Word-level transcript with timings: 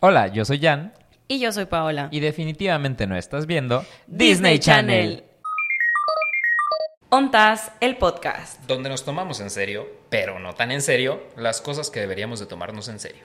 Hola, 0.00 0.28
yo 0.28 0.44
soy 0.44 0.60
Jan. 0.60 0.94
Y 1.26 1.40
yo 1.40 1.50
soy 1.50 1.64
Paola. 1.64 2.06
Y 2.12 2.20
definitivamente 2.20 3.08
no 3.08 3.16
estás 3.16 3.46
viendo 3.46 3.84
Disney 4.06 4.60
Channel. 4.60 5.24
Ontas, 7.08 7.72
el 7.80 7.96
podcast. 7.96 8.64
Donde 8.68 8.90
nos 8.90 9.04
tomamos 9.04 9.40
en 9.40 9.50
serio, 9.50 9.88
pero 10.08 10.38
no 10.38 10.54
tan 10.54 10.70
en 10.70 10.82
serio, 10.82 11.20
las 11.36 11.60
cosas 11.60 11.90
que 11.90 11.98
deberíamos 11.98 12.38
de 12.38 12.46
tomarnos 12.46 12.86
en 12.86 13.00
serio. 13.00 13.24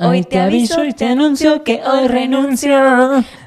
Hoy 0.00 0.22
te 0.22 0.38
aviso 0.38 0.84
y 0.84 0.92
te 0.92 1.06
anuncio 1.06 1.64
que 1.64 1.82
hoy 1.84 2.06
renuncio 2.06 2.76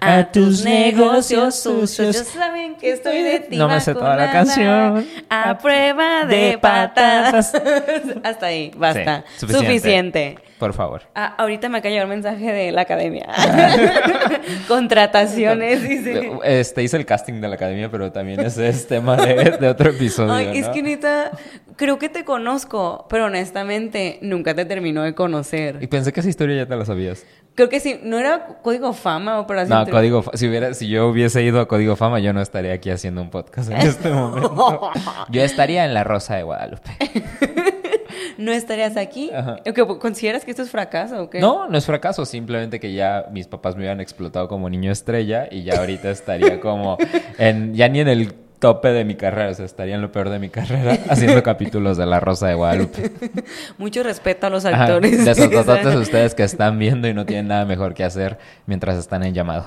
a 0.02 0.32
tus 0.34 0.66
negocios 0.66 1.56
sucios. 1.56 2.16
Ya 2.16 2.24
saben 2.26 2.76
que 2.76 2.92
estoy 2.92 3.22
de 3.22 3.40
ti. 3.40 3.56
No 3.56 3.70
me 3.70 3.80
sé 3.80 3.94
toda 3.94 4.18
la 4.18 4.32
canción. 4.32 5.08
A 5.30 5.58
prueba 5.58 6.26
de, 6.26 6.58
patadas. 6.62 7.54
Hasta 8.24 8.46
ahí, 8.46 8.72
basta. 8.76 9.24
Sí, 9.38 9.48
suficiente. 9.48 9.68
suficiente. 9.68 10.38
Por 10.62 10.74
favor. 10.74 11.02
Ah, 11.16 11.34
ahorita 11.40 11.70
me 11.70 11.80
acaba 11.80 11.90
de 11.90 11.94
llegar 11.94 12.06
un 12.06 12.12
mensaje 12.12 12.52
de 12.52 12.72
la 12.72 12.82
academia. 12.82 13.28
Contrataciones, 14.68 15.82
dice. 15.82 16.34
Este, 16.44 16.84
hice 16.84 16.98
el 16.98 17.06
casting 17.08 17.42
de 17.42 17.48
la 17.48 17.56
academia, 17.56 17.90
pero 17.90 18.12
también 18.12 18.42
ese 18.42 18.70
es 18.70 18.86
tema 18.86 19.18
de, 19.18 19.58
de 19.60 19.68
otro 19.68 19.90
episodio. 19.90 20.32
Ay, 20.32 20.60
es 20.60 20.68
¿no? 20.68 20.74
que 20.74 20.84
neta, 20.84 21.32
creo 21.78 21.98
que 21.98 22.10
te 22.10 22.24
conozco, 22.24 23.08
pero 23.10 23.26
honestamente 23.26 24.20
nunca 24.22 24.54
te 24.54 24.66
terminó 24.66 25.02
de 25.02 25.16
conocer. 25.16 25.80
Y 25.82 25.88
pensé 25.88 26.14
que 26.14 26.20
esa 26.20 26.30
historia 26.42 26.64
ya 26.64 26.66
te 26.68 26.76
la 26.76 26.86
sabías. 26.86 27.26
Creo 27.54 27.70
que 27.70 27.80
sí, 27.80 28.00
no 28.02 28.18
era 28.18 28.60
código 28.64 28.94
fama 28.94 29.40
o 29.40 29.46
para 29.48 29.66
No, 29.66 29.86
código 29.86 30.24
si 30.34 30.48
hubiera 30.48 30.74
si 30.74 30.88
yo 30.88 31.08
hubiese 31.10 31.44
ido 31.44 31.60
a 31.60 31.68
Código 31.68 31.96
Fama, 31.96 32.20
yo 32.20 32.32
no 32.34 32.42
estaría 32.42 32.74
aquí 32.74 32.90
haciendo 32.90 33.22
un 33.22 33.30
podcast 33.30 33.70
en 33.70 33.78
este 33.78 34.10
momento. 34.14 34.90
Yo 35.30 35.44
estaría 35.44 35.86
en 35.86 35.94
La 35.94 36.04
Rosa 36.04 36.38
de 36.38 36.44
Guadalupe. 36.44 36.92
¿No 38.38 38.52
estarías 38.52 38.98
aquí? 38.98 39.30
Ajá. 39.32 39.58
¿O 39.68 39.74
que 39.74 39.86
¿Consideras 40.00 40.46
que 40.46 40.52
esto 40.52 40.64
es 40.64 40.72
fracaso 40.72 41.24
o 41.24 41.30
qué? 41.30 41.40
No, 41.40 41.68
no 41.68 41.78
es 41.78 41.86
fracaso, 41.86 42.26
simplemente 42.26 42.80
que 42.80 42.94
ya 42.94 43.28
mis 43.32 43.48
papás 43.48 43.76
me 43.76 43.82
hubieran 43.82 44.00
explotado 44.00 44.48
como 44.48 44.70
niño 44.70 44.92
estrella 44.92 45.48
y 45.52 45.64
ya 45.64 45.80
ahorita 45.80 46.10
estaría 46.10 46.60
como 46.62 46.98
en 47.38 47.76
ya 47.76 47.90
ni 47.90 48.00
en 48.00 48.08
el 48.08 48.34
tope 48.62 48.90
de 48.90 49.04
mi 49.04 49.16
carrera, 49.16 49.50
o 49.50 49.54
sea, 49.56 49.66
estaría 49.66 49.96
en 49.96 50.02
lo 50.02 50.12
peor 50.12 50.30
de 50.30 50.38
mi 50.38 50.50
carrera 50.50 50.98
haciendo 51.10 51.42
capítulos 51.44 51.98
de 51.98 52.06
La 52.06 52.20
Rosa 52.20 52.48
de 52.48 52.54
Guadalupe. 52.54 53.12
Mucho 53.80 54.04
respeto 54.04 54.48
a 54.48 54.50
los 54.52 54.64
Ajá, 54.66 54.84
actores. 54.84 55.28
Esos 55.28 55.50
tototes 55.52 55.96
ustedes 55.96 56.36
que 56.36 56.44
están 56.44 56.78
viendo 56.80 57.08
y 57.08 57.14
no 57.14 57.26
tienen 57.26 57.48
nada 57.48 57.66
mejor 57.66 57.96
que 57.96 58.04
hacer 58.04 58.38
mientras 58.68 58.98
están 58.98 59.24
en 59.24 59.34
llamado. 59.34 59.66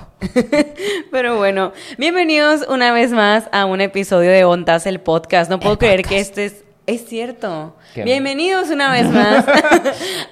Pero 1.11 1.37
bueno, 1.37 1.73
bienvenidos 1.99 2.67
una 2.69 2.93
vez 2.93 3.11
más 3.11 3.49
a 3.51 3.65
un 3.67 3.81
episodio 3.81 4.31
de 4.31 4.45
Ontas, 4.45 4.87
el 4.87 5.01
podcast. 5.01 5.51
No 5.51 5.59
puedo 5.59 5.77
creer 5.77 6.03
que 6.03 6.19
este 6.21 6.47
es... 6.47 6.65
Es 6.87 7.07
cierto. 7.07 7.75
¿Qué? 7.95 8.05
Bienvenidos 8.05 8.69
una 8.69 8.93
vez 8.93 9.09
más 9.09 9.47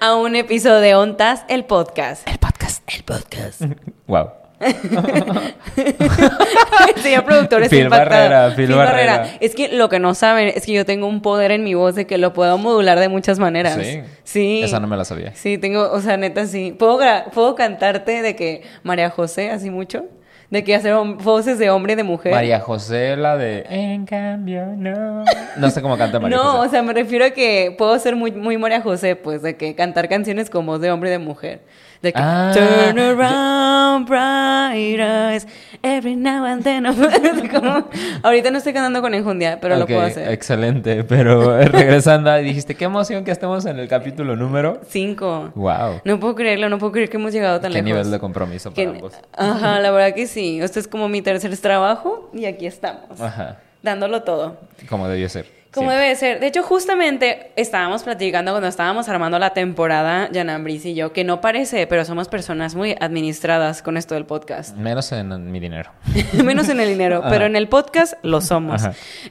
a 0.01 0.15
un 0.17 0.37
episodio 0.37 0.81
de 0.81 0.95
Ontas, 0.95 1.45
el 1.49 1.65
podcast. 1.65 2.29
El 2.29 2.39
podcast, 2.39 2.83
el 2.95 3.03
podcast. 3.05 3.63
Wow. 4.07 4.42
Señor 7.03 7.25
productor, 7.25 7.69
Phil 7.69 7.85
impactado. 7.85 8.31
Barrera, 8.31 8.55
Phil 8.55 8.75
Barrera. 8.75 9.27
Es 9.41 9.55
que 9.55 9.69
lo 9.69 9.89
que 9.89 9.99
no 9.99 10.15
saben 10.15 10.53
es 10.55 10.67
que 10.67 10.73
yo 10.73 10.85
tengo 10.85 11.07
un 11.07 11.23
poder 11.23 11.51
en 11.51 11.65
mi 11.65 11.75
voz 11.75 11.95
de 11.95 12.07
que 12.07 12.19
lo 12.19 12.33
puedo 12.33 12.59
modular 12.59 12.99
de 12.99 13.09
muchas 13.09 13.39
maneras. 13.39 13.79
Sí. 13.83 14.03
Sí. 14.25 14.63
Esa 14.63 14.81
no 14.81 14.87
me 14.87 14.97
la 14.97 15.05
sabía. 15.05 15.35
Sí, 15.35 15.59
tengo, 15.59 15.91
o 15.91 16.01
sea, 16.01 16.17
neta, 16.17 16.47
sí. 16.47 16.75
¿Puedo, 16.79 16.99
puedo 17.33 17.55
cantarte 17.55 18.23
de 18.23 18.37
que 18.37 18.63
María 18.83 19.11
José, 19.11 19.51
así 19.51 19.71
mucho? 19.71 20.05
De 20.51 20.65
que 20.65 20.75
hacer 20.75 20.95
voces 20.95 21.59
de 21.59 21.71
hombre 21.71 21.95
y 21.95 21.97
de 21.97 22.03
mujer. 22.03 22.33
María 22.33 22.61
José, 22.61 23.17
la 23.17 23.39
de 23.39 23.65
En 23.71 24.05
cambio, 24.05 24.67
no. 24.77 25.25
No 25.57 25.71
sé 25.71 25.81
cómo 25.81 25.97
canta 25.97 26.21
María 26.21 26.37
no, 26.37 26.45
José. 26.45 26.67
o 26.67 26.71
sea, 26.71 26.83
me 26.83 26.93
refiero 26.93 27.25
a 27.25 27.31
que 27.31 27.75
puedo 27.77 27.99
ser 27.99 28.17
muy, 28.17 28.33
muy 28.33 28.59
María 28.59 28.83
José, 28.83 29.17
pues, 29.17 29.41
de 29.41 29.57
que 29.57 29.75
cantar 29.75 30.11
canciones 30.11 30.51
con 30.51 30.67
voz 30.67 30.81
de 30.81 30.91
hombre 30.91 31.09
y 31.09 31.13
de 31.13 31.19
mujer. 31.19 31.61
De 32.03 32.13
que 32.13 32.19
Ah, 32.21 32.51
Turn 32.53 32.99
around, 32.99 34.09
bright 34.09 34.99
eyes, 35.01 35.47
every 35.83 36.17
now 36.17 36.45
and 36.45 36.65
then. 36.65 36.85
Como- 37.51 37.89
ahorita 38.25 38.51
no 38.51 38.59
estoy 38.59 38.73
cantando 38.73 39.01
con 39.01 39.15
enjundia, 39.15 39.61
pero 39.61 39.77
lo 39.77 39.85
Ok, 39.85 39.89
puedo 39.91 40.03
hacer. 40.03 40.29
Excelente, 40.33 41.05
pero 41.05 41.57
eh, 41.61 41.67
regresando, 41.67 42.35
dijiste, 42.39 42.75
qué 42.75 42.87
emoción 42.87 43.23
que 43.25 43.31
estemos 43.31 43.65
en 43.67 43.79
el 43.79 43.87
capítulo 43.87 44.35
número. 44.35 44.81
Cinco. 44.89 45.53
Wow. 45.55 46.01
No 46.05 46.19
puedo 46.19 46.35
creerlo, 46.35 46.69
no 46.69 46.79
puedo 46.79 46.91
creer 46.93 47.09
que 47.09 47.19
hemos 47.19 47.33
llegado 47.33 47.61
tan 47.61 47.71
Qué 47.71 47.79
lejos. 47.83 47.87
nivel 47.87 48.11
de 48.11 48.19
compromiso 48.19 48.73
para 48.75 48.91
ambos. 48.91 49.13
Ajá, 49.37 49.79
la 49.79 49.91
verdad 49.93 50.13
que 50.15 50.27
sí. 50.27 50.61
Este 50.61 50.81
es 50.81 50.89
como 50.89 51.09
mi 51.09 51.23
tercer 51.23 51.57
trabajo 51.59 52.31
y 52.35 52.47
aquí 52.47 52.67
estamos, 52.67 53.21
Ajá. 53.21 53.59
dándolo 53.81 54.23
todo. 54.23 54.57
Como 54.89 55.07
debió 55.09 55.29
ser. 55.29 55.47
Como 55.73 55.89
Sí. 55.89 55.95
debe 55.97 56.09
de 56.09 56.17
ser. 56.17 56.41
De 56.41 56.47
hecho, 56.49 56.63
justamente 56.63 57.51
estábamos 57.57 58.03
platicando 58.03 58.53
cuando 58.53 58.69
estábamos 58.69 59.09
armando 59.09 59.39
la 59.39 59.55
temporada, 59.55 60.29
Yanambris 60.31 60.85
y 60.85 60.95
yo, 60.95 61.13
que 61.15 61.25
no 61.25 61.41
parece, 61.41 61.87
pero 61.87 62.05
somos 62.05 62.29
personas 62.29 62.75
muy 62.75 62.95
administradas 63.01 63.81
con 63.83 63.97
esto 63.97 64.15
del 64.15 64.27
podcast. 64.27 64.77
Menos 64.77 65.11
en, 65.13 65.51
mi 65.51 65.61
dinero. 65.61 65.91
Menos 66.45 66.69
en 66.69 66.79
el 66.79 66.89
dinero, 66.89 67.21
Ajá. 67.21 67.31
pero 67.31 67.47
en 67.47 67.57
el 67.57 67.69
podcast 67.69 68.15
lo 68.23 68.43
somos. 68.43 68.83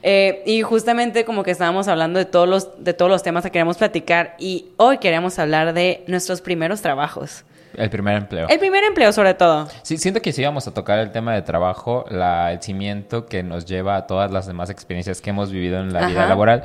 Eh, 0.02 0.42
y 0.44 0.62
justamente 0.62 1.24
como 1.24 1.44
que 1.44 1.52
estábamos 1.52 1.86
hablando 1.86 2.18
de 2.18 2.24
todos 2.24 2.48
los, 2.48 2.84
de 2.84 2.92
todos 2.92 3.10
los 3.10 3.22
temas 3.22 3.44
que 3.44 3.50
queríamos 3.52 3.78
platicar 3.78 4.34
y 4.38 4.70
hoy 4.78 4.98
queríamos 4.98 5.38
hablar 5.38 5.72
de 5.74 6.02
nuestros 6.08 6.40
primeros 6.40 6.82
trabajos. 6.82 7.44
El 7.76 7.90
primer 7.90 8.16
empleo. 8.16 8.48
El 8.48 8.58
primer 8.58 8.84
empleo 8.84 9.12
sobre 9.12 9.34
todo. 9.34 9.68
Sí, 9.82 9.96
siento 9.98 10.20
que 10.20 10.32
si 10.32 10.42
íbamos 10.42 10.66
a 10.66 10.74
tocar 10.74 10.98
el 10.98 11.10
tema 11.10 11.34
de 11.34 11.42
trabajo, 11.42 12.04
la, 12.08 12.52
el 12.52 12.62
cimiento 12.62 13.26
que 13.26 13.42
nos 13.42 13.66
lleva 13.66 13.96
a 13.96 14.06
todas 14.06 14.30
las 14.30 14.46
demás 14.46 14.70
experiencias 14.70 15.20
que 15.20 15.30
hemos 15.30 15.50
vivido 15.50 15.80
en 15.80 15.92
la 15.92 16.06
vida 16.06 16.26
laboral 16.26 16.64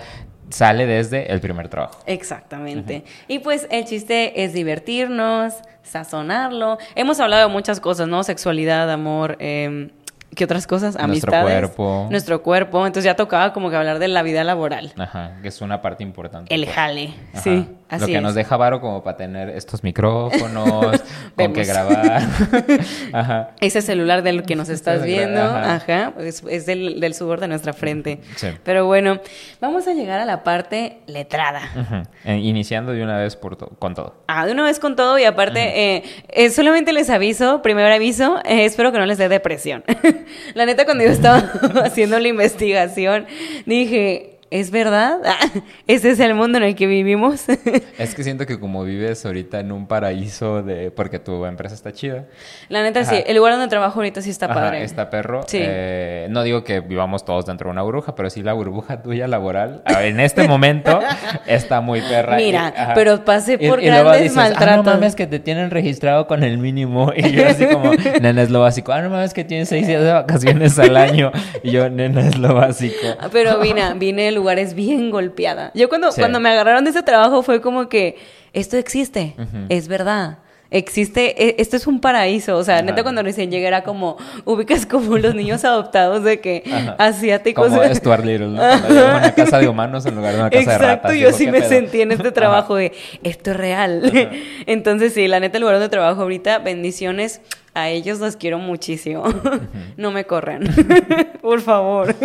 sale 0.50 0.85
desde 0.85 1.31
el 1.31 1.40
primer 1.40 1.67
trabajo. 1.67 2.00
Exactamente. 2.06 3.03
Y 3.28 3.40
pues 3.40 3.67
el 3.69 3.85
chiste 3.85 4.44
es 4.44 4.53
divertirnos, 4.53 5.53
sazonarlo. 5.84 6.78
Hemos 6.96 7.19
hablado 7.19 7.47
de 7.47 7.53
muchas 7.53 7.79
cosas, 7.79 8.07
¿no? 8.07 8.23
Sexualidad, 8.23 8.90
amor, 8.90 9.38
eh, 9.40 9.90
¿qué 10.36 10.44
otras 10.44 10.68
cosas? 10.68 10.96
Nuestro 10.96 11.06
Amistades. 11.34 11.44
cuerpo. 11.44 12.08
Nuestro 12.10 12.44
cuerpo. 12.44 12.86
Entonces 12.86 13.06
ya 13.06 13.16
tocaba 13.16 13.54
como 13.54 13.70
que 13.70 13.76
hablar 13.76 14.00
de 14.00 14.08
la 14.08 14.24
vida 14.24 14.44
laboral. 14.44 14.94
Ajá, 14.98 15.38
que 15.42 15.48
es 15.48 15.62
una 15.62 15.82
parte 15.82 16.04
importante. 16.04 16.54
El 16.54 16.64
pues. 16.66 16.76
jale. 16.76 17.14
Ajá. 17.34 17.42
Sí, 17.42 17.56
Lo 17.90 17.96
así 17.96 18.06
que 18.08 18.16
es. 18.18 18.22
nos 18.22 18.36
deja 18.36 18.58
varo 18.58 18.82
como 18.82 19.04
para 19.04 19.18
tener 19.18 19.50
estos 19.50 19.84
micrófonos, 19.84 21.04
con 21.36 21.54
que 21.54 21.64
grabar. 21.64 22.22
Ajá. 23.14 23.52
Ese 23.62 23.82
celular 23.82 24.24
del 24.24 24.44
que 24.44 24.56
nos 24.56 24.70
estás 24.70 24.98
Ajá. 24.98 25.06
viendo, 25.06 25.42
ajá, 25.42 26.14
es, 26.20 26.44
es 26.50 26.66
del, 26.66 27.00
del 27.00 27.14
sudor 27.14 27.40
de 27.40 27.48
nuestra 27.48 27.74
frente. 27.74 28.22
Sí. 28.36 28.48
Pero 28.64 28.86
bueno, 28.86 29.20
vamos 29.62 29.88
a 29.88 29.94
llegar 29.94 30.20
a 30.20 30.26
la 30.26 30.44
parte 30.44 31.00
letrada. 31.08 31.62
Ujú. 31.76 32.04
Eh, 32.26 32.38
Iniciando 32.38 32.92
de 32.92 33.04
una 33.04 33.18
vez 33.18 33.36
por 33.36 33.56
to- 33.56 33.70
con 33.80 33.96
todo. 33.96 34.16
Ah, 34.28 34.46
de 34.46 34.52
una 34.52 34.64
vez 34.64 34.80
con 34.80 34.96
todo 34.96 35.18
y 35.18 35.24
aparte, 35.24 35.96
eh, 35.96 36.04
eh, 36.30 36.50
solamente 36.50 36.92
les 36.94 37.09
aviso, 37.09 37.62
primer 37.62 37.92
aviso, 37.92 38.40
eh, 38.46 38.66
espero 38.66 38.92
que 38.92 39.00
no 39.00 39.06
les 39.06 39.18
dé 39.18 39.30
depresión. 39.30 39.84
la 40.53 40.66
neta, 40.66 40.85
cuando 40.85 41.03
yo 41.03 41.09
estaba 41.09 41.38
haciendo 41.83 42.19
la 42.19 42.28
investigación, 42.28 43.25
dije, 43.66 44.37
¿es 44.52 44.72
verdad? 44.72 45.19
¿Ese 45.88 46.12
es 46.12 46.19
el 46.19 46.34
mundo 46.34 46.58
en 46.58 46.63
el 46.63 46.75
que 46.75 46.88
vivimos? 46.88 47.46
Es 47.97 48.13
que 48.16 48.24
siento 48.24 48.46
que 48.46 48.59
como 48.59 48.84
vives 48.84 49.25
ahorita 49.25 49.59
en 49.59 49.72
un 49.72 49.88
paraíso 49.88 50.62
de... 50.62 50.91
Porque 50.91 51.19
tu 51.19 51.46
empresa 51.46 51.74
está 51.75 51.91
chida. 51.91 52.25
la 52.69 52.84
neta, 52.84 53.03
sí, 53.03 53.16
Ajá. 53.16 53.24
el 53.25 53.35
lugar 53.38 53.53
donde 53.53 53.68
trabajo 53.68 54.00
ahorita 54.00 54.22
sí 54.22 54.30
está 54.30 54.46
Ajá, 54.46 54.53
padre. 54.56 54.84
está 54.84 55.09
perro. 55.09 55.41
Sí. 55.47 55.59
Eh, 55.62 56.28
no 56.30 56.44
digo 56.44 56.63
que 56.63 56.80
vivamos 56.80 57.25
todos 57.25 57.46
dentro 57.46 57.68
de 57.68 57.72
una 57.72 57.81
burbuja, 57.81 58.16
pero 58.16 58.30
sí 58.30 58.44
la 58.44 58.53
burbuja 58.53 59.02
tuya 59.02 59.28
laboral 59.28 59.81
a 59.85 60.00
ver, 60.00 60.08
en 60.08 60.19
este 60.19 60.47
momento 60.47 61.00
está 61.47 61.81
muy 61.81 62.02
perra. 62.02 62.38
Mira, 62.38 62.74
Y- 62.78 62.94
pero 62.96 63.25
pasé 63.25 63.58
por 63.58 63.81
y 63.81 63.88
luego 63.88 64.03
grandes 64.09 64.22
dices, 64.22 64.35
maltratos. 64.38 64.68
Ah, 64.68 64.75
no 64.78 64.84
mames 64.84 65.16
que 65.16 65.28
te 65.28 65.40
tienen 65.40 65.72
registrado 65.72 66.28
con 66.28 66.44
el 66.44 66.58
mínimo. 66.59 67.12
Y 67.16 67.31
yo 67.31 67.47
así 67.47 67.66
como, 67.66 67.91
nena, 68.22 68.44
es 68.44 68.50
lo 68.52 68.62
básico. 68.62 68.91
Ah, 68.94 69.02
no 69.02 69.09
mames 69.09 69.34
que 69.34 69.44
tienes 69.44 69.69
seis 69.69 69.88
días 69.88 70.03
de 70.03 70.12
vacaciones 70.14 70.78
al 70.79 70.96
año. 70.97 71.31
Y 71.64 71.72
yo, 71.72 71.90
nena, 71.90 72.22
es 72.28 72.38
lo 72.38 72.53
básico. 72.53 72.96
Pero 73.31 73.59
vine, 73.59 73.94
vine 73.96 74.31
lugares 74.38 74.74
bien 74.74 75.12
golpeada. 75.18 75.72
Yo 75.74 75.90
cuando, 75.90 76.12
Sí. 76.12 76.22
cuando 76.22 76.40
me 76.40 76.50
agarraron 76.50 76.84
de 76.86 76.92
ese 76.92 77.03
trabajo 77.03 77.44
fue 77.44 77.59
como 77.62 77.90
que 77.90 78.16
esto 78.53 78.78
existe, 78.78 79.36
es 79.70 79.88
verdad. 79.88 80.40
Existe, 80.69 81.41
e- 81.44 81.55
esto 81.59 81.78
es 81.78 81.88
un 81.88 82.02
paraíso. 82.02 82.58
O 82.58 82.64
sea, 82.64 82.75
Ajá. 82.75 82.84
neta, 82.84 83.03
cuando 83.03 83.23
recién 83.23 83.49
llegué 83.52 83.67
era 83.67 83.84
como, 83.84 84.17
ubicas 84.46 84.85
como 84.85 85.17
los 85.17 85.34
niños 85.35 85.64
adoptados 85.64 86.23
de 86.23 86.40
que 86.41 86.64
Ajá. 86.72 86.96
asiáticos. 86.99 87.69
Como 87.69 87.84
Stuart 87.96 88.25
Little, 88.25 88.47
¿no? 88.47 88.61
Una 88.61 89.34
casa 89.34 89.59
de 89.59 89.67
humanos 89.67 90.05
en 90.05 90.16
lugar 90.16 90.34
de 90.34 90.40
una 90.41 90.49
casa 90.49 90.59
de 90.59 90.64
Exacto, 90.75 90.85
ratas. 90.87 91.11
yo 91.14 91.28
Digo, 91.28 91.37
sí 91.37 91.46
¿qué 91.46 91.52
me 91.52 91.59
pedo? 91.59 91.69
sentí 91.69 92.02
en 92.02 92.11
este 92.11 92.31
trabajo 92.31 92.75
de 92.75 92.91
esto 93.23 93.52
es 93.52 93.58
real. 93.58 94.11
Entonces, 94.66 95.14
sí, 95.14 95.28
la 95.28 95.40
neta, 95.40 95.58
el 95.58 95.61
lugar 95.61 95.75
donde 95.75 95.90
trabajo 95.90 96.22
ahorita, 96.22 96.59
bendiciones. 96.59 97.41
A 97.73 97.90
ellos 97.90 98.20
los 98.20 98.35
quiero 98.37 98.58
muchísimo. 98.58 99.23
no 99.97 100.09
me 100.11 100.25
corran. 100.25 100.63
Por 101.41 101.61
favor. 101.61 102.16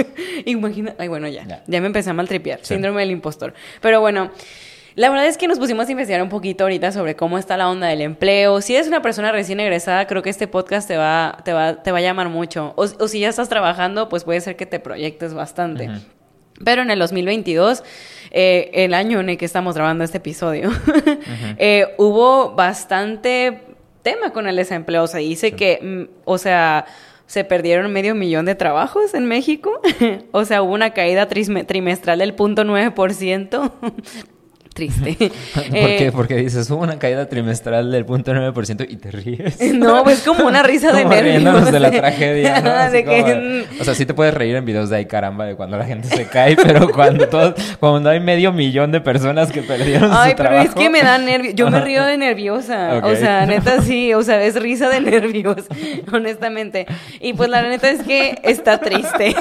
Imagina. 0.47 0.95
Ay, 0.99 1.09
bueno, 1.09 1.29
ya. 1.29 1.45
Ya. 1.45 1.63
Ya 1.67 1.81
me 1.83 1.89
empecé 1.89 2.09
a 2.09 2.15
maltripear. 2.15 2.61
Sí. 2.63 2.73
Síndrome 2.75 3.03
del 3.03 3.11
impostor. 3.11 3.53
Pero 3.83 4.01
bueno. 4.01 4.31
La 4.95 5.09
verdad 5.09 5.27
es 5.27 5.39
que 5.39 5.49
nos 5.49 5.59
pusimos 5.59 5.89
a 5.89 5.93
investigar 5.93 6.23
un 6.23 6.29
poquito 6.29 6.65
ahorita 6.65 6.93
sobre 6.93 7.17
cómo 7.17 7.39
está 7.39 7.57
la 7.57 7.69
onda 7.69 7.87
del 7.89 8.03
empleo. 8.03 8.61
Si 8.61 8.75
eres 8.75 8.89
una 8.89 9.01
persona 9.01 9.33
recién 9.33 9.59
egresada, 9.61 10.07
creo 10.07 10.23
que 10.23 10.31
este 10.31 10.49
podcast 10.49 10.87
te 10.87 10.97
va, 10.97 11.39
te 11.45 11.53
va, 11.53 11.83
te 11.83 11.93
va 11.93 11.99
a 11.99 12.03
llamar 12.03 12.29
mucho. 12.29 12.75
O, 12.77 12.83
o 12.83 13.09
si 13.09 13.21
ya 13.21 13.29
estás 13.29 13.49
trabajando, 13.49 14.09
pues 14.09 14.25
puede 14.25 14.41
ser 14.41 14.57
que 14.57 14.67
te 14.67 14.81
proyectes 14.81 15.33
bastante. 15.33 15.91
Pero 16.65 16.83
en 16.83 16.91
el 16.91 16.99
2022, 16.99 17.83
eh, 18.31 18.71
el 18.75 18.95
año 18.95 19.21
en 19.21 19.31
el 19.31 19.39
que 19.39 19.45
estamos 19.45 19.75
grabando 19.75 20.05
este 20.05 20.19
episodio, 20.19 20.71
eh, 21.59 21.95
hubo 21.99 22.53
bastante 22.53 23.63
tema 24.03 24.33
con 24.33 24.47
el 24.47 24.57
desempleo. 24.57 25.05
O 25.05 25.07
sea, 25.07 25.21
dice 25.21 25.53
que, 25.53 25.79
mm, 25.83 26.21
o 26.25 26.39
sea, 26.39 26.87
se 27.27 27.45
perdieron 27.45 27.91
medio 27.93 28.15
millón 28.15 28.45
de 28.45 28.55
trabajos 28.55 29.15
en 29.15 29.27
México. 29.27 29.81
o 30.33 30.45
sea, 30.45 30.63
hubo 30.63 30.75
una 30.75 30.91
caída 30.91 31.27
trimestral 31.27 32.19
del 32.19 32.37
0.9%. 32.37 33.73
Triste. 34.75 35.17
¿Por 35.55 35.65
Eh, 35.77 35.97
qué? 35.99 36.13
Porque 36.13 36.37
dices, 36.37 36.71
hubo 36.71 36.83
una 36.83 36.99
caída 36.99 37.29
trimestral 37.29 37.91
del 37.93 38.07
0.9% 38.07 38.87
y 38.89 38.97
te 38.97 39.11
ríes. 39.11 39.59
No, 39.75 40.03
pues 40.05 40.23
como 40.23 40.47
una 40.47 40.63
risa 40.63 40.93
de 40.93 41.05
nervios. 41.07 41.71
de 41.71 41.81
la 41.81 41.91
tragedia, 41.91 42.61
¿no? 42.61 42.91
De 42.91 43.05
que, 43.05 43.23
como- 43.23 43.81
O 43.81 43.85
sea, 43.85 43.95
sí 43.95 44.07
te 44.07 44.15
puedes 44.15 44.33
reír 44.35 44.55
en 44.57 44.65
videos 44.65 44.89
de 44.91 44.97
ahí 44.97 45.07
caramba 45.07 45.45
de 45.47 45.57
cuando 45.57 45.77
la 45.77 45.85
gente 45.85 46.09
se 46.09 46.27
cae, 46.27 46.57
pero 46.57 46.89
cuando 46.91 47.29
todo, 47.29 47.55
cuando 47.81 48.11
hay 48.11 48.21
medio 48.21 48.53
millón 48.53 48.93
de 48.93 49.01
personas 49.01 49.51
que 49.53 49.63
perdieron 49.63 50.11
Ay, 50.13 50.31
su 50.31 50.37
pero 50.37 50.49
trabajo. 50.51 50.69
es 50.69 50.75
que 50.75 50.91
me 50.91 51.03
da 51.03 51.19
nervios. 51.19 51.55
Yo 51.55 51.71
me 51.71 51.81
río 51.81 52.05
de 52.05 52.17
nerviosa. 52.17 53.01
O 53.03 53.15
sea, 53.17 53.45
neta 53.47 53.83
sí. 53.83 54.15
O 54.15 54.23
sea, 54.23 54.43
es 54.43 54.55
risa 54.61 54.89
de 54.89 55.01
nervios, 55.01 55.57
honestamente. 56.13 56.87
Y 57.21 57.33
pues 57.35 57.49
la 57.51 57.63
neta 57.63 57.91
es 57.91 58.03
que 58.03 58.39
está 58.43 58.79
triste. 58.79 59.35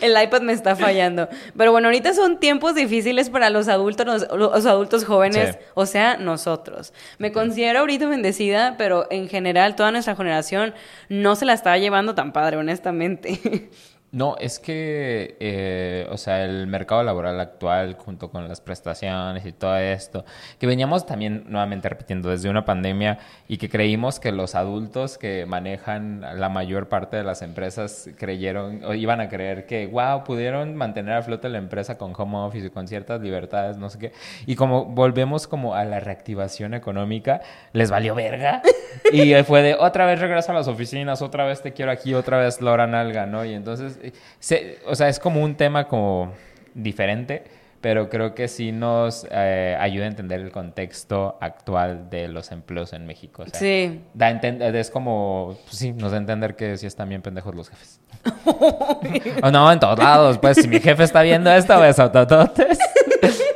El 0.00 0.20
iPad 0.22 0.42
me 0.42 0.52
está 0.52 0.76
fallando. 0.76 1.28
Pero 1.56 1.72
bueno, 1.72 1.88
ahorita 1.88 2.12
son 2.14 2.38
tiempos 2.38 2.74
difíciles 2.74 3.30
para 3.30 3.50
los 3.50 3.68
adultos, 3.68 4.06
los, 4.06 4.26
los 4.38 4.61
adultos 4.66 5.04
jóvenes. 5.04 5.52
Sí. 5.52 5.58
O 5.74 5.86
sea, 5.86 6.16
nosotros. 6.16 6.92
Me 7.18 7.32
considero 7.32 7.80
ahorita 7.80 8.06
bendecida, 8.08 8.76
pero 8.78 9.06
en 9.10 9.28
general 9.28 9.76
toda 9.76 9.90
nuestra 9.90 10.16
generación 10.16 10.74
no 11.08 11.36
se 11.36 11.44
la 11.44 11.52
está 11.52 11.76
llevando 11.78 12.14
tan 12.14 12.32
padre, 12.32 12.56
honestamente. 12.56 13.70
No, 14.14 14.36
es 14.38 14.58
que, 14.58 15.38
eh, 15.40 16.06
o 16.10 16.18
sea, 16.18 16.44
el 16.44 16.66
mercado 16.66 17.02
laboral 17.02 17.40
actual, 17.40 17.94
junto 17.94 18.30
con 18.30 18.46
las 18.46 18.60
prestaciones 18.60 19.46
y 19.46 19.52
todo 19.52 19.78
esto, 19.78 20.26
que 20.58 20.66
veníamos 20.66 21.06
también 21.06 21.44
nuevamente 21.48 21.88
repitiendo 21.88 22.28
desde 22.28 22.50
una 22.50 22.66
pandemia 22.66 23.20
y 23.48 23.56
que 23.56 23.70
creímos 23.70 24.20
que 24.20 24.30
los 24.30 24.54
adultos 24.54 25.16
que 25.16 25.46
manejan 25.46 26.20
la 26.38 26.50
mayor 26.50 26.90
parte 26.90 27.16
de 27.16 27.24
las 27.24 27.40
empresas 27.40 28.10
creyeron 28.18 28.84
o 28.84 28.92
iban 28.92 29.22
a 29.22 29.30
creer 29.30 29.64
que, 29.64 29.86
wow, 29.86 30.24
pudieron 30.24 30.76
mantener 30.76 31.14
a 31.14 31.22
flote 31.22 31.48
la 31.48 31.56
empresa 31.56 31.96
con 31.96 32.12
home 32.14 32.36
office 32.36 32.66
y 32.66 32.70
con 32.70 32.88
ciertas 32.88 33.22
libertades, 33.22 33.78
no 33.78 33.88
sé 33.88 33.98
qué. 33.98 34.12
Y 34.44 34.56
como 34.56 34.84
volvemos 34.84 35.46
como 35.46 35.74
a 35.74 35.86
la 35.86 36.00
reactivación 36.00 36.74
económica, 36.74 37.40
les 37.72 37.90
valió 37.90 38.14
verga. 38.14 38.60
Y 39.10 39.34
fue 39.44 39.62
de 39.62 39.74
otra 39.74 40.06
vez 40.06 40.20
regreso 40.20 40.52
a 40.52 40.54
las 40.54 40.68
oficinas, 40.68 41.22
otra 41.22 41.44
vez 41.44 41.62
te 41.62 41.72
quiero 41.72 41.90
aquí, 41.90 42.14
otra 42.14 42.38
vez 42.38 42.60
Laura 42.60 42.86
Nalga, 42.86 43.26
¿no? 43.26 43.44
Y 43.44 43.52
entonces, 43.54 43.98
se- 44.38 44.78
o 44.86 44.94
sea, 44.94 45.08
es 45.08 45.18
como 45.18 45.42
un 45.42 45.54
tema 45.56 45.86
como 45.88 46.32
diferente, 46.74 47.44
pero 47.80 48.08
creo 48.08 48.32
que 48.34 48.46
sí 48.46 48.70
nos 48.70 49.26
eh, 49.30 49.76
ayuda 49.78 50.04
a 50.04 50.08
entender 50.08 50.40
el 50.40 50.52
contexto 50.52 51.36
actual 51.40 52.08
de 52.10 52.28
los 52.28 52.52
empleos 52.52 52.92
en 52.92 53.06
México. 53.06 53.42
o 53.42 53.46
sea, 53.48 53.58
Sí. 53.58 54.00
Da 54.14 54.30
es 54.30 54.90
como, 54.90 55.58
pues 55.64 55.76
sí, 55.78 55.92
nos 55.92 56.12
da 56.12 56.18
a 56.18 56.20
entender 56.20 56.54
que 56.54 56.76
sí 56.76 56.86
están 56.86 57.08
bien 57.08 57.22
pendejos 57.22 57.54
los 57.56 57.68
jefes. 57.70 58.00
o 59.42 59.50
no, 59.50 59.72
en 59.72 59.80
todos 59.80 59.98
lados, 59.98 60.38
pues 60.38 60.58
si 60.58 60.68
mi 60.68 60.78
jefe 60.80 61.02
está 61.02 61.22
viendo 61.22 61.50
esto, 61.52 61.78
besotototes. 61.80 62.78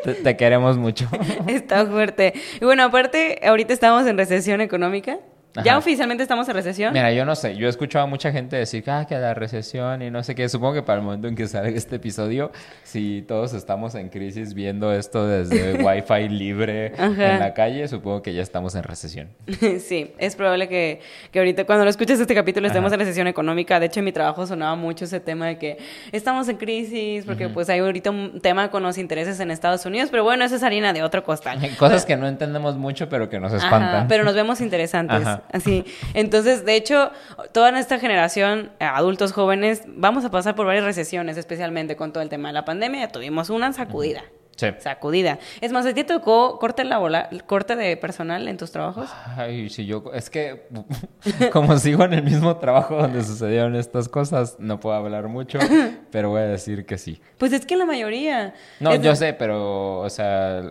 te, 0.04 0.14
te 0.14 0.37
queremos 0.37 0.76
mucho. 0.76 1.08
Está 1.46 1.87
fuerte. 1.87 2.32
Y 2.60 2.64
bueno, 2.64 2.82
aparte, 2.84 3.40
ahorita 3.46 3.72
estamos 3.72 4.06
en 4.08 4.19
recesión 4.19 4.60
económica. 4.60 5.19
¿Ya 5.64 5.78
oficialmente 5.78 6.22
estamos 6.22 6.48
en 6.48 6.54
recesión? 6.54 6.92
Mira, 6.92 7.12
yo 7.12 7.24
no 7.24 7.34
sé, 7.34 7.56
yo 7.56 7.66
he 7.66 7.70
escuchado 7.70 8.04
a 8.04 8.08
mucha 8.08 8.32
gente 8.32 8.56
decir 8.56 8.82
que, 8.82 8.90
ah, 8.90 9.06
que 9.08 9.16
la 9.18 9.34
recesión 9.34 10.02
y 10.02 10.10
no 10.10 10.22
sé 10.22 10.34
qué. 10.34 10.48
Supongo 10.48 10.74
que 10.74 10.82
para 10.82 10.98
el 10.98 11.04
momento 11.04 11.28
en 11.28 11.34
que 11.36 11.46
salga 11.46 11.70
este 11.70 11.96
episodio, 11.96 12.52
si 12.82 13.22
todos 13.26 13.54
estamos 13.54 13.94
en 13.94 14.08
crisis 14.08 14.54
viendo 14.54 14.92
esto 14.92 15.26
desde 15.26 15.74
Wi-Fi 15.82 16.28
libre 16.28 16.92
Ajá. 16.98 17.34
en 17.34 17.40
la 17.40 17.54
calle, 17.54 17.88
supongo 17.88 18.22
que 18.22 18.34
ya 18.34 18.42
estamos 18.42 18.74
en 18.74 18.82
recesión. 18.82 19.28
Sí, 19.86 20.12
es 20.18 20.36
probable 20.36 20.68
que, 20.68 21.00
que 21.30 21.38
ahorita 21.38 21.64
cuando 21.64 21.84
lo 21.84 21.90
escuches 21.90 22.18
este 22.18 22.34
capítulo 22.34 22.66
estemos 22.66 22.88
Ajá. 22.88 22.94
en 22.94 23.00
recesión 23.00 23.26
económica. 23.26 23.78
De 23.78 23.86
hecho, 23.86 24.00
en 24.00 24.04
mi 24.04 24.12
trabajo 24.12 24.46
sonaba 24.46 24.74
mucho 24.74 25.04
ese 25.04 25.20
tema 25.20 25.46
de 25.46 25.58
que 25.58 25.78
estamos 26.12 26.48
en 26.48 26.56
crisis 26.56 27.24
porque 27.24 27.48
pues 27.48 27.68
hay 27.68 27.80
ahorita 27.80 28.10
un 28.10 28.40
tema 28.40 28.70
con 28.70 28.82
los 28.82 28.98
intereses 28.98 29.38
en 29.40 29.50
Estados 29.50 29.84
Unidos, 29.86 30.08
pero 30.10 30.24
bueno, 30.24 30.44
esa 30.44 30.56
es 30.56 30.62
harina 30.62 30.92
de 30.92 31.02
otro 31.02 31.22
costal. 31.24 31.58
Cosas 31.78 32.04
que 32.04 32.16
no 32.16 32.26
entendemos 32.26 32.76
mucho, 32.76 33.08
pero 33.08 33.28
que 33.28 33.38
nos 33.38 33.52
espantan. 33.52 34.08
Pero 34.08 34.24
nos 34.24 34.34
vemos 34.34 34.60
interesantes. 34.60 35.20
Ajá. 35.20 35.42
Así. 35.52 35.84
Entonces, 36.14 36.64
de 36.64 36.76
hecho, 36.76 37.10
toda 37.52 37.72
nuestra 37.72 37.98
generación, 37.98 38.72
eh, 38.81 38.84
adultos 38.84 39.32
jóvenes, 39.32 39.82
vamos 39.87 40.25
a 40.25 40.31
pasar 40.31 40.54
por 40.54 40.66
varias 40.66 40.84
recesiones, 40.84 41.37
especialmente 41.37 41.96
con 41.96 42.12
todo 42.12 42.22
el 42.22 42.28
tema 42.28 42.48
de 42.48 42.54
la 42.54 42.64
pandemia. 42.64 43.08
Tuvimos 43.08 43.50
una 43.50 43.72
sacudida. 43.72 44.25
Sí. 44.56 44.68
Sacudida. 44.78 45.38
Es 45.60 45.70
más, 45.72 45.84
¿a 45.86 45.90
ti 45.94 46.02
te 46.02 46.14
tocó 46.14 46.58
corte 46.58 46.82
laboral, 46.84 47.44
corte 47.46 47.76
de 47.76 47.96
personal 47.96 48.48
en 48.48 48.56
tus 48.56 48.70
trabajos? 48.72 49.08
Ay, 49.36 49.68
si 49.68 49.84
yo, 49.86 50.04
es 50.14 50.30
que 50.30 50.66
como 51.52 51.76
sigo 51.78 52.04
en 52.04 52.14
el 52.14 52.22
mismo 52.22 52.56
trabajo 52.56 52.96
donde 52.96 53.22
sucedieron 53.22 53.76
estas 53.76 54.08
cosas, 54.08 54.56
no 54.58 54.80
puedo 54.80 54.96
hablar 54.96 55.28
mucho, 55.28 55.58
pero 56.10 56.30
voy 56.30 56.40
a 56.40 56.46
decir 56.46 56.86
que 56.86 56.98
sí. 56.98 57.20
Pues 57.38 57.52
es 57.52 57.66
que 57.66 57.76
la 57.76 57.84
mayoría. 57.86 58.54
No, 58.80 58.92
Es- 58.92 59.02
yo 59.02 59.14
sé, 59.14 59.32
pero, 59.34 60.00
o 60.00 60.10
sea, 60.10 60.62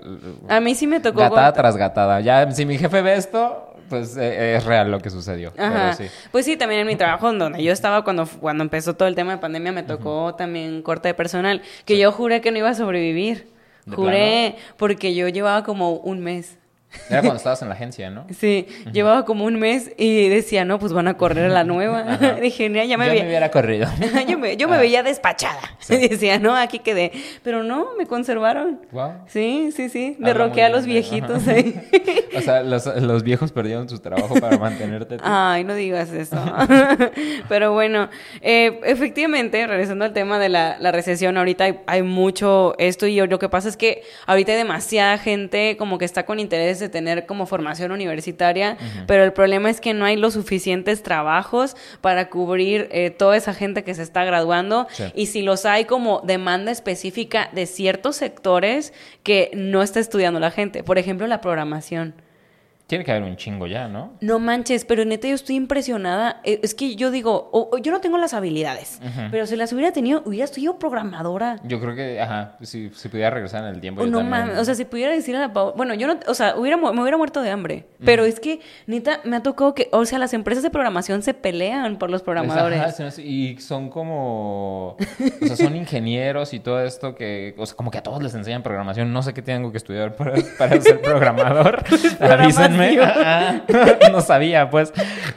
A 0.49 0.59
mí 0.59 0.75
sí 0.75 0.87
me 0.87 0.99
tocó. 0.99 1.19
gatada 1.19 1.47
corte- 1.49 1.59
tras 1.61 1.77
gatada. 1.77 2.21
Ya, 2.21 2.51
si 2.51 2.65
mi 2.65 2.77
jefe 2.77 3.01
ve 3.01 3.15
esto, 3.15 3.71
pues 3.89 4.17
eh, 4.17 4.55
es 4.55 4.65
real 4.65 4.89
lo 4.89 4.99
que 4.99 5.11
sucedió. 5.11 5.53
Ajá. 5.57 5.91
Pero 5.97 6.09
sí. 6.09 6.15
Pues 6.31 6.45
sí, 6.45 6.57
también 6.57 6.81
en 6.81 6.87
mi 6.87 6.95
trabajo, 6.95 7.29
en 7.29 7.37
donde 7.37 7.61
yo 7.63 7.71
estaba 7.71 8.03
cuando, 8.03 8.25
cuando 8.25 8.63
empezó 8.63 8.95
todo 8.95 9.07
el 9.07 9.13
tema 9.13 9.33
de 9.33 9.37
pandemia, 9.37 9.71
me 9.71 9.83
tocó 9.83 10.33
también 10.35 10.81
corte 10.81 11.09
de 11.09 11.13
personal, 11.13 11.61
que 11.85 11.99
yo 11.99 12.11
juré 12.11 12.41
que 12.41 12.49
no 12.51 12.57
iba 12.57 12.69
a 12.69 12.73
sobrevivir. 12.73 13.53
¿De 13.85 13.95
Juré, 13.95 14.55
porque 14.77 15.13
yo 15.13 15.27
llevaba 15.29 15.63
como 15.63 15.91
un 15.93 16.19
mes. 16.19 16.57
Era 17.09 17.21
cuando 17.21 17.35
estabas 17.37 17.61
en 17.61 17.69
la 17.69 17.75
agencia, 17.75 18.09
¿no? 18.09 18.25
Sí, 18.39 18.67
llevaba 18.91 19.25
como 19.25 19.45
un 19.45 19.55
mes 19.59 19.91
y 19.97 20.29
decía, 20.29 20.65
no, 20.65 20.79
pues 20.79 20.93
van 20.93 21.07
a 21.07 21.15
correr 21.17 21.45
a 21.45 21.49
la 21.53 21.63
nueva. 21.63 22.17
Dije, 22.41 22.69
"No, 22.69 22.83
ya 22.83 22.97
me 22.97 23.05
Yo 23.05 23.11
veía. 23.11 23.23
me 23.23 23.29
hubiera 23.29 23.51
corrido. 23.51 23.87
yo 24.27 24.37
me, 24.37 24.57
yo 24.57 24.67
me 24.67 24.75
Ah. 24.75 24.79
veía 24.79 25.03
despachada. 25.03 25.59
Y 25.89 26.07
decía, 26.07 26.39
no, 26.39 26.55
aquí 26.55 26.79
quedé. 26.79 27.11
Pero 27.43 27.63
no, 27.63 27.89
me 27.97 28.05
conservaron. 28.07 28.81
Wow. 28.91 29.13
Sí, 29.27 29.69
sí, 29.75 29.89
sí. 29.89 30.15
Derroqué 30.19 30.63
a 30.63 30.69
los 30.69 30.85
viejitos 30.85 31.47
ahí. 31.47 31.75
O 32.35 32.41
sea, 32.41 32.63
los, 32.63 32.85
los 32.85 33.23
viejos 33.23 33.51
perdieron 33.51 33.87
su 33.89 33.99
trabajo 33.99 34.35
para 34.39 34.57
mantenerte. 34.57 35.17
tú. 35.17 35.23
Ay, 35.25 35.63
no 35.63 35.75
digas 35.75 36.11
eso. 36.11 36.35
Pero 37.49 37.73
bueno, 37.73 38.09
eh, 38.41 38.79
efectivamente, 38.83 39.65
regresando 39.67 40.05
al 40.05 40.13
tema 40.13 40.39
de 40.39 40.49
la, 40.49 40.77
la 40.79 40.91
recesión, 40.91 41.37
ahorita 41.37 41.63
hay, 41.65 41.79
hay 41.87 42.03
mucho 42.03 42.75
esto 42.77 43.07
y 43.07 43.15
lo 43.25 43.39
que 43.39 43.49
pasa 43.49 43.69
es 43.69 43.77
que 43.77 44.03
ahorita 44.27 44.51
hay 44.51 44.57
demasiada 44.57 45.17
gente 45.17 45.75
como 45.77 45.97
que 45.97 46.05
está 46.05 46.25
con 46.25 46.39
interés 46.39 46.81
de 46.85 46.89
tener 46.89 47.25
como 47.25 47.45
formación 47.47 47.91
universitaria, 47.91 48.77
pero 49.07 49.23
el 49.23 49.33
problema 49.33 49.69
es 49.69 49.81
que 49.81 49.93
no 49.95 50.05
hay 50.05 50.15
los 50.17 50.33
suficientes 50.35 51.01
trabajos 51.01 51.75
para 52.01 52.29
cubrir 52.29 52.87
eh, 52.91 53.09
toda 53.09 53.35
esa 53.37 53.53
gente 53.53 53.83
que 53.83 53.95
se 53.95 54.03
está 54.03 54.23
graduando 54.23 54.87
Sí. 54.91 55.05
y 55.15 55.25
si 55.25 55.41
los 55.41 55.65
hay 55.65 55.85
como 55.85 56.21
demanda 56.23 56.71
específica 56.71 57.49
de 57.53 57.65
ciertos 57.65 58.15
sectores 58.17 58.93
que 59.23 59.49
no 59.55 59.81
está 59.81 59.99
estudiando 59.99 60.39
la 60.39 60.51
gente. 60.51 60.83
Por 60.83 60.97
ejemplo, 60.97 61.25
la 61.27 61.41
programación. 61.41 62.13
Tiene 62.87 63.03
que 63.03 63.11
haber 63.11 63.23
un 63.23 63.35
chingo 63.35 63.65
ya, 63.65 63.87
¿no? 63.87 64.13
No 64.21 64.37
manches, 64.37 64.85
pero 64.85 65.05
neta 65.05 65.27
yo 65.27 65.33
estoy 65.33 65.55
impresionada. 65.55 66.39
Eh, 66.43 66.59
Es 66.61 66.75
que 66.75 66.95
yo 66.95 67.09
digo, 67.09 67.49
o- 67.51 67.69
o 67.71 67.77
yo 67.79 67.91
no 67.91 67.99
tengo 67.99 68.17
las 68.19 68.33
habilidades, 68.35 68.99
pero 69.31 69.47
si 69.47 69.55
las 69.55 69.73
hubiera 69.73 69.91
tenido, 69.91 70.21
hubiera 70.25 70.45
sido 70.45 70.77
programadora. 70.77 71.57
Yo 71.63 71.79
creo 71.81 71.95
que, 71.95 72.21
ajá, 72.21 72.57
si, 72.61 72.91
si 72.91 73.09
pudiera 73.09 73.31
regresar 73.31 73.63
en 73.63 73.73
el 73.73 73.81
tiempo. 73.81 74.01
O 74.01 74.05
yo 74.05 74.11
no 74.11 74.21
mames, 74.23 74.57
o 74.59 74.65
sea, 74.65 74.75
si 74.75 74.85
pudiera 74.85 75.11
decirle 75.13 75.39
a 75.39 75.47
la 75.47 75.53
Pau, 75.53 75.73
bueno, 75.75 75.95
yo 75.95 76.05
no, 76.07 76.19
o 76.27 76.33
sea, 76.35 76.55
hubiera, 76.57 76.77
me 76.77 77.01
hubiera 77.01 77.17
muerto 77.17 77.41
de 77.41 77.49
hambre, 77.49 77.85
pero 78.05 78.23
es 78.23 78.39
que 78.39 78.59
neta 78.85 79.19
me 79.23 79.35
ha 79.37 79.41
tocado 79.43 79.73
que, 79.73 79.89
o 79.91 80.05
sea, 80.05 80.19
las 80.19 80.33
empresas 80.35 80.61
de 80.63 80.69
programación 80.69 81.23
se 81.23 81.33
pelean 81.33 81.97
por 81.97 82.11
los 82.11 82.21
programadores. 82.21 82.79
Pues, 82.83 82.99
ajá, 83.15 83.21
y 83.21 83.57
son 83.59 83.89
como, 83.89 84.89
o 84.89 85.45
sea, 85.47 85.55
son 85.55 85.75
ingenieros 85.75 86.53
y 86.53 86.59
todo 86.59 86.81
esto 86.83 87.15
que, 87.15 87.55
o 87.57 87.65
sea, 87.65 87.75
como 87.75 87.89
que 87.89 87.97
a 87.97 88.03
todos 88.03 88.21
les 88.21 88.35
enseñan 88.35 88.61
programación. 88.63 89.11
No 89.11 89.23
sé 89.23 89.33
qué 89.33 89.41
tengo 89.41 89.71
que 89.71 89.77
estudiar 89.77 90.15
para, 90.15 90.33
para 90.57 90.79
ser 90.81 91.01
programador. 91.01 91.83
No 94.11 94.21
sabía, 94.21 94.69
pues. 94.69 94.93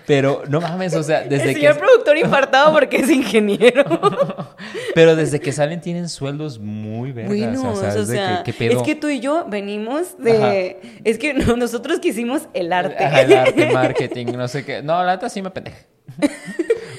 Pero 0.07 0.43
no 0.49 0.61
mames, 0.61 0.95
o 0.95 1.03
sea, 1.03 1.23
desde 1.23 1.49
El 1.51 1.55
que, 1.55 1.61
señor 1.61 1.79
productor 1.79 2.17
infartado 2.19 2.73
porque 2.73 2.99
es 2.99 3.11
ingeniero. 3.11 3.85
pero 4.95 5.17
desde 5.17 5.41
que 5.41 5.53
salen 5.53 5.81
tienen 5.81 6.09
sueldos 6.09 6.59
muy 6.59 7.13
vergas. 7.13 7.37
Bueno, 7.37 7.73
o 7.73 7.77
sea, 7.77 7.93
o 7.95 8.03
es 8.03 8.09
sea, 8.09 8.43
que, 8.45 8.53
que 8.53 8.95
tú 8.95 9.09
y 9.09 9.21
yo 9.21 9.47
venimos 9.49 10.19
de... 10.19 10.81
Es 11.05 11.19
que 11.19 11.35
no- 11.35 11.57
nosotros 11.57 12.01
quisimos 12.01 12.43
el 12.55 12.73
arte. 12.73 13.05
Ajá, 13.05 13.23
el 13.23 13.33
arte, 13.33 13.71
marketing, 13.73 14.27
no 14.37 14.49
sé 14.49 14.65
qué. 14.65 14.83
No, 14.83 15.03
la 15.05 15.13
neta 15.15 15.29
sí 15.29 15.43
me 15.43 15.51
pendeja. 15.51 15.79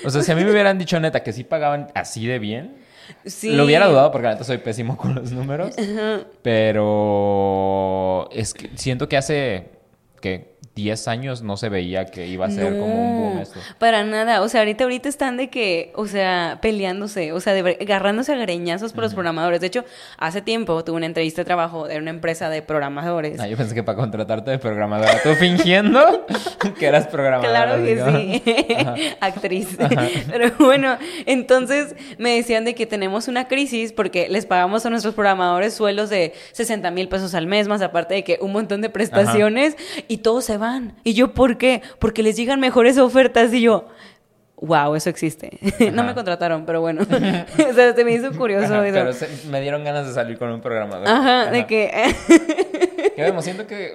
O 0.05 0.09
sea, 0.09 0.23
si 0.23 0.31
a 0.31 0.35
mí 0.35 0.45
me 0.45 0.51
hubieran 0.51 0.77
dicho 0.77 0.97
neta 0.97 1.23
que 1.23 1.33
sí 1.33 1.43
pagaban 1.43 1.87
así 1.93 2.25
de 2.25 2.39
bien, 2.39 2.77
Sí. 3.25 3.51
lo 3.51 3.65
hubiera 3.65 3.85
dudado 3.87 4.11
porque 4.13 4.29
neta 4.29 4.45
soy 4.45 4.59
pésimo 4.59 4.95
con 4.95 5.13
los 5.13 5.33
números. 5.33 5.75
Pero 6.41 8.29
es 8.31 8.53
que 8.53 8.69
siento 8.75 9.09
que 9.09 9.17
hace 9.17 9.69
que 10.19 10.58
10 10.75 11.07
años 11.07 11.41
no 11.41 11.57
se 11.57 11.69
veía 11.69 12.05
que 12.05 12.27
iba 12.27 12.45
a 12.45 12.49
ser 12.49 12.77
como 12.77 12.85
un 12.85 13.19
boom 13.19 13.39
esto. 13.39 13.59
Para 13.77 14.03
nada. 14.03 14.41
O 14.41 14.49
sea, 14.49 14.61
ahorita, 14.61 14.85
ahorita 14.85 15.09
están 15.09 15.37
de 15.37 15.49
que, 15.49 15.91
o 15.95 16.07
sea, 16.07 16.59
peleándose, 16.61 17.33
o 17.33 17.39
sea, 17.39 17.53
de, 17.53 17.77
agarrándose 17.81 18.33
a 18.33 18.35
greñazos 18.37 18.93
por 18.93 19.03
los 19.03 19.13
programadores. 19.13 19.61
De 19.61 19.67
hecho, 19.67 19.83
hace 20.17 20.41
tiempo 20.41 20.83
tuve 20.83 20.97
una 20.97 21.05
entrevista 21.05 21.41
de 21.41 21.45
trabajo 21.45 21.87
de 21.87 21.97
una 21.97 22.09
empresa 22.11 22.49
de 22.49 22.61
programadores. 22.61 23.39
Ah, 23.39 23.47
yo 23.47 23.57
pensé 23.57 23.75
que 23.75 23.83
para 23.83 23.97
contratarte 23.97 24.51
de 24.51 24.59
programadora, 24.59 25.21
tú 25.21 25.33
fingiendo 25.35 26.25
que 26.79 26.85
eras 26.85 27.07
programadora. 27.07 27.49
Claro 27.49 27.83
que 27.83 28.43
sí, 28.43 28.75
Ajá. 28.75 28.95
actriz. 29.19 29.77
Pero 30.27 30.51
bueno, 30.59 30.97
entonces 31.25 31.95
me 32.17 32.35
decían 32.35 32.65
de 32.65 32.75
que 32.75 32.85
tenemos 32.85 33.27
una 33.27 33.47
crisis 33.47 33.91
porque 33.91 34.29
les 34.29 34.45
pagamos 34.45 34.85
a 34.85 34.89
nuestros 34.89 35.13
programadores 35.13 35.73
sueldos 35.73 36.09
de 36.09 36.33
60 36.53 36.89
mil 36.91 37.09
pesos 37.09 37.33
al 37.33 37.47
mes, 37.47 37.67
más 37.67 37.81
aparte 37.81 38.13
de 38.13 38.23
que 38.23 38.37
un 38.41 38.51
montón 38.51 38.81
de 38.81 38.89
prestaciones 38.89 39.75
y 40.07 40.17
todos 40.17 40.45
se 40.45 40.57
van. 40.69 40.93
Y 41.03 41.13
yo, 41.13 41.33
¿por 41.33 41.57
qué? 41.57 41.81
Porque 41.99 42.23
les 42.23 42.35
llegan 42.35 42.59
mejores 42.59 42.97
ofertas 42.97 43.53
y 43.53 43.61
yo... 43.61 43.87
Wow, 44.61 44.95
eso 44.95 45.09
existe. 45.09 45.57
No 45.93 46.03
me 46.03 46.13
contrataron, 46.13 46.65
pero 46.65 46.81
bueno. 46.81 47.01
o 47.09 47.73
sea, 47.73 47.93
se 47.95 48.03
me 48.03 48.11
hizo 48.11 48.31
curioso 48.33 48.65
Ajá, 48.73 48.83
pero 48.91 49.13
se- 49.13 49.47
me 49.49 49.61
dieron 49.61 49.83
ganas 49.85 50.05
de 50.07 50.13
salir 50.13 50.37
con 50.37 50.49
un 50.49 50.59
programador. 50.61 51.07
Ajá, 51.07 51.49
de 51.49 51.65
que... 51.65 51.89
Vemos, 53.17 53.43
siento 53.43 53.67
que. 53.67 53.93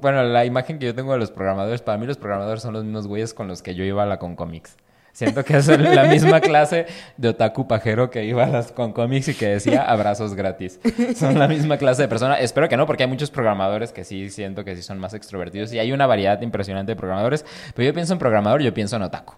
bueno, 0.00 0.22
la 0.22 0.44
imagen 0.44 0.78
que 0.78 0.86
yo 0.86 0.94
tengo 0.94 1.12
de 1.12 1.18
los 1.18 1.30
programadores, 1.30 1.82
para 1.82 1.98
mí 1.98 2.06
los 2.06 2.16
programadores 2.16 2.62
son 2.62 2.72
los 2.72 2.84
mismos 2.84 3.06
güeyes 3.06 3.34
con 3.34 3.48
los 3.48 3.62
que 3.62 3.74
yo 3.74 3.84
iba 3.84 4.02
a 4.02 4.06
la 4.06 4.18
Concomics. 4.18 4.76
Siento 5.18 5.44
que 5.44 5.56
es 5.56 5.66
la 5.66 6.04
misma 6.04 6.40
clase 6.40 6.86
de 7.16 7.30
otaku 7.30 7.66
pajero 7.66 8.08
que 8.08 8.24
iba 8.24 8.44
a 8.44 8.46
las 8.46 8.70
Concomics 8.70 9.26
y 9.26 9.34
que 9.34 9.48
decía 9.48 9.82
abrazos 9.82 10.36
gratis. 10.36 10.78
Son 11.16 11.36
la 11.36 11.48
misma 11.48 11.76
clase 11.76 12.02
de 12.02 12.08
persona. 12.08 12.38
Espero 12.38 12.68
que 12.68 12.76
no, 12.76 12.86
porque 12.86 13.02
hay 13.02 13.08
muchos 13.08 13.28
programadores 13.28 13.90
que 13.90 14.04
sí 14.04 14.30
siento 14.30 14.64
que 14.64 14.76
sí 14.76 14.82
son 14.82 15.00
más 15.00 15.14
extrovertidos 15.14 15.72
y 15.72 15.80
hay 15.80 15.90
una 15.90 16.06
variedad 16.06 16.40
impresionante 16.40 16.92
de 16.92 16.96
programadores. 16.96 17.44
Pero 17.74 17.86
yo 17.86 17.94
pienso 17.94 18.12
en 18.12 18.20
programador, 18.20 18.62
yo 18.62 18.72
pienso 18.72 18.94
en 18.94 19.02
otaku. 19.02 19.34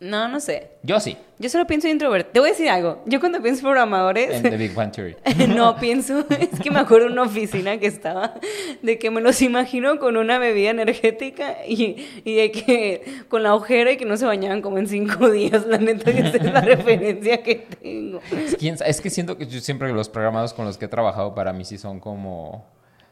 No, 0.00 0.28
no 0.28 0.38
sé. 0.38 0.68
Yo 0.84 1.00
sí, 1.00 1.16
Yo 1.40 1.48
solo 1.48 1.66
pienso 1.66 1.88
en 1.88 1.94
introvertido. 1.94 2.32
Te 2.32 2.38
voy 2.38 2.50
a 2.50 2.52
decir 2.52 2.68
algo. 2.68 3.02
Yo 3.06 3.18
cuando 3.18 3.42
pienso 3.42 3.60
en 3.60 3.64
programadores... 3.64 4.30
en 4.30 4.42
The 4.44 4.56
Big 4.56 4.72
Bang 4.72 4.92
Theory. 4.94 5.16
No, 5.48 5.76
pienso, 5.80 6.24
es 6.30 6.60
que 6.60 6.70
me 6.70 6.78
acuerdo 6.78 7.06
de 7.08 7.12
una 7.14 7.22
oficina 7.22 7.78
que 7.78 7.86
estaba, 7.88 8.34
de 8.80 8.98
que 8.98 9.10
me 9.10 9.20
los 9.20 9.42
imagino 9.42 9.98
con 9.98 10.16
una 10.16 10.38
bebida 10.38 10.70
energética 10.70 11.56
y, 11.66 12.06
y 12.24 12.34
de 12.36 12.52
que 12.52 13.02
con 13.28 13.42
la 13.42 13.56
ojera 13.56 13.90
y 13.90 13.96
que 13.96 14.04
no 14.04 14.16
se 14.16 14.24
bañaban 14.24 14.62
como 14.62 14.78
en 14.78 14.86
cinco 14.86 15.28
días, 15.32 15.66
la 15.66 15.78
neta 15.78 16.12
que 16.12 16.20
esa 16.20 16.36
es 16.36 16.44
la 16.44 16.60
referencia 16.60 17.42
que 17.42 17.56
tengo. 17.82 18.20
¿Quién 18.56 18.78
sa- 18.78 18.84
Es 18.86 19.00
que 19.00 19.10
siento 19.10 19.36
que 19.36 19.46
yo 19.48 19.58
siempre 19.60 19.92
los 19.92 20.08
programados 20.08 20.54
con 20.54 20.64
los 20.64 20.78
que 20.78 20.84
he 20.84 20.88
trabajado 20.88 21.34
para 21.34 21.52
mí 21.52 21.64
sí 21.64 21.76
son 21.76 21.98
como... 21.98 22.64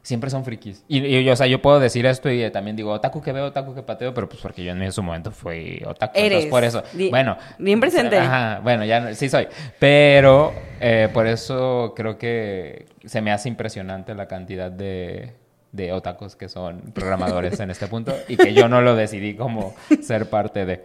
Siempre 0.07 0.31
son 0.31 0.45
frikis. 0.45 0.85
Y, 0.87 1.05
y 1.05 1.25
yo, 1.25 1.33
o 1.33 1.37
sea, 1.37 1.49
yo 1.49 1.61
puedo 1.61 1.81
decir 1.81 2.07
esto 2.07 2.31
y 2.31 2.41
eh, 2.41 2.51
también 2.53 2.77
digo, 2.77 2.93
otaku 2.93 3.21
que 3.21 3.33
veo, 3.33 3.47
otaku 3.47 3.75
que 3.75 3.83
pateo, 3.83 4.15
pero 4.15 4.29
pues 4.29 4.41
porque 4.41 4.63
yo 4.63 4.71
en 4.71 4.93
su 4.93 5.03
momento 5.03 5.33
fui 5.33 5.83
otaku. 5.85 6.13
Eres. 6.17 6.45
Entonces, 6.45 6.51
por 6.51 6.63
eso. 6.63 6.85
Di- 6.93 7.11
bueno. 7.11 7.37
bien 7.59 7.81
presente. 7.81 8.17
Ajá, 8.17 8.61
bueno, 8.63 8.85
ya 8.85 9.01
no- 9.01 9.13
sí 9.15 9.29
soy. 9.29 9.49
Pero 9.81 10.55
eh, 10.81 11.09
por 11.13 11.27
eso 11.27 11.93
creo 11.97 12.19
que 12.19 12.87
se 13.05 13.21
me 13.21 13.33
hace 13.33 13.49
impresionante 13.49 14.15
la 14.15 14.29
cantidad 14.29 14.71
de, 14.71 15.33
de 15.73 15.93
otakus 15.93 16.37
que 16.37 16.49
son 16.49 16.83
programadores 16.95 17.59
en 17.59 17.73
este 17.73 17.89
punto 17.89 18.15
y 18.29 18.37
que 18.37 18.55
yo 18.55 18.69
no 18.69 18.83
lo 18.83 18.95
decidí 18.95 19.35
como 19.35 19.75
ser 20.05 20.31
parte 20.31 20.65
de... 20.67 20.85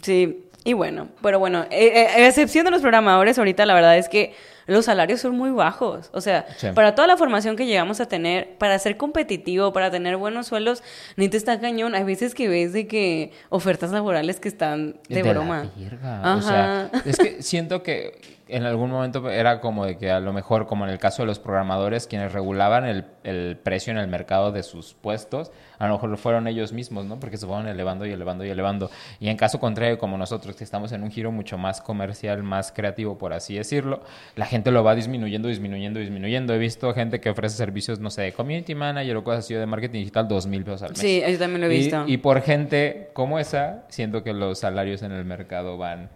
Sí, 0.00 0.44
y 0.62 0.74
bueno, 0.74 1.08
pero 1.22 1.40
bueno, 1.40 1.64
eh, 1.72 2.06
eh, 2.16 2.22
a 2.22 2.28
excepción 2.28 2.64
de 2.66 2.70
los 2.70 2.82
programadores, 2.82 3.36
ahorita 3.36 3.66
la 3.66 3.74
verdad 3.74 3.98
es 3.98 4.08
que 4.08 4.32
los 4.66 4.84
salarios 4.84 5.20
son 5.20 5.36
muy 5.36 5.50
bajos. 5.50 6.10
O 6.12 6.20
sea, 6.20 6.46
Sí. 6.58 6.68
para 6.74 6.94
toda 6.94 7.06
la 7.08 7.16
formación 7.16 7.56
que 7.56 7.66
llegamos 7.66 8.00
a 8.00 8.06
tener, 8.06 8.56
para 8.58 8.78
ser 8.78 8.96
competitivo, 8.96 9.72
para 9.72 9.90
tener 9.90 10.16
buenos 10.16 10.46
sueldos, 10.46 10.82
ni 11.16 11.28
te 11.28 11.36
está 11.36 11.60
cañón. 11.60 11.94
Hay 11.94 12.04
veces 12.04 12.34
que 12.34 12.48
ves 12.48 12.72
de 12.72 12.86
que 12.86 13.32
ofertas 13.48 13.90
laborales 13.90 14.40
que 14.40 14.48
están 14.48 14.98
de, 15.08 15.22
la 15.22 15.30
broma. 15.32 15.70
verga. 15.76 16.36
O 16.36 16.42
sea, 16.42 16.90
es 17.04 17.16
que 17.18 17.42
siento 17.42 17.82
que 17.82 18.39
en 18.52 18.64
algún 18.64 18.90
momento 18.90 19.28
era 19.30 19.60
como 19.60 19.84
de 19.86 19.96
que 19.98 20.10
a 20.10 20.20
lo 20.20 20.32
mejor, 20.32 20.66
como 20.66 20.84
en 20.84 20.90
el 20.90 20.98
caso 20.98 21.22
de 21.22 21.26
los 21.26 21.38
programadores, 21.38 22.06
quienes 22.06 22.32
regulaban 22.32 22.84
el, 22.84 23.04
el 23.24 23.56
precio 23.56 23.90
en 23.92 23.98
el 23.98 24.08
mercado 24.08 24.52
de 24.52 24.62
sus 24.62 24.94
puestos, 24.94 25.50
a 25.78 25.86
lo 25.86 25.94
mejor 25.94 26.16
fueron 26.18 26.46
ellos 26.46 26.72
mismos, 26.72 27.06
¿no? 27.06 27.18
Porque 27.18 27.36
se 27.38 27.46
fueron 27.46 27.66
elevando 27.68 28.04
y 28.06 28.12
elevando 28.12 28.44
y 28.44 28.50
elevando. 28.50 28.90
Y 29.18 29.28
en 29.28 29.36
caso 29.36 29.58
contrario, 29.60 29.98
como 29.98 30.18
nosotros, 30.18 30.54
que 30.56 30.64
estamos 30.64 30.92
en 30.92 31.02
un 31.02 31.10
giro 31.10 31.32
mucho 31.32 31.56
más 31.56 31.80
comercial, 31.80 32.42
más 32.42 32.70
creativo, 32.72 33.16
por 33.16 33.32
así 33.32 33.54
decirlo, 33.56 34.02
la 34.36 34.46
gente 34.46 34.70
lo 34.70 34.84
va 34.84 34.94
disminuyendo, 34.94 35.48
disminuyendo, 35.48 35.98
disminuyendo. 36.00 36.52
He 36.54 36.58
visto 36.58 36.92
gente 36.92 37.20
que 37.20 37.30
ofrece 37.30 37.56
servicios, 37.56 37.98
no 38.00 38.10
sé, 38.10 38.22
de 38.22 38.32
community 38.32 38.74
manager 38.74 39.16
o 39.16 39.24
cosas 39.24 39.44
así, 39.44 39.54
o 39.54 39.60
de 39.60 39.66
marketing 39.66 40.00
digital, 40.00 40.28
dos 40.28 40.46
mil 40.46 40.64
pesos 40.64 40.82
al 40.82 40.90
mes. 40.90 40.98
Sí, 40.98 41.22
yo 41.26 41.38
también 41.38 41.60
lo 41.62 41.66
he 41.68 41.74
Y- 41.74 41.78
visto. 41.78 42.04
Y, 42.06 42.16
por 42.18 42.42
gente 42.42 43.08
como 43.14 43.38
esa, 43.38 43.84
siento 43.88 44.22
que 44.22 44.32
los 44.34 44.58
salarios 44.58 45.02
en 45.02 45.12
el 45.12 45.24
mercado 45.24 45.78
van 45.78 46.10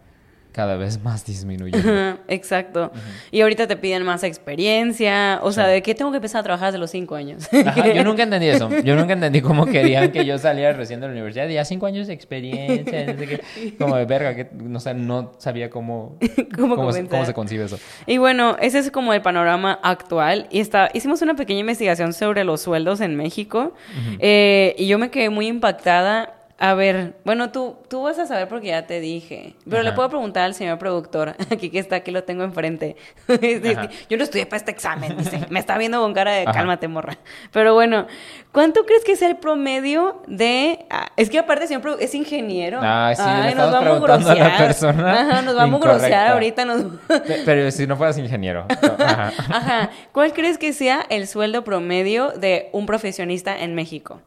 cada 0.55 0.77
vez 0.77 1.03
más 1.03 1.27
disminuyendo. 1.27 2.17
Exacto. 2.29 2.93
Y 3.33 3.41
ahorita 3.41 3.67
te 3.67 3.77
piden 3.77 4.05
más 4.05 4.23
experiencia. 4.23 5.41
O 5.43 5.51
sea. 5.51 5.67
¿de 5.67 5.83
qué 5.83 5.97
tengo 5.97 6.13
que 6.13 6.19
empezar 6.19 6.41
a 6.41 6.43
trabajar 6.45 6.69
desde 6.69 6.79
los 6.79 6.93
cinco 6.93 7.17
años? 7.17 7.49
Ajá, 7.53 7.93
yo 7.93 8.05
nunca 8.05 8.23
entendí 8.29 8.47
eso. 8.47 8.71
Yo 8.85 8.95
nunca 8.95 9.15
entendí 9.15 9.41
cómo 9.41 9.67
querían 9.67 10.13
que 10.13 10.25
yo 10.25 10.39
saliera 10.39 10.73
recién 10.73 11.01
de 11.01 11.09
la 11.09 11.13
universidad 11.13 11.49
y 11.49 11.55
ya 11.55 11.65
cinco 11.65 11.87
años 11.87 12.07
de 12.07 12.13
experiencia, 12.13 13.05
no 13.07 13.19
sé 13.19 13.27
qué. 13.27 13.75
Como 13.77 13.97
de 13.97 14.05
verga, 14.05 14.37
que 14.37 14.49
no, 14.55 14.79
sé, 14.79 14.95
no 14.95 15.33
sabía 15.39 15.71
cómo, 15.71 16.19
¿Cómo 16.57 16.77
cómo, 16.77 16.93
se, 16.93 16.99
comenzar? 16.99 17.11
cómo 17.11 17.27
se 17.27 17.35
concibe 17.35 17.65
eso. 17.65 17.79
Y 18.07 18.19
bueno, 18.19 18.57
ese 18.61 18.79
es 18.79 18.93
como 18.93 19.13
el 19.13 19.23
panorama 19.23 19.81
actual. 19.83 20.47
Y 20.51 20.61
está, 20.61 20.89
hicimos 20.95 21.21
una 21.23 21.35
pequeña 21.35 21.61
investigación 21.61 22.13
sobre 22.13 22.45
los 22.45 22.61
sueldos 22.61 23.01
en 23.01 23.17
México. 23.17 23.75
Eh, 24.21 24.77
y 24.79 24.87
yo 24.87 25.01
me 25.01 25.11
quedé 25.11 25.31
muy 25.31 25.49
impactada. 25.49 26.44
A 26.57 26.75
ver, 26.75 27.17
bueno, 27.25 27.51
tú, 27.51 27.77
tú 27.89 28.03
vas 28.05 28.17
a 28.21 28.27
saber 28.27 28.47
porque 28.49 28.69
ya 28.69 28.87
te 28.87 29.01
dije. 29.01 29.57
Pero 29.69 29.83
le 29.83 29.91
puedo 29.93 30.09
preguntar 30.09 30.45
al 30.45 30.55
señor 30.55 30.79
productor, 30.79 31.35
aquí 31.51 31.69
que 31.69 31.81
está, 31.81 31.97
aquí 31.97 32.13
lo 32.13 32.23
tengo 32.23 32.45
enfrente. 32.45 32.97
Es 33.29 33.61
que 33.61 33.71
Ajá. 33.77 33.89
yo 34.09 34.17
no 34.17 34.23
estudié 34.23 34.47
para 34.47 34.59
este 34.59 34.71
examen, 34.71 35.17
dice. 35.17 35.41
Me 35.51 35.59
está 35.59 35.77
viendo 35.79 36.01
con 36.01 36.15
cara 36.15 36.31
de 36.33 36.43
Ajá. 36.43 36.53
cálmate, 36.53 36.87
morra. 36.87 37.19
Pero 37.53 37.75
bueno, 37.75 38.07
¿cuánto 38.53 38.87
crees 38.87 39.05
que 39.05 39.13
es 39.13 39.23
el 39.23 39.37
promedio 39.37 40.23
de. 40.29 40.87
ah, 40.91 41.09
es 41.17 41.29
que 41.29 41.41
aparte, 41.41 41.67
señor 41.67 41.83
produ- 41.83 41.97
es 41.99 42.15
ingeniero. 42.15 42.79
Ah, 42.83 43.13
sí, 43.17 43.23
Ay, 43.27 43.49
estamos 43.51 43.81
preguntando 43.81 44.31
a 44.31 44.35
la 44.37 44.57
persona 44.57 45.21
Ajá, 45.23 45.43
nos 45.43 45.57
vamos 45.57 45.85
a 45.85 45.89
grosear 45.89 46.29
ahorita. 46.33 46.65
Nos... 46.65 46.83
Pe- 47.09 47.43
Pero 47.45 47.69
si 47.73 47.87
no 47.89 47.97
fueras 47.97 48.17
ingeniero. 48.17 48.67
Ajá. 49.01 49.33
Ajá. 49.51 49.91
¿Cuál 50.13 50.33
crees 50.33 50.57
que 50.59 50.73
sea 50.73 51.05
el 51.11 51.27
sueldo 51.27 51.65
promedio 51.65 52.31
de 52.31 52.69
un 52.73 52.87
profesionista 52.87 53.59
en 53.59 53.75
México? 53.75 54.21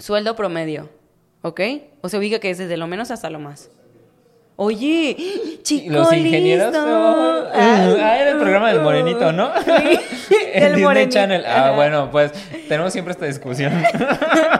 Sueldo 0.00 0.34
promedio, 0.36 0.88
¿ok? 1.42 1.60
O 2.00 2.08
se 2.08 2.18
ubica 2.18 2.38
que 2.40 2.50
es 2.50 2.58
desde 2.58 2.76
lo 2.76 2.86
menos 2.86 3.10
hasta 3.10 3.30
lo 3.30 3.38
más. 3.38 3.70
Oye, 4.56 5.16
chico 5.62 5.92
Los 5.92 6.12
ingenieros 6.12 6.66
listo. 6.72 6.82
son- 6.82 7.46
Ah, 7.52 8.18
era 8.20 8.30
el 8.32 8.38
programa 8.38 8.72
del 8.72 8.82
morenito, 8.82 9.32
¿no? 9.32 9.50
Sí, 10.28 10.36
Disney 10.54 10.82
morenito. 10.84 11.14
Channel. 11.14 11.44
Ah, 11.46 11.72
bueno, 11.74 12.10
pues 12.10 12.32
tenemos 12.68 12.92
siempre 12.92 13.12
esta 13.12 13.26
discusión. 13.26 13.72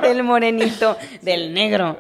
del 0.03 0.23
morenito, 0.23 0.97
del 1.23 1.53
negro. 1.55 1.97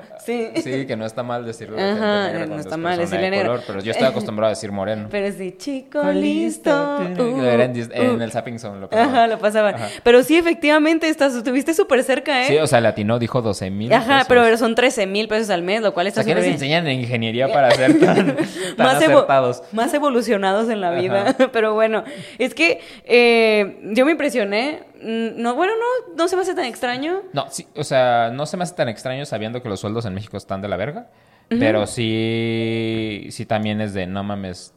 Sí. 0.54 0.62
Sí, 0.62 0.86
que 0.86 0.96
no 0.96 1.04
está 1.06 1.22
mal 1.22 1.44
decirlo. 1.44 1.76
de 1.76 1.82
Ajá, 1.82 2.22
gente 2.24 2.32
negra 2.38 2.46
no 2.46 2.60
está 2.60 2.74
es 2.74 2.80
mal 2.80 2.98
decirle 2.98 3.24
de 3.24 3.30
negro. 3.30 3.48
color, 3.52 3.64
pero 3.66 3.80
yo 3.80 3.90
estoy 3.92 4.06
acostumbrado 4.08 4.46
a 4.48 4.50
decir 4.50 4.72
moreno. 4.72 5.08
Pero 5.10 5.34
sí, 5.36 5.54
chico 5.58 6.02
listo. 6.12 6.70
Uh, 6.70 7.02
en, 7.02 7.20
uh. 7.20 8.22
el 8.22 8.32
Zapping 8.32 8.58
Zone 8.58 8.80
lo 8.80 8.88
pasaba. 8.90 9.08
Ajá, 9.08 9.26
lo 9.26 9.38
pasaba. 9.38 9.68
Ajá. 9.70 9.88
Pero 10.02 10.22
sí, 10.22 10.36
efectivamente, 10.36 11.08
estás, 11.08 11.34
estuviste 11.34 11.74
súper 11.74 12.02
cerca, 12.04 12.42
¿eh? 12.42 12.46
Sí, 12.48 12.56
o 12.58 12.66
sea, 12.66 12.80
latino 12.80 13.18
dijo 13.18 13.42
12 13.42 13.70
mil. 13.70 13.92
Ajá, 13.92 14.24
pero 14.28 14.56
son 14.56 14.74
13 14.74 15.06
mil 15.06 15.28
pesos 15.28 15.50
al 15.50 15.62
mes, 15.62 15.82
lo 15.82 15.92
cual 15.94 16.06
O 16.06 16.08
está 16.08 16.22
sea, 16.22 16.34
¿qué 16.34 16.40
les 16.40 16.48
enseñan 16.50 16.86
en 16.86 17.00
ingeniería 17.00 17.48
para 17.52 17.70
ser 17.72 17.98
tan, 17.98 18.36
tan 18.36 18.36
más, 18.78 19.02
evo- 19.02 19.14
acertados? 19.18 19.62
más 19.72 19.92
evolucionados 19.94 20.68
en 20.70 20.80
la 20.80 20.90
vida. 20.92 21.30
Ajá. 21.30 21.48
Pero 21.52 21.74
bueno, 21.74 22.04
es 22.38 22.54
que 22.54 22.80
eh, 23.04 23.78
yo 23.92 24.04
me 24.04 24.12
impresioné. 24.12 24.89
Mm, 25.02 25.40
No, 25.40 25.54
bueno, 25.54 25.72
no, 25.76 26.14
no 26.16 26.28
se 26.28 26.36
me 26.36 26.42
hace 26.42 26.54
tan 26.54 26.64
extraño. 26.66 27.22
No, 27.32 27.46
sí, 27.50 27.66
o 27.76 27.84
sea, 27.84 28.30
no 28.32 28.46
se 28.46 28.56
me 28.56 28.64
hace 28.64 28.74
tan 28.74 28.88
extraño 28.88 29.24
sabiendo 29.26 29.62
que 29.62 29.68
los 29.68 29.80
sueldos 29.80 30.04
en 30.06 30.14
México 30.14 30.36
están 30.36 30.60
de 30.62 30.68
la 30.68 30.76
verga, 30.76 31.08
pero 31.48 31.86
sí, 31.86 33.26
sí 33.30 33.44
también 33.46 33.80
es 33.80 33.92
de, 33.94 34.06
no 34.06 34.22
mames, 34.22 34.72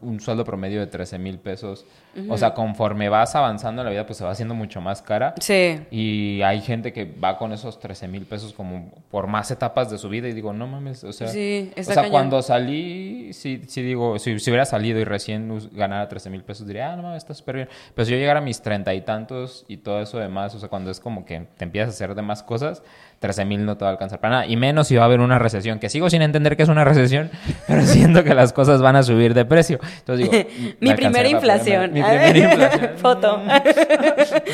un 0.00 0.20
sueldo 0.20 0.44
promedio 0.44 0.80
de 0.80 0.86
13 0.86 1.18
mil 1.18 1.38
pesos. 1.38 1.84
O 2.30 2.38
sea, 2.38 2.54
conforme 2.54 3.08
vas 3.10 3.34
avanzando 3.34 3.82
en 3.82 3.86
la 3.86 3.90
vida, 3.90 4.06
pues 4.06 4.16
se 4.16 4.24
va 4.24 4.30
haciendo 4.30 4.54
mucho 4.54 4.80
más 4.80 5.02
cara. 5.02 5.34
Sí. 5.38 5.80
Y 5.90 6.40
hay 6.42 6.62
gente 6.62 6.92
que 6.92 7.04
va 7.04 7.36
con 7.36 7.52
esos 7.52 7.78
13 7.78 8.08
mil 8.08 8.24
pesos 8.24 8.54
como 8.54 8.90
por 9.10 9.26
más 9.26 9.50
etapas 9.50 9.90
de 9.90 9.98
su 9.98 10.08
vida 10.08 10.26
y 10.28 10.32
digo, 10.32 10.52
no 10.52 10.66
mames, 10.66 11.04
o 11.04 11.12
sea, 11.12 11.28
Sí, 11.28 11.70
o 11.76 11.82
sea 11.82 11.94
cañón. 11.96 12.10
cuando 12.10 12.40
salí, 12.42 13.32
sí, 13.34 13.62
sí 13.66 13.82
digo, 13.82 14.18
si, 14.18 14.38
si 14.38 14.50
hubiera 14.50 14.64
salido 14.64 14.98
y 14.98 15.04
recién 15.04 15.58
ganara 15.72 16.08
13 16.08 16.30
mil 16.30 16.42
pesos, 16.42 16.66
diría, 16.66 16.92
ah, 16.92 16.96
no 16.96 17.02
mames, 17.02 17.18
está 17.18 17.34
súper 17.34 17.56
bien. 17.56 17.68
Pero 17.94 18.06
si 18.06 18.12
yo 18.12 18.18
llegara 18.18 18.38
a 18.38 18.42
mis 18.42 18.62
treinta 18.62 18.94
y 18.94 19.02
tantos 19.02 19.64
y 19.68 19.76
todo 19.78 20.00
eso 20.00 20.18
demás, 20.18 20.54
o 20.54 20.58
sea, 20.58 20.68
cuando 20.70 20.90
es 20.90 21.00
como 21.00 21.24
que 21.26 21.46
te 21.56 21.64
empiezas 21.64 21.88
a 21.88 21.96
hacer 21.96 22.14
de 22.14 22.22
más 22.22 22.42
cosas, 22.42 22.82
13 23.18 23.44
mil 23.46 23.64
no 23.64 23.76
te 23.76 23.84
va 23.84 23.90
a 23.90 23.92
alcanzar 23.92 24.20
para 24.20 24.34
nada. 24.34 24.46
Y 24.46 24.56
menos 24.56 24.88
si 24.88 24.96
va 24.96 25.02
a 25.02 25.06
haber 25.06 25.20
una 25.20 25.38
recesión, 25.38 25.78
que 25.78 25.88
sigo 25.88 26.10
sin 26.10 26.22
entender 26.22 26.56
que 26.56 26.62
es 26.64 26.68
una 26.68 26.84
recesión, 26.84 27.30
pero 27.66 27.82
siento 27.82 28.22
que 28.24 28.34
las 28.34 28.52
cosas 28.52 28.82
van 28.82 28.96
a 28.96 29.02
subir 29.02 29.32
de 29.34 29.44
precio. 29.44 29.78
Entonces 29.98 30.30
digo, 30.30 30.44
mi 30.80 30.88
me 30.90 30.94
primera 30.96 31.28
inflación. 31.28 31.92
Mi 31.92 32.02
primera 32.02 32.38
inflación. 32.52 32.90
Foto. 32.98 33.40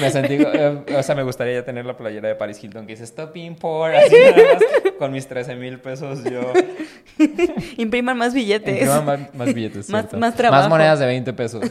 Me 0.00 0.10
sentí, 0.10 0.34
eh, 0.40 0.78
o 0.96 1.02
sea, 1.02 1.14
me 1.14 1.22
gustaría 1.22 1.54
ya 1.54 1.64
tener 1.64 1.84
la 1.86 1.96
playera 1.96 2.28
de 2.28 2.34
Paris 2.34 2.62
Hilton 2.62 2.86
que 2.86 2.92
dice 2.92 3.04
Stop 3.04 3.32
being 3.34 3.54
poor, 3.56 3.94
así 3.94 4.14
nada 4.14 4.54
más, 4.54 4.62
con 4.98 5.12
mis 5.12 5.26
13 5.26 5.56
mil 5.56 5.78
pesos 5.80 6.22
yo. 6.24 6.52
Impriman 7.76 8.16
más 8.16 8.34
billetes. 8.34 8.74
Imprima 8.82 9.00
más, 9.02 9.34
más 9.34 9.54
billetes. 9.54 9.90
Más- 9.90 10.12
más 10.14 10.34
trabajo. 10.34 10.68
monedas 10.68 10.98
de 10.98 11.06
20 11.06 11.32
pesos. 11.32 11.64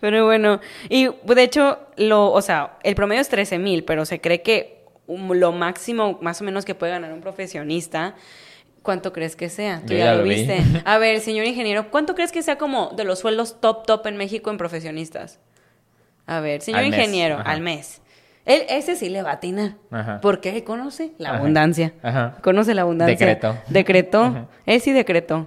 Pero 0.00 0.24
bueno, 0.26 0.60
y 0.88 1.08
de 1.24 1.42
hecho, 1.42 1.78
lo, 1.96 2.30
o 2.32 2.42
sea, 2.42 2.78
el 2.82 2.94
promedio 2.94 3.20
es 3.20 3.28
13 3.28 3.58
mil, 3.58 3.84
pero 3.84 4.04
se 4.04 4.20
cree 4.20 4.42
que 4.42 4.79
lo 5.18 5.52
máximo, 5.52 6.18
más 6.20 6.40
o 6.40 6.44
menos, 6.44 6.64
que 6.64 6.74
puede 6.74 6.92
ganar 6.92 7.12
un 7.12 7.20
profesionista, 7.20 8.14
¿cuánto 8.82 9.12
crees 9.12 9.36
que 9.36 9.48
sea? 9.48 9.82
Tú 9.86 9.92
ya, 9.94 9.98
ya 10.06 10.12
lo 10.12 10.18
lo 10.18 10.24
vi. 10.24 10.30
viste. 10.30 10.62
A 10.84 10.98
ver, 10.98 11.20
señor 11.20 11.46
ingeniero, 11.46 11.90
¿cuánto 11.90 12.14
crees 12.14 12.32
que 12.32 12.42
sea 12.42 12.58
como 12.58 12.90
de 12.90 13.04
los 13.04 13.18
sueldos 13.18 13.60
top, 13.60 13.86
top 13.86 14.06
en 14.06 14.16
México 14.16 14.50
en 14.50 14.58
profesionistas? 14.58 15.38
A 16.26 16.40
ver, 16.40 16.60
señor 16.62 16.80
Al 16.80 16.86
ingeniero, 16.86 17.40
al 17.44 17.60
mes. 17.60 18.02
Él, 18.46 18.62
ese 18.68 18.96
sí 18.96 19.08
le 19.10 19.22
va 19.22 19.30
a 19.30 19.34
atinar. 19.34 19.74
Ajá. 19.90 20.20
Porque 20.20 20.64
conoce 20.64 21.12
la 21.18 21.30
Ajá. 21.30 21.38
abundancia. 21.38 21.92
Ajá. 22.02 22.36
Conoce 22.42 22.74
la 22.74 22.82
abundancia. 22.82 23.14
Decretó. 23.26 23.58
Decretó. 23.68 24.48
Él 24.64 24.80
sí 24.80 24.92
decretó. 24.92 25.46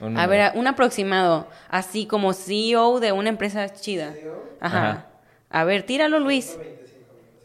Un 0.00 0.16
A 0.18 0.26
ver, 0.26 0.52
un 0.54 0.66
aproximado, 0.66 1.46
así 1.68 2.06
como 2.06 2.32
CEO 2.32 3.00
de 3.00 3.12
una 3.12 3.28
empresa 3.28 3.68
chida. 3.68 4.14
Ajá. 4.60 4.78
Ajá. 4.90 5.06
A 5.50 5.64
ver, 5.64 5.82
tíralo, 5.82 6.20
Luis. 6.20 6.58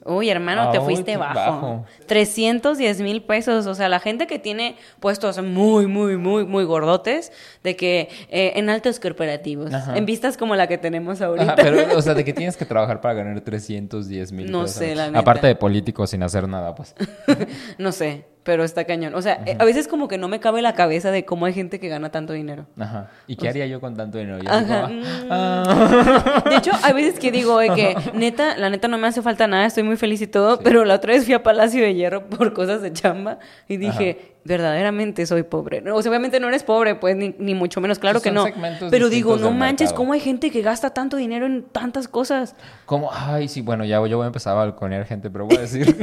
Uy, 0.08 0.30
hermano, 0.30 0.70
te 0.70 0.80
fuiste 0.80 1.18
bajo. 1.18 1.34
bajo. 1.34 1.86
310 2.06 3.02
mil 3.02 3.24
pesos. 3.24 3.66
O 3.66 3.74
sea, 3.74 3.90
la 3.90 4.00
gente 4.00 4.28
que 4.28 4.38
tiene 4.38 4.76
puestos 5.00 5.42
muy, 5.42 5.88
muy, 5.88 6.16
muy, 6.18 6.46
muy 6.46 6.64
gordotes, 6.64 7.32
de 7.64 7.76
que 7.76 8.10
eh, 8.30 8.54
en 8.56 8.70
altos 8.70 9.00
corporativos, 9.00 9.74
Ajá. 9.74 9.98
en 9.98 10.06
vistas 10.06 10.38
como 10.38 10.56
la 10.56 10.68
que 10.68 10.78
tenemos 10.78 11.22
ahorita. 11.22 11.54
Ajá, 11.54 11.56
pero, 11.56 11.98
o 11.98 12.02
sea, 12.04 12.14
de 12.14 12.24
que 12.24 12.34
tienes 12.34 12.56
que 12.56 12.66
trabajar 12.66 13.02
para 13.02 13.16
ganar 13.16 13.42
310 13.42 14.32
mil 14.32 14.52
No 14.52 14.62
pesos. 14.62 14.78
sé, 14.78 14.94
la 14.94 15.08
neta. 15.08 15.20
Aparte 15.20 15.48
de 15.48 15.56
político 15.56 16.06
sin 16.06 16.22
hacer 16.22 16.48
nada, 16.48 16.76
pues. 16.76 16.94
no 17.80 17.92
sé, 17.92 18.26
pero 18.46 18.64
está 18.64 18.84
cañón. 18.84 19.16
O 19.16 19.24
sea, 19.24 19.42
eh, 19.48 19.58
a 19.58 19.66
veces 19.66 19.88
como 19.88 20.08
que 20.08 20.20
no 20.20 20.28
me 20.28 20.40
cabe 20.40 20.62
la 20.62 20.76
cabeza 20.76 21.10
de 21.10 21.26
cómo 21.26 21.48
hay 21.48 21.54
gente 21.54 21.80
que 21.80 21.90
gana 21.90 22.12
tanto 22.12 22.32
dinero. 22.32 22.68
Ajá. 22.80 23.10
¿Y 23.26 23.38
qué 23.38 23.50
haría 23.50 23.66
yo 23.66 23.82
con 23.82 23.98
tanto 23.98 24.20
dinero? 24.20 24.38
Yo 24.38 24.52
Ajá. 24.52 24.88
Mm. 24.88 25.04
ah. 25.32 26.44
De 26.50 26.56
hecho, 26.56 26.70
hay 26.84 26.94
veces 26.94 27.20
que 27.20 27.32
digo 27.32 27.58
de 27.58 27.70
que, 27.70 27.96
neta, 28.14 28.56
la 28.56 28.70
neta 28.70 28.88
no 28.88 29.00
me 29.00 29.08
hace 29.08 29.24
falta 29.24 29.48
nada, 29.48 29.66
estoy 29.66 29.82
muy 29.82 29.98
feliz 29.98 30.22
y 30.22 30.28
todo, 30.28 30.60
pero 30.60 30.86
la 30.86 30.94
otra 30.94 31.14
vez 31.14 31.26
fui 31.26 31.34
a 31.34 31.42
Palacio 31.42 31.82
de 31.82 31.96
Hierro 31.96 32.28
por 32.30 32.54
cosas 32.54 32.84
de 32.84 32.94
chamba 32.94 33.40
y 33.68 33.78
dije, 33.78 34.35
verdaderamente 34.46 35.26
soy 35.26 35.44
pobre. 35.44 35.82
No, 35.82 35.96
O 35.96 36.02
sea, 36.02 36.12
obviamente 36.12 36.40
no 36.40 36.48
eres 36.48 36.64
pobre, 36.64 36.96
pues, 36.96 37.16
ni, 37.16 37.36
ni 37.40 37.56
mucho 37.56 37.82
menos, 37.82 38.00
claro 38.00 38.22
que 38.22 38.32
no. 38.32 38.46
Pero 38.92 39.10
digo, 39.10 39.38
no 39.38 39.52
manches, 39.52 39.88
mercado. 39.88 39.98
¿cómo 39.98 40.14
hay 40.14 40.20
gente 40.20 40.52
que 40.52 40.62
gasta 40.62 40.92
tanto 40.92 41.18
dinero 41.18 41.48
en 41.48 41.64
tantas 41.64 42.08
cosas? 42.08 42.56
Como, 42.86 43.10
ay, 43.12 43.48
sí, 43.48 43.62
bueno, 43.62 43.84
ya 43.84 43.96
yo 44.08 44.18
voy 44.18 44.24
a 44.24 44.28
empezar 44.28 44.54
a 44.54 44.58
balconear 44.58 45.06
gente, 45.06 45.30
pero 45.32 45.46
voy 45.46 45.58
a 45.58 45.62
decir. 45.62 45.98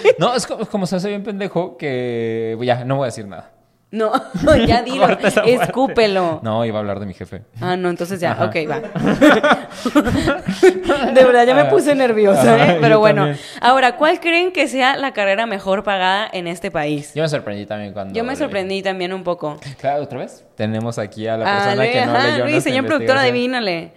no, 0.18 0.34
es 0.34 0.46
como, 0.46 0.66
como 0.66 0.86
se 0.86 0.96
hace 0.96 1.08
bien 1.08 1.24
pendejo 1.24 1.76
que 1.76 2.56
ya, 2.62 2.84
no 2.84 2.96
voy 2.96 3.04
a 3.04 3.06
decir 3.06 3.26
nada. 3.26 3.50
No, 3.92 4.12
ya 4.68 4.82
dilo, 4.82 5.08
escúpelo. 5.44 6.38
No, 6.44 6.64
iba 6.64 6.76
a 6.78 6.80
hablar 6.80 7.00
de 7.00 7.06
mi 7.06 7.14
jefe. 7.14 7.42
Ah, 7.60 7.76
no, 7.76 7.90
entonces 7.90 8.20
ya, 8.20 8.32
Ajá. 8.32 8.44
ok, 8.44 8.56
va. 8.70 8.80
de 11.12 11.24
verdad, 11.24 11.46
ya 11.46 11.54
me 11.54 11.64
puse 11.66 11.94
nerviosa, 11.94 12.54
Ajá, 12.54 12.72
¿eh? 12.74 12.78
Pero 12.80 12.98
bueno, 13.00 13.22
también. 13.22 13.40
ahora, 13.60 13.96
¿cuál 13.96 14.20
creen 14.20 14.52
que 14.52 14.68
sea 14.68 14.96
la 14.96 15.12
carrera 15.12 15.46
mejor 15.46 15.82
pagada 15.82 16.28
en 16.32 16.46
este 16.46 16.70
país? 16.70 17.12
Yo 17.14 17.22
me 17.22 17.28
sorprendí 17.28 17.66
también 17.66 17.92
cuando. 17.92 18.14
Yo 18.14 18.22
me 18.22 18.32
le- 18.32 18.36
sorprendí 18.38 18.82
también 18.82 19.12
un 19.12 19.24
poco. 19.24 19.58
Claro, 19.80 20.04
otra 20.04 20.20
vez. 20.20 20.44
Tenemos 20.56 20.98
aquí 20.98 21.26
a 21.26 21.36
la 21.36 21.44
Ah, 21.46 21.64
persona 21.64 21.90
que 21.90 22.06
no 22.06 22.12
ajá, 22.14 22.26
leyó 22.28 22.44
Luis, 22.46 22.62
señor 22.62 22.86
productor, 22.86 23.16
adivínale. 23.18 23.92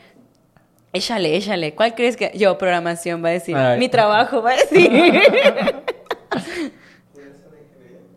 Échale, 0.91 1.35
échale. 1.35 1.73
¿Cuál 1.73 1.95
crees 1.95 2.15
que...? 2.17 2.31
Yo, 2.35 2.55
programación, 2.57 3.23
va 3.23 3.29
a 3.29 3.31
decir. 3.31 3.55
Ay. 3.55 3.79
Mi 3.79 3.89
trabajo, 3.89 4.41
va 4.43 4.51
a 4.51 4.55
decir. 4.55 5.23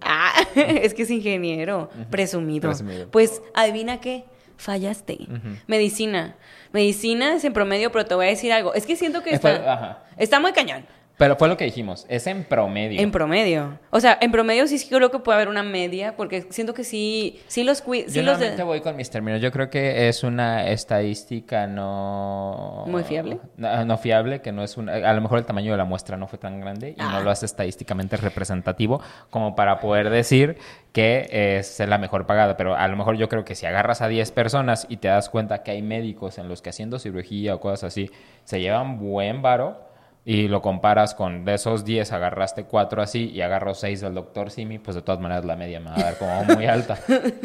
Ah, 0.07 0.33
es 0.55 0.95
que 0.95 1.03
es 1.03 1.11
ingeniero. 1.11 1.91
Presumido. 2.11 2.69
Presumido. 2.71 3.11
Pues, 3.11 3.43
¿adivina 3.55 4.01
qué? 4.01 4.25
Fallaste. 4.57 5.19
Medicina. 5.67 6.37
Medicina 6.73 7.35
es 7.35 7.45
en 7.45 7.53
promedio, 7.53 7.93
pero 7.93 8.07
te 8.07 8.15
voy 8.15 8.27
a 8.27 8.29
decir 8.31 8.53
algo. 8.53 8.73
Es 8.75 8.87
que 8.87 8.97
siento 8.97 9.23
que 9.23 9.39
fue- 9.39 9.53
está... 9.55 9.73
ajá. 9.73 10.03
Está 10.17 10.41
muy 10.41 10.53
cañón. 10.53 10.87
Pero 11.19 11.37
fue 11.37 11.49
lo 11.49 11.57
que 11.57 11.65
dijimos, 11.65 12.05
es 12.11 12.27
en 12.27 12.45
promedio. 12.45 13.01
En 13.01 13.11
promedio. 13.11 13.79
O 13.91 14.01
sea, 14.01 14.19
en 14.21 14.31
promedio 14.31 14.67
sí 14.67 14.79
creo 14.87 15.11
que 15.11 15.19
puede 15.19 15.37
haber 15.37 15.49
una 15.49 15.63
media, 15.63 16.15
porque 16.15 16.47
siento 16.51 16.75
que 16.75 16.85
sí, 16.85 17.41
sí 17.47 17.65
los 17.65 17.83
cui- 17.83 18.05
sí 18.07 18.17
Yo 18.17 18.23
los 18.23 18.39
de- 18.39 18.63
voy 18.63 18.83
con 18.83 18.97
mis 18.97 19.09
términos. 19.09 19.41
Yo 19.41 19.51
creo 19.51 19.71
que 19.71 20.09
es 20.09 20.23
una 20.25 20.69
estadística 20.69 21.67
no... 21.67 22.85
Muy 22.87 23.03
fiable. 23.03 23.39
No, 23.57 23.85
no 23.87 23.97
fiable, 23.99 24.43
que 24.43 24.53
no 24.53 24.63
es 24.63 24.77
una... 24.77 24.93
A 24.95 25.13
lo 25.15 25.21
mejor 25.23 25.39
el 25.39 25.47
tamaño 25.47 25.73
de 25.73 25.79
la 25.79 25.85
muestra 25.85 26.17
no 26.19 26.27
fue 26.29 26.39
tan 26.39 26.61
grande 26.61 26.91
y 26.91 27.01
Ah. 27.01 27.11
no 27.13 27.23
lo 27.23 27.31
hace 27.31 27.47
estadísticamente 27.47 28.17
representativo 28.19 29.01
como 29.31 29.57
para 29.57 29.81
poder 29.81 30.11
decir 30.11 30.59
que 30.93 31.27
es 31.31 31.79
la 31.81 31.97
mejor 31.99 32.27
pagada. 32.27 32.57
Pero 32.59 32.77
a 32.77 32.87
lo 32.89 32.97
mejor 32.97 33.17
yo 33.17 33.29
creo 33.31 33.45
que 33.45 33.55
si 33.55 33.65
agarras 33.65 34.03
a 34.03 34.09
10 34.09 34.33
personas 34.33 34.87
y 34.91 34.99
te 34.99 35.09
das 35.09 35.31
cuenta 35.31 35.63
que 35.63 35.71
hay 35.71 35.81
médicos 35.83 36.37
en 36.39 36.49
los 36.49 36.61
que 36.63 36.71
haciendo 36.71 36.99
cirugía 36.99 37.55
o 37.55 37.61
cosas 37.61 37.85
así 37.85 38.11
se 38.45 38.61
llevan 38.61 38.99
buen 38.99 39.41
varo 39.41 39.86
y 40.29 40.49
lo 40.49 40.61
comparas 40.61 41.15
con 41.15 41.45
de 41.45 41.55
esos 41.55 41.85
10 41.85 42.13
agarraste 42.13 42.65
4 42.65 43.01
así 43.01 43.31
y 43.31 43.41
agarro 43.43 43.75
6 43.75 44.01
del 44.01 44.15
doctor 44.15 44.51
Simi, 44.51 44.81
pues 44.81 44.97
de 44.97 45.03
todas 45.03 45.21
maneras 45.21 45.45
la 45.45 45.55
media 45.55 45.79
me 45.79 45.91
va 45.91 45.97
a 45.97 46.03
dar 46.03 46.19
como 46.19 46.45
muy 46.45 46.67
alta. 46.67 46.99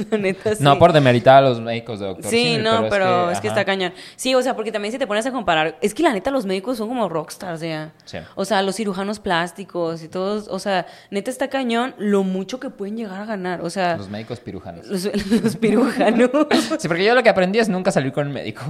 La 0.09 0.17
neta, 0.17 0.55
sí. 0.55 0.63
No 0.63 0.79
por 0.79 0.91
demeritar 0.91 1.37
a 1.37 1.41
los 1.47 1.61
médicos 1.61 1.99
de 1.99 2.07
doctor 2.07 2.31
Sí, 2.31 2.55
Simi, 2.55 2.63
no, 2.63 2.89
pero, 2.89 3.29
es 3.29 3.39
que, 3.39 3.47
está 3.49 3.63
cañón. 3.65 3.93
Sí, 4.15 4.33
o 4.33 4.41
sea, 4.41 4.55
porque 4.55 4.71
también 4.71 4.91
si 4.91 4.97
te 4.97 5.05
pones 5.05 5.25
a 5.27 5.31
comparar, 5.31 5.77
es 5.79 5.93
que 5.93 6.01
la 6.01 6.11
neta 6.11 6.31
los 6.31 6.45
médicos 6.47 6.77
son 6.79 6.87
como 6.89 7.07
rockstars, 7.07 7.61
ya. 7.61 7.91
Sí. 8.05 8.17
O 8.33 8.45
sea, 8.45 8.63
los 8.63 8.75
cirujanos 8.75 9.19
plásticos 9.19 10.01
y 10.01 10.07
todos, 10.07 10.47
o 10.47 10.57
sea, 10.57 10.87
neta 11.11 11.29
está 11.29 11.49
cañón 11.49 11.93
lo 11.99 12.23
mucho 12.23 12.59
que 12.59 12.71
pueden 12.71 12.97
llegar 12.97 13.21
a 13.21 13.25
ganar, 13.25 13.61
o 13.61 13.69
sea, 13.69 13.95
Los 13.97 14.09
médicos 14.09 14.39
pirujanos. 14.39 14.87
los, 14.87 15.05
los 15.43 15.57
cirujanos. 15.59 16.29
Sí, 16.79 16.87
porque 16.87 17.05
yo 17.05 17.13
lo 17.13 17.21
que 17.21 17.29
aprendí 17.29 17.59
es 17.59 17.69
nunca 17.69 17.91
salir 17.91 18.11
con 18.11 18.31
médico. 18.31 18.63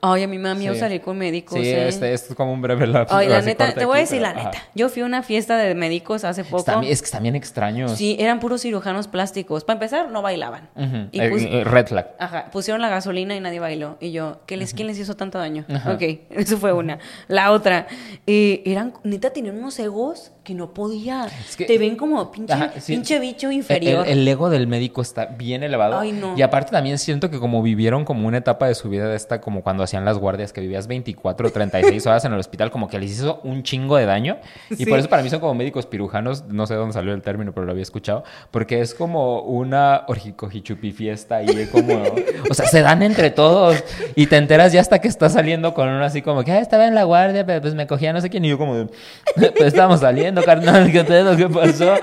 Ay, 0.00 0.22
a 0.22 0.28
mí 0.28 0.38
me 0.38 0.50
da 0.50 0.54
miedo 0.54 0.74
Sí. 0.74 0.80
salir 0.80 1.00
con 1.00 1.18
médicos, 1.18 1.58
Sí, 1.58 1.66
¿eh? 1.68 1.88
este, 1.88 2.12
esto 2.12 2.32
es 2.32 2.36
como 2.36 2.52
un 2.52 2.62
breve 2.62 2.86
lapso. 2.86 3.16
Ay, 3.16 3.28
la 3.28 3.38
así 3.38 3.55
neta, 3.64 3.78
te 3.80 3.84
voy 3.86 3.96
a 3.96 4.00
decir 4.00 4.20
la 4.20 4.34
neta. 4.34 4.52
Yo 4.74 4.88
fui 4.88 5.02
a 5.02 5.06
una 5.06 5.22
fiesta 5.22 5.56
de 5.56 5.74
médicos 5.74 6.24
hace 6.24 6.44
poco. 6.44 6.82
Es 6.82 7.00
que 7.00 7.06
están 7.06 7.22
bien 7.22 7.34
extraños. 7.34 7.92
Sí, 7.96 8.16
eran 8.20 8.38
puros 8.40 8.62
cirujanos 8.62 9.08
plásticos. 9.08 9.64
Para 9.64 9.76
empezar, 9.76 10.10
no 10.10 10.22
bailaban. 10.22 10.68
Y 11.12 11.20
Eh, 11.20 11.30
pus- 11.30 11.42
eh, 11.42 11.64
red 11.64 11.86
flag. 11.86 12.10
Ajá, 12.18 12.50
pusieron 12.52 12.80
la 12.82 12.88
gasolina 12.88 13.34
y 13.34 13.40
nadie 13.40 13.58
bailó. 13.60 13.96
Y 14.00 14.12
yo, 14.12 14.40
¿qué 14.46 14.56
les, 14.56 14.74
¿quién 14.74 14.86
les 14.88 14.98
hizo 14.98 15.16
tanto 15.16 15.38
daño? 15.38 15.64
Ajá. 15.68 15.92
Ok, 15.94 16.02
eso 16.30 16.58
fue 16.58 16.72
una. 16.72 16.98
La 17.28 17.50
otra, 17.52 17.86
eh, 18.26 18.62
eran, 18.66 18.92
neta, 19.02 19.30
tenían 19.30 19.56
unos 19.58 19.78
egos 19.78 20.32
que 20.46 20.54
no 20.54 20.72
podía. 20.72 21.26
Es 21.46 21.56
que- 21.56 21.64
Te 21.64 21.76
ven 21.76 21.96
como 21.96 22.30
pinche, 22.30 22.52
Ajá, 22.54 22.70
sí. 22.78 22.92
pinche 22.94 23.18
bicho 23.18 23.50
inferior. 23.50 24.06
El, 24.06 24.20
el 24.20 24.28
ego 24.28 24.48
del 24.48 24.68
médico 24.68 25.02
está 25.02 25.26
bien 25.26 25.64
elevado. 25.64 25.98
Ay, 25.98 26.12
no. 26.12 26.38
Y 26.38 26.42
aparte 26.42 26.70
también 26.70 26.98
siento 26.98 27.28
que 27.30 27.40
como 27.40 27.62
vivieron 27.62 28.04
como 28.04 28.28
una 28.28 28.38
etapa 28.38 28.68
de 28.68 28.76
su 28.76 28.88
vida 28.88 29.08
de 29.08 29.16
esta, 29.16 29.40
como 29.40 29.62
cuando 29.62 29.82
hacían 29.82 30.04
las 30.04 30.18
guardias, 30.18 30.52
que 30.52 30.60
vivías 30.60 30.86
24 30.86 31.48
o 31.48 31.50
36 31.50 32.06
horas 32.06 32.24
en 32.24 32.32
el 32.32 32.38
hospital, 32.38 32.70
como 32.70 32.86
que 32.88 32.98
les 33.00 33.10
hizo 33.10 33.40
un 33.42 33.64
chingo 33.64 33.96
de 33.96 34.06
daño. 34.06 34.36
Y 34.70 34.76
Sí. 34.76 34.86
por 34.86 34.98
eso 35.00 35.08
para 35.08 35.22
mí 35.24 35.28
son 35.30 35.40
como 35.40 35.54
médicos 35.54 35.84
pirujanos, 35.86 36.44
no 36.46 36.66
sé 36.68 36.74
dónde 36.74 36.92
salió 36.94 37.12
el 37.12 37.22
término, 37.22 37.52
pero 37.52 37.66
lo 37.66 37.72
había 37.72 37.82
escuchado, 37.82 38.22
porque 38.52 38.80
es 38.80 38.94
como 38.94 39.40
una 39.40 40.04
orjicojichupi 40.06 40.92
fiesta 40.92 41.42
y 41.42 41.66
como, 41.66 42.04
o 42.48 42.54
sea, 42.54 42.66
se 42.66 42.82
dan 42.82 43.02
entre 43.02 43.30
todos 43.30 43.82
y 44.14 44.26
te 44.28 44.36
enteras 44.36 44.72
ya 44.72 44.80
hasta 44.80 45.00
que 45.00 45.08
está 45.08 45.28
saliendo 45.28 45.74
con 45.74 45.88
uno 45.88 46.04
así 46.04 46.22
como 46.22 46.44
que, 46.44 46.52
ah, 46.52 46.60
estaba 46.60 46.86
en 46.86 46.94
la 46.94 47.02
guardia, 47.02 47.44
pero 47.44 47.60
pues 47.60 47.74
me 47.74 47.86
cogía 47.88 48.12
no 48.12 48.20
sé 48.20 48.30
quién 48.30 48.44
y 48.44 48.48
yo 48.50 48.58
como, 48.58 48.86
pues 49.34 49.52
estábamos 49.60 50.00
saliendo, 50.00 50.35
carnal, 50.42 50.90
¿qué 50.92 51.04
pedo? 51.04 51.36
¿Qué 51.36 51.48
pasó? 51.48 51.94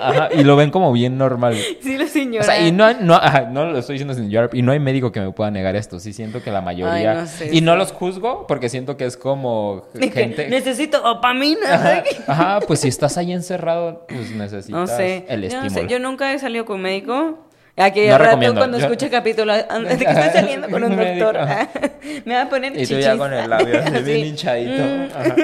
Ajá, 0.00 0.28
y 0.34 0.44
lo 0.44 0.54
ven 0.56 0.70
como 0.70 0.92
bien 0.92 1.18
normal. 1.18 1.56
sí, 1.80 1.96
la 1.98 2.06
señora. 2.06 2.42
O 2.42 2.44
sea, 2.44 2.66
y 2.66 2.72
no, 2.72 2.92
no, 3.00 3.14
ajá, 3.14 3.42
no 3.50 3.64
lo 3.66 3.78
estoy 3.78 3.94
diciendo 3.94 4.14
sin 4.14 4.30
llorar, 4.30 4.50
y 4.52 4.62
no 4.62 4.72
hay 4.72 4.78
médico 4.80 5.10
que 5.12 5.20
me 5.20 5.30
pueda 5.32 5.50
negar 5.50 5.74
esto. 5.76 5.98
Sí 6.00 6.12
siento 6.12 6.42
que 6.42 6.50
la 6.50 6.60
mayoría. 6.60 7.12
Ay, 7.12 7.16
no 7.18 7.26
sé, 7.26 7.46
y 7.46 7.50
sí. 7.50 7.60
no 7.60 7.76
los 7.76 7.92
juzgo 7.92 8.46
porque 8.46 8.68
siento 8.68 8.96
que 8.96 9.04
es 9.06 9.16
como 9.16 9.84
gente. 10.12 10.48
Necesito 10.48 11.00
dopamina. 11.00 11.74
Ajá, 11.74 12.02
ajá, 12.26 12.60
pues 12.66 12.80
si 12.80 12.88
estás 12.88 13.16
ahí 13.18 13.32
encerrado, 13.32 14.06
pues 14.08 14.30
necesitas 14.30 14.68
No 14.70 14.86
sé. 14.86 15.24
el 15.28 15.42
yo, 15.42 15.48
no 15.60 15.64
estímulo. 15.66 15.70
sé, 15.88 15.92
yo 15.92 15.98
nunca 15.98 16.32
he 16.32 16.38
salido 16.38 16.64
con 16.64 16.80
médico. 16.80 17.38
Aquí 17.78 18.06
No 18.08 18.14
al 18.16 18.20
rato 18.20 18.54
cuando 18.56 18.78
Yo- 18.78 18.84
escuche 18.86 19.08
capítulo 19.08 19.52
an- 19.68 19.84
de 19.84 19.96
que 19.96 20.04
estoy 20.04 20.30
saliendo 20.32 20.68
con 20.68 20.82
un 20.84 20.96
doctor, 20.96 21.38
me 22.24 22.34
va 22.34 22.42
a 22.42 22.48
poner 22.48 22.72
Y 22.72 22.78
tú 22.78 22.80
chichis. 22.88 23.04
ya 23.04 23.16
con 23.16 23.32
el 23.32 23.48
labio 23.48 23.78
así 23.80 24.02
bien 24.04 24.26
hinchadito. 24.26 24.82
Mm. 24.82 25.08
Ajá. 25.16 25.34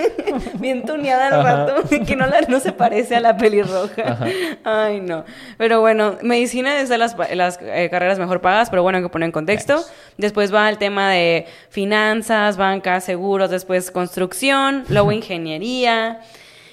bien 0.55 0.85
tuneada 0.85 1.27
al 1.29 1.44
rato, 1.44 1.83
que 2.05 2.16
no, 2.16 2.27
la- 2.27 2.40
no 2.42 2.59
se 2.61 2.73
parece 2.73 3.14
a 3.16 3.20
la 3.20 3.37
pelirroja. 3.37 4.18
Ay, 4.64 5.01
no. 5.01 5.25
Pero 5.59 5.81
bueno, 5.81 6.16
medicina 6.23 6.81
es 6.81 6.88
de 6.88 6.99
las, 6.99 7.16
las 7.35 7.59
eh, 7.62 7.88
carreras 7.90 8.18
mejor 8.18 8.40
pagadas, 8.40 8.68
pero 8.70 8.83
bueno, 8.83 8.99
hay 8.99 9.05
que 9.05 9.11
poner 9.11 9.27
en 9.27 9.33
contexto. 9.33 9.85
Después 10.18 10.53
va 10.53 10.68
el 10.68 10.79
tema 10.79 11.11
de 11.12 11.47
finanzas, 11.70 12.57
bancas, 12.57 13.05
seguros, 13.05 13.51
después 13.51 13.90
construcción, 13.90 14.85
luego 14.88 15.12
ingeniería. 15.12 16.20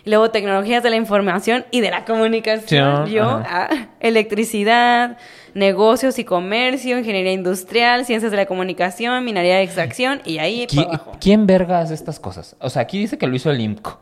Luego 0.05 0.31
tecnologías 0.31 0.81
de 0.83 0.89
la 0.89 0.95
información 0.95 1.65
y 1.71 1.81
de 1.81 1.91
la 1.91 2.05
comunicación. 2.05 3.07
Sí, 3.07 3.13
Yo, 3.13 3.23
ah, 3.45 3.69
electricidad, 3.99 5.17
negocios 5.53 6.17
y 6.19 6.23
comercio, 6.23 6.97
ingeniería 6.97 7.33
industrial, 7.33 8.05
ciencias 8.05 8.31
de 8.31 8.37
la 8.37 8.45
comunicación, 8.45 9.23
minería 9.25 9.57
de 9.57 9.63
extracción 9.63 10.21
y 10.25 10.37
ahí 10.39 10.65
¿Qui- 10.67 10.75
para 10.83 10.87
abajo. 10.95 11.11
¿Quién 11.19 11.45
verga 11.45 11.79
hace 11.79 11.93
estas 11.93 12.19
cosas? 12.19 12.55
O 12.59 12.69
sea, 12.69 12.83
aquí 12.83 12.97
dice 12.99 13.17
que 13.17 13.27
lo 13.27 13.35
hizo 13.35 13.51
el 13.51 13.59
IMCO, 13.59 13.99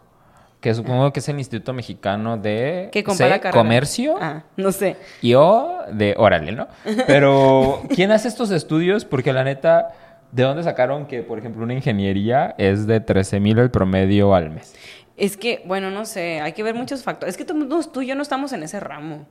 que 0.62 0.74
supongo 0.74 1.12
que 1.12 1.20
es 1.20 1.30
el 1.30 1.38
Instituto 1.40 1.74
Mexicano 1.74 2.38
de 2.38 2.90
C, 2.94 3.04
carrera. 3.04 3.52
Comercio 3.52 4.16
Ah, 4.22 4.44
no 4.58 4.72
sé. 4.72 4.98
y 5.22 5.34
O 5.34 5.80
de 5.92 6.16
Órale, 6.18 6.52
¿no? 6.52 6.68
Pero, 7.08 7.82
¿quién 7.96 8.12
hace 8.12 8.28
estos 8.28 8.52
estudios? 8.52 9.06
Porque 9.06 9.34
la 9.34 9.44
neta, 9.44 9.90
¿de 10.32 10.44
dónde 10.44 10.64
sacaron 10.64 11.08
que, 11.08 11.24
por 11.24 11.40
ejemplo, 11.40 11.64
una 11.64 11.74
ingeniería 11.74 12.56
es 12.58 12.88
de 12.88 13.00
13 13.00 13.40
mil 13.40 13.58
el 13.58 13.72
promedio 13.72 14.36
al 14.36 14.50
mes? 14.52 14.76
Es 15.20 15.38
que, 15.38 15.62
bueno, 15.66 15.92
no 15.92 16.06
sé, 16.06 16.40
hay 16.42 16.54
que 16.54 16.64
ver 16.64 16.74
muchos 16.76 17.04
factores. 17.04 17.34
Es 17.34 17.38
que 17.38 17.46
tú, 17.46 17.68
tú 17.92 18.02
y 18.02 18.08
yo 18.08 18.16
no 18.16 18.22
estamos 18.22 18.54
en 18.54 18.64
ese 18.64 18.80
ramo. 18.80 19.28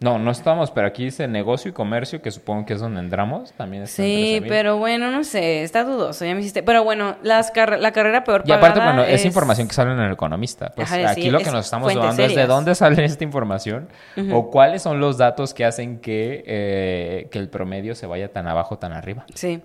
No, 0.00 0.16
no 0.16 0.30
estamos, 0.30 0.70
pero 0.70 0.86
aquí 0.86 1.06
dice 1.06 1.26
negocio 1.26 1.70
y 1.70 1.74
comercio, 1.74 2.22
que 2.22 2.30
supongo 2.30 2.64
que 2.64 2.74
es 2.74 2.80
donde 2.80 3.00
entramos, 3.00 3.52
también 3.54 3.82
está 3.82 3.96
Sí, 3.96 4.36
13,000. 4.38 4.48
pero 4.48 4.76
bueno, 4.76 5.10
no 5.10 5.24
sé, 5.24 5.64
está 5.64 5.82
dudoso, 5.82 6.24
ya 6.24 6.34
me 6.36 6.40
hiciste. 6.40 6.62
Pero 6.62 6.84
bueno, 6.84 7.16
las 7.24 7.50
carre- 7.50 7.80
la 7.80 7.90
carrera 7.90 8.22
peor 8.22 8.44
Y 8.46 8.52
aparte, 8.52 8.78
pagada 8.78 8.96
bueno, 8.96 9.12
es, 9.12 9.24
información 9.24 9.66
que 9.66 9.74
sale 9.74 9.90
en 9.92 9.98
el 9.98 10.12
economista. 10.12 10.72
Pues 10.76 10.86
Ajá, 10.92 11.10
aquí 11.10 11.22
sí, 11.22 11.30
lo 11.30 11.40
que 11.40 11.50
nos 11.50 11.64
estamos 11.64 11.92
dudando 11.92 12.22
es 12.22 12.32
de 12.36 12.46
dónde 12.46 12.74
sale 12.76 13.04
esta 13.04 13.24
información 13.24 13.88
o 14.32 14.50
cuáles 14.52 14.82
son 14.82 15.00
los 15.00 15.18
datos 15.18 15.52
que 15.52 15.64
hacen 15.64 15.98
que, 15.98 16.44
eh, 16.46 17.28
que 17.32 17.38
el 17.40 17.48
promedio 17.48 17.96
se 17.96 18.06
vaya 18.06 18.32
tan 18.32 18.46
abajo, 18.46 18.78
tan 18.78 18.92
arriba. 18.92 19.26
Sí. 19.34 19.62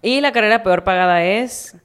Y 0.00 0.22
la 0.22 0.32
carrera 0.32 0.62
peor 0.62 0.84
pagada 0.84 1.22
es 1.22 1.76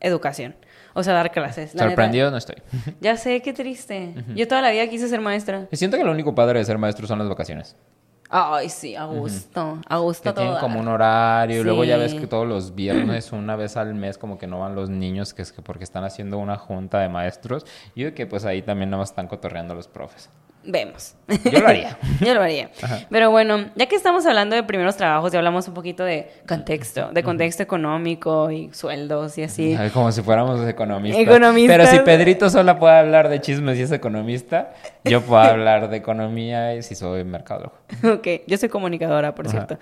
educación. 0.00 0.56
O 0.94 1.02
sea, 1.02 1.12
dar 1.12 1.30
clases. 1.32 1.74
la 1.74 1.82
neta. 1.82 1.90
Sorprendido 1.90 2.30
no 2.30 2.36
estoy. 2.36 2.56
Ya 3.00 3.16
sé, 3.16 3.42
qué 3.42 3.52
triste. 3.52 4.14
Yo 4.34 4.46
toda 4.48 4.62
la 4.62 4.70
vida 4.70 4.86
quise 4.88 5.08
ser 5.08 5.20
maestra. 5.20 5.66
Y 5.70 5.76
siento 5.76 5.96
que 5.96 6.04
lo 6.04 6.12
único 6.12 6.34
padre 6.34 6.60
de 6.60 6.64
ser 6.64 6.78
maestro 6.78 7.06
son 7.06 7.18
las 7.18 7.28
vacaciones. 7.28 7.76
Ay, 8.30 8.68
sí, 8.68 8.96
a 8.96 9.04
gusto. 9.04 9.78
A 9.86 9.98
gusto 9.98 10.22
Que 10.30 10.32
todo. 10.32 10.44
tienen 10.44 10.60
como 10.60 10.80
un 10.80 10.88
horario 10.88 11.60
y 11.60 11.64
luego 11.64 11.84
ya 11.84 11.96
ves 11.98 12.14
que 12.14 12.26
todos 12.26 12.48
los 12.48 12.74
viernes, 12.74 13.30
una 13.32 13.54
vez 13.54 13.76
al 13.76 13.94
mes, 13.94 14.18
como 14.18 14.38
que 14.38 14.46
no 14.46 14.60
van 14.60 14.74
los 14.74 14.88
niños, 14.90 15.34
que 15.34 15.42
es 15.42 15.52
que 15.52 15.62
porque 15.62 15.84
están 15.84 16.04
haciendo 16.04 16.38
una 16.38 16.56
junta 16.56 17.00
de 17.00 17.08
maestros. 17.08 17.64
Y 17.94 18.02
yo 18.02 18.14
que 18.14 18.26
pues 18.26 18.44
ahí 18.44 18.62
también 18.62 18.90
nada 18.90 19.02
más 19.02 19.10
están 19.10 19.28
cotorreando 19.28 19.74
los 19.74 19.88
profes. 19.88 20.30
Vemos. 20.66 21.14
Yo 21.50 21.60
lo 21.60 21.68
haría. 21.68 21.98
Yo 22.20 22.34
lo 22.34 22.42
haría. 22.42 22.70
Pero 23.10 23.30
bueno, 23.30 23.66
ya 23.74 23.86
que 23.86 23.96
estamos 23.96 24.26
hablando 24.26 24.56
de 24.56 24.62
primeros 24.62 24.96
trabajos 24.96 25.32
y 25.32 25.36
hablamos 25.36 25.66
un 25.68 25.74
poquito 25.74 26.04
de 26.04 26.30
contexto, 26.46 27.10
de 27.12 27.22
contexto 27.22 27.62
económico 27.62 28.50
y 28.50 28.70
sueldos 28.72 29.38
y 29.38 29.42
así. 29.42 29.74
Ay, 29.78 29.90
como 29.90 30.12
si 30.12 30.22
fuéramos 30.22 30.66
economistas. 30.66 31.22
Economistas. 31.22 31.76
Pero 31.76 31.90
si 31.90 31.98
Pedrito 32.00 32.50
solo 32.50 32.78
puede 32.78 32.98
hablar 32.98 33.28
de 33.28 33.40
chismes 33.40 33.78
y 33.78 33.82
es 33.82 33.92
economista, 33.92 34.72
yo 35.04 35.22
puedo 35.22 35.42
hablar 35.42 35.88
de 35.88 35.96
economía 35.96 36.74
y 36.74 36.82
si 36.82 36.94
soy 36.94 37.24
mercadólogo. 37.24 37.74
Ok, 38.04 38.28
yo 38.46 38.58
soy 38.58 38.68
comunicadora, 38.68 39.34
por 39.34 39.48
cierto. 39.48 39.78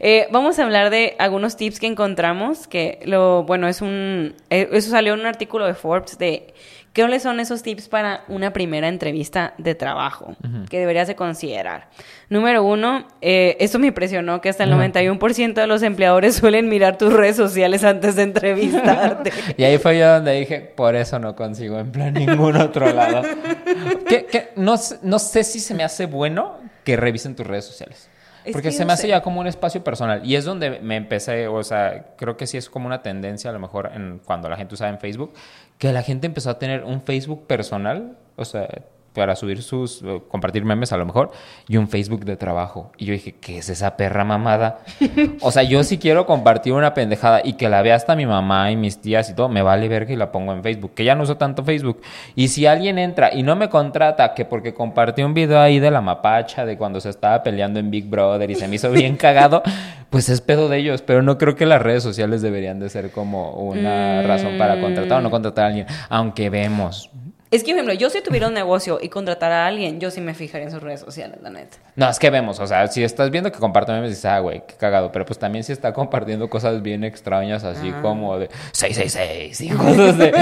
Eh, 0.00 0.26
vamos 0.30 0.58
a 0.58 0.64
hablar 0.64 0.90
de 0.90 1.16
algunos 1.18 1.56
tips 1.56 1.80
que 1.80 1.86
encontramos, 1.86 2.66
que 2.66 3.00
lo, 3.04 3.44
bueno, 3.44 3.68
es 3.68 3.82
un, 3.82 4.34
eh, 4.50 4.68
eso 4.72 4.90
salió 4.90 5.14
en 5.14 5.20
un 5.20 5.26
artículo 5.26 5.66
de 5.66 5.74
Forbes 5.74 6.18
de 6.18 6.54
cuáles 6.94 7.22
son 7.22 7.38
esos 7.40 7.62
tips 7.62 7.88
para 7.88 8.24
una 8.28 8.52
primera 8.52 8.88
entrevista 8.88 9.54
de 9.58 9.74
trabajo 9.74 10.36
que 10.68 10.78
deberías 10.80 11.06
de 11.08 11.14
considerar. 11.14 11.88
Número 12.28 12.62
uno, 12.64 13.06
eh, 13.20 13.56
esto 13.60 13.78
me 13.78 13.86
impresionó 13.88 14.40
que 14.40 14.48
hasta 14.48 14.64
el 14.64 14.72
91% 14.72 15.54
de 15.54 15.66
los 15.66 15.82
empleadores 15.82 16.34
suelen 16.36 16.68
mirar 16.68 16.98
tus 16.98 17.12
redes 17.12 17.36
sociales 17.36 17.84
antes 17.84 18.16
de 18.16 18.22
entrevistarte. 18.22 19.32
Y 19.56 19.64
ahí 19.64 19.78
fue 19.78 19.98
yo 19.98 20.08
donde 20.14 20.32
dije, 20.40 20.60
por 20.60 20.94
eso 20.96 21.18
no 21.18 21.34
consigo 21.36 21.78
en 21.78 21.90
plan 21.92 22.14
ningún 22.14 22.56
otro 22.56 22.92
lado. 22.92 23.22
Que, 24.08 24.24
que 24.26 24.48
no, 24.56 24.76
sé- 24.78 24.98
no 25.02 25.18
sé 25.18 25.44
si 25.44 25.60
se 25.60 25.74
me 25.74 25.84
hace 25.84 26.06
bueno 26.06 26.56
que 26.84 26.96
revisen 26.96 27.36
tus 27.36 27.46
redes 27.46 27.64
sociales. 27.66 28.08
Es 28.44 28.52
Porque 28.52 28.68
que 28.68 28.72
se 28.74 28.84
me 28.86 28.92
hace 28.94 29.06
ya 29.06 29.20
como 29.20 29.40
un 29.40 29.46
espacio 29.46 29.84
personal. 29.84 30.24
Y 30.24 30.34
es 30.36 30.44
donde 30.46 30.80
me 30.80 30.96
empecé, 30.96 31.46
o 31.48 31.62
sea, 31.62 32.06
creo 32.16 32.36
que 32.38 32.46
sí 32.46 32.56
es 32.56 32.70
como 32.70 32.86
una 32.86 33.02
tendencia 33.02 33.50
a 33.50 33.52
lo 33.52 33.58
mejor 33.58 33.90
en, 33.94 34.20
cuando 34.24 34.48
la 34.48 34.56
gente 34.56 34.74
usaba 34.74 34.90
en 34.90 34.98
Facebook, 34.98 35.34
que 35.78 35.92
la 35.92 36.02
gente 36.02 36.26
empezó 36.26 36.50
a 36.50 36.58
tener 36.58 36.84
un 36.84 37.00
Facebook 37.02 37.46
personal, 37.46 38.18
o 38.36 38.44
sea, 38.44 38.68
para 39.18 39.36
subir 39.36 39.62
sus, 39.62 40.02
eh, 40.02 40.22
compartir 40.28 40.64
memes 40.64 40.92
a 40.92 40.96
lo 40.96 41.04
mejor, 41.04 41.32
y 41.68 41.76
un 41.76 41.88
Facebook 41.88 42.24
de 42.24 42.36
trabajo. 42.36 42.92
Y 42.96 43.04
yo 43.04 43.12
dije, 43.12 43.34
¿qué 43.40 43.58
es 43.58 43.68
esa 43.68 43.96
perra 43.96 44.24
mamada? 44.24 44.78
O 45.40 45.52
sea, 45.52 45.62
yo 45.62 45.82
si 45.84 45.98
quiero 45.98 46.26
compartir 46.26 46.72
una 46.72 46.94
pendejada 46.94 47.40
y 47.44 47.54
que 47.54 47.68
la 47.68 47.82
vea 47.82 47.94
hasta 47.94 48.16
mi 48.16 48.26
mamá 48.26 48.70
y 48.70 48.76
mis 48.76 49.00
tías 49.00 49.30
y 49.30 49.34
todo, 49.34 49.48
me 49.48 49.62
vale 49.62 49.88
verga 49.88 50.12
y 50.12 50.16
la 50.16 50.32
pongo 50.32 50.52
en 50.52 50.62
Facebook, 50.62 50.94
que 50.94 51.04
ya 51.04 51.14
no 51.14 51.24
uso 51.24 51.36
tanto 51.36 51.64
Facebook. 51.64 52.00
Y 52.34 52.48
si 52.48 52.66
alguien 52.66 52.98
entra 52.98 53.32
y 53.32 53.42
no 53.42 53.56
me 53.56 53.68
contrata, 53.68 54.34
que 54.34 54.44
porque 54.44 54.74
compartí 54.74 55.22
un 55.22 55.34
video 55.34 55.60
ahí 55.60 55.80
de 55.80 55.90
la 55.90 56.00
mapacha, 56.00 56.64
de 56.64 56.76
cuando 56.76 57.00
se 57.00 57.10
estaba 57.10 57.42
peleando 57.42 57.80
en 57.80 57.90
Big 57.90 58.08
Brother 58.08 58.50
y 58.50 58.54
se 58.54 58.68
me 58.68 58.76
hizo 58.76 58.90
bien 58.90 59.16
cagado, 59.18 59.62
pues 60.10 60.28
es 60.28 60.40
pedo 60.40 60.68
de 60.68 60.78
ellos. 60.78 61.02
Pero 61.02 61.22
no 61.22 61.38
creo 61.38 61.56
que 61.56 61.66
las 61.66 61.82
redes 61.82 62.02
sociales 62.02 62.42
deberían 62.42 62.80
de 62.80 62.88
ser 62.88 63.10
como 63.10 63.52
una 63.52 64.22
razón 64.22 64.58
para 64.58 64.80
contratar 64.80 65.18
o 65.18 65.20
no 65.22 65.30
contratar 65.30 65.64
a 65.64 65.68
alguien, 65.68 65.86
aunque 66.08 66.50
vemos. 66.50 67.10
Es 67.50 67.62
que, 67.62 67.70
por 67.70 67.76
ejemplo, 67.76 67.94
yo 67.94 68.10
si 68.10 68.20
tuviera 68.22 68.48
un 68.48 68.54
negocio 68.54 68.98
y 69.00 69.08
contratara 69.08 69.64
a 69.64 69.66
alguien, 69.68 70.00
yo 70.00 70.10
sí 70.10 70.20
me 70.20 70.34
fijaría 70.34 70.66
en 70.66 70.70
sus 70.72 70.82
redes 70.82 71.00
sociales, 71.00 71.38
la 71.42 71.50
neta. 71.50 71.78
No, 71.96 72.08
es 72.10 72.18
que 72.18 72.30
vemos, 72.30 72.60
o 72.60 72.66
sea, 72.66 72.86
si 72.88 73.02
estás 73.02 73.30
viendo 73.30 73.50
que 73.50 73.58
comparte 73.58 73.92
memes, 73.92 74.10
dices, 74.10 74.24
ah, 74.26 74.38
güey, 74.40 74.62
qué 74.66 74.74
cagado, 74.74 75.10
pero 75.12 75.24
pues 75.24 75.38
también 75.38 75.64
si 75.64 75.72
está 75.72 75.92
compartiendo 75.92 76.48
cosas 76.50 76.82
bien 76.82 77.04
extrañas, 77.04 77.64
así 77.64 77.90
como 78.02 78.38
de 78.38 78.48
666 78.72 79.60
y 79.60 79.68
cosas 79.70 80.18
de, 80.18 80.32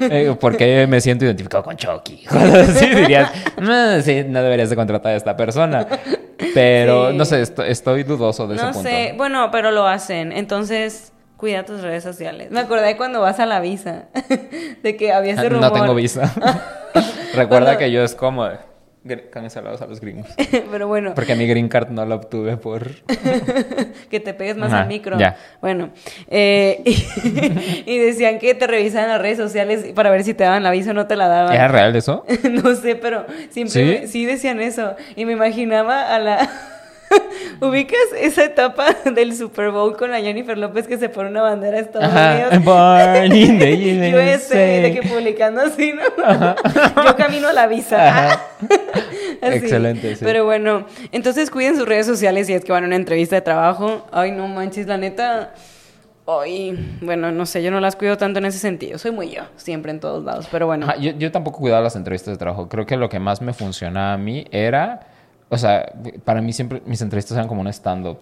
eh, 0.30 0.36
porque 0.38 0.86
me 0.86 1.00
siento 1.00 1.24
identificado 1.24 1.62
con 1.64 1.76
Chucky, 1.76 2.24
cosas 2.24 2.68
así, 2.70 2.86
dirías, 2.94 3.30
no, 3.60 4.00
sí, 4.02 4.24
no 4.26 4.42
deberías 4.42 4.70
de 4.70 4.76
contratar 4.76 5.12
a 5.12 5.16
esta 5.16 5.36
persona, 5.36 5.86
pero 6.54 7.10
Sí. 7.10 7.16
no 7.16 7.24
sé, 7.24 7.42
esto- 7.42 7.64
estoy 7.64 8.02
dudoso 8.04 8.46
de 8.46 8.56
ese 8.56 8.64
No 8.64 8.72
punto. 8.72 8.88
sé, 8.88 9.14
bueno, 9.16 9.50
pero 9.50 9.70
lo 9.70 9.86
hacen. 9.86 10.32
Entonces, 10.32 11.12
cuida 11.36 11.64
tus 11.64 11.82
redes 11.82 12.02
sociales. 12.02 12.50
Me 12.50 12.60
acordé 12.60 12.96
cuando 12.96 13.20
vas 13.20 13.40
a 13.40 13.46
la 13.46 13.60
visa, 13.60 14.04
de 14.82 14.96
que 14.96 15.12
había 15.12 15.32
ese 15.34 15.46
Ah, 15.46 15.48
rumor. 15.48 15.62
No 15.62 15.72
tengo 15.72 15.94
visa. 15.94 16.32
Recuerda 17.34 17.66
Bueno. 17.72 17.78
que 17.78 17.90
yo 17.90 18.02
es 18.04 18.14
como, 18.14 18.48
cancelados 19.30 19.82
a 19.82 19.86
los 19.86 20.00
gringos, 20.00 20.28
pero 20.70 20.86
bueno, 20.88 21.12
porque 21.14 21.34
mi 21.34 21.46
green 21.46 21.68
card 21.68 21.88
no 21.90 22.06
la 22.06 22.14
obtuve 22.14 22.56
por... 22.56 22.88
que 24.08 24.20
te 24.20 24.32
pegues 24.32 24.56
más 24.56 24.72
Ajá, 24.72 24.82
al 24.82 24.88
micro. 24.88 25.18
ya. 25.18 25.36
Bueno, 25.60 25.90
eh, 26.28 26.80
y, 26.86 27.82
y 27.92 27.98
decían 27.98 28.38
que 28.38 28.54
te 28.54 28.66
revisaban 28.66 29.08
las 29.10 29.20
redes 29.20 29.36
sociales 29.36 29.84
para 29.94 30.10
ver 30.10 30.24
si 30.24 30.32
te 30.32 30.44
daban 30.44 30.62
la 30.62 30.70
visa 30.70 30.92
o 30.92 30.94
no 30.94 31.06
te 31.06 31.16
la 31.16 31.28
daban. 31.28 31.52
¿Era 31.52 31.68
real 31.68 31.94
eso? 31.96 32.24
no 32.50 32.74
sé, 32.76 32.94
pero 32.94 33.26
siempre 33.50 33.72
¿Sí? 33.72 34.00
me- 34.02 34.06
sí 34.06 34.24
decían 34.24 34.60
eso. 34.60 34.94
Y 35.16 35.26
me 35.26 35.32
imaginaba 35.32 36.14
a 36.14 36.18
la. 36.18 36.48
¿Ubicas 37.60 37.98
esa 38.18 38.44
etapa 38.44 38.86
del 39.14 39.34
Super 39.34 39.70
Bowl 39.70 39.96
con 39.96 40.10
la 40.10 40.20
Jennifer 40.20 40.56
López 40.56 40.86
que 40.86 40.98
se 40.98 41.08
pone 41.08 41.30
una 41.30 41.42
bandera 41.42 41.76
de 41.76 41.82
Estados 41.82 42.08
Ajá, 42.08 42.48
Unidos? 42.50 42.64
born 42.64 43.36
in 43.36 43.58
the 43.58 44.10
Yo 44.10 44.18
ese, 44.18 44.56
de 44.56 44.92
que 44.92 45.02
publicando 45.08 45.60
así, 45.60 45.92
¿no? 45.92 46.02
Yo 47.04 47.16
camino 47.16 47.48
a 47.48 47.52
la 47.52 47.66
visa. 47.66 48.08
Ajá. 48.08 48.42
Así. 49.40 49.56
Excelente, 49.56 50.16
sí. 50.16 50.24
Pero 50.24 50.44
bueno, 50.44 50.86
entonces 51.12 51.50
cuiden 51.50 51.76
sus 51.76 51.86
redes 51.86 52.06
sociales 52.06 52.46
si 52.46 52.54
es 52.54 52.64
que 52.64 52.72
van 52.72 52.84
a 52.84 52.86
una 52.86 52.96
entrevista 52.96 53.36
de 53.36 53.42
trabajo. 53.42 54.06
Ay, 54.12 54.32
no 54.32 54.48
manches, 54.48 54.86
la 54.86 54.96
neta. 54.96 55.54
Ay, 56.26 56.98
bueno, 57.02 57.30
no 57.32 57.44
sé, 57.44 57.62
yo 57.62 57.70
no 57.70 57.80
las 57.80 57.96
cuido 57.96 58.16
tanto 58.16 58.38
en 58.38 58.46
ese 58.46 58.58
sentido. 58.58 58.96
Soy 58.98 59.10
muy 59.10 59.28
yo, 59.30 59.42
siempre 59.56 59.90
en 59.90 60.00
todos 60.00 60.24
lados. 60.24 60.48
Pero 60.50 60.66
bueno. 60.66 60.86
Ajá, 60.86 60.96
yo, 60.96 61.12
yo 61.12 61.30
tampoco 61.30 61.58
cuidaba 61.58 61.82
las 61.82 61.96
entrevistas 61.96 62.32
de 62.32 62.38
trabajo. 62.38 62.68
Creo 62.70 62.86
que 62.86 62.96
lo 62.96 63.10
que 63.10 63.18
más 63.18 63.42
me 63.42 63.52
funcionaba 63.52 64.14
a 64.14 64.16
mí 64.16 64.46
era, 64.50 65.00
o 65.54 65.58
sea, 65.58 65.92
para 66.24 66.40
mí 66.42 66.52
siempre 66.52 66.82
mis 66.86 67.00
entrevistas 67.00 67.36
eran 67.36 67.48
como 67.48 67.60
un 67.60 67.68
stand-up. 67.68 68.18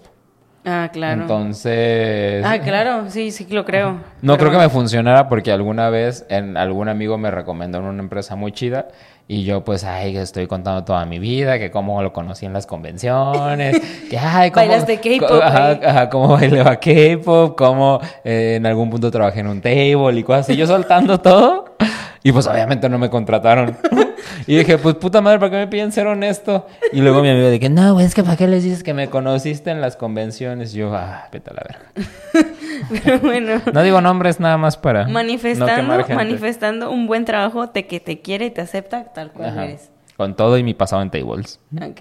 Ah, 0.65 0.91
claro. 0.93 1.23
Entonces... 1.23 2.45
Ah, 2.47 2.61
claro, 2.61 3.11
sí, 3.11 3.33
sí 3.33 3.47
lo 3.51 3.65
creo. 3.65 3.95
No 4.21 4.35
Pero 4.37 4.51
creo 4.51 4.51
que 4.53 4.59
me 4.59 4.69
funcionara 4.71 5.29
porque 5.29 5.51
alguna 5.51 5.91
vez 5.91 6.25
en 6.29 6.57
algún 6.57 6.89
amigo 6.89 7.19
me 7.19 7.33
recomendó 7.33 7.79
en 7.79 7.85
una 7.85 8.01
empresa 8.01 8.37
muy 8.37 8.53
chida 8.53 8.87
y 9.27 9.43
yo 9.43 9.65
pues, 9.65 9.83
ay, 9.83 10.17
estoy 10.17 10.47
contando 10.47 10.85
toda 10.85 11.05
mi 11.05 11.19
vida, 11.19 11.59
que 11.59 11.73
cómo 11.73 12.01
lo 12.01 12.13
conocí 12.13 12.47
en 12.47 12.53
las 12.53 12.67
convenciones, 12.67 13.81
que 14.11 14.17
ay, 14.19 14.53
cómo... 14.53 14.67
Bailaste 14.67 15.01
K-pop 15.01 15.29
co- 15.29 15.43
Ajá, 15.43 15.71
ajá, 15.85 16.09
cómo 16.11 16.29
bailaba 16.29 16.77
K-pop, 16.77 17.57
cómo 17.59 18.01
eh, 18.23 18.55
en 18.57 18.67
algún 18.67 18.89
punto 18.89 19.11
trabajé 19.11 19.41
en 19.41 19.49
un 19.49 19.61
table 19.61 20.13
y 20.17 20.23
cosas 20.23 20.47
así, 20.47 20.57
yo 20.57 20.69
soltando 20.69 21.19
todo 21.19 21.75
y 22.23 22.31
pues 22.31 22.47
obviamente 22.47 22.89
no 22.89 22.99
me 22.99 23.11
contrataron. 23.11 23.77
Y 24.47 24.57
dije, 24.57 24.79
pues 24.79 24.97
puta 24.97 25.21
madre, 25.21 25.39
¿para 25.39 25.51
qué 25.51 25.57
me 25.57 25.67
piden 25.69 25.93
ser 25.93 26.07
honesto? 26.07 26.67
Y 26.93 27.01
luego 27.01 27.23
mi 27.23 27.31
amigo 27.31 27.49
que, 27.61 27.69
no, 27.69 27.95
güey, 27.95 28.07
es 28.07 28.15
que 28.15 28.23
¿para 28.23 28.37
qué 28.37 28.49
les 28.49 28.65
dices 28.65 28.83
que 28.83 28.95
me 28.95 29.09
conociste 29.09 29.71
en 29.71 29.81
las 29.81 29.97
convenciones? 29.97 30.75
Y 30.75 30.79
yo, 30.79 30.95
ah, 30.95 31.29
vete 31.33 31.51
a 31.51 31.55
la 31.55 31.63
verga. 31.69 32.51
Pero 33.05 33.19
bueno. 33.21 33.63
No 33.73 33.83
digo 33.83 34.01
nombres 34.01 34.41
nada 34.41 34.59
más 34.59 34.77
para 34.77 35.07
Manifestando, 35.07 36.07
manifestando 36.15 36.91
un 36.91 37.07
buen 37.07 37.25
trabajo 37.25 37.69
de 37.69 37.87
que 37.87 38.01
te 38.01 38.21
quiere 38.21 38.47
y 38.47 38.51
te 38.51 38.61
acepta 38.61 39.05
tal 39.13 39.31
cual 39.31 39.51
Ajá. 39.51 39.65
eres. 39.65 39.92
Con 40.17 40.37
todo 40.37 40.59
y 40.59 40.63
mi 40.63 40.75
pasado 40.75 41.03
en 41.03 41.11
tables. 41.11 41.59
Ok. 41.75 42.01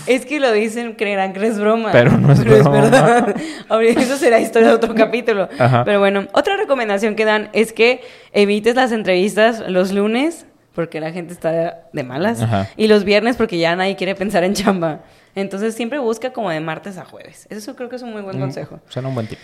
es 0.07 0.25
que 0.25 0.39
lo 0.39 0.51
dicen, 0.51 0.93
creerán 0.93 1.33
que 1.33 1.45
es 1.45 1.59
broma. 1.59 1.91
Pero 1.91 2.17
no 2.17 2.31
es 2.33 2.43
broma. 2.43 2.69
verdad. 2.71 3.35
Ahorita 3.69 4.01
Eso 4.01 4.17
será 4.17 4.39
historia 4.39 4.69
de 4.69 4.73
otro 4.75 4.95
capítulo. 4.95 5.47
Ajá. 5.57 5.83
Pero 5.85 5.99
bueno, 5.99 6.27
otra 6.33 6.57
recomendación 6.57 7.15
que 7.15 7.25
dan 7.25 7.49
es 7.53 7.73
que 7.73 8.01
evites 8.33 8.75
las 8.75 8.91
entrevistas 8.91 9.63
los 9.67 9.91
lunes 9.91 10.45
porque 10.73 10.99
la 11.01 11.11
gente 11.11 11.33
está 11.33 11.81
de 11.91 12.03
malas 12.03 12.41
Ajá. 12.41 12.67
y 12.77 12.87
los 12.87 13.03
viernes 13.03 13.35
porque 13.35 13.57
ya 13.57 13.75
nadie 13.75 13.95
quiere 13.95 14.15
pensar 14.15 14.43
en 14.43 14.53
chamba. 14.53 15.01
Entonces 15.35 15.75
siempre 15.75 15.99
busca 15.99 16.31
como 16.33 16.49
de 16.49 16.59
martes 16.59 16.97
a 16.97 17.05
jueves. 17.05 17.47
Eso 17.49 17.75
creo 17.75 17.89
que 17.89 17.97
es 17.97 18.01
un 18.01 18.11
muy 18.11 18.21
buen 18.21 18.37
Mm, 18.37 18.41
consejo. 18.41 18.79
Suena 18.89 19.09
un 19.09 19.15
buen 19.15 19.27
tip. 19.27 19.37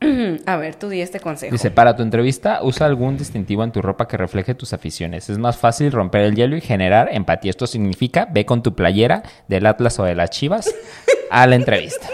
A 0.46 0.56
ver, 0.56 0.76
tú 0.76 0.88
di 0.88 1.00
este 1.00 1.20
consejo. 1.20 1.52
Dice, 1.52 1.70
para 1.70 1.96
tu 1.96 2.02
entrevista, 2.02 2.60
usa 2.62 2.86
algún 2.86 3.16
distintivo 3.16 3.64
en 3.64 3.72
tu 3.72 3.82
ropa 3.82 4.06
que 4.06 4.16
refleje 4.16 4.54
tus 4.54 4.72
aficiones. 4.72 5.28
Es 5.28 5.38
más 5.38 5.56
fácil 5.56 5.90
romper 5.90 6.22
el 6.22 6.34
hielo 6.34 6.56
y 6.56 6.60
generar 6.60 7.08
empatía. 7.12 7.50
Esto 7.50 7.66
significa, 7.66 8.28
ve 8.30 8.46
con 8.46 8.62
tu 8.62 8.74
playera 8.74 9.22
del 9.48 9.66
Atlas 9.66 9.98
o 9.98 10.04
de 10.04 10.14
las 10.14 10.30
Chivas 10.30 10.72
a 11.30 11.46
la 11.46 11.56
entrevista. 11.56 12.06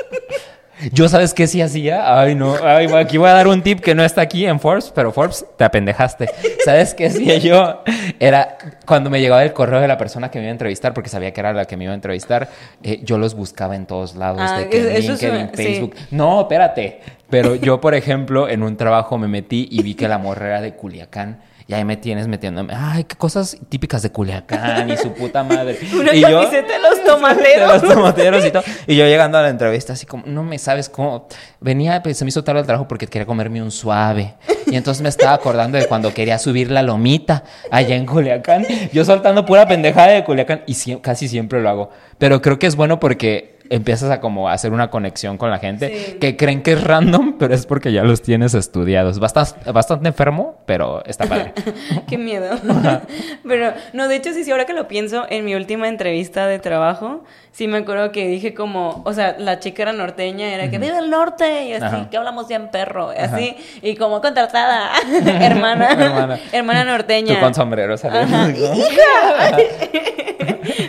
Yo, 0.92 1.08
¿sabes 1.08 1.34
qué 1.34 1.46
sí 1.46 1.62
hacía? 1.62 2.18
Ay, 2.20 2.34
no. 2.34 2.56
Ay, 2.62 2.86
aquí 2.94 3.16
voy 3.16 3.28
a 3.28 3.32
dar 3.32 3.46
un 3.48 3.62
tip 3.62 3.80
que 3.80 3.94
no 3.94 4.04
está 4.04 4.22
aquí 4.22 4.44
en 4.46 4.58
Forbes, 4.60 4.92
pero 4.94 5.12
Forbes, 5.12 5.46
te 5.56 5.64
apendejaste. 5.64 6.28
¿Sabes 6.64 6.94
qué 6.94 7.06
hacía 7.06 7.38
yo? 7.38 7.82
Era 8.18 8.58
cuando 8.86 9.08
me 9.10 9.20
llegaba 9.20 9.42
el 9.44 9.52
correo 9.52 9.80
de 9.80 9.88
la 9.88 9.96
persona 9.96 10.30
que 10.30 10.38
me 10.38 10.44
iba 10.44 10.50
a 10.50 10.52
entrevistar, 10.52 10.92
porque 10.92 11.08
sabía 11.08 11.32
que 11.32 11.40
era 11.40 11.52
la 11.52 11.64
que 11.64 11.76
me 11.76 11.84
iba 11.84 11.92
a 11.92 11.94
entrevistar, 11.94 12.48
eh, 12.82 13.00
yo 13.04 13.18
los 13.18 13.34
buscaba 13.34 13.76
en 13.76 13.86
todos 13.86 14.16
lados, 14.16 14.40
Ah, 14.44 14.58
de 14.58 14.68
que 14.68 14.96
es 14.98 15.06
LinkedIn, 15.08 15.50
sí. 15.54 15.62
Facebook. 15.62 15.94
No, 16.10 16.42
espérate. 16.42 17.00
Pero 17.30 17.54
yo, 17.54 17.80
por 17.80 17.94
ejemplo, 17.94 18.48
en 18.48 18.62
un 18.62 18.76
trabajo 18.76 19.16
me 19.18 19.28
metí 19.28 19.68
y 19.70 19.82
vi 19.82 19.94
que 19.94 20.08
la 20.08 20.18
morra 20.18 20.46
era 20.46 20.60
de 20.60 20.74
Culiacán. 20.74 21.40
Y 21.66 21.72
ahí 21.72 21.84
me 21.84 21.96
tienes 21.96 22.28
metiéndome, 22.28 22.74
ay, 22.76 23.04
qué 23.04 23.16
cosas 23.16 23.56
típicas 23.70 24.02
de 24.02 24.10
Culiacán 24.10 24.90
y 24.90 24.98
su 24.98 25.14
puta 25.14 25.42
madre. 25.42 25.78
Una 25.98 26.14
y 26.14 26.20
camiseta 26.20 26.74
de 26.74 26.78
los 26.78 26.98
de 26.98 27.04
tomateros. 27.04 27.82
los 27.82 27.94
tomateros 27.94 28.44
y 28.44 28.50
todo. 28.50 28.62
Y 28.86 28.96
yo 28.96 29.06
llegando 29.06 29.38
a 29.38 29.42
la 29.42 29.48
entrevista, 29.48 29.94
así 29.94 30.04
como, 30.04 30.24
no 30.26 30.42
me 30.42 30.58
sabes 30.58 30.90
cómo. 30.90 31.26
Venía, 31.60 32.02
pues 32.02 32.18
se 32.18 32.24
me 32.26 32.28
hizo 32.28 32.44
tarde 32.44 32.60
el 32.60 32.66
trabajo 32.66 32.86
porque 32.86 33.06
quería 33.06 33.24
comerme 33.24 33.62
un 33.62 33.70
suave. 33.70 34.34
Y 34.66 34.76
entonces 34.76 35.02
me 35.02 35.08
estaba 35.08 35.32
acordando 35.32 35.78
de 35.78 35.86
cuando 35.86 36.12
quería 36.12 36.38
subir 36.38 36.70
la 36.70 36.82
lomita 36.82 37.44
allá 37.70 37.96
en 37.96 38.04
Culiacán. 38.04 38.66
Yo 38.92 39.04
soltando 39.06 39.46
pura 39.46 39.66
pendejada 39.66 40.08
de 40.08 40.24
Culiacán 40.24 40.64
y 40.66 40.96
casi 40.96 41.28
siempre 41.28 41.62
lo 41.62 41.70
hago. 41.70 41.90
Pero 42.18 42.42
creo 42.42 42.58
que 42.58 42.66
es 42.66 42.76
bueno 42.76 43.00
porque 43.00 43.53
empiezas 43.70 44.10
a 44.10 44.20
como 44.20 44.48
hacer 44.48 44.72
una 44.72 44.90
conexión 44.90 45.38
con 45.38 45.50
la 45.50 45.58
gente 45.58 45.88
Sí. 45.88 46.18
que 46.20 46.36
creen 46.36 46.62
que 46.62 46.72
es 46.72 46.84
random, 46.84 47.36
pero 47.38 47.54
es 47.54 47.66
porque 47.66 47.92
ya 47.92 48.04
los 48.04 48.22
tienes 48.22 48.54
estudiados. 48.54 49.18
Bastante, 49.18 49.70
bastante 49.72 50.08
enfermo, 50.08 50.56
pero 50.66 51.02
está 51.06 51.24
padre. 51.26 51.52
Qué 52.08 52.18
miedo. 52.18 52.50
Pero, 53.46 53.72
no, 53.92 54.08
de 54.08 54.16
hecho, 54.16 54.32
sí, 54.32 54.42
sí, 54.44 54.50
ahora 54.50 54.64
que 54.66 54.72
lo 54.72 54.88
pienso, 54.88 55.24
en 55.28 55.44
mi 55.44 55.54
última 55.54 55.88
entrevista 55.88 56.46
de 56.46 56.58
trabajo, 56.58 57.24
sí 57.52 57.68
me 57.68 57.78
acuerdo 57.78 58.10
que 58.12 58.26
dije 58.26 58.54
como, 58.54 59.02
o 59.04 59.12
sea, 59.12 59.36
la 59.38 59.58
chica 59.60 59.82
era 59.82 59.92
norteña, 59.92 60.52
era 60.54 60.70
que 60.70 60.78
vive 60.78 60.96
el 60.98 61.10
norte, 61.10 61.64
y 61.64 61.72
así, 61.74 61.84
Ajá. 61.84 62.08
que 62.10 62.16
hablamos 62.16 62.48
bien 62.48 62.68
perro, 62.70 63.12
y 63.14 63.18
así, 63.18 63.56
y 63.82 63.96
como 63.96 64.20
contratada, 64.20 64.90
hermana, 65.40 65.90
hermana, 65.92 66.38
Hermana. 66.52 66.84
norteña. 66.84 67.34
Tú 67.34 67.40
con 67.40 67.54
sombrero 67.54 67.96
saliendo. 67.96 68.34
Ajá. 68.36 69.56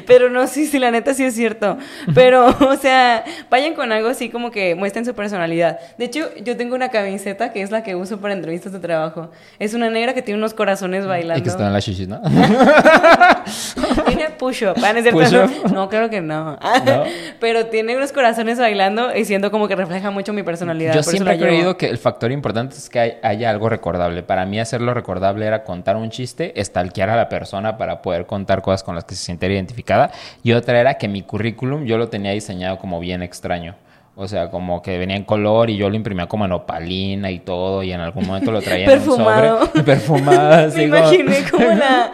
Pero 0.07 0.29
no, 0.29 0.47
sí, 0.47 0.65
sí, 0.65 0.79
la 0.79 0.91
neta 0.91 1.13
sí 1.13 1.23
es 1.23 1.35
cierto. 1.35 1.77
Pero, 2.13 2.47
o 2.69 2.75
sea, 2.75 3.23
vayan 3.49 3.73
con 3.73 3.91
algo 3.91 4.09
así 4.09 4.29
como 4.29 4.51
que 4.51 4.75
muestren 4.75 5.05
su 5.05 5.13
personalidad. 5.13 5.79
De 5.97 6.05
hecho, 6.05 6.29
yo 6.43 6.55
tengo 6.57 6.75
una 6.75 6.89
camiseta 6.89 7.51
que 7.51 7.61
es 7.61 7.71
la 7.71 7.83
que 7.83 7.95
uso 7.95 8.19
para 8.19 8.33
entrevistas 8.33 8.71
de 8.73 8.79
trabajo. 8.79 9.31
Es 9.59 9.73
una 9.73 9.89
negra 9.89 10.13
que 10.13 10.21
tiene 10.21 10.37
unos 10.37 10.53
corazones 10.53 11.05
bailando. 11.05 11.39
Y 11.39 11.43
que 11.43 11.49
están 11.49 11.67
en 11.67 11.73
la 11.73 11.79
shishis, 11.79 12.07
¿no? 12.07 12.21
Tiene 14.07 14.29
push-up. 14.37 14.75
Ah, 14.83 14.93
¿no 14.93 15.01
cierto? 15.01 15.19
Push-up. 15.19 15.71
No, 15.75 15.89
creo 15.89 16.09
que 16.09 16.21
no. 16.21 16.53
¿No? 16.53 17.03
Pero 17.39 17.65
tiene 17.67 17.95
unos 17.97 18.11
corazones 18.11 18.57
bailando 18.59 19.15
y 19.15 19.25
siendo 19.25 19.51
como 19.51 19.67
que 19.67 19.75
refleja 19.75 20.09
mucho 20.11 20.31
mi 20.33 20.43
personalidad. 20.43 20.93
Yo 20.93 21.03
siempre 21.03 21.35
he 21.35 21.39
creído 21.39 21.77
que 21.77 21.87
el 21.89 21.97
factor 21.97 22.31
importante 22.31 22.75
es 22.77 22.89
que 22.89 22.99
hay- 22.99 23.17
haya 23.23 23.49
algo 23.49 23.69
recordable. 23.69 24.23
Para 24.23 24.45
mí 24.45 24.59
hacerlo 24.59 24.93
recordable 24.93 25.45
era 25.45 25.63
contar 25.63 25.95
un 25.97 26.09
chiste, 26.09 26.53
stalkear 26.63 27.09
a 27.09 27.15
la 27.15 27.29
persona 27.29 27.77
para 27.77 28.01
poder 28.01 28.25
contar 28.25 28.61
cosas 28.61 28.83
con 28.83 28.95
las 28.95 29.03
que 29.05 29.15
se 29.15 29.25
sintiera 29.25 29.53
identificada. 29.55 29.94
Y 30.43 30.53
otra 30.53 30.79
era 30.79 30.95
que 30.95 31.07
mi 31.07 31.21
currículum 31.21 31.85
yo 31.85 31.97
lo 31.97 32.09
tenía 32.09 32.31
diseñado 32.31 32.77
como 32.79 32.99
bien 32.99 33.21
extraño. 33.21 33.75
O 34.17 34.27
sea, 34.29 34.49
como 34.49 34.81
que 34.81 34.97
venía 34.97 35.17
en 35.17 35.25
color 35.25 35.69
y 35.69 35.75
yo 35.75 35.89
lo 35.89 35.95
imprimía 35.97 36.27
como 36.27 36.45
en 36.45 36.53
opalina 36.53 37.31
y 37.31 37.39
todo 37.39 37.83
y 37.83 37.91
en 37.91 37.99
algún 37.99 38.25
momento 38.25 38.49
lo 38.51 38.61
traía 38.61 38.85
Perfumado. 38.85 39.41
en 39.41 39.53
un 39.61 39.67
sobre. 39.67 39.83
Perfumado. 39.83 40.71
Me 40.73 40.83
imaginé 40.83 41.43
como 41.51 41.67
la, 41.67 42.11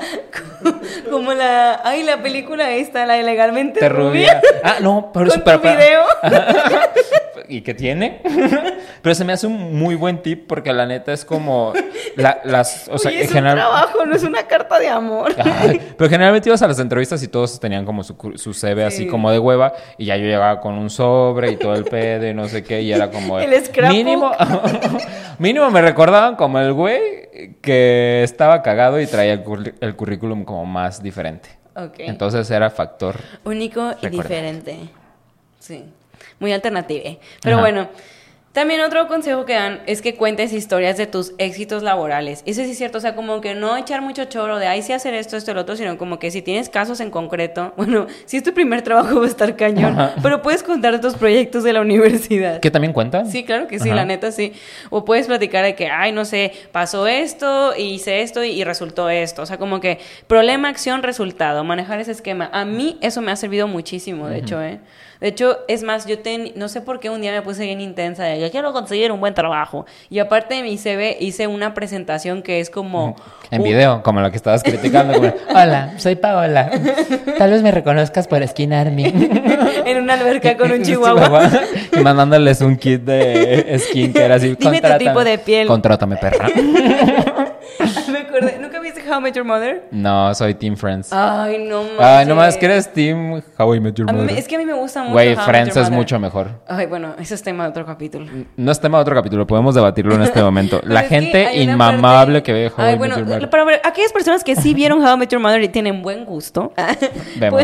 como 1.11 1.33
la, 1.33 1.81
ay, 1.83 2.01
la 2.01 2.21
película 2.23 2.71
esta, 2.71 3.05
la 3.05 3.13
de 3.13 3.23
legalmente 3.23 3.79
Te 3.79 3.87
rubia. 3.89 4.41
rubia. 4.41 4.41
Ah, 4.63 4.75
no, 4.81 5.11
pero 5.13 5.29
Con 5.29 5.43
tu 5.43 5.59
video. 5.61 6.01
¿Y 7.47 7.61
qué 7.61 7.73
tiene? 7.73 8.21
Pero 9.01 9.13
se 9.15 9.25
me 9.25 9.33
hace 9.33 9.45
un 9.45 9.77
muy 9.77 9.95
buen 9.95 10.21
tip 10.21 10.47
porque 10.47 10.71
la 10.71 10.85
neta 10.85 11.11
es 11.11 11.25
como 11.25 11.73
la- 12.15 12.39
las, 12.45 12.87
o 12.89 12.97
sea, 12.97 13.09
Oye, 13.11 13.21
es 13.21 13.27
en 13.27 13.33
general- 13.33 13.57
un 13.57 13.63
trabajo, 13.63 14.05
no 14.05 14.15
es 14.15 14.23
una 14.23 14.43
carta 14.43 14.79
de 14.79 14.87
amor. 14.87 15.33
Ay, 15.37 15.81
pero 15.97 16.09
generalmente 16.09 16.49
ibas 16.49 16.61
a 16.61 16.67
las 16.67 16.79
entrevistas 16.79 17.21
y 17.23 17.27
todos 17.27 17.59
tenían 17.59 17.83
como 17.85 18.03
su, 18.03 18.15
su 18.35 18.53
CV 18.53 18.85
así 18.85 18.97
Sí. 19.03 19.07
como 19.07 19.31
de 19.31 19.39
hueva 19.39 19.73
y 19.97 20.05
ya 20.05 20.15
yo 20.17 20.25
llegaba 20.25 20.61
con 20.61 20.75
un 20.75 20.89
sobre 20.89 21.51
y 21.51 21.57
todo 21.57 21.73
el 21.75 21.83
pedo 21.91 22.27
y 22.27 22.33
no 22.33 22.47
sé 22.47 22.63
qué 22.63 22.81
y 22.81 22.91
era 22.91 23.11
como 23.11 23.39
El 23.39 23.51
mínimo 23.89 24.31
mínimo 25.39 25.69
me 25.69 25.81
recordaban 25.81 26.35
como 26.35 26.59
el 26.59 26.73
güey 26.73 27.01
que 27.61 28.23
estaba 28.23 28.61
cagado 28.63 28.99
y 28.99 29.05
traía 29.07 29.33
el, 29.33 29.43
curri- 29.43 29.73
el 29.81 29.95
currículum 29.95 30.43
como 30.45 30.65
más 30.65 31.03
diferente. 31.03 31.49
Ok. 31.75 31.95
Entonces 31.99 32.49
era 32.51 32.69
factor. 32.69 33.15
Único 33.43 33.93
y 34.01 34.07
diferente. 34.09 34.77
Sí. 35.59 35.85
Muy 36.39 36.51
alternativa. 36.53 37.11
Pero 37.41 37.55
Ajá. 37.57 37.61
bueno, 37.63 37.89
también 38.53 38.81
otro 38.81 39.07
consejo 39.07 39.45
que 39.45 39.53
dan 39.53 39.81
es 39.85 40.01
que 40.01 40.15
cuentes 40.15 40.51
historias 40.51 40.97
de 40.97 41.07
tus 41.07 41.33
éxitos 41.37 41.83
laborales. 41.83 42.43
Eso 42.45 42.63
sí 42.63 42.71
es 42.71 42.77
cierto, 42.77 42.97
o 42.97 43.01
sea, 43.01 43.15
como 43.15 43.39
que 43.39 43.55
no 43.55 43.77
echar 43.77 44.01
mucho 44.01 44.25
choro 44.25 44.59
de, 44.59 44.67
ay, 44.67 44.81
sí 44.81 44.91
hacer 44.91 45.13
esto, 45.13 45.37
esto, 45.37 45.51
el 45.51 45.57
otro, 45.57 45.75
sino 45.77 45.97
como 45.97 46.19
que 46.19 46.31
si 46.31 46.41
tienes 46.41 46.67
casos 46.67 46.99
en 46.99 47.11
concreto, 47.11 47.73
bueno, 47.77 48.07
si 48.25 48.37
es 48.37 48.43
tu 48.43 48.53
primer 48.53 48.81
trabajo 48.81 49.19
va 49.19 49.25
a 49.25 49.29
estar 49.29 49.55
cañón, 49.55 49.97
pero 50.21 50.41
puedes 50.41 50.63
contar 50.63 50.99
tus 50.99 51.15
proyectos 51.15 51.63
de 51.63 51.73
la 51.73 51.81
universidad. 51.81 52.59
¿Qué 52.59 52.71
también 52.71 52.93
cuenta? 52.93 53.25
Sí, 53.25 53.43
claro 53.43 53.67
que 53.67 53.79
sí, 53.79 53.89
Ajá. 53.89 53.95
la 53.95 54.05
neta 54.05 54.31
sí. 54.31 54.53
O 54.89 55.05
puedes 55.05 55.27
platicar 55.27 55.63
de 55.63 55.75
que, 55.75 55.87
ay, 55.87 56.11
no 56.11 56.25
sé, 56.25 56.51
pasó 56.71 57.07
esto, 57.07 57.73
hice 57.77 58.21
esto 58.21 58.43
y, 58.43 58.49
y 58.51 58.63
resultó 58.63 59.09
esto. 59.09 59.43
O 59.43 59.45
sea, 59.45 59.57
como 59.57 59.79
que 59.79 59.99
problema, 60.27 60.67
acción, 60.67 61.03
resultado, 61.03 61.63
manejar 61.63 61.99
ese 61.99 62.11
esquema. 62.11 62.49
A 62.51 62.65
mí 62.65 62.97
eso 63.01 63.21
me 63.21 63.31
ha 63.31 63.35
servido 63.35 63.67
muchísimo, 63.67 64.27
de 64.27 64.39
hecho, 64.39 64.61
¿eh? 64.61 64.79
De 65.21 65.27
hecho, 65.27 65.59
es 65.67 65.83
más, 65.83 66.07
yo 66.07 66.17
ten, 66.19 66.51
no 66.55 66.67
sé 66.67 66.81
por 66.81 66.99
qué 66.99 67.11
un 67.11 67.21
día 67.21 67.31
me 67.31 67.43
puse 67.43 67.63
bien 67.63 67.79
intensa 67.79 68.23
de 68.23 68.39
que 68.39 68.49
quiero 68.49 68.73
conseguir 68.73 69.11
un 69.11 69.19
buen 69.19 69.35
trabajo. 69.35 69.85
Y 70.09 70.17
aparte 70.17 70.55
de 70.55 70.63
mi 70.63 70.77
CV, 70.77 71.15
hice 71.19 71.45
una 71.45 71.73
presentación 71.75 72.41
que 72.41 72.59
es 72.59 72.71
como... 72.71 73.15
En 73.51 73.61
un- 73.61 73.67
video, 73.67 74.01
como 74.01 74.19
lo 74.19 74.31
que 74.31 74.37
estabas 74.37 74.63
criticando. 74.63 75.13
como, 75.13 75.31
Hola, 75.49 75.93
soy 75.97 76.15
Paola. 76.15 76.71
Tal 77.37 77.51
vez 77.51 77.61
me 77.61 77.69
reconozcas 77.71 78.27
por 78.27 78.41
esquinarme. 78.41 79.07
en 79.85 79.97
una 80.01 80.15
alberca 80.15 80.57
con 80.57 80.71
un 80.71 80.81
chihuahua. 80.83 81.49
y 81.93 81.99
mandándoles 81.99 82.59
un 82.61 82.75
kit 82.75 83.01
de 83.03 83.77
skincare 83.79 84.33
así. 84.33 84.55
Dime 84.59 84.81
tu 84.81 84.97
tipo 84.97 85.23
de 85.23 85.37
piel. 85.37 85.67
Contrátame, 85.67 86.17
perra. 86.17 86.47
me 88.11 88.19
acordé. 88.19 88.57
¿Nunca 88.59 88.79
viste 88.79 89.01
How 89.09 89.19
I 89.19 89.21
Met 89.21 89.35
Your 89.35 89.45
Mother? 89.45 89.83
No, 89.91 90.33
soy 90.35 90.53
Team 90.53 90.75
Friends. 90.75 91.11
Ay, 91.11 91.57
no 91.67 91.83
manches. 91.83 91.99
Ay, 91.99 92.25
nomás 92.25 92.57
que 92.57 92.65
eres 92.65 92.91
Team 92.91 93.41
How 93.57 93.75
I 93.75 93.79
Met 93.79 93.95
Your 93.95 94.09
A 94.09 94.13
mí 94.13 94.21
Mother. 94.21 94.37
es 94.37 94.47
que 94.47 94.55
a 94.55 94.59
mí 94.59 94.65
me 94.65 94.73
gusta 94.73 95.03
mucho 95.03 95.10
Güey, 95.11 95.29
Met 95.35 95.39
Friends 95.45 95.75
Your 95.75 95.83
es 95.83 95.89
mucho 95.91 96.19
mejor. 96.19 96.47
Ay, 96.67 96.85
bueno, 96.87 97.15
ese 97.19 97.35
es 97.35 97.43
tema 97.43 97.63
de 97.65 97.69
otro 97.69 97.85
capítulo. 97.85 98.25
No 98.57 98.71
es 98.71 98.79
tema 98.79 98.97
de 98.97 99.01
otro 99.03 99.15
capítulo, 99.15 99.45
podemos 99.47 99.75
debatirlo 99.75 100.15
en 100.15 100.23
este 100.23 100.41
momento. 100.43 100.81
La 100.83 101.03
gente 101.03 101.55
inmamable 101.55 102.39
parte- 102.39 102.43
que 102.43 102.53
ve 102.53 102.67
How 102.67 102.73
Ay, 102.77 102.97
bueno, 102.97 103.15
para 103.49 103.63
ver, 103.65 103.81
aquellas 103.83 104.11
personas 104.11 104.43
que 104.43 104.55
sí 104.55 104.73
vieron 104.81 105.03
How 105.03 105.15
I 105.15 105.17
Met 105.17 105.29
Your 105.29 105.41
Mother 105.41 105.61
y 105.61 105.69
tienen 105.69 106.01
buen 106.01 106.25
gusto, 106.25 106.73
Vemos. 107.39 107.61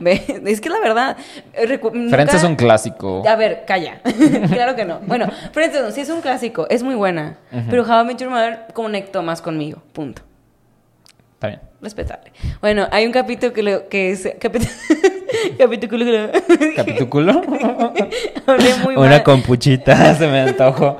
pues, 0.00 0.22
es 0.46 0.60
que 0.60 0.68
la 0.68 0.80
verdad, 0.80 1.16
recu- 1.54 1.90
Friends 1.90 2.10
nunca- 2.32 2.36
es 2.36 2.44
un 2.44 2.56
clásico. 2.56 3.22
A 3.28 3.36
ver, 3.36 3.64
calla. 3.66 4.00
claro 4.50 4.74
que 4.76 4.84
no. 4.84 5.00
Bueno, 5.06 5.26
Friends 5.52 5.80
no, 5.80 5.90
sí 5.90 6.00
es 6.00 6.10
un 6.10 6.20
clásico, 6.20 6.66
es 6.70 6.82
muy 6.82 6.94
buena, 6.94 7.36
pero 7.70 7.82
How 7.84 8.02
I 8.02 8.06
Met 8.06 8.18
Your 8.18 8.30
Mother 8.30 8.66
conectó 8.74 9.22
más 9.22 9.40
conmigo, 9.42 9.82
punto. 9.92 10.22
Está 11.42 11.48
bien. 11.48 11.60
Respetable. 11.80 12.30
Bueno, 12.60 12.86
hay 12.92 13.04
un 13.04 13.10
capítulo 13.10 13.52
que, 13.52 13.64
lo- 13.64 13.88
que 13.88 14.12
es... 14.12 14.28
Capítulo... 14.38 14.70
capítulo... 15.58 16.30
¿Capítulo? 16.76 17.32
Hablé 18.46 18.74
muy 18.84 18.94
Una 18.94 19.08
mal. 19.08 19.22
compuchita, 19.24 20.14
se 20.14 20.28
me 20.28 20.38
antojó. 20.42 20.96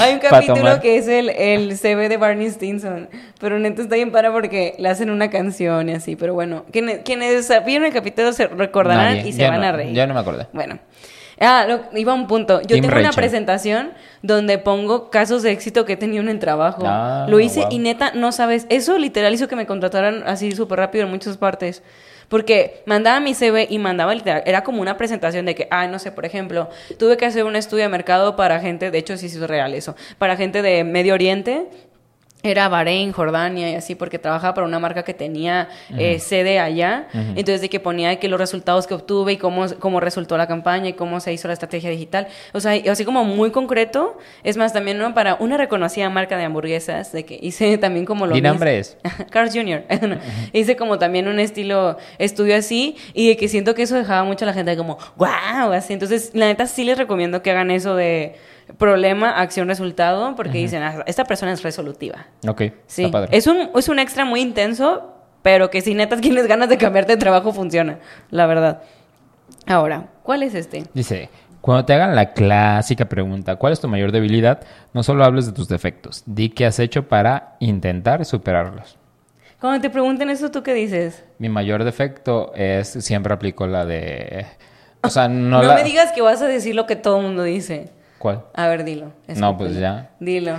Hay 0.00 0.14
un 0.14 0.18
capítulo 0.18 0.80
que 0.80 0.96
es 0.96 1.06
el, 1.06 1.28
el 1.28 1.76
CV 1.78 2.08
de 2.08 2.16
Barney 2.16 2.50
Stinson, 2.50 3.08
pero 3.38 3.60
neta 3.60 3.80
está 3.82 3.94
bien 3.94 4.10
para 4.10 4.32
porque 4.32 4.74
le 4.78 4.88
hacen 4.88 5.10
una 5.10 5.30
canción 5.30 5.88
y 5.88 5.92
así, 5.92 6.16
pero 6.16 6.34
bueno, 6.34 6.64
quienes, 6.72 7.02
quienes 7.04 7.48
vieron 7.64 7.86
el 7.86 7.92
capítulo 7.92 8.32
se 8.32 8.48
recordarán 8.48 9.18
Nadie. 9.18 9.28
y 9.28 9.32
se 9.34 9.42
Yo 9.42 9.48
van 9.50 9.60
no, 9.60 9.66
a 9.68 9.72
reír. 9.72 9.94
Yo 9.94 10.04
no 10.08 10.14
me 10.14 10.20
acordé. 10.20 10.48
Bueno, 10.52 10.80
Ah, 11.40 11.64
lo- 11.66 11.98
iba 11.98 12.12
a 12.12 12.14
un 12.14 12.26
punto. 12.26 12.60
Yo 12.62 12.76
tengo 12.80 12.88
una 12.88 13.12
presentación 13.12 13.92
donde 14.22 14.58
pongo 14.58 15.08
casos 15.10 15.42
de 15.42 15.50
éxito 15.52 15.86
que 15.86 15.94
he 15.94 15.96
tenido 15.96 16.22
en 16.22 16.28
el 16.28 16.38
trabajo. 16.38 16.82
Ah, 16.84 17.26
lo 17.28 17.40
hice 17.40 17.60
wow. 17.60 17.68
y 17.70 17.78
neta, 17.78 18.12
no 18.14 18.30
sabes. 18.30 18.66
Eso 18.68 18.98
literal 18.98 19.32
hizo 19.32 19.48
que 19.48 19.56
me 19.56 19.66
contrataran 19.66 20.22
así 20.26 20.52
súper 20.52 20.78
rápido 20.78 21.04
en 21.04 21.10
muchas 21.10 21.38
partes. 21.38 21.82
Porque 22.28 22.82
mandaba 22.86 23.18
mi 23.18 23.34
CV 23.34 23.66
y 23.70 23.78
mandaba 23.78 24.14
literal. 24.14 24.42
Era 24.46 24.62
como 24.62 24.80
una 24.82 24.96
presentación 24.96 25.46
de 25.46 25.54
que, 25.56 25.66
ah, 25.70 25.88
no 25.88 25.98
sé, 25.98 26.12
por 26.12 26.24
ejemplo, 26.24 26.68
tuve 26.98 27.16
que 27.16 27.26
hacer 27.26 27.42
un 27.44 27.56
estudio 27.56 27.82
de 27.84 27.88
mercado 27.88 28.36
para 28.36 28.60
gente, 28.60 28.92
de 28.92 28.98
hecho 28.98 29.16
sí 29.16 29.28
sí 29.28 29.36
es 29.38 29.48
real 29.48 29.74
eso, 29.74 29.96
para 30.18 30.36
gente 30.36 30.62
de 30.62 30.84
Medio 30.84 31.14
Oriente. 31.14 31.66
Era 32.42 32.68
Bahrein, 32.68 33.12
Jordania 33.12 33.70
y 33.70 33.74
así, 33.74 33.94
porque 33.94 34.18
trabajaba 34.18 34.54
para 34.54 34.66
una 34.66 34.78
marca 34.78 35.02
que 35.02 35.12
tenía 35.12 35.68
eh, 35.98 36.18
sede 36.18 36.58
allá. 36.58 37.08
Entonces, 37.12 37.60
de 37.60 37.68
que 37.68 37.80
ponía 37.80 38.18
que 38.18 38.28
los 38.28 38.40
resultados 38.40 38.86
que 38.86 38.94
obtuve 38.94 39.32
y 39.32 39.36
cómo, 39.36 39.66
cómo 39.78 40.00
resultó 40.00 40.38
la 40.38 40.46
campaña 40.46 40.88
y 40.88 40.92
cómo 40.94 41.20
se 41.20 41.32
hizo 41.32 41.48
la 41.48 41.54
estrategia 41.54 41.90
digital. 41.90 42.28
O 42.52 42.60
sea, 42.60 42.72
así 42.90 43.04
como 43.04 43.24
muy 43.24 43.50
concreto. 43.50 44.16
Es 44.42 44.56
más, 44.56 44.72
también 44.72 44.98
¿no? 44.98 45.12
para 45.12 45.34
una 45.34 45.56
reconocida 45.56 46.08
marca 46.08 46.36
de 46.38 46.44
hamburguesas, 46.44 47.12
de 47.12 47.24
que 47.24 47.38
hice 47.40 47.76
también 47.78 48.06
como 48.06 48.26
lo 48.26 48.34
Di 48.34 48.40
mismo. 48.40 48.54
nombres. 48.54 48.96
Carl's 49.30 49.54
Jr. 49.54 49.84
Hice 50.52 50.76
como 50.76 50.98
también 50.98 51.28
un 51.28 51.38
estilo 51.38 51.98
estudio 52.18 52.56
así 52.56 52.96
y 53.12 53.28
de 53.28 53.36
que 53.36 53.48
siento 53.48 53.74
que 53.74 53.82
eso 53.82 53.96
dejaba 53.96 54.24
mucho 54.24 54.44
a 54.44 54.46
la 54.46 54.54
gente 54.54 54.76
como, 54.76 54.98
wow, 55.16 55.72
así. 55.72 55.92
Entonces, 55.92 56.30
la 56.34 56.46
neta 56.46 56.66
sí 56.66 56.84
les 56.84 56.96
recomiendo 56.96 57.42
que 57.42 57.50
hagan 57.50 57.70
eso 57.70 57.94
de 57.96 58.36
problema, 58.78 59.30
acción, 59.40 59.68
resultado, 59.68 60.34
porque 60.36 60.58
dicen, 60.58 60.82
"Ah, 60.82 61.02
esta 61.06 61.24
persona 61.24 61.52
es 61.52 61.62
resolutiva. 61.62 62.26
Ok, 62.46 62.62
Sí, 62.86 63.04
está 63.04 63.12
padre. 63.12 63.36
es 63.36 63.46
un, 63.46 63.70
es 63.74 63.88
un 63.88 63.98
extra 63.98 64.24
muy 64.24 64.40
intenso, 64.40 65.14
pero 65.42 65.70
que 65.70 65.80
si 65.80 65.94
neta 65.94 66.16
tienes 66.20 66.46
ganas 66.46 66.68
de 66.68 66.76
cambiarte 66.78 67.12
de 67.12 67.18
trabajo 67.18 67.52
funciona, 67.52 67.98
la 68.30 68.46
verdad. 68.46 68.82
Ahora, 69.66 70.08
¿cuál 70.22 70.42
es 70.42 70.54
este? 70.54 70.84
Dice, 70.94 71.28
cuando 71.60 71.84
te 71.84 71.92
hagan 71.92 72.14
la 72.16 72.32
clásica 72.32 73.04
pregunta, 73.06 73.56
¿cuál 73.56 73.72
es 73.72 73.80
tu 73.80 73.88
mayor 73.88 74.12
debilidad? 74.12 74.60
No 74.94 75.02
solo 75.02 75.24
hables 75.24 75.46
de 75.46 75.52
tus 75.52 75.68
defectos, 75.68 76.22
di 76.26 76.48
qué 76.50 76.66
has 76.66 76.78
hecho 76.78 77.08
para 77.08 77.56
intentar 77.60 78.24
superarlos. 78.24 78.96
Cuando 79.60 79.80
te 79.82 79.90
pregunten 79.90 80.30
eso, 80.30 80.50
¿tú 80.50 80.62
qué 80.62 80.72
dices? 80.72 81.22
Mi 81.38 81.50
mayor 81.50 81.84
defecto 81.84 82.52
es, 82.54 82.88
siempre 82.88 83.34
aplico 83.34 83.66
la 83.66 83.84
de... 83.84 84.46
O 85.02 85.10
sea, 85.10 85.28
no, 85.28 85.58
No, 85.62 85.68
la... 85.68 85.74
me 85.74 85.84
digas 85.84 86.12
que 86.12 86.22
vas 86.22 86.40
a 86.40 86.46
decir 86.46 86.74
lo 86.74 86.86
que 86.86 86.96
todo 86.96 87.18
el 87.18 87.24
mundo 87.24 87.42
dice. 87.42 87.90
¿Cuál? 88.20 88.42
A 88.54 88.68
ver, 88.68 88.84
dilo. 88.84 89.12
No, 89.36 89.56
pues 89.56 89.76
ya. 89.78 90.10
Dilo. 90.20 90.52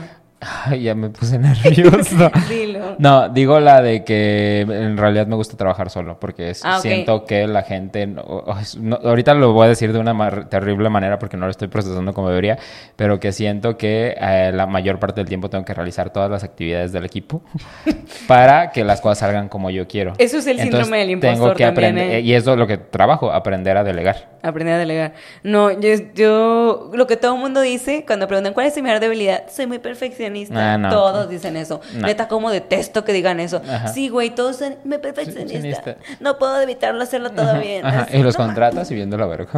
Ay, 0.65 0.81
ya 0.81 0.95
me 0.95 1.11
puse 1.11 1.37
nervioso. 1.39 2.31
Dilo. 2.49 2.95
No, 2.97 3.29
digo 3.29 3.59
la 3.59 3.79
de 3.83 4.03
que 4.03 4.61
en 4.61 4.97
realidad 4.97 5.27
me 5.27 5.35
gusta 5.35 5.55
trabajar 5.55 5.91
solo, 5.91 6.19
porque 6.19 6.49
es- 6.49 6.65
Ah, 6.65 6.79
siento 6.79 7.25
que 7.25 7.45
la 7.45 7.61
gente, 7.61 8.07
no- 8.07 8.43
no- 8.79 8.95
ahorita 9.03 9.35
lo 9.35 9.53
voy 9.53 9.67
a 9.67 9.69
decir 9.69 9.93
de 9.93 9.99
una 9.99 10.15
mar- 10.15 10.49
terrible 10.49 10.89
manera 10.89 11.19
porque 11.19 11.37
no 11.37 11.45
lo 11.45 11.51
estoy 11.51 11.67
procesando 11.67 12.11
como 12.15 12.29
debería, 12.29 12.57
pero 12.95 13.19
que 13.19 13.31
siento 13.33 13.77
que 13.77 14.15
eh, 14.19 14.51
la 14.51 14.65
mayor 14.65 14.97
parte 14.97 15.19
del 15.21 15.27
tiempo 15.27 15.47
tengo 15.51 15.63
que 15.63 15.75
realizar 15.75 16.09
todas 16.11 16.31
las 16.31 16.43
actividades 16.43 16.91
del 16.91 17.05
equipo 17.05 17.43
para 18.27 18.71
que 18.71 18.83
las 18.83 18.99
cosas 18.99 19.19
salgan 19.19 19.47
como 19.47 19.69
yo 19.69 19.87
quiero. 19.87 20.13
Eso 20.17 20.39
es 20.39 20.47
el 20.47 20.59
síndrome 20.59 21.05
del 21.05 21.19
Tengo 21.19 21.33
impostor 21.35 21.55
que 21.57 21.65
también, 21.65 21.91
aprender, 21.91 22.15
¿eh? 22.15 22.21
y 22.21 22.33
eso 22.33 22.53
es 22.53 22.57
lo 22.57 22.65
que 22.65 22.77
trabajo, 22.77 23.31
aprender 23.31 23.77
a 23.77 23.83
delegar. 23.83 24.31
Aprender 24.43 24.75
a 24.75 24.77
delegar. 24.77 25.13
No, 25.43 25.71
yo, 25.71 25.89
yo, 26.15 26.91
lo 26.93 27.07
que 27.07 27.17
todo 27.17 27.35
el 27.35 27.39
mundo 27.39 27.61
dice 27.61 28.03
cuando 28.05 28.27
preguntan 28.27 28.53
cuál 28.53 28.67
es 28.67 28.73
tu 28.73 28.81
mayor 28.81 28.99
debilidad, 28.99 29.43
soy 29.49 29.67
muy 29.67 29.79
perfeccionista. 29.79 30.73
Ah, 30.73 30.77
no. 30.77 30.89
Todos 30.89 31.29
dicen 31.29 31.55
eso. 31.57 31.81
No. 31.93 32.07
Neta, 32.07 32.27
como 32.27 32.49
detesto 32.49 33.03
que 33.03 33.13
digan 33.13 33.39
eso. 33.39 33.61
Ajá. 33.69 33.87
Sí, 33.89 34.09
güey, 34.09 34.31
todos 34.31 34.57
son 34.57 34.75
muy 34.83 34.97
perfeccionista. 34.97 35.97
No 36.19 36.37
puedo 36.37 36.59
evitarlo 36.61 37.03
hacerlo 37.03 37.31
todo 37.31 37.59
bien. 37.59 37.85
Ajá, 37.85 38.07
y 38.11 38.21
los 38.23 38.37
no 38.37 38.45
contratas 38.45 38.89
y 38.91 38.95
viendo 38.95 39.17
la 39.17 39.27
verga. 39.27 39.51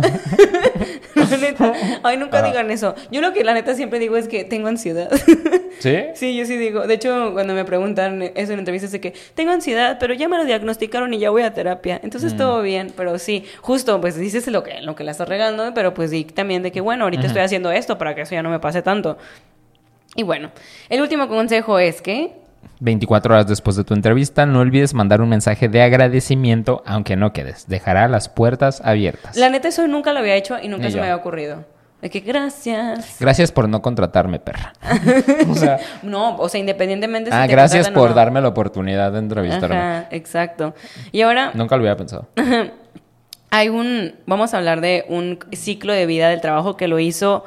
Neta, 1.41 1.73
Ay, 2.03 2.17
nunca 2.17 2.39
Ajá. 2.39 2.47
digan 2.47 2.71
eso. 2.71 2.95
Yo 3.11 3.21
lo 3.21 3.33
que 3.33 3.43
la 3.43 3.53
neta 3.53 3.75
siempre 3.75 3.99
digo 3.99 4.17
es 4.17 4.27
que 4.27 4.43
tengo 4.43 4.67
ansiedad. 4.67 5.09
¿Sí? 5.79 5.97
Sí, 6.15 6.35
yo 6.35 6.45
sí 6.45 6.57
digo. 6.57 6.87
De 6.87 6.93
hecho, 6.93 7.31
cuando 7.33 7.53
me 7.53 7.65
preguntan 7.65 8.21
eso 8.35 8.53
en 8.53 8.59
entrevistas 8.59 8.91
de 8.91 9.01
que 9.01 9.13
tengo 9.35 9.51
ansiedad, 9.51 9.97
pero 9.99 10.13
ya 10.13 10.27
me 10.27 10.37
lo 10.37 10.45
diagnosticaron 10.45 11.13
y 11.13 11.19
ya 11.19 11.29
voy 11.29 11.41
a 11.43 11.53
terapia. 11.53 11.99
Entonces 12.03 12.35
todo 12.37 12.61
bien, 12.61 12.93
pero 12.95 13.17
sí, 13.19 13.45
justo, 13.61 13.99
pues 13.99 14.15
dices 14.15 14.47
lo 14.47 14.63
que, 14.63 14.81
lo 14.81 14.95
que 14.95 15.03
la 15.03 15.11
estás 15.11 15.27
regando, 15.27 15.73
pero 15.73 15.93
pues 15.93 16.11
sí 16.11 16.23
también 16.25 16.63
de 16.63 16.71
que, 16.71 16.81
bueno, 16.81 17.05
ahorita 17.05 17.27
estoy 17.27 17.41
haciendo 17.41 17.71
esto 17.71 17.97
para 17.97 18.15
que 18.15 18.21
eso 18.21 18.35
ya 18.35 18.43
no 18.43 18.49
me 18.49 18.59
pase 18.59 18.81
tanto. 18.81 19.17
Y 20.15 20.23
bueno, 20.23 20.51
el 20.89 21.01
último 21.01 21.27
consejo 21.27 21.79
es 21.79 22.01
que 22.01 22.42
24 22.79 23.33
horas 23.33 23.47
después 23.47 23.75
de 23.75 23.83
tu 23.83 23.93
entrevista, 23.93 24.45
no 24.45 24.59
olvides 24.59 24.93
mandar 24.93 25.21
un 25.21 25.29
mensaje 25.29 25.69
de 25.69 25.81
agradecimiento, 25.81 26.83
aunque 26.85 27.15
no 27.15 27.33
quedes. 27.33 27.67
Dejará 27.67 28.07
las 28.07 28.29
puertas 28.29 28.81
abiertas. 28.83 29.35
la 29.37 29.49
neta 29.49 29.67
eso 29.67 29.87
nunca 29.87 30.13
lo 30.13 30.19
había 30.19 30.35
hecho 30.35 30.57
y 30.61 30.67
nunca 30.67 30.85
Ni 30.85 30.91
se 30.91 30.97
yo. 30.97 31.01
me 31.01 31.07
había 31.09 31.15
ocurrido. 31.15 31.65
De 32.01 32.09
que 32.09 32.19
gracias. 32.19 33.15
Gracias 33.19 33.53
por 33.53 33.69
no 33.69 33.81
contratarme, 33.81 34.37
perra. 34.39 34.73
o 35.49 35.55
sea, 35.55 35.79
No, 36.01 36.35
o 36.35 36.49
sea, 36.49 36.59
independientemente 36.59 37.31
si 37.31 37.37
ah, 37.37 37.45
te 37.45 37.51
gracias 37.53 37.89
por 37.89 38.09
no. 38.09 38.15
darme 38.15 38.41
la 38.41 38.49
oportunidad 38.49 39.13
de 39.13 39.19
entrevistarme. 39.19 39.75
Ajá, 39.77 40.07
exacto. 40.11 40.73
Y 41.13 41.21
ahora 41.21 41.51
Nunca 41.53 41.77
lo 41.77 41.83
había 41.83 41.95
pensado. 41.95 42.27
Hay 43.51 43.69
un, 43.69 44.15
vamos 44.25 44.53
a 44.53 44.57
hablar 44.57 44.81
de 44.81 45.05
un 45.07 45.39
ciclo 45.51 45.93
de 45.93 46.05
vida 46.05 46.27
del 46.29 46.41
trabajo 46.41 46.75
que 46.75 46.87
lo 46.87 46.99
hizo, 46.99 47.45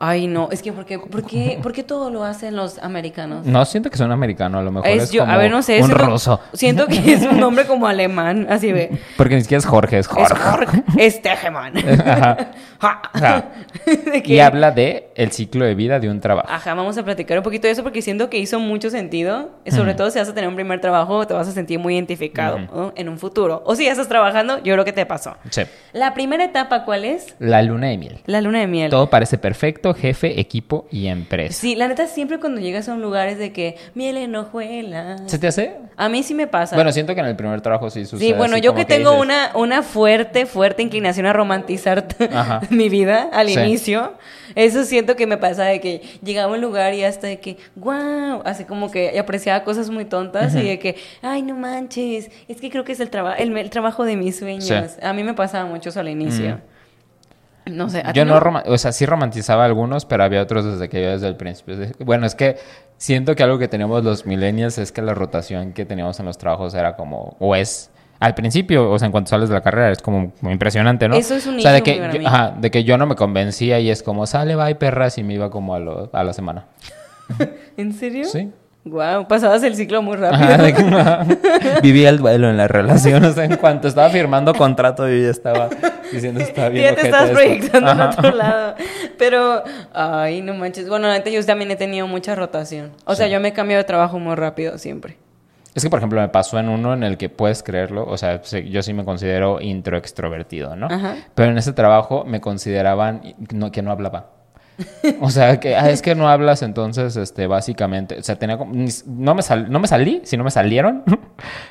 ay 0.00 0.26
no, 0.26 0.48
es 0.50 0.62
que 0.62 0.72
¿por 0.72 0.84
qué, 0.86 0.98
por 0.98 1.24
qué, 1.24 1.58
por 1.62 1.72
qué 1.72 1.82
todo 1.82 2.10
lo 2.10 2.24
hacen 2.24 2.56
los 2.56 2.78
americanos? 2.78 3.46
No 3.46 3.64
siento 3.64 3.90
que 3.90 3.96
sea 3.96 4.06
un 4.06 4.12
americano, 4.12 4.58
a 4.58 4.62
lo 4.62 4.72
mejor 4.72 4.88
es, 4.88 5.04
Es 5.04 5.10
yo, 5.12 5.20
como 5.22 5.32
a 5.32 5.36
ver, 5.36 5.50
no 5.50 5.62
sé, 5.62 5.80
un 5.80 5.86
siento, 5.86 6.04
ruso. 6.06 6.40
siento 6.54 6.86
que 6.86 7.12
es 7.12 7.22
un 7.22 7.38
nombre 7.38 7.66
como 7.66 7.86
alemán, 7.86 8.46
así 8.50 8.72
ve. 8.72 8.90
Porque 9.16 9.36
ni 9.36 9.42
siquiera 9.42 9.58
es 9.58 9.66
Jorge, 9.66 9.98
es 9.98 10.06
Es 10.06 10.32
Jorge. 10.32 10.82
Ajá. 12.06 12.36
Ajá. 12.80 13.44
De 13.84 14.22
que- 14.22 14.32
Y 14.34 14.40
habla 14.40 14.70
de 14.70 15.10
el 15.14 15.32
ciclo 15.32 15.64
de 15.64 15.74
vida 15.74 16.00
de 16.00 16.08
un 16.08 16.20
trabajo. 16.20 16.48
Ajá, 16.50 16.74
vamos 16.74 16.96
a 16.96 17.04
platicar 17.04 17.36
un 17.36 17.44
poquito 17.44 17.66
de 17.66 17.72
eso 17.72 17.82
porque 17.82 18.00
siento 18.00 18.30
que 18.30 18.38
hizo 18.38 18.58
mucho 18.58 18.90
sentido. 18.90 19.50
Sobre 19.66 19.94
todo 19.94 20.10
si 20.10 20.18
vas 20.18 20.28
a 20.28 20.34
tener 20.34 20.48
un 20.48 20.54
primer 20.56 20.80
trabajo, 20.80 21.26
te 21.26 21.34
vas 21.34 21.46
a 21.46 21.52
sentir 21.52 21.78
muy 21.78 21.94
identificado 21.94 22.58
¿no? 22.58 22.92
en 22.96 23.08
un 23.08 23.18
futuro. 23.18 23.62
O 23.66 23.74
si 23.76 23.84
ya 23.84 23.92
estás 23.92 24.08
trabajando, 24.08 24.58
yo 24.62 24.72
creo 24.74 24.84
que 24.84 24.92
te 24.92 25.04
pasó. 25.06 25.36
Sí. 25.50 25.62
La 25.92 26.14
primera 26.14 26.42
etapa, 26.44 26.84
¿cuál 26.84 27.04
es? 27.04 27.34
La 27.38 27.62
luna 27.62 27.88
de 27.88 27.98
miel. 27.98 28.20
La 28.26 28.40
luna 28.40 28.60
de 28.60 28.66
miel. 28.66 28.90
Todo 28.90 29.10
parece 29.10 29.36
perfecto, 29.38 29.89
jefe, 29.94 30.40
equipo 30.40 30.86
y 30.90 31.06
empresa. 31.08 31.54
Sí, 31.60 31.74
la 31.76 31.88
neta 31.88 32.06
siempre 32.06 32.38
cuando 32.40 32.60
llegas 32.60 32.88
a 32.88 32.94
un 32.94 33.02
lugar 33.02 33.28
es 33.28 33.38
de 33.38 33.52
que 33.52 33.76
miel 33.94 34.16
en 34.16 34.34
hojuelas. 34.36 35.22
¿Se 35.26 35.38
te 35.38 35.46
hace? 35.46 35.76
A 35.96 36.08
mí 36.08 36.22
sí 36.22 36.34
me 36.34 36.46
pasa. 36.46 36.76
Bueno, 36.76 36.92
siento 36.92 37.14
que 37.14 37.20
en 37.20 37.26
el 37.26 37.36
primer 37.36 37.60
trabajo 37.60 37.90
sí 37.90 38.04
sucede. 38.06 38.28
sí, 38.28 38.32
bueno, 38.34 38.56
yo 38.58 38.74
que 38.74 38.84
tengo 38.84 39.10
dices, 39.10 39.22
una, 39.24 39.50
una 39.54 39.82
fuerte, 39.82 40.46
fuerte 40.46 40.82
inclinación 40.82 41.26
a 41.26 41.32
romantizar 41.32 42.06
mi 42.70 42.88
vida 42.88 43.28
al 43.32 43.48
Sí. 43.48 43.58
inicio, 43.60 44.14
eso 44.54 44.84
siento 44.84 45.16
que 45.16 45.26
me 45.26 45.36
pasa 45.36 45.64
de 45.64 45.80
que 45.80 46.02
llegaba 46.22 46.52
a 46.52 46.54
un 46.56 46.60
lugar 46.60 46.94
y 46.94 47.04
hasta 47.04 47.26
de 47.26 47.40
que, 47.40 47.56
wow, 47.76 48.42
así 48.44 48.64
como 48.64 48.90
que 48.90 49.18
apreciaba 49.18 49.64
cosas 49.64 49.90
muy 49.90 50.04
tontas 50.04 50.54
y 50.54 50.62
de 50.62 50.78
que, 50.78 50.96
ay, 51.22 51.42
no 51.42 51.54
manches, 51.56 52.30
es 52.48 52.60
que 52.60 52.70
creo 52.70 52.84
que 52.84 52.92
es 52.92 53.00
el, 53.00 53.10
traba 53.10 53.34
el, 53.34 53.56
el 53.56 53.70
trabajo 53.70 54.04
de 54.04 54.16
mis 54.16 54.38
sueños. 54.38 54.64
Sí. 54.64 54.74
A 55.02 55.12
mí 55.12 55.22
me 55.24 55.34
pasaba 55.34 55.68
mucho 55.68 55.88
eso 55.90 56.00
al 56.00 56.08
inicio. 56.08 56.60
No 57.66 57.88
sé, 57.88 57.98
¿a 58.04 58.12
ti 58.12 58.18
Yo 58.18 58.24
no, 58.24 58.40
roma- 58.40 58.62
o 58.66 58.78
sea, 58.78 58.92
sí 58.92 59.06
romantizaba 59.06 59.64
algunos, 59.64 60.04
pero 60.06 60.24
había 60.24 60.42
otros 60.42 60.64
desde 60.64 60.88
que 60.88 61.02
yo 61.02 61.10
desde 61.10 61.28
el 61.28 61.36
principio. 61.36 61.76
Bueno, 62.00 62.26
es 62.26 62.34
que 62.34 62.56
siento 62.96 63.34
que 63.36 63.42
algo 63.42 63.58
que 63.58 63.68
tenemos 63.68 64.02
los 64.04 64.26
millennials 64.26 64.78
es 64.78 64.92
que 64.92 65.02
la 65.02 65.14
rotación 65.14 65.72
que 65.72 65.84
teníamos 65.84 66.18
en 66.20 66.26
los 66.26 66.38
trabajos 66.38 66.74
era 66.74 66.96
como, 66.96 67.36
o 67.38 67.54
es, 67.54 67.90
al 68.18 68.34
principio, 68.34 68.90
o 68.90 68.98
sea, 68.98 69.06
en 69.06 69.12
cuanto 69.12 69.30
sales 69.30 69.48
de 69.48 69.54
la 69.54 69.60
carrera, 69.62 69.90
es 69.90 70.02
como 70.02 70.32
muy 70.40 70.52
impresionante, 70.52 71.08
¿no? 71.08 71.14
Eso 71.16 71.34
es 71.34 71.46
un 71.46 71.58
O 71.58 71.60
sea, 71.60 71.72
de 71.72 71.82
que, 71.82 71.96
yo, 71.96 72.26
ajá, 72.28 72.54
de 72.58 72.70
que 72.70 72.84
yo 72.84 72.98
no 72.98 73.06
me 73.06 73.14
convencía 73.14 73.78
y 73.80 73.90
es 73.90 74.02
como, 74.02 74.26
sale, 74.26 74.56
bye, 74.56 74.74
perras, 74.74 75.16
y 75.18 75.22
me 75.22 75.34
iba 75.34 75.50
como 75.50 75.74
a, 75.74 75.78
lo- 75.80 76.10
a 76.12 76.24
la 76.24 76.32
semana. 76.32 76.66
¿En 77.76 77.92
serio? 77.92 78.24
Sí. 78.24 78.50
Wow, 78.84 79.28
pasabas 79.28 79.62
el 79.62 79.74
ciclo 79.76 80.00
muy 80.00 80.16
rápido. 80.16 80.42
Ajá, 80.42 80.72
que-. 80.72 81.80
Vivía 81.82 82.08
el 82.08 82.16
duelo 82.18 82.48
en 82.48 82.56
la 82.56 82.66
relación. 82.66 83.22
O 83.24 83.32
sea, 83.32 83.44
en 83.44 83.56
cuanto 83.56 83.88
estaba 83.88 84.08
firmando 84.08 84.54
contrato, 84.54 85.06
yo 85.06 85.14
ya 85.22 85.28
estaba 85.30 85.68
diciendo, 86.12 86.40
está 86.40 86.68
bien. 86.70 86.84
ya 86.86 86.94
te 86.94 87.06
estás 87.06 87.24
esto". 87.30 87.34
proyectando 87.34 87.90
en 87.92 88.00
otro 88.00 88.30
lado. 88.32 88.74
Pero, 89.18 89.62
ay, 89.92 90.40
no 90.42 90.54
manches. 90.54 90.88
Bueno, 90.88 91.08
yo 91.24 91.46
también 91.46 91.70
he 91.70 91.76
tenido 91.76 92.06
mucha 92.06 92.34
rotación. 92.34 92.92
O 93.04 93.14
sea, 93.14 93.28
yo 93.28 93.40
me 93.40 93.48
he 93.48 93.52
cambiado 93.52 93.82
de 93.82 93.86
trabajo 93.86 94.18
muy 94.18 94.34
rápido 94.34 94.78
siempre. 94.78 95.16
Es 95.74 95.84
que, 95.84 95.90
por 95.90 95.98
ejemplo, 96.00 96.20
me 96.20 96.28
pasó 96.28 96.58
en 96.58 96.68
uno 96.68 96.94
en 96.94 97.04
el 97.04 97.16
que 97.16 97.28
puedes 97.28 97.62
creerlo. 97.62 98.04
O 98.06 98.16
sea, 98.16 98.42
yo 98.42 98.82
sí 98.82 98.92
me 98.92 99.04
considero 99.04 99.60
introextrovertido, 99.60 100.74
¿no? 100.74 100.86
Ajá. 100.86 101.14
Pero 101.34 101.50
en 101.52 101.58
ese 101.58 101.72
trabajo 101.72 102.24
me 102.24 102.40
consideraban 102.40 103.22
no- 103.52 103.70
que 103.70 103.82
no 103.82 103.92
hablaba. 103.92 104.30
O 105.20 105.30
sea, 105.30 105.60
que 105.60 105.76
ah, 105.76 105.90
es 105.90 106.00
que 106.02 106.14
no 106.14 106.28
hablas, 106.28 106.62
entonces, 106.62 107.14
este, 107.16 107.46
básicamente, 107.46 108.18
o 108.18 108.22
sea, 108.22 108.36
tenía 108.36 108.56
como, 108.56 108.72
no 109.06 109.34
me, 109.34 109.42
sal- 109.42 109.70
no 109.70 109.78
me 109.78 109.86
salí, 109.86 110.22
si 110.24 110.36
no 110.38 110.44
me 110.44 110.50
salieron, 110.50 111.02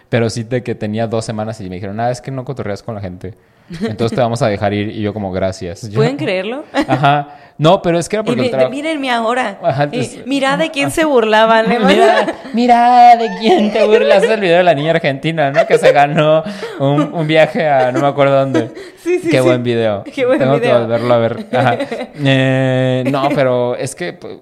pero 0.09 0.29
sí 0.29 0.43
de 0.43 0.61
que 0.63 0.75
tenía 0.75 1.07
dos 1.07 1.25
semanas 1.25 1.59
y 1.59 1.67
me 1.69 1.75
dijeron, 1.75 1.99
ah, 1.99 2.11
es 2.11 2.21
que 2.21 2.29
no 2.31 2.45
cotorreas 2.45 2.83
con 2.83 2.93
la 2.95 3.01
gente. 3.01 3.33
Entonces 3.81 4.15
te 4.15 4.21
vamos 4.21 4.41
a 4.41 4.47
dejar 4.47 4.73
ir. 4.73 4.89
Y 4.89 5.01
yo 5.01 5.13
como, 5.13 5.31
gracias. 5.31 5.89
Yo- 5.89 5.95
¿Pueden 5.95 6.17
creerlo? 6.17 6.63
Ajá. 6.73 7.35
No, 7.57 7.81
pero 7.81 7.99
es 7.99 8.07
que 8.07 8.15
era 8.15 8.23
Y 8.23 8.25
porque 8.25 8.39
el 8.39 8.45
mi- 8.45 8.51
trabajo... 8.51 8.71
mírenme 8.71 9.11
ahora. 9.11 9.59
Ajá, 9.61 9.83
Y 9.91 9.97
entonces- 9.97 10.25
mira 10.25 10.55
de 10.55 10.71
quién 10.71 10.91
se 10.91 11.03
burlaban. 11.03 11.69
¿eh? 11.69 11.77
Mira, 11.85 12.27
mira 12.53 13.15
de 13.17 13.29
quién 13.39 13.73
te 13.73 13.85
burlas. 13.85 14.23
Es 14.23 14.29
el 14.29 14.39
video 14.39 14.57
de 14.59 14.63
la 14.63 14.73
niña 14.73 14.91
argentina, 14.91 15.51
¿no? 15.51 15.67
Que 15.67 15.77
se 15.77 15.91
ganó 15.91 16.41
un, 16.79 17.13
un 17.13 17.27
viaje 17.27 17.67
a 17.67 17.91
no 17.91 17.99
me 17.99 18.07
acuerdo 18.07 18.39
dónde. 18.39 18.71
Sí, 18.99 19.17
sí, 19.19 19.29
Qué 19.29 19.37
sí. 19.37 19.43
buen 19.43 19.63
video. 19.63 20.03
Qué 20.03 20.25
buen 20.25 20.37
Tengo 20.39 20.55
que 20.55 20.59
video. 20.59 20.81
volverlo 20.81 21.13
a 21.13 21.17
ver. 21.17 21.45
Ajá. 21.53 21.77
Eh, 22.23 23.03
no, 23.09 23.29
pero 23.33 23.75
es 23.75 23.95
que 23.95 24.11
pues, 24.13 24.35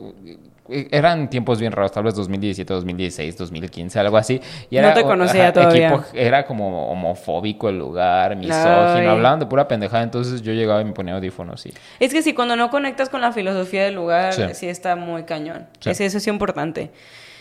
eran 0.70 1.30
tiempos 1.30 1.60
bien 1.60 1.72
raros, 1.72 1.92
tal 1.92 2.04
vez 2.04 2.16
2017, 2.16 2.74
2016, 2.74 3.38
2015, 3.38 4.00
algo 4.00 4.18
así. 4.18 4.42
Y 4.70 4.76
No 4.76 4.82
era, 4.82 4.94
te 4.94 5.04
conocía 5.04 5.54
todavía. 5.54 5.90
equipo- 5.90 6.06
era 6.14 6.46
como 6.46 6.92
homofóbico 6.92 7.70
el 7.70 7.78
lugar, 7.80 8.36
misógino, 8.36 9.12
hablaban 9.12 9.40
de 9.40 9.46
pura 9.46 9.68
pendejada. 9.68 10.04
Entonces 10.04 10.42
yo 10.42 10.54
llegaba 10.54 10.82
y 10.82 10.86
me 10.86 10.92
ponía 10.94 11.16
audífonos 11.16 11.66
y... 11.66 11.74
Es 12.00 12.14
que 12.14 12.22
sí, 12.22 12.34
cuando 12.34 12.56
no 12.56 12.70
conectas 12.70 13.10
con 13.10 13.22
la 13.22 13.32
filosofía 13.32 13.86
del 13.86 13.96
lugar, 13.96 14.34
sí, 14.34 14.44
Sí. 14.54 14.68
está 14.70 14.96
muy 14.96 15.24
cañón. 15.24 15.68
Sí. 15.80 15.90
Es- 15.92 16.02
eso 16.02 16.18
es 16.18 16.28
importante. 16.28 16.92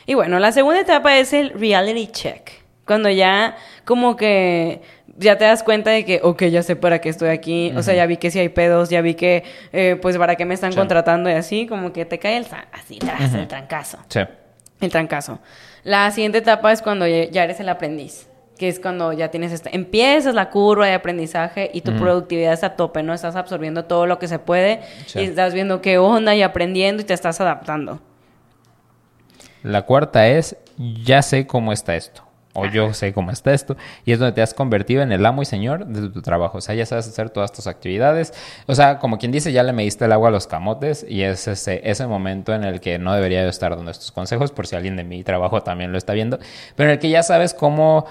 Y 0.07 0.15
bueno, 0.15 0.39
la 0.39 0.53
segunda 0.53 0.81
etapa 0.81 1.17
es 1.19 1.33
el 1.33 1.51
reality 1.51 2.07
check. 2.09 2.51
Cuando 2.87 3.11
ya 3.11 3.57
como 3.85 4.17
que 4.17 4.81
ya 5.19 5.39
te 5.39 5.45
das 5.45 5.63
cuenta 5.63 5.91
de 5.91 6.05
que, 6.05 6.21
ok, 6.23 6.45
ya 6.45 6.63
sé 6.63 6.77
para 6.77 7.01
qué 7.01 7.09
estoy 7.09 7.31
aquí. 7.31 7.73
O 7.77 7.83
sea, 7.83 7.95
ya 7.95 8.07
vi 8.07 8.17
que 8.17 8.31
si 8.31 8.39
hay 8.39 8.49
pedos, 8.49 8.91
ya 8.91 9.01
vi 9.01 9.15
que, 9.15 9.45
eh, 9.73 9.99
pues, 10.01 10.17
para 10.19 10.37
qué 10.37 10.45
me 10.45 10.55
están 10.55 10.73
Sí. 10.73 10.79
contratando 10.79 11.29
y 11.31 11.33
así, 11.33 11.67
como 11.67 11.93
que 11.93 12.05
te 12.05 12.19
cae 12.19 12.37
el, 12.37 12.47
así, 12.73 12.99
tras, 12.99 13.35
el 13.35 13.49
trancazo. 13.49 13.99
Sí. 14.09 14.21
El 14.81 14.91
trancazo. 14.91 15.39
La 15.85 16.11
siguiente 16.11 16.39
etapa 16.39 16.71
es 16.73 16.83
cuando 16.83 17.07
ya 17.07 17.45
eres 17.45 17.59
el 17.61 17.69
aprendiz, 17.71 18.29
que 18.59 18.69
es 18.69 18.79
cuando 18.79 19.13
ya 19.15 19.31
tienes 19.31 19.53
esta, 19.53 19.71
empiezas 19.73 20.35
la 20.35 20.51
curva 20.51 20.87
de 20.87 20.93
aprendizaje 20.95 21.71
y 21.73 21.81
tu 21.81 21.95
productividad 21.97 22.53
está 22.53 22.67
a 22.69 22.77
tope, 22.77 23.03
¿no? 23.03 23.15
Estás 23.15 23.37
absorbiendo 23.37 23.85
todo 23.87 24.07
lo 24.07 24.19
que 24.19 24.29
se 24.29 24.39
puede 24.39 24.81
Sí. 25.07 25.21
y 25.21 25.25
estás 25.25 25.55
viendo 25.55 25.81
qué 25.81 25.97
onda 25.99 26.35
y 26.35 26.43
aprendiendo 26.43 27.03
y 27.03 27.05
te 27.07 27.15
estás 27.15 27.41
adaptando. 27.41 28.01
La 29.63 29.83
cuarta 29.83 30.29
es, 30.29 30.57
ya 30.77 31.23
sé 31.23 31.47
cómo 31.47 31.73
está 31.73 31.97
esto. 31.97 32.23
O 32.57 32.67
yo 32.67 32.93
sé 32.95 33.13
cómo 33.13 33.31
está 33.31 33.53
esto. 33.53 33.77
Y 34.05 34.13
es 34.13 34.19
donde 34.19 34.33
te 34.33 34.43
has 34.43 34.55
convertido 34.55 35.03
en 35.03 35.13
el 35.13 35.25
amo 35.27 35.43
y 35.43 35.45
señor 35.45 35.87
de 35.87 36.09
tu 36.11 36.23
trabajo. 36.23 36.59
O 36.59 36.61
sea, 36.61 36.75
ya 36.75 36.87
sabes 36.87 37.07
hacer 37.09 37.31
todas 37.31 37.53
tus 37.53 37.67
actividades. 37.67 38.33
O 38.67 38.75
sea, 38.75 38.99
como 38.99 39.19
quien 39.19 39.33
dice, 39.33 39.53
ya 39.53 39.63
le 39.63 39.73
mediste 39.73 40.05
el 40.07 40.13
agua 40.13 40.29
a 40.29 40.33
los 40.33 40.47
camotes. 40.47 41.05
Y 41.09 41.23
es 41.23 41.47
ese, 41.49 41.81
ese 41.89 42.07
momento 42.07 42.55
en 42.55 42.65
el 42.65 42.81
que 42.81 42.99
no 42.99 43.15
debería 43.15 43.43
yo 43.43 43.49
estar 43.49 43.77
dando 43.77 43.91
estos 43.91 44.13
consejos, 44.13 44.53
por 44.53 44.67
si 44.67 44.77
alguien 44.77 44.97
de 44.97 45.05
mi 45.05 45.23
trabajo 45.23 45.63
también 45.63 45.93
lo 45.93 45.99
está 45.99 46.13
viendo. 46.13 46.39
Pero 46.75 46.89
en 46.89 46.95
el 46.95 46.99
que 46.99 47.11
ya 47.11 47.23
sabes 47.23 47.55
cómo 47.55 48.07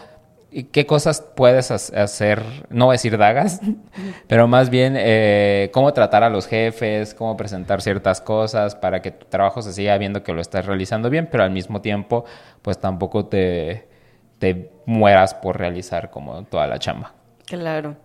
y 0.52 0.64
qué 0.66 0.86
cosas 0.86 1.20
puedes 1.36 1.70
ha- 1.70 2.04
hacer, 2.04 2.42
no 2.70 2.86
voy 2.86 2.94
a 2.94 2.98
decir 2.98 3.18
dagas, 3.18 3.60
pero 4.28 4.48
más 4.48 4.70
bien 4.70 4.94
eh, 4.98 5.70
cómo 5.74 5.92
tratar 5.92 6.24
a 6.24 6.30
los 6.30 6.48
jefes, 6.48 7.14
cómo 7.14 7.36
presentar 7.36 7.82
ciertas 7.82 8.22
cosas 8.22 8.74
para 8.74 9.02
que 9.02 9.12
tu 9.12 9.26
trabajo 9.26 9.62
se 9.62 9.74
siga 9.74 9.98
viendo 9.98 10.24
que 10.24 10.32
lo 10.32 10.40
estás 10.40 10.66
realizando 10.66 11.10
bien, 11.10 11.28
pero 11.30 11.44
al 11.44 11.52
mismo 11.52 11.82
tiempo, 11.82 12.24
pues 12.62 12.78
tampoco 12.80 13.26
te, 13.26 13.90
te 14.40 14.72
mueras 14.86 15.34
por 15.34 15.58
realizar 15.58 16.10
como 16.10 16.44
toda 16.44 16.68
la 16.68 16.80
chamba. 16.80 17.14
Claro. 17.46 17.96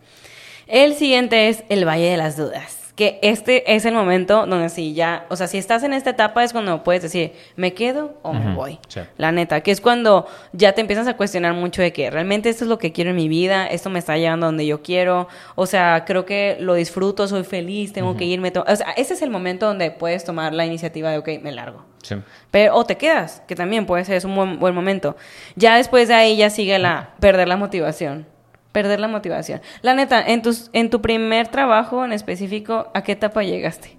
El 0.66 0.94
siguiente 0.94 1.48
es 1.48 1.64
el 1.68 1.86
Valle 1.86 2.10
de 2.10 2.16
las 2.16 2.36
Dudas. 2.36 2.79
Que 3.00 3.18
este 3.22 3.74
es 3.74 3.86
el 3.86 3.94
momento 3.94 4.44
donde 4.44 4.68
sí 4.68 4.92
ya, 4.92 5.24
o 5.30 5.36
sea, 5.36 5.46
si 5.46 5.56
estás 5.56 5.82
en 5.84 5.94
esta 5.94 6.10
etapa 6.10 6.44
es 6.44 6.52
cuando 6.52 6.84
puedes 6.84 7.00
decir, 7.00 7.32
¿me 7.56 7.72
quedo 7.72 8.18
o 8.20 8.34
me 8.34 8.54
voy? 8.54 8.78
sí. 8.88 9.00
La 9.16 9.32
neta, 9.32 9.62
que 9.62 9.70
es 9.70 9.80
cuando 9.80 10.26
ya 10.52 10.74
te 10.74 10.82
empiezas 10.82 11.08
a 11.08 11.16
cuestionar 11.16 11.54
mucho 11.54 11.80
de 11.80 11.94
que 11.94 12.10
realmente 12.10 12.50
esto 12.50 12.64
es 12.64 12.68
lo 12.68 12.78
que 12.78 12.92
quiero 12.92 13.08
en 13.08 13.16
mi 13.16 13.26
vida, 13.26 13.66
esto 13.66 13.88
me 13.88 13.98
está 13.98 14.18
llevando 14.18 14.44
a 14.44 14.48
donde 14.48 14.66
yo 14.66 14.82
quiero, 14.82 15.28
o 15.54 15.64
sea, 15.64 16.04
creo 16.04 16.26
que 16.26 16.58
lo 16.60 16.74
disfruto, 16.74 17.26
soy 17.26 17.42
feliz, 17.42 17.94
tengo 17.94 18.18
que 18.18 18.26
irme. 18.26 18.52
O 18.54 18.76
sea, 18.76 18.90
ese 18.90 19.14
es 19.14 19.22
el 19.22 19.30
momento 19.30 19.64
donde 19.64 19.90
puedes 19.92 20.22
tomar 20.22 20.52
la 20.52 20.66
iniciativa 20.66 21.10
de, 21.10 21.16
ok, 21.16 21.28
me 21.40 21.52
largo. 21.52 21.86
Sí. 22.02 22.16
Pero, 22.50 22.76
o 22.76 22.84
te 22.84 22.98
quedas, 22.98 23.42
que 23.48 23.54
también 23.54 23.86
puede 23.86 24.04
ser, 24.04 24.16
es 24.16 24.26
un 24.26 24.36
buen, 24.36 24.58
buen 24.58 24.74
momento. 24.74 25.16
Ya 25.56 25.76
después 25.76 26.08
de 26.08 26.14
ahí 26.14 26.36
ya 26.36 26.50
sigue 26.50 26.78
la 26.78 27.14
perder 27.18 27.48
la 27.48 27.56
motivación. 27.56 28.26
Perder 28.72 29.00
la 29.00 29.08
motivación. 29.08 29.60
La 29.82 29.94
neta, 29.94 30.22
en, 30.24 30.42
tus, 30.42 30.70
en 30.72 30.90
tu 30.90 31.00
primer 31.02 31.48
trabajo 31.48 32.04
en 32.04 32.12
específico, 32.12 32.88
¿a 32.94 33.02
qué 33.02 33.12
etapa 33.12 33.42
llegaste? 33.42 33.96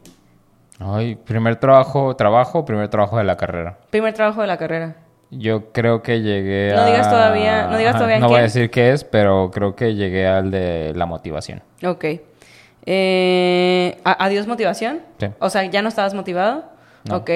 Ay, 0.80 1.15
primer 1.15 1.57
trabajo, 1.57 2.15
trabajo, 2.15 2.63
primer 2.65 2.88
trabajo 2.88 3.17
de 3.17 3.24
la 3.26 3.36
carrera. 3.38 3.78
Primer 3.89 4.13
trabajo 4.13 4.41
de 4.41 4.47
la 4.47 4.57
carrera. 4.57 4.95
Yo 5.30 5.72
creo 5.72 6.01
que 6.01 6.22
llegué 6.22 6.74
No 6.74 6.82
a... 6.82 6.86
digas 6.86 7.09
todavía- 7.09 7.67
no 7.67 7.78
digas 7.78 7.91
Ajá, 7.91 7.99
todavía 7.99 8.15
en 8.15 8.22
No 8.22 8.28
voy 8.30 8.39
a 8.39 8.41
decir 8.43 8.69
qué 8.72 8.91
es, 8.91 9.03
pero 9.03 9.51
creo 9.51 9.76
que 9.76 9.93
llegué 9.95 10.26
al 10.28 10.51
de 10.51 10.93
la 10.95 11.05
motivación. 11.05 11.61
Ok. 11.86 12.05
Eh, 12.86 13.97
¿a- 14.03 14.26
¿Adiós 14.26 14.47
motivación? 14.47 15.01
Sí. 15.19 15.28
O 15.39 15.49
sea, 15.49 15.63
¿ya 15.65 15.82
no 15.82 15.89
estabas 15.89 16.13
motivado? 16.13 16.65
No. 17.07 17.17
Ok. 17.17 17.30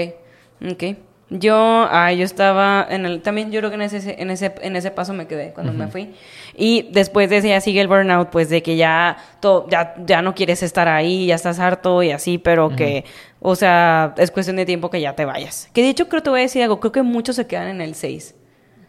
Ok. 0.72 0.84
Yo, 1.32 1.56
ah, 1.90 2.14
yo 2.14 2.24
estaba 2.24 2.86
en 2.88 3.06
el, 3.08 3.22
también 3.24 3.52
yo 3.52 3.60
creo 3.60 3.72
que 3.72 3.76
en 3.76 3.82
ese, 3.82 4.22
en 4.22 4.30
ese, 4.30 4.54
en 4.62 4.76
ese 4.76 4.92
paso 4.92 5.12
me 5.14 5.26
quedé 5.26 5.54
cuando 5.54 5.74
me 5.74 5.88
fui. 5.88 6.14
Y 6.56 6.90
después 6.92 7.30
de 7.32 7.38
ese 7.38 7.50
ya 7.50 7.60
sigue 7.62 7.82
el 7.82 7.88
burnout, 7.88 8.30
pues 8.30 8.50
de 8.50 8.62
que 8.62 8.76
ya, 8.76 9.18
to- 9.40 9.66
ya, 9.70 9.96
ya 10.06 10.22
no 10.22 10.36
quieres 10.36 10.62
estar 10.62 10.88
ahí, 10.88 11.26
ya 11.26 11.36
estás 11.36 11.60
harto 11.60 12.04
y 12.04 12.12
así, 12.12 12.38
pero 12.38 12.70
que, 12.76 13.06
o 13.42 13.56
sea, 13.56 14.14
es 14.18 14.30
cuestión 14.30 14.56
de 14.58 14.66
tiempo 14.68 14.92
que 14.92 15.02
ya 15.02 15.14
te 15.16 15.26
vayas. 15.26 15.68
Que 15.74 15.82
de 15.82 15.90
hecho 15.90 16.08
creo 16.10 16.22
te 16.22 16.30
voy 16.30 16.40
a 16.40 16.44
decir 16.44 16.62
algo, 16.62 16.80
creo 16.80 16.92
que 16.92 17.02
muchos 17.02 17.36
se 17.38 17.48
quedan 17.48 17.70
en 17.70 17.82
el 17.82 17.96
6. 17.96 18.36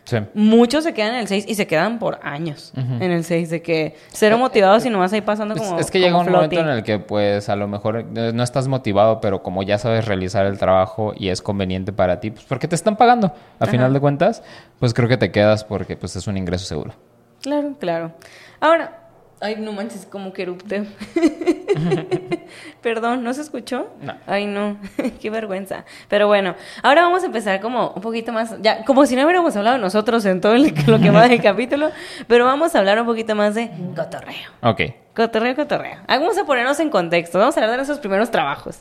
Sí. 0.07 0.18
Muchos 0.34 0.84
se 0.84 0.94
quedan 0.94 1.14
en 1.14 1.20
el 1.22 1.28
6 1.28 1.46
y 1.48 1.57
se 1.57 1.66
quedan 1.66 1.98
por 1.98 2.20
años 2.22 2.72
en 2.76 3.11
el 3.11 3.24
6, 3.24 3.50
de 3.50 3.61
que 3.61 3.96
cero 4.12 4.38
motivados 4.38 4.86
y 4.86 4.90
nomás 4.90 5.12
ahí 5.12 5.20
pasando 5.20 5.54
Es, 5.54 5.61
como 5.61 5.80
es 5.80 5.90
que 5.90 5.98
llega 5.98 6.16
un 6.16 6.30
momento 6.30 6.61
en 6.61 6.68
el 6.68 6.84
que 6.84 7.00
pues 7.00 7.48
a 7.48 7.57
lo 7.57 7.66
mejor 7.66 8.07
eh, 8.14 8.30
no 8.32 8.42
estás 8.44 8.68
motivado, 8.68 9.20
pero 9.20 9.42
como 9.42 9.64
ya 9.64 9.78
sabes 9.78 10.04
realizar 10.04 10.46
el 10.46 10.59
trabajo 10.59 11.12
y 11.16 11.30
es 11.30 11.42
conveniente 11.42 11.92
para 11.92 12.20
ti, 12.20 12.30
pues 12.30 12.44
porque 12.44 12.68
te 12.68 12.76
están 12.76 12.96
pagando, 12.96 13.26
a 13.59 13.64
Ajá. 13.64 13.72
final 13.72 13.92
de 13.92 13.98
cuentas, 13.98 14.44
pues 14.78 14.94
creo 14.94 15.09
que 15.09 15.16
te 15.16 15.32
quedas 15.32 15.64
porque 15.64 15.96
pues 15.96 16.14
es 16.14 16.28
un 16.28 16.36
ingreso 16.36 16.66
seguro. 16.66 16.94
Claro, 17.42 17.74
claro. 17.80 18.12
Ahora, 18.61 19.05
ay, 19.41 19.57
no 19.57 19.72
manches, 19.72 20.07
como 20.07 20.32
que 20.32 20.43
erupte. 20.43 20.84
Perdón, 22.82 23.24
¿no 23.24 23.34
se 23.34 23.41
escuchó? 23.43 23.89
No. 24.01 24.14
Ay, 24.26 24.47
no, 24.47 24.78
qué 25.20 25.30
vergüenza. 25.30 25.84
Pero 26.09 26.26
bueno, 26.28 26.55
ahora 26.82 27.03
vamos 27.03 27.22
a 27.22 27.26
empezar 27.26 27.61
como 27.61 27.91
un 27.91 28.03
poquito 28.03 28.32
más, 28.32 28.55
ya, 28.62 28.84
como 28.84 29.07
si 29.07 29.16
no 29.16 29.24
hubiéramos 29.24 29.57
hablado 29.57 29.78
nosotros 29.78 30.24
en 30.24 30.41
todo 30.41 30.55
el- 30.55 30.72
lo 30.87 30.99
que 31.01 31.11
va 31.11 31.28
del 31.28 31.43
capítulo, 31.43 31.91
pero 32.28 32.45
vamos 32.45 32.74
a 32.74 32.78
hablar 32.78 33.01
un 33.01 33.07
poquito 33.07 33.34
más 33.34 33.55
de 33.55 33.70
cotorreo. 33.95 34.51
Ok. 34.62 34.82
Cotorreo, 35.14 35.57
cotorreo. 35.57 35.99
Vamos 36.07 36.37
a 36.39 36.45
ponernos 36.45 36.78
en 36.80 36.91
contexto, 36.91 37.39
vamos 37.39 37.57
a 37.57 37.61
hablar 37.61 37.70
de 37.72 37.76
nuestros 37.78 37.99
primeros 38.01 38.30
trabajos. 38.30 38.80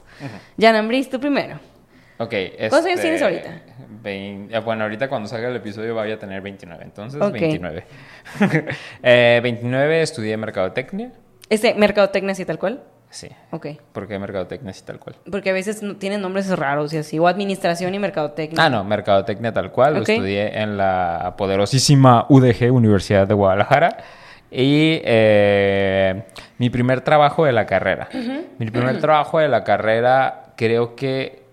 Jan 0.60 0.76
Ambris, 0.76 1.10
tú 1.10 1.20
primero. 1.20 1.60
Ok. 2.18 2.30
¿Cuántos 2.58 2.80
años 2.86 2.88
este, 2.88 3.02
tienes 3.02 3.22
ahorita? 3.22 3.50
vein- 4.02 4.50
eh, 4.52 4.60
bueno, 4.60 4.84
ahorita 4.84 5.10
cuando 5.10 5.28
salga 5.28 5.50
el 5.50 5.56
episodio 5.58 5.94
voy 5.94 6.12
a 6.12 6.18
tener 6.20 6.42
29, 6.42 6.84
entonces 6.84 7.22
Ok. 7.22 7.34
29. 7.34 7.84
eh, 9.04 9.40
29 9.44 10.02
estudié 10.02 10.38
mercadotecnia. 10.38 11.12
Este, 11.50 11.74
mercadotecnia 11.76 12.32
así 12.32 12.46
tal 12.46 12.58
cual. 12.60 12.84
Sí. 13.10 13.30
Ok. 13.52 13.68
¿Por 13.94 14.08
qué 14.08 14.18
mercadotecnia 14.20 14.72
así 14.72 14.84
tal 14.84 15.00
cual? 15.00 15.16
Porque 15.32 15.50
a 15.50 15.54
veces 15.54 15.82
tienen 16.00 16.22
nombres 16.22 16.50
raros 16.58 16.94
y 16.94 16.98
así, 16.98 17.18
o 17.20 17.28
administración 17.28 17.94
y 17.94 18.00
mercadotecnia. 18.00 18.62
Ah, 18.64 18.70
no, 18.70 18.84
mercadotecnia 18.84 19.54
tal 19.54 19.72
cual. 19.72 19.94
Lo 19.96 20.00
estudié 20.02 20.60
en 20.60 20.76
la 20.78 21.36
poderosísima 21.38 22.26
UDG, 22.30 22.72
Universidad 22.74 23.28
de 23.28 23.34
Guadalajara. 23.34 23.98
Y 24.52 25.02
eh, 25.04 26.24
mi 26.58 26.70
primer 26.70 27.02
trabajo 27.02 27.46
de 27.46 27.52
la 27.52 27.66
carrera. 27.66 28.10
Mi 28.58 28.70
primer 28.72 29.00
trabajo 29.00 29.40
de 29.40 29.48
la 29.50 29.64
carrera, 29.64 30.54
creo 30.58 30.96
que. 30.96 31.45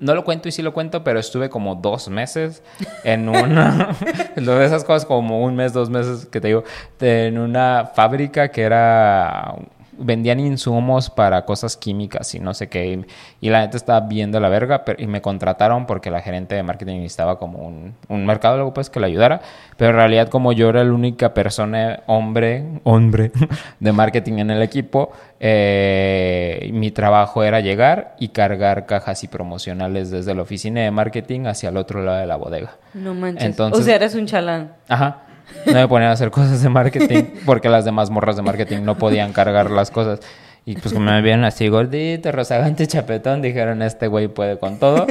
No 0.00 0.14
lo 0.14 0.24
cuento 0.24 0.48
y 0.48 0.52
sí 0.52 0.60
lo 0.60 0.72
cuento, 0.72 1.04
pero 1.04 1.20
estuve 1.20 1.48
como 1.48 1.76
dos 1.76 2.08
meses 2.08 2.62
en 3.04 3.28
una. 3.28 3.96
de 4.36 4.64
esas 4.64 4.84
cosas, 4.84 5.06
como 5.06 5.42
un 5.44 5.54
mes, 5.54 5.72
dos 5.72 5.88
meses 5.88 6.26
que 6.26 6.40
te 6.40 6.48
digo, 6.48 6.64
en 7.00 7.38
una 7.38 7.90
fábrica 7.94 8.48
que 8.48 8.62
era 8.62 9.54
vendían 9.98 10.40
insumos 10.40 11.10
para 11.10 11.44
cosas 11.44 11.76
químicas 11.76 12.34
y 12.34 12.40
no 12.40 12.54
sé 12.54 12.68
qué. 12.68 13.04
Y, 13.40 13.50
la 13.50 13.60
neta 13.60 13.76
estaba 13.76 14.00
viendo 14.06 14.40
la 14.40 14.48
verga 14.48 14.84
pero, 14.84 15.02
y 15.02 15.06
me 15.06 15.20
contrataron 15.20 15.86
porque 15.86 16.10
la 16.10 16.20
gerente 16.20 16.54
de 16.54 16.62
marketing 16.62 16.96
necesitaba 16.96 17.38
como 17.38 17.58
un, 17.58 17.94
un 18.08 18.26
mercadólogo 18.26 18.72
pues 18.74 18.90
que 18.90 19.00
le 19.00 19.06
ayudara. 19.06 19.40
Pero 19.76 19.90
en 19.90 19.96
realidad 19.96 20.28
como 20.28 20.52
yo 20.52 20.68
era 20.70 20.84
la 20.84 20.92
única 20.92 21.34
persona, 21.34 22.00
hombre, 22.06 22.64
hombre, 22.84 23.32
de 23.80 23.92
marketing 23.92 24.38
en 24.38 24.50
el 24.50 24.62
equipo, 24.62 25.12
eh, 25.40 26.70
mi 26.72 26.90
trabajo 26.90 27.42
era 27.44 27.60
llegar 27.60 28.16
y 28.18 28.28
cargar 28.28 28.86
cajas 28.86 29.22
y 29.24 29.28
promocionales 29.28 30.10
desde 30.10 30.34
la 30.34 30.42
oficina 30.42 30.80
de 30.80 30.90
marketing 30.90 31.46
hacia 31.46 31.68
el 31.68 31.76
otro 31.76 32.02
lado 32.02 32.18
de 32.18 32.26
la 32.26 32.36
bodega. 32.36 32.76
No 32.94 33.14
manches. 33.14 33.44
Entonces- 33.44 33.80
o 33.80 33.84
sea, 33.84 33.96
eres 33.96 34.14
un 34.14 34.26
chalán. 34.26 34.72
Ajá. 34.88 35.27
No 35.66 35.72
me 35.74 35.88
ponían 35.88 36.10
a 36.10 36.14
hacer 36.14 36.30
cosas 36.30 36.62
de 36.62 36.68
marketing 36.68 37.24
porque 37.44 37.68
las 37.68 37.84
demás 37.84 38.10
morras 38.10 38.36
de 38.36 38.42
marketing 38.42 38.82
no 38.82 38.96
podían 38.96 39.32
cargar 39.32 39.70
las 39.70 39.90
cosas. 39.90 40.20
Y 40.64 40.74
pues 40.74 40.92
como 40.92 41.10
me 41.10 41.22
vieron 41.22 41.44
así 41.44 41.68
gordito, 41.68 42.30
rozagante, 42.30 42.86
chapetón, 42.86 43.40
dijeron, 43.40 43.80
este 43.80 44.06
güey 44.06 44.28
puede 44.28 44.58
con 44.58 44.78
todo. 44.78 45.06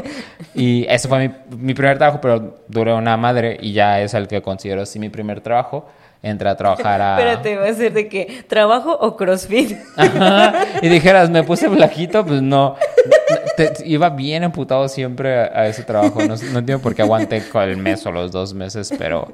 y 0.53 0.85
ese 0.87 1.07
fue 1.07 1.27
mi, 1.27 1.33
mi 1.57 1.73
primer 1.73 1.97
trabajo, 1.97 2.19
pero 2.21 2.57
duró 2.67 2.95
una 2.97 3.17
madre 3.17 3.57
y 3.59 3.73
ya 3.73 3.99
es 4.01 4.13
el 4.13 4.27
que 4.27 4.41
considero 4.43 4.83
así 4.83 4.99
mi 4.99 5.09
primer 5.09 5.41
trabajo. 5.41 5.87
Entré 6.23 6.49
a 6.49 6.55
trabajar 6.57 6.99
a... 7.01 7.17
Espérate, 7.19 7.57
va 7.57 7.69
a 7.69 7.73
ser 7.73 7.93
de 7.93 8.07
que 8.07 8.43
trabajo 8.47 8.91
o 8.99 9.15
CrossFit. 9.15 9.77
Ajá. 9.95 10.53
Y 10.81 10.89
dijeras, 10.89 11.29
me 11.29 11.43
puse 11.43 11.69
flajito, 11.69 12.25
pues 12.25 12.41
no. 12.41 12.75
Te- 13.55 13.73
iba 13.85 14.09
bien 14.09 14.43
emputado 14.43 14.87
siempre 14.89 15.39
a, 15.39 15.43
a 15.61 15.67
ese 15.67 15.83
trabajo. 15.83 16.19
No, 16.21 16.35
no 16.35 16.59
entiendo 16.59 16.79
por 16.79 16.95
qué 16.95 17.03
aguanté 17.03 17.43
el 17.53 17.77
mes 17.77 18.03
o 18.05 18.11
los 18.11 18.31
dos 18.31 18.53
meses, 18.55 18.91
pero 18.97 19.31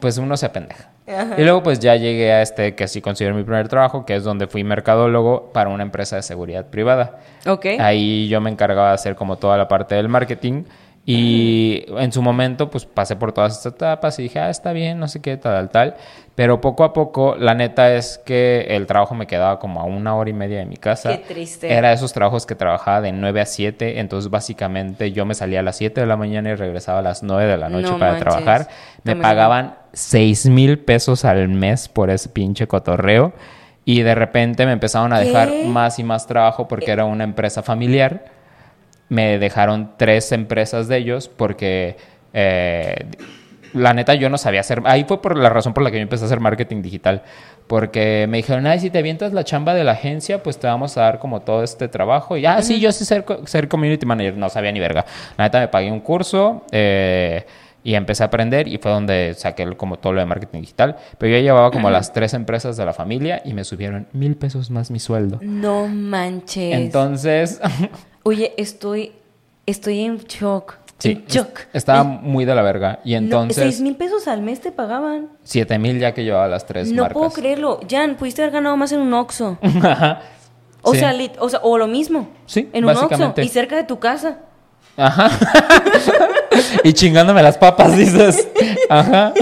pues 0.00 0.18
uno 0.18 0.36
se 0.36 0.46
apendeja. 0.46 0.90
Y 1.38 1.42
luego 1.42 1.62
pues 1.62 1.78
ya 1.78 1.96
llegué 1.96 2.32
a 2.32 2.42
este 2.42 2.74
que 2.74 2.86
sí 2.86 3.00
considero 3.00 3.34
mi 3.34 3.42
primer 3.42 3.68
trabajo, 3.68 4.04
que 4.04 4.14
es 4.14 4.24
donde 4.24 4.46
fui 4.46 4.62
mercadólogo 4.62 5.50
para 5.52 5.70
una 5.70 5.82
empresa 5.82 6.16
de 6.16 6.22
seguridad 6.22 6.66
privada. 6.66 7.20
Ok. 7.46 7.66
Ahí 7.78 8.28
yo 8.28 8.42
me 8.42 8.50
encargaba 8.50 8.88
de 8.88 8.94
hacer 8.94 9.16
como 9.16 9.36
toda 9.36 9.56
la 9.56 9.68
parte 9.68 9.94
del 9.94 10.08
marketing. 10.08 10.64
Y 11.10 11.86
en 11.96 12.12
su 12.12 12.20
momento, 12.20 12.68
pues 12.68 12.84
pasé 12.84 13.16
por 13.16 13.32
todas 13.32 13.56
estas 13.56 13.72
etapas 13.72 14.18
y 14.18 14.24
dije, 14.24 14.40
ah, 14.40 14.50
está 14.50 14.72
bien, 14.74 14.98
no 14.98 15.08
sé 15.08 15.22
qué, 15.22 15.38
tal, 15.38 15.70
tal. 15.70 15.94
Pero 16.34 16.60
poco 16.60 16.84
a 16.84 16.92
poco, 16.92 17.34
la 17.34 17.54
neta 17.54 17.94
es 17.94 18.20
que 18.26 18.66
el 18.68 18.86
trabajo 18.86 19.14
me 19.14 19.26
quedaba 19.26 19.58
como 19.58 19.80
a 19.80 19.84
una 19.84 20.14
hora 20.14 20.28
y 20.28 20.34
media 20.34 20.58
de 20.58 20.66
mi 20.66 20.76
casa. 20.76 21.08
Qué 21.16 21.24
triste. 21.26 21.72
Era 21.72 21.94
esos 21.94 22.12
trabajos 22.12 22.44
que 22.44 22.54
trabajaba 22.54 23.00
de 23.00 23.12
9 23.12 23.40
a 23.40 23.46
7. 23.46 24.00
Entonces, 24.00 24.30
básicamente, 24.30 25.10
yo 25.12 25.24
me 25.24 25.32
salía 25.32 25.60
a 25.60 25.62
las 25.62 25.76
7 25.76 25.98
de 25.98 26.06
la 26.06 26.18
mañana 26.18 26.50
y 26.50 26.54
regresaba 26.56 26.98
a 26.98 27.02
las 27.02 27.22
9 27.22 27.50
de 27.52 27.56
la 27.56 27.70
noche 27.70 27.88
No 27.90 27.98
para 27.98 28.12
manches. 28.12 28.28
trabajar. 28.28 28.68
Me 29.02 29.12
También. 29.12 29.22
pagaban 29.22 29.74
6 29.94 30.46
mil 30.50 30.78
pesos 30.78 31.24
al 31.24 31.48
mes 31.48 31.88
por 31.88 32.10
ese 32.10 32.28
pinche 32.28 32.66
cotorreo. 32.66 33.32
Y 33.86 34.02
de 34.02 34.14
repente 34.14 34.66
me 34.66 34.72
empezaron 34.72 35.14
a 35.14 35.20
dejar 35.20 35.48
más 35.64 35.98
y 35.98 36.04
más 36.04 36.26
trabajo 36.26 36.68
porque 36.68 36.90
era 36.90 37.06
una 37.06 37.24
empresa 37.24 37.62
familiar. 37.62 38.36
Me 39.08 39.38
dejaron 39.38 39.92
tres 39.96 40.32
empresas 40.32 40.88
de 40.88 40.98
ellos 40.98 41.28
porque 41.28 41.96
eh, 42.32 43.06
la 43.72 43.94
neta 43.94 44.14
yo 44.14 44.28
no 44.28 44.38
sabía 44.38 44.60
hacer. 44.60 44.82
Ahí 44.84 45.04
fue 45.04 45.20
por 45.20 45.36
la 45.36 45.50
razón 45.50 45.74
por 45.74 45.82
la 45.82 45.90
que 45.90 45.96
yo 45.96 46.02
empecé 46.02 46.24
a 46.24 46.26
hacer 46.26 46.40
marketing 46.40 46.82
digital. 46.82 47.22
Porque 47.66 48.26
me 48.28 48.38
dijeron, 48.38 48.66
ay, 48.66 48.80
si 48.80 48.90
te 48.90 48.98
avientas 48.98 49.32
la 49.32 49.44
chamba 49.44 49.74
de 49.74 49.84
la 49.84 49.92
agencia, 49.92 50.42
pues 50.42 50.58
te 50.58 50.66
vamos 50.66 50.96
a 50.96 51.02
dar 51.02 51.18
como 51.18 51.40
todo 51.42 51.62
este 51.62 51.88
trabajo. 51.88 52.36
Y, 52.36 52.46
ah, 52.46 52.62
sí, 52.62 52.80
yo 52.80 52.90
sé 52.92 53.04
ser, 53.04 53.24
ser 53.44 53.68
community 53.68 54.06
manager. 54.06 54.36
No 54.36 54.48
sabía 54.48 54.72
ni 54.72 54.80
verga. 54.80 55.04
La 55.36 55.44
neta 55.44 55.60
me 55.60 55.68
pagué 55.68 55.92
un 55.92 56.00
curso 56.00 56.64
eh, 56.72 57.44
y 57.84 57.94
empecé 57.94 58.22
a 58.22 58.26
aprender 58.26 58.68
y 58.68 58.78
fue 58.78 58.90
donde 58.90 59.34
saqué 59.36 59.66
como 59.76 59.98
todo 59.98 60.14
lo 60.14 60.20
de 60.20 60.26
marketing 60.26 60.60
digital. 60.60 60.96
Pero 61.18 61.36
yo 61.36 61.40
llevaba 61.40 61.70
como 61.70 61.90
las 61.90 62.12
tres 62.12 62.32
empresas 62.32 62.76
de 62.78 62.86
la 62.86 62.94
familia 62.94 63.42
y 63.44 63.52
me 63.52 63.64
subieron 63.64 64.08
mil 64.12 64.36
pesos 64.36 64.70
más 64.70 64.90
mi 64.90 64.98
sueldo. 64.98 65.38
No 65.42 65.86
manches. 65.88 66.74
Entonces, 66.74 67.60
Oye, 68.28 68.52
estoy, 68.58 69.12
estoy 69.64 70.00
en 70.04 70.18
shock. 70.18 70.74
sí, 70.98 71.12
En 71.12 71.24
shock. 71.26 71.60
estaba 71.72 72.04
muy 72.04 72.44
de 72.44 72.54
la 72.54 72.60
verga. 72.62 73.00
Y 73.04 73.14
entonces, 73.14 73.56
seis 73.56 73.80
mil 73.80 73.96
pesos 73.96 74.28
al 74.28 74.42
mes 74.42 74.60
te 74.60 74.70
pagaban. 74.70 75.28
siete 75.44 75.78
mil 75.78 75.98
ya 75.98 76.12
que 76.12 76.24
llevaba 76.24 76.46
las 76.46 76.66
tres 76.66 76.92
no 76.92 77.02
marcas. 77.04 77.16
puedo 77.18 77.30
creerlo. 77.30 77.80
Jan, 77.88 78.16
pudiste 78.16 78.42
haber 78.42 78.52
ganado 78.52 78.76
más 78.76 78.92
en 78.92 79.00
un 79.00 79.14
Oxxo. 79.14 79.56
O, 80.82 80.92
Sí. 80.92 81.00
sea, 81.00 81.12
lit- 81.12 81.34
o 81.40 81.48
sea, 81.48 81.58
o 81.64 81.76
lo 81.76 81.86
mismo. 81.88 82.28
Sí, 82.46 82.68
En 82.72 82.84
un 82.84 82.96
Oxxo. 82.96 83.34
Y 83.38 83.48
cerca 83.48 83.74
de 83.76 83.82
tu 83.84 83.98
casa. 83.98 84.38
Ajá. 84.96 85.28
y 86.84 86.92
chingándome 86.92 87.42
las 87.42 87.58
papas, 87.58 87.96
dices. 87.96 88.46
Ajá. 88.88 89.32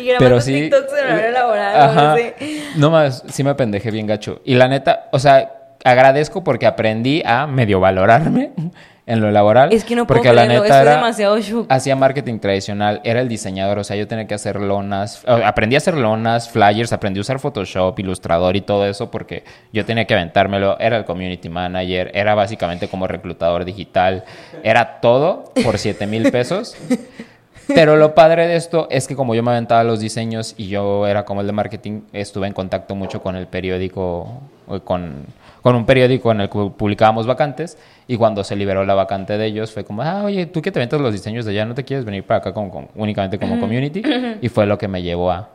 Y 0.00 0.08
Pero 0.18 0.40
sí. 0.40 0.52
TikToks 0.70 0.92
en 1.00 1.04
horario 1.12 1.30
laboral. 1.32 1.80
Ajá. 1.80 2.02
no 2.10 2.16
sé. 2.16 2.34
No 2.76 2.90
más, 2.90 3.22
sí 3.28 3.44
me 3.44 3.54
pendejé 3.54 3.90
bien 3.90 4.06
gacho. 4.06 4.40
Y 4.44 4.54
la 4.54 4.68
neta, 4.68 5.08
o 5.12 5.18
sea, 5.18 5.57
agradezco 5.84 6.44
porque 6.44 6.66
aprendí 6.66 7.22
a 7.24 7.46
medio 7.46 7.80
valorarme 7.80 8.52
en 9.06 9.20
lo 9.20 9.30
laboral. 9.30 9.72
Es 9.72 9.84
que 9.84 9.96
no 9.96 10.06
puedo 10.06 10.18
porque 10.20 10.34
la 10.34 10.44
creerlo. 10.44 10.64
neta 10.64 10.74
Estoy 10.76 10.86
era, 10.88 10.96
demasiado 10.96 11.40
shook. 11.40 11.66
hacía 11.70 11.96
marketing 11.96 12.38
tradicional, 12.40 13.00
era 13.04 13.20
el 13.20 13.28
diseñador, 13.28 13.78
o 13.78 13.84
sea, 13.84 13.96
yo 13.96 14.06
tenía 14.06 14.26
que 14.26 14.34
hacer 14.34 14.60
lonas, 14.60 15.22
aprendí 15.26 15.76
a 15.76 15.78
hacer 15.78 15.94
lonas, 15.96 16.50
flyers, 16.50 16.92
aprendí 16.92 17.18
a 17.18 17.22
usar 17.22 17.38
Photoshop, 17.38 17.98
Ilustrador 17.98 18.54
y 18.56 18.60
todo 18.60 18.86
eso 18.86 19.10
porque 19.10 19.44
yo 19.72 19.84
tenía 19.86 20.04
que 20.04 20.12
aventármelo, 20.14 20.78
era 20.78 20.98
el 20.98 21.04
community 21.06 21.48
manager, 21.48 22.10
era 22.12 22.34
básicamente 22.34 22.88
como 22.88 23.06
reclutador 23.06 23.64
digital, 23.64 24.24
era 24.62 25.00
todo 25.00 25.52
por 25.64 25.78
7 25.78 26.06
mil 26.06 26.30
pesos. 26.30 26.76
Pero 27.74 27.96
lo 27.96 28.14
padre 28.14 28.46
de 28.46 28.56
esto 28.56 28.88
es 28.90 29.06
que 29.06 29.14
como 29.14 29.34
yo 29.34 29.42
me 29.42 29.50
aventaba 29.50 29.84
los 29.84 30.00
diseños 30.00 30.54
y 30.56 30.68
yo 30.68 31.06
era 31.06 31.24
como 31.24 31.40
el 31.42 31.46
de 31.46 31.52
marketing, 31.52 32.00
estuve 32.12 32.46
en 32.46 32.52
contacto 32.54 32.94
mucho 32.94 33.20
con 33.22 33.36
el 33.36 33.46
periódico, 33.46 34.40
eh, 34.70 34.80
con, 34.82 35.26
con 35.62 35.74
un 35.76 35.84
periódico 35.84 36.32
en 36.32 36.40
el 36.40 36.48
que 36.48 36.70
publicábamos 36.76 37.26
vacantes 37.26 37.76
y 38.06 38.16
cuando 38.16 38.42
se 38.44 38.56
liberó 38.56 38.84
la 38.84 38.94
vacante 38.94 39.36
de 39.36 39.46
ellos 39.46 39.70
fue 39.72 39.84
como, 39.84 40.02
ah, 40.02 40.22
oye, 40.24 40.46
tú 40.46 40.62
que 40.62 40.72
te 40.72 40.78
aventas 40.78 41.00
los 41.00 41.12
diseños 41.12 41.44
de 41.44 41.50
allá, 41.52 41.64
¿no 41.66 41.74
te 41.74 41.84
quieres 41.84 42.04
venir 42.04 42.24
para 42.24 42.38
acá 42.38 42.52
como, 42.54 42.70
como- 42.70 42.88
únicamente 42.94 43.38
como 43.38 43.60
community? 43.60 44.02
Y 44.40 44.48
fue 44.48 44.66
lo 44.66 44.78
que 44.78 44.88
me 44.88 45.02
llevó 45.02 45.30
a, 45.30 45.50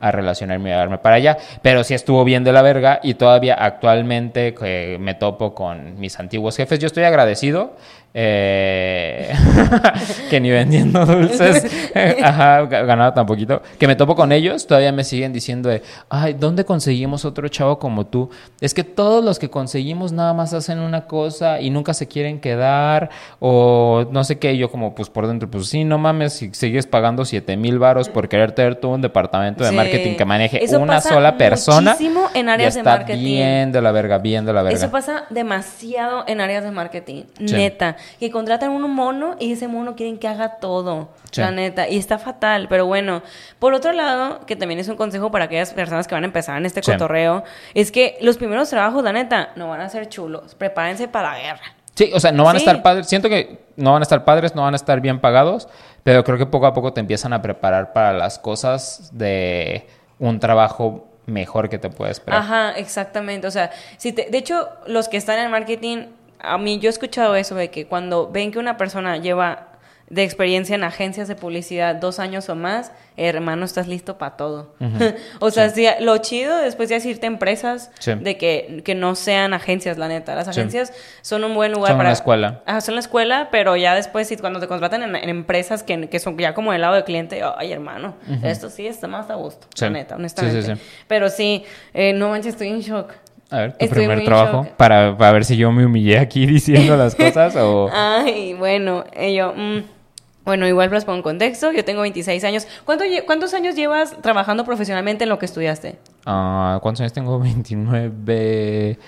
a 0.00 0.10
relacionarme 0.10 0.70
y 0.70 0.72
a 0.72 0.76
darme 0.78 0.96
para 0.96 1.16
allá. 1.16 1.36
Pero 1.60 1.84
sí 1.84 1.92
estuvo 1.92 2.24
bien 2.24 2.42
de 2.42 2.52
la 2.54 2.62
verga 2.62 3.00
y 3.02 3.14
todavía 3.14 3.54
actualmente 3.54 4.54
que 4.54 4.96
me 4.98 5.14
topo 5.14 5.54
con 5.54 6.00
mis 6.00 6.18
antiguos 6.18 6.56
jefes, 6.56 6.78
yo 6.78 6.86
estoy 6.86 7.04
agradecido. 7.04 7.74
Eh, 8.14 9.32
que 10.30 10.40
ni 10.40 10.50
vendiendo 10.50 11.04
dulces, 11.06 11.64
ajá, 12.22 12.62
ga- 12.62 12.84
ganaba 12.84 13.14
tan 13.14 13.26
poquito, 13.26 13.62
que 13.78 13.86
me 13.86 13.96
topo 13.96 14.14
con 14.16 14.32
ellos, 14.32 14.66
todavía 14.66 14.92
me 14.92 15.04
siguen 15.04 15.32
diciendo 15.32 15.68
de, 15.68 15.82
ay, 16.08 16.34
¿dónde 16.34 16.64
conseguimos 16.64 17.24
otro 17.24 17.48
chavo 17.48 17.78
como 17.78 18.06
tú? 18.06 18.30
Es 18.60 18.74
que 18.74 18.84
todos 18.84 19.24
los 19.24 19.38
que 19.38 19.48
conseguimos 19.50 20.12
nada 20.12 20.32
más 20.34 20.52
hacen 20.54 20.78
una 20.80 21.06
cosa 21.06 21.60
y 21.60 21.70
nunca 21.70 21.94
se 21.94 22.08
quieren 22.08 22.40
quedar, 22.40 23.10
o 23.38 24.06
no 24.10 24.24
sé 24.24 24.38
qué, 24.38 24.52
y 24.54 24.58
yo 24.58 24.70
como, 24.70 24.94
pues 24.94 25.08
por 25.08 25.26
dentro, 25.26 25.50
pues 25.50 25.68
sí, 25.68 25.84
no 25.84 25.98
mames, 25.98 26.32
si 26.34 26.52
sigues 26.52 26.86
pagando 26.86 27.24
7 27.24 27.56
mil 27.56 27.78
varos 27.78 28.08
por 28.08 28.28
querer 28.28 28.52
tener 28.52 28.76
todo 28.76 28.92
un 28.92 29.02
departamento 29.02 29.62
de 29.64 29.70
Sí. 29.70 29.76
marketing 29.76 30.16
que 30.16 30.24
maneje 30.24 30.64
Eso 30.64 30.80
una 30.80 30.94
pasa 30.94 31.10
sola 31.10 31.36
persona, 31.36 31.92
muchísimo 31.92 32.22
en 32.34 32.48
áreas 32.48 32.74
de 32.74 32.82
marketing. 32.82 33.24
bien 33.24 33.72
de 33.72 33.80
la 33.82 33.92
verga, 33.92 34.18
bien 34.18 34.44
de 34.44 34.52
la 34.52 34.62
verga. 34.62 34.76
Eso 34.78 34.90
pasa 34.90 35.24
demasiado 35.30 36.24
en 36.26 36.40
áreas 36.40 36.64
de 36.64 36.70
marketing, 36.72 37.22
Sí. 37.46 37.54
neta. 37.54 37.96
Que 38.18 38.30
contratan 38.30 38.70
un 38.70 38.90
mono 38.94 39.36
y 39.38 39.52
ese 39.52 39.68
mono 39.68 39.96
quieren 39.96 40.18
que 40.18 40.28
haga 40.28 40.56
todo, 40.56 41.10
Sí. 41.30 41.40
la 41.40 41.50
neta. 41.50 41.88
Y 41.88 41.96
está 41.98 42.18
fatal, 42.18 42.66
pero 42.68 42.86
bueno. 42.86 43.22
Por 43.58 43.74
otro 43.74 43.92
lado, 43.92 44.44
que 44.46 44.56
también 44.56 44.80
es 44.80 44.88
un 44.88 44.96
consejo 44.96 45.30
para 45.30 45.46
aquellas 45.46 45.72
personas 45.72 46.06
que 46.08 46.14
van 46.14 46.24
a 46.24 46.26
empezar 46.26 46.56
en 46.56 46.66
este 46.66 46.82
Sí. 46.82 46.92
cotorreo, 46.92 47.44
es 47.74 47.90
que 47.92 48.18
los 48.20 48.36
primeros 48.36 48.70
trabajos, 48.70 49.02
la 49.04 49.12
neta, 49.12 49.50
no 49.56 49.68
van 49.68 49.80
a 49.80 49.88
ser 49.88 50.08
chulos. 50.08 50.54
Prepárense 50.54 51.08
para 51.08 51.32
la 51.32 51.38
guerra. 51.38 51.62
Sí, 51.94 52.10
o 52.14 52.20
sea, 52.20 52.32
no 52.32 52.44
van 52.44 52.56
a 52.56 52.58
estar 52.58 52.82
padres. 52.82 53.08
Siento 53.08 53.28
que 53.28 53.58
no 53.76 53.92
van 53.92 54.00
a 54.00 54.04
estar 54.04 54.24
padres, 54.24 54.54
no 54.54 54.62
van 54.62 54.72
a 54.74 54.76
estar 54.76 55.00
bien 55.00 55.20
pagados, 55.20 55.68
pero 56.02 56.24
creo 56.24 56.38
que 56.38 56.46
poco 56.46 56.66
a 56.66 56.72
poco 56.72 56.92
te 56.92 57.00
empiezan 57.00 57.32
a 57.34 57.42
preparar 57.42 57.92
para 57.92 58.12
las 58.12 58.38
cosas 58.38 59.10
de 59.12 59.86
un 60.18 60.40
trabajo 60.40 61.08
mejor 61.26 61.68
que 61.68 61.78
te 61.78 61.90
puede 61.90 62.12
esperar. 62.12 62.40
Ajá, 62.40 62.70
exactamente. 62.72 63.46
O 63.46 63.50
sea, 63.50 63.70
si 63.98 64.12
te- 64.12 64.30
de 64.30 64.38
hecho, 64.38 64.68
los 64.86 65.08
que 65.08 65.16
están 65.16 65.38
en 65.40 65.50
marketing, 65.50 66.06
a 66.42 66.58
mí 66.58 66.78
yo 66.78 66.88
he 66.88 66.90
escuchado 66.90 67.34
eso 67.36 67.54
de 67.54 67.70
que 67.70 67.86
cuando 67.86 68.30
ven 68.30 68.52
que 68.52 68.58
una 68.58 68.76
persona 68.76 69.16
lleva 69.18 69.66
de 70.08 70.24
experiencia 70.24 70.74
en 70.74 70.82
agencias 70.82 71.28
de 71.28 71.36
publicidad 71.36 71.94
dos 71.94 72.18
años 72.18 72.48
o 72.48 72.56
más, 72.56 72.90
hermano, 73.16 73.64
estás 73.64 73.86
listo 73.86 74.18
para 74.18 74.36
todo. 74.36 74.74
o 75.38 75.52
sea, 75.52 75.70
sí, 75.70 75.86
lo 76.00 76.18
chido 76.18 76.56
después 76.58 76.90
es 76.90 77.06
irte 77.06 77.26
a 77.26 77.28
empresas 77.28 77.92
Sí. 78.00 78.14
de 78.16 78.36
que, 78.36 78.82
que 78.84 78.96
no 78.96 79.14
sean 79.14 79.54
agencias, 79.54 79.98
la 79.98 80.08
neta. 80.08 80.34
Las 80.34 80.46
Sí. 80.46 80.50
agencias 80.50 80.92
son 81.22 81.44
un 81.44 81.54
buen 81.54 81.70
lugar 81.70 81.90
Son 81.92 81.98
para... 81.98 82.08
una 82.08 82.12
escuela. 82.14 82.60
Ajá, 82.66 82.80
son 82.80 82.94
la 82.96 83.00
escuela, 83.02 83.50
pero 83.52 83.76
ya 83.76 83.94
después, 83.94 84.26
si 84.26 84.36
cuando 84.36 84.58
te 84.58 84.66
contratan 84.66 85.04
en, 85.04 85.14
en 85.14 85.28
empresas 85.28 85.84
que, 85.84 86.08
que 86.08 86.18
son 86.18 86.36
ya 86.36 86.54
como 86.54 86.72
del 86.72 86.80
lado 86.80 86.94
del 86.94 87.04
cliente, 87.04 87.40
ay, 87.56 87.70
hermano, 87.70 88.16
esto 88.42 88.68
sí 88.68 88.88
está 88.88 89.06
más 89.06 89.30
a 89.30 89.36
gusto, 89.36 89.68
Sí. 89.76 89.84
la 89.84 89.90
neta, 89.90 90.16
honestamente. 90.16 90.62
sí, 90.62 90.74
sí. 90.74 90.80
Pero 91.06 91.28
sí, 91.28 91.64
eh, 91.94 92.14
no 92.14 92.30
manches, 92.30 92.54
estoy 92.54 92.66
en 92.70 92.80
shock. 92.80 93.12
A 93.50 93.58
ver, 93.58 93.72
tu 93.72 93.84
Estoy 93.84 93.98
primer 94.06 94.24
trabajo, 94.24 94.66
para, 94.76 95.16
para 95.16 95.32
ver 95.32 95.44
si 95.44 95.56
yo 95.56 95.72
me 95.72 95.84
humillé 95.84 96.18
aquí 96.18 96.46
diciendo 96.46 96.96
las 96.96 97.14
cosas 97.14 97.56
o... 97.56 97.88
Ay, 97.92 98.54
bueno, 98.54 99.04
eh, 99.12 99.34
yo, 99.34 99.52
mm, 99.56 99.78
bueno, 100.44 100.66
igual 100.68 100.90
los 100.90 101.04
pongo 101.04 101.16
en 101.16 101.22
contexto, 101.22 101.70
yo 101.72 101.84
tengo 101.84 102.00
26 102.02 102.42
años. 102.44 102.66
¿Cuánto 102.84 103.04
¿Cuántos 103.26 103.52
años 103.54 103.74
llevas 103.74 104.16
trabajando 104.22 104.64
profesionalmente 104.64 105.24
en 105.24 105.30
lo 105.30 105.38
que 105.38 105.46
estudiaste? 105.46 105.98
Ah, 106.26 106.78
¿Cuántos 106.82 107.00
años 107.00 107.12
tengo? 107.12 107.38
29, 107.40 108.98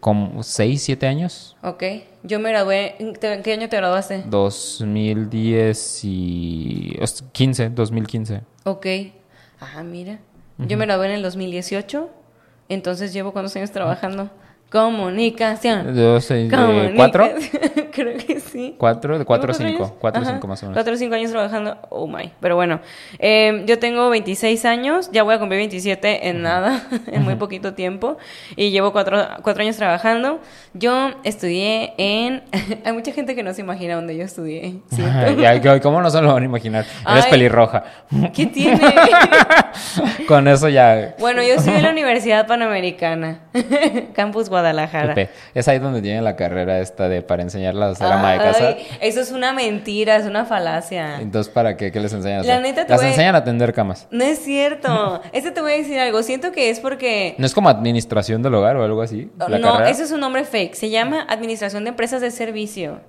como 0.00 0.42
6, 0.42 0.82
7 0.82 1.06
años. 1.06 1.56
Ok, 1.62 1.82
yo 2.22 2.38
me 2.40 2.50
gradué, 2.50 2.94
¿en 2.98 3.14
qué 3.42 3.52
año 3.54 3.68
te 3.70 3.76
graduaste? 3.78 4.22
2010 4.26 6.04
y... 6.04 6.98
os- 7.00 7.24
15, 7.32 7.70
2015. 7.70 8.42
Ok, 8.64 8.86
ah, 9.60 9.82
mira, 9.82 10.18
yo 10.58 10.76
me 10.76 10.84
gradué 10.86 11.06
en 11.06 11.12
el 11.12 11.22
2018, 11.22 12.10
entonces 12.68 13.12
llevo 13.12 13.32
cuántos 13.32 13.54
años 13.56 13.70
trabajando? 13.70 14.30
Comunicación. 14.70 15.96
Yo 15.96 16.20
soy 16.20 16.46
de 16.46 16.92
cuatro. 16.94 17.26
Creo 17.92 18.18
que 18.18 18.38
sí. 18.38 18.74
¿Cuatro? 18.76 19.18
De 19.18 19.24
cuatro 19.24 19.52
o 19.52 19.54
cinco. 19.54 19.96
Cuatro 19.98 20.20
o 20.20 20.24
cinco 20.26 20.46
más 20.46 20.62
o 20.62 20.66
menos. 20.66 20.76
Cuatro 20.76 20.92
o 20.92 20.96
cinco 20.98 21.14
años 21.14 21.30
trabajando. 21.30 21.78
Oh 21.88 22.06
my. 22.06 22.30
Pero 22.38 22.54
bueno, 22.54 22.80
eh, 23.18 23.64
yo 23.66 23.78
tengo 23.78 24.10
26 24.10 24.66
años, 24.66 25.10
ya 25.10 25.22
voy 25.22 25.34
a 25.34 25.38
cumplir 25.38 25.58
27 25.60 26.28
en 26.28 26.42
nada, 26.42 26.82
en 27.06 27.22
muy 27.22 27.36
poquito 27.36 27.72
tiempo. 27.72 28.18
Y 28.56 28.70
llevo 28.70 28.92
cuatro, 28.92 29.26
cuatro 29.42 29.62
años 29.62 29.76
trabajando. 29.76 30.40
Yo 30.74 31.12
estudié 31.24 31.94
en. 31.96 32.42
Hay 32.84 32.92
mucha 32.92 33.12
gente 33.12 33.34
que 33.34 33.42
no 33.42 33.54
se 33.54 33.62
imagina 33.62 33.94
dónde 33.94 34.18
yo 34.18 34.24
estudié. 34.24 34.80
¿Cómo 35.82 36.02
no 36.02 36.10
se 36.10 36.20
lo 36.20 36.34
van 36.34 36.42
a 36.42 36.46
imaginar? 36.46 36.84
Eres 37.10 37.24
Ay. 37.24 37.30
pelirroja. 37.30 37.84
¿Qué 38.34 38.44
tiene? 38.44 38.80
Con 40.26 40.46
eso 40.46 40.68
ya. 40.68 41.14
bueno, 41.18 41.42
yo 41.42 41.54
estudié 41.54 41.78
en 41.78 41.84
la 41.84 41.90
Universidad 41.90 42.46
Panamericana, 42.46 43.40
Campus 44.12 44.50
Guadalajara. 44.50 44.57
Pepe, 45.14 45.30
Es 45.54 45.68
ahí 45.68 45.78
donde 45.78 46.02
tienen 46.02 46.24
la 46.24 46.36
carrera 46.36 46.80
esta 46.80 47.08
de 47.08 47.22
para 47.22 47.42
enseñarla 47.42 47.90
a 47.90 47.94
ser 47.94 48.06
ama 48.06 48.32
de 48.32 48.38
casa. 48.38 48.76
Eso 49.00 49.20
es 49.20 49.30
una 49.30 49.52
mentira, 49.52 50.16
es 50.16 50.26
una 50.26 50.44
falacia. 50.44 51.20
Entonces, 51.20 51.52
¿para 51.52 51.76
qué? 51.76 51.92
¿Qué 51.92 52.00
les 52.00 52.12
enseñan 52.12 52.40
a 52.40 52.44
La 52.44 52.60
neta 52.60 52.84
te 52.84 52.90
Las 52.92 53.00
voy 53.00 53.10
enseñan 53.10 53.34
a 53.34 53.44
tender 53.44 53.72
camas. 53.72 54.06
No 54.10 54.24
es 54.24 54.38
cierto. 54.40 55.20
Este 55.32 55.50
te 55.50 55.60
voy 55.60 55.72
a 55.72 55.76
decir 55.76 55.98
algo. 55.98 56.22
Siento 56.22 56.52
que 56.52 56.70
es 56.70 56.80
porque. 56.80 57.34
¿No 57.38 57.46
es 57.46 57.54
como 57.54 57.68
administración 57.68 58.42
del 58.42 58.54
hogar 58.54 58.76
o 58.76 58.84
algo 58.84 59.02
así? 59.02 59.30
La 59.38 59.58
no, 59.58 59.72
carrera? 59.72 59.90
eso 59.90 60.02
es 60.02 60.10
un 60.10 60.20
nombre 60.20 60.44
fake. 60.44 60.74
Se 60.74 60.90
llama 60.90 61.24
Administración 61.28 61.84
de 61.84 61.90
Empresas 61.90 62.20
de 62.20 62.30
Servicio. 62.30 63.00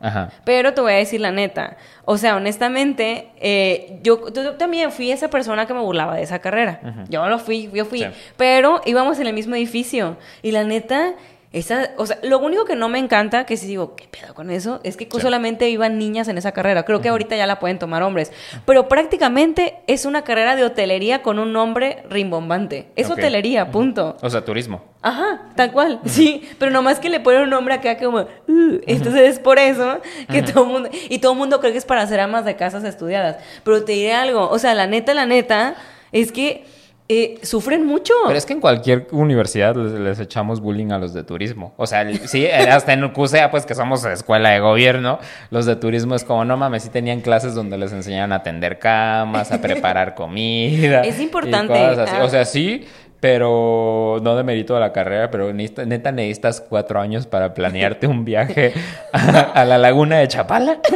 Ajá. 0.00 0.30
Pero 0.44 0.72
te 0.74 0.80
voy 0.80 0.92
a 0.92 0.96
decir 0.96 1.20
la 1.20 1.30
neta. 1.30 1.76
O 2.04 2.16
sea, 2.18 2.36
honestamente, 2.36 3.28
eh, 3.40 4.00
yo, 4.02 4.32
yo 4.32 4.54
también 4.54 4.90
fui 4.90 5.12
esa 5.12 5.28
persona 5.28 5.66
que 5.66 5.74
me 5.74 5.80
burlaba 5.80 6.16
de 6.16 6.22
esa 6.22 6.38
carrera. 6.38 6.80
Yo 7.08 7.26
lo 7.28 7.38
fui, 7.38 7.70
yo 7.72 7.84
fui. 7.84 8.00
Sí. 8.00 8.06
Pero 8.36 8.80
íbamos 8.86 9.20
en 9.20 9.26
el 9.26 9.34
mismo 9.34 9.54
edificio. 9.54 10.16
Y 10.42 10.52
la 10.52 10.64
neta, 10.64 11.12
esa, 11.52 11.90
o 11.96 12.06
sea, 12.06 12.18
lo 12.22 12.38
único 12.38 12.64
que 12.64 12.76
no 12.76 12.88
me 12.88 13.00
encanta, 13.00 13.44
que 13.44 13.56
si 13.56 13.66
digo, 13.66 13.96
¿qué 13.96 14.06
pedo 14.08 14.34
con 14.34 14.50
eso? 14.50 14.78
Es 14.84 14.96
que 14.96 15.08
Sí. 15.12 15.20
solamente 15.20 15.68
iban 15.68 15.98
niñas 15.98 16.28
en 16.28 16.38
esa 16.38 16.52
carrera. 16.52 16.84
Creo 16.84 17.00
que 17.00 17.08
ahorita 17.08 17.34
ya 17.36 17.46
la 17.48 17.58
pueden 17.58 17.78
tomar 17.80 18.04
hombres. 18.04 18.30
Pero 18.66 18.88
prácticamente 18.88 19.78
es 19.88 20.04
una 20.04 20.22
carrera 20.22 20.54
de 20.54 20.62
hotelería 20.64 21.22
con 21.22 21.40
un 21.40 21.52
nombre 21.52 22.04
rimbombante. 22.08 22.86
Es 22.94 23.10
hotelería, 23.10 23.70
punto. 23.72 24.16
O 24.22 24.30
sea, 24.30 24.44
turismo. 24.44 24.82
Ajá, 25.02 25.48
tal 25.56 25.72
cual, 25.72 26.00
sí, 26.04 26.48
pero 26.58 26.70
nomás 26.70 27.00
que 27.00 27.08
le 27.08 27.18
ponen 27.20 27.42
un 27.42 27.50
nombre 27.50 27.74
acá 27.74 27.96
como, 27.98 28.18
"Uh", 28.46 28.80
entonces 28.86 29.22
es 29.30 29.38
por 29.38 29.58
eso 29.58 29.98
que 30.30 30.42
todo 30.42 30.64
el 30.64 30.70
mundo, 30.70 30.90
y 31.08 31.18
todo 31.18 31.32
el 31.32 31.38
mundo 31.38 31.58
cree 31.58 31.72
que 31.72 31.78
es 31.78 31.86
para 31.86 32.06
ser 32.06 32.20
amas 32.20 32.44
de 32.44 32.54
casas 32.54 32.84
estudiadas, 32.84 33.38
pero 33.64 33.82
te 33.82 33.92
diré 33.92 34.12
algo, 34.12 34.48
o 34.48 34.58
sea, 34.58 34.74
la 34.74 34.86
neta, 34.86 35.14
la 35.14 35.24
neta, 35.26 35.74
es 36.12 36.30
que 36.32 36.64
eh, 37.12 37.38
sufren 37.42 37.84
mucho. 37.84 38.14
Pero 38.26 38.38
es 38.38 38.46
que 38.46 38.52
en 38.52 38.60
cualquier 38.60 39.08
universidad 39.10 39.74
les, 39.74 39.92
les 39.92 40.20
echamos 40.20 40.60
bullying 40.60 40.92
a 40.92 40.98
los 40.98 41.12
de 41.12 41.24
turismo. 41.24 41.74
O 41.76 41.86
sea, 41.88 42.02
el- 42.02 42.28
sí, 42.28 42.44
eh, 42.46 42.54
hasta 42.70 42.92
en 42.92 43.08
CUSEA, 43.08 43.50
pues 43.50 43.66
que 43.66 43.74
somos 43.74 44.04
escuela 44.04 44.50
de 44.50 44.60
gobierno, 44.60 45.18
los 45.50 45.66
de 45.66 45.74
turismo 45.74 46.14
es 46.14 46.22
como, 46.22 46.44
no 46.44 46.56
mames, 46.56 46.84
sí 46.84 46.88
tenían 46.90 47.20
clases 47.20 47.54
donde 47.56 47.76
les 47.78 47.92
enseñaban 47.92 48.32
a 48.32 48.44
tender 48.44 48.78
camas, 48.78 49.50
a 49.50 49.60
preparar 49.60 50.14
comida. 50.20 51.00
Es 51.02 51.18
importante, 51.20 51.74
ah. 51.74 52.22
O 52.22 52.28
sea, 52.28 52.44
sí, 52.44 52.86
pero 53.18 54.18
no 54.22 54.36
de 54.36 54.44
mérito 54.44 54.74
de 54.74 54.80
la 54.80 54.92
carrera, 54.92 55.30
pero 55.32 55.52
necesita- 55.52 55.84
neta 55.84 56.12
necesitas 56.12 56.60
cuatro 56.60 57.00
años 57.00 57.26
para 57.26 57.52
planearte 57.54 58.06
un 58.06 58.24
viaje 58.24 58.72
a, 59.12 59.40
a 59.40 59.64
la 59.64 59.78
laguna 59.78 60.18
de 60.20 60.28
Chapala. 60.28 60.78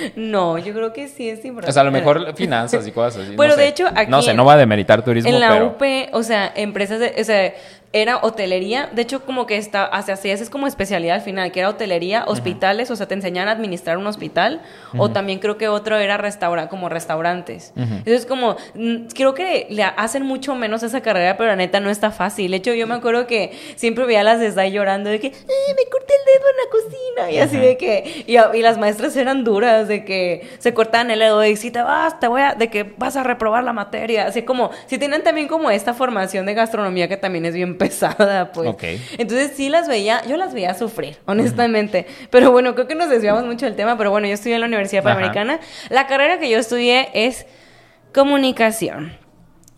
No, 0.16 0.58
yo 0.58 0.72
creo 0.72 0.92
que 0.92 1.08
sí 1.08 1.28
es 1.28 1.44
importante. 1.44 1.70
O 1.70 1.72
sea, 1.72 1.82
a 1.82 1.84
lo 1.84 1.90
mejor 1.90 2.34
finanzas 2.34 2.86
y 2.86 2.92
cosas 2.92 3.22
así. 3.22 3.30
no 3.32 3.36
Pero 3.36 3.56
de 3.56 3.62
sé. 3.64 3.68
hecho, 3.68 3.86
aquí 3.94 4.10
No 4.10 4.22
sé, 4.22 4.34
no 4.34 4.44
va 4.44 4.54
a 4.54 4.56
demeritar 4.56 5.04
turismo, 5.04 5.30
En 5.30 5.40
la 5.40 5.48
pero... 5.50 5.66
UP, 5.68 6.14
o 6.14 6.22
sea, 6.22 6.52
empresas 6.54 7.00
de, 7.00 7.14
o 7.20 7.24
sea, 7.24 7.52
era 7.92 8.18
hotelería, 8.18 8.88
de 8.92 9.02
hecho 9.02 9.24
como 9.24 9.46
que 9.46 9.56
está, 9.56 9.84
hacia 9.84 10.14
así 10.14 10.30
es 10.30 10.48
como 10.48 10.68
especialidad 10.68 11.16
al 11.16 11.22
final, 11.22 11.50
que 11.50 11.58
era 11.58 11.68
hotelería, 11.70 12.24
hospitales, 12.28 12.88
o 12.92 12.94
sea, 12.96 13.08
te 13.08 13.14
enseñaban 13.14 13.48
a 13.48 13.52
administrar 13.52 13.98
un 13.98 14.06
hospital, 14.06 14.62
o 14.96 15.10
también 15.10 15.40
creo 15.40 15.58
que 15.58 15.66
otro 15.66 15.96
era 15.98 16.16
restaura, 16.16 16.68
como 16.68 16.88
restaurantes. 16.88 17.72
Entonces 17.76 18.26
como, 18.26 18.56
mm, 18.74 19.06
creo 19.14 19.34
que 19.34 19.66
le 19.70 19.82
hacen 19.82 20.24
mucho 20.24 20.54
menos 20.54 20.84
esa 20.84 21.00
carrera, 21.00 21.36
pero 21.36 21.48
la 21.50 21.56
neta 21.56 21.80
no 21.80 21.90
está 21.90 22.12
fácil. 22.12 22.52
De 22.52 22.58
hecho, 22.58 22.72
yo 22.74 22.86
me 22.86 22.94
acuerdo 22.94 23.26
que 23.26 23.58
siempre 23.74 24.04
veía 24.06 24.20
a 24.20 24.24
las 24.24 24.38
de 24.38 24.52
Sai 24.52 24.70
llorando 24.70 25.10
de 25.10 25.18
que, 25.18 25.26
"Ay, 25.28 25.74
me 25.76 25.90
corté 25.90 26.14
el 26.14 26.24
dedo 26.38 26.48
en 26.50 26.56
la 26.56 26.70
cocina, 26.70 27.30
y 27.32 27.38
así 27.38 27.56
de 27.56 27.76
que, 27.76 28.24
y, 28.26 28.36
y 28.58 28.62
las 28.62 28.78
maestras 28.78 29.16
eran 29.16 29.42
duras, 29.42 29.88
de 29.88 30.04
que 30.04 30.48
se 30.58 30.72
cortaban 30.74 31.10
el 31.10 31.18
dedo 31.18 31.44
y 31.44 31.56
si 31.56 31.70
te 31.72 31.82
vas, 31.82 32.20
te 32.20 32.28
voy 32.28 32.42
a, 32.42 32.54
de 32.54 32.68
que 32.70 32.84
vas 32.98 33.16
a 33.16 33.24
reprobar 33.24 33.64
la 33.64 33.72
materia, 33.72 34.26
así 34.26 34.42
como, 34.42 34.70
si 34.86 34.96
tienen 34.98 35.24
también 35.24 35.48
como 35.48 35.70
esta 35.72 35.92
formación 35.92 36.46
de 36.46 36.54
gastronomía 36.54 37.08
que 37.08 37.16
también 37.16 37.44
es 37.46 37.54
bien 37.54 37.79
pesada, 37.80 38.52
pues. 38.52 38.68
Ok. 38.68 38.84
Entonces 39.18 39.52
sí 39.56 39.68
las 39.70 39.88
veía, 39.88 40.22
yo 40.26 40.36
las 40.36 40.52
veía 40.54 40.74
sufrir, 40.74 41.16
honestamente. 41.26 42.06
Pero 42.30 42.52
bueno, 42.52 42.74
creo 42.74 42.86
que 42.86 42.94
nos 42.94 43.08
desviamos 43.10 43.44
mucho 43.44 43.64
del 43.66 43.74
tema, 43.74 43.96
pero 43.98 44.10
bueno, 44.10 44.26
yo 44.28 44.34
estudié 44.34 44.54
en 44.54 44.60
la 44.60 44.66
Universidad. 44.68 45.02
Panamericana. 45.02 45.58
La 45.88 46.06
carrera 46.06 46.38
que 46.38 46.48
yo 46.48 46.58
estudié 46.58 47.08
es 47.14 47.46
comunicación. 48.12 49.12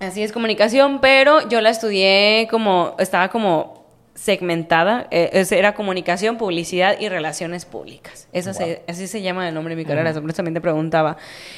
Así 0.01 0.23
es, 0.23 0.33
comunicación, 0.33 1.01
pero 1.01 1.49
yo 1.49 1.61
la 1.61 1.71
estudié 1.71 2.49
como, 2.51 2.97
estaba 2.99 3.29
como 3.29 3.87
segmentada, 4.15 5.07
eh, 5.11 5.45
era 5.53 5.75
comunicación, 5.75 6.37
publicidad 6.39 6.97
y 6.99 7.09
relaciones 7.09 7.65
públicas. 7.65 8.29
Eso 8.33 8.53
se- 8.53 8.83
así 8.89 9.07
se 9.07 9.23
llama 9.23 9.49
el 9.49 9.55
nombre 9.55 9.75
de 9.77 9.83
mi 9.83 9.87
carrera, 9.89 10.13
simplemente 10.13 10.61
preguntaba. 10.61 11.17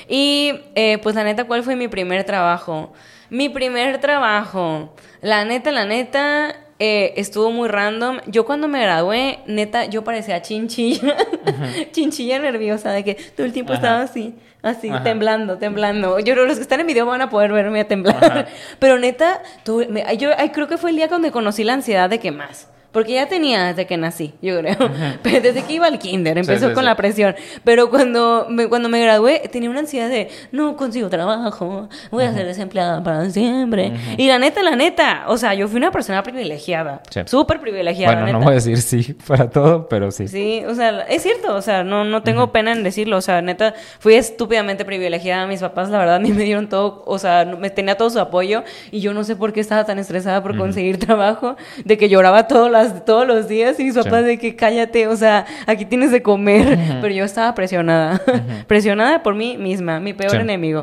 Y 0.08 0.52
eh, 0.74 0.98
pues 1.02 1.14
la 1.14 1.24
neta, 1.24 1.44
¿cuál 1.44 1.62
fue 1.62 1.74
mi 1.74 1.88
primer 1.88 2.24
trabajo? 2.24 2.92
Mi 3.34 3.48
primer 3.48 3.98
trabajo, 3.98 4.94
la 5.20 5.44
neta, 5.44 5.72
la 5.72 5.84
neta, 5.86 6.54
eh, 6.78 7.14
estuvo 7.16 7.50
muy 7.50 7.68
random. 7.68 8.18
Yo 8.28 8.46
cuando 8.46 8.68
me 8.68 8.80
gradué, 8.80 9.40
neta, 9.46 9.86
yo 9.86 10.04
parecía 10.04 10.40
chinchilla, 10.40 11.16
chinchilla 11.90 12.38
nerviosa, 12.38 12.92
de 12.92 13.02
que 13.02 13.14
todo 13.14 13.44
el 13.44 13.52
tiempo 13.52 13.72
Ajá. 13.72 13.82
estaba 13.82 14.02
así, 14.02 14.36
así, 14.62 14.88
Ajá. 14.88 15.02
temblando, 15.02 15.58
temblando. 15.58 16.20
Yo 16.20 16.34
creo 16.34 16.44
que 16.44 16.48
los 16.50 16.58
que 16.58 16.62
están 16.62 16.78
en 16.78 16.86
video 16.86 17.06
van 17.06 17.22
a 17.22 17.28
poder 17.28 17.50
verme 17.50 17.80
a 17.80 17.88
temblar. 17.88 18.24
Ajá. 18.24 18.46
Pero 18.78 19.00
neta, 19.00 19.42
tuve- 19.64 19.88
me- 19.88 20.16
yo 20.16 20.30
ay, 20.38 20.50
creo 20.50 20.68
que 20.68 20.78
fue 20.78 20.90
el 20.90 20.96
día 20.96 21.08
donde 21.08 21.32
conocí 21.32 21.64
la 21.64 21.72
ansiedad 21.72 22.08
de 22.08 22.20
que 22.20 22.30
más. 22.30 22.68
Porque 22.94 23.14
ya 23.14 23.28
tenía 23.28 23.64
desde 23.64 23.86
que 23.86 23.96
nací, 23.96 24.32
yo 24.40 24.58
creo. 24.60 24.76
Pero 25.22 25.40
desde 25.40 25.64
que 25.64 25.74
iba 25.74 25.86
al 25.86 25.98
kinder, 25.98 26.38
empezó 26.38 26.68
sí, 26.68 26.74
con 26.74 26.84
sí. 26.84 26.86
la 26.86 26.94
presión. 26.96 27.34
Pero 27.64 27.90
cuando 27.90 28.46
me, 28.48 28.68
cuando 28.68 28.88
me 28.88 29.02
gradué, 29.02 29.42
tenía 29.50 29.68
una 29.68 29.80
ansiedad 29.80 30.08
de, 30.08 30.28
no 30.52 30.76
consigo 30.76 31.10
trabajo, 31.10 31.88
voy 32.12 32.24
a 32.24 32.32
ser 32.32 32.46
desempleada 32.46 33.02
para 33.02 33.28
siempre. 33.30 33.92
Y 34.16 34.28
la 34.28 34.38
neta, 34.38 34.62
la 34.62 34.76
neta, 34.76 35.24
o 35.26 35.36
sea, 35.36 35.54
yo 35.54 35.66
fui 35.66 35.78
una 35.78 35.90
persona 35.90 36.22
privilegiada. 36.22 37.02
Sí. 37.10 37.20
Súper 37.26 37.60
privilegiada, 37.60 38.14
Bueno, 38.14 38.26
no 38.26 38.38
neta. 38.38 38.44
voy 38.44 38.52
a 38.52 38.54
decir 38.54 38.78
sí 38.78 39.14
para 39.26 39.50
todo, 39.50 39.88
pero 39.88 40.12
sí. 40.12 40.28
Sí, 40.28 40.62
o 40.64 40.74
sea, 40.74 41.00
es 41.08 41.22
cierto, 41.22 41.54
o 41.54 41.62
sea, 41.62 41.82
no, 41.82 42.04
no 42.04 42.22
tengo 42.22 42.52
pena 42.52 42.70
en 42.70 42.84
decirlo, 42.84 43.16
o 43.16 43.20
sea, 43.20 43.42
neta, 43.42 43.74
fui 43.98 44.14
estúpidamente 44.14 44.84
privilegiada, 44.84 45.48
mis 45.48 45.60
papás, 45.60 45.90
la 45.90 45.98
verdad, 45.98 46.14
a 46.16 46.20
mí 46.20 46.32
me 46.32 46.44
dieron 46.44 46.68
todo, 46.68 47.02
o 47.06 47.18
sea, 47.18 47.44
me 47.44 47.70
tenía 47.70 47.96
todo 47.96 48.08
su 48.10 48.20
apoyo 48.20 48.62
y 48.92 49.00
yo 49.00 49.12
no 49.14 49.24
sé 49.24 49.34
por 49.34 49.52
qué 49.52 49.58
estaba 49.58 49.84
tan 49.84 49.98
estresada 49.98 50.42
por 50.42 50.56
conseguir 50.56 50.98
trabajo, 50.98 51.56
de 51.84 51.98
que 51.98 52.08
lloraba 52.08 52.46
todos, 52.46 52.70
las, 52.70 52.83
todos 53.04 53.26
los 53.26 53.48
días 53.48 53.78
y 53.80 53.84
mis 53.84 53.94
papás 53.94 54.20
Sí. 54.20 54.26
de 54.26 54.38
que 54.38 54.56
cállate, 54.56 55.06
o 55.08 55.16
sea, 55.16 55.46
aquí 55.66 55.84
tienes 55.84 56.10
de 56.10 56.22
comer, 56.22 56.78
pero 57.00 57.14
yo 57.14 57.24
estaba 57.24 57.54
presionada, 57.54 58.20
presionada 58.66 59.22
por 59.22 59.34
mí 59.34 59.56
misma, 59.58 60.00
mi 60.00 60.12
peor 60.12 60.32
Sí. 60.32 60.36
enemigo. 60.38 60.82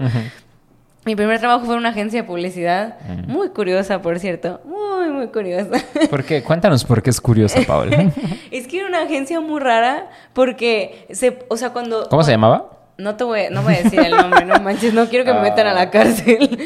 Mi 1.03 1.15
primer 1.15 1.39
trabajo 1.39 1.65
fue 1.65 1.73
en 1.73 1.79
una 1.79 1.89
agencia 1.89 2.21
de 2.21 2.27
publicidad, 2.27 2.99
muy 3.27 3.49
curiosa, 3.49 4.01
por 4.03 4.19
cierto, 4.19 4.61
muy, 4.65 5.09
muy 5.09 5.27
curiosa. 5.27 5.71
¿Por 6.11 6.23
qué? 6.23 6.43
Cuéntanos 6.43 6.83
por 6.85 7.01
qué 7.01 7.09
es 7.09 7.19
curiosa, 7.19 7.59
Paola. 7.65 8.11
Es 8.51 8.67
que 8.67 8.79
era 8.79 8.87
una 8.87 9.01
agencia 9.01 9.39
muy 9.41 9.59
rara 9.59 10.09
porque 10.33 11.07
se, 11.09 11.39
o 11.47 11.57
sea, 11.57 11.71
cuando 11.71 12.07
¿Cómo 12.07 12.23
se 12.23 12.31
llamaba? 12.31 12.69
No 12.97 13.15
te 13.15 13.23
voy, 13.23 13.41
no 13.49 13.63
voy 13.63 13.73
a 13.73 13.81
decir 13.81 13.99
el 13.99 14.11
nombre, 14.11 14.45
no 14.45 14.59
manches, 14.59 14.93
no 14.93 15.07
quiero 15.07 15.25
que 15.25 15.33
me 15.33 15.41
metan 15.41 15.65
a 15.65 15.73
la 15.73 15.89
cárcel. 15.89 16.59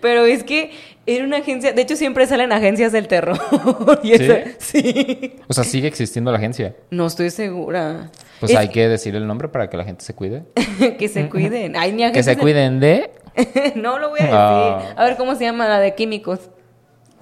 Pero 0.00 0.24
es 0.26 0.44
que 0.44 0.70
era 1.16 1.24
una 1.24 1.38
agencia, 1.38 1.72
de 1.72 1.82
hecho 1.82 1.96
siempre 1.96 2.26
salen 2.26 2.52
agencias 2.52 2.92
del 2.92 3.08
terror. 3.08 3.38
y 4.02 4.08
¿Sí? 4.16 4.24
esa- 4.24 4.50
sí. 4.58 5.36
O 5.48 5.52
sea, 5.52 5.64
sigue 5.64 5.88
existiendo 5.88 6.30
la 6.30 6.38
agencia. 6.38 6.74
No 6.90 7.06
estoy 7.06 7.30
segura. 7.30 8.10
Pues 8.38 8.52
Es 8.52 8.58
hay 8.58 8.68
que 8.68 8.88
decir 8.88 9.14
el 9.16 9.26
nombre 9.26 9.48
para 9.48 9.68
que 9.68 9.76
la 9.76 9.84
gente 9.84 10.04
se 10.04 10.14
cuide. 10.14 10.44
que 10.98 11.08
se 11.08 11.28
cuiden. 11.28 11.76
Ay, 11.76 11.92
mi 11.92 12.10
Que 12.12 12.22
se 12.22 12.36
cuiden 12.38 12.80
de 12.80 13.10
no 13.76 13.98
lo 13.98 14.10
voy 14.10 14.20
a 14.20 14.22
decir. 14.24 14.36
Ah. 14.38 14.94
A 14.96 15.04
ver 15.04 15.16
cómo 15.16 15.34
se 15.34 15.44
llama 15.44 15.68
la 15.68 15.78
de 15.78 15.94
químicos. 15.94 16.50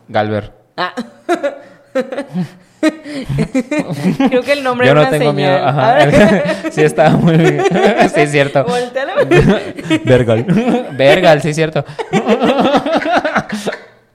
Galver. 0.09 0.53
Ah. 0.77 0.95
Creo 4.29 4.43
que 4.43 4.53
el 4.53 4.63
nombre 4.63 4.87
Yo 4.87 4.95
no 4.95 5.01
una 5.01 5.11
tengo 5.11 5.33
miedo. 5.33 5.57
Ajá. 5.57 6.71
Sí, 6.71 6.83
está 6.83 7.11
muy 7.11 7.37
bien. 7.37 7.65
sí, 8.15 8.21
es 8.21 8.31
cierto. 8.31 8.65
Vergal. 10.05 10.45
Vergal, 10.97 11.43
sí, 11.43 11.51
es 11.51 11.57
cierto. 11.57 11.85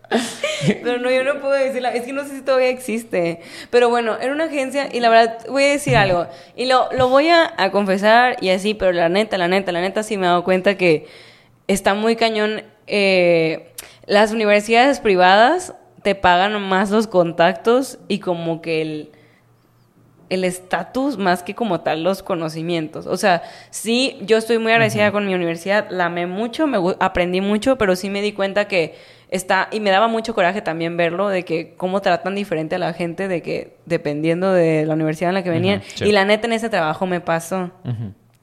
Pero 0.84 1.00
no, 1.00 1.10
yo 1.10 1.24
no 1.24 1.40
puedo 1.42 1.54
decirla. 1.54 1.94
Es 1.94 2.04
que 2.04 2.14
no 2.14 2.24
sé 2.24 2.36
si 2.36 2.42
todavía 2.42 2.70
existe. 2.70 3.42
Pero 3.70 3.90
bueno, 3.90 4.18
era 4.20 4.32
una 4.32 4.46
agencia 4.46 4.88
y 4.92 5.00
la 5.00 5.10
verdad, 5.10 5.46
voy 5.50 5.64
a 5.64 5.72
decir 5.72 5.96
algo. 5.96 6.28
Y 6.56 6.66
lo, 6.66 6.90
lo 6.94 7.10
voy 7.10 7.30
a, 7.30 7.54
a 7.58 7.72
confesar 7.72 8.38
y 8.42 8.50
así, 8.50 8.74
pero 8.74 8.92
la 8.92 9.10
neta, 9.10 9.38
la 9.38 9.48
neta, 9.48 9.72
la 9.72 9.82
neta 9.82 10.04
sí 10.04 10.18
me 10.18 10.26
he 10.26 10.30
dado 10.30 10.44
cuenta 10.44 10.78
que 10.78 11.08
está 11.68 11.94
muy 11.94 12.16
cañón. 12.16 12.64
eh, 12.88 13.72
las 14.06 14.32
universidades 14.34 15.00
privadas 15.00 15.74
te 16.04 16.16
pagan 16.16 16.62
más 16.62 16.92
los 16.92 17.08
contactos 17.08 18.00
y 18.10 18.20
como 18.20 18.62
que 18.62 18.82
el 18.82 19.12
el 20.30 20.44
estatus 20.46 21.18
más 21.18 21.44
que 21.44 21.54
como 21.54 21.82
tal 21.82 22.04
los 22.04 22.24
conocimientos. 22.24 23.06
O 23.06 23.18
sea, 23.18 23.44
sí, 23.70 24.18
yo 24.22 24.38
estoy 24.38 24.58
muy 24.58 24.72
agradecida 24.72 25.12
con 25.12 25.28
mi 25.28 25.36
universidad, 25.36 25.88
la 25.92 26.06
amé 26.06 26.26
mucho, 26.26 26.66
me 26.66 26.80
aprendí 27.00 27.40
mucho, 27.40 27.78
pero 27.78 27.96
sí 27.96 28.10
me 28.10 28.22
di 28.22 28.32
cuenta 28.34 28.68
que 28.68 28.96
está, 29.34 29.68
y 29.72 29.80
me 29.80 29.90
daba 29.90 30.08
mucho 30.08 30.34
coraje 30.34 30.62
también 30.62 30.96
verlo, 30.96 31.28
de 31.28 31.44
que 31.44 31.74
cómo 31.76 32.02
tratan 32.02 32.36
diferente 32.36 32.76
a 32.76 32.80
la 32.80 32.94
gente, 32.94 33.28
de 33.28 33.42
que 33.42 33.76
dependiendo 33.86 34.54
de 34.54 34.86
la 34.86 34.94
universidad 34.94 35.30
en 35.30 35.36
la 35.36 35.44
que 35.44 35.50
venían. 35.50 35.82
Y 36.00 36.12
la 36.12 36.24
neta 36.24 36.48
en 36.48 36.54
ese 36.54 36.70
trabajo 36.70 37.06
me 37.06 37.20
pasó. 37.20 37.72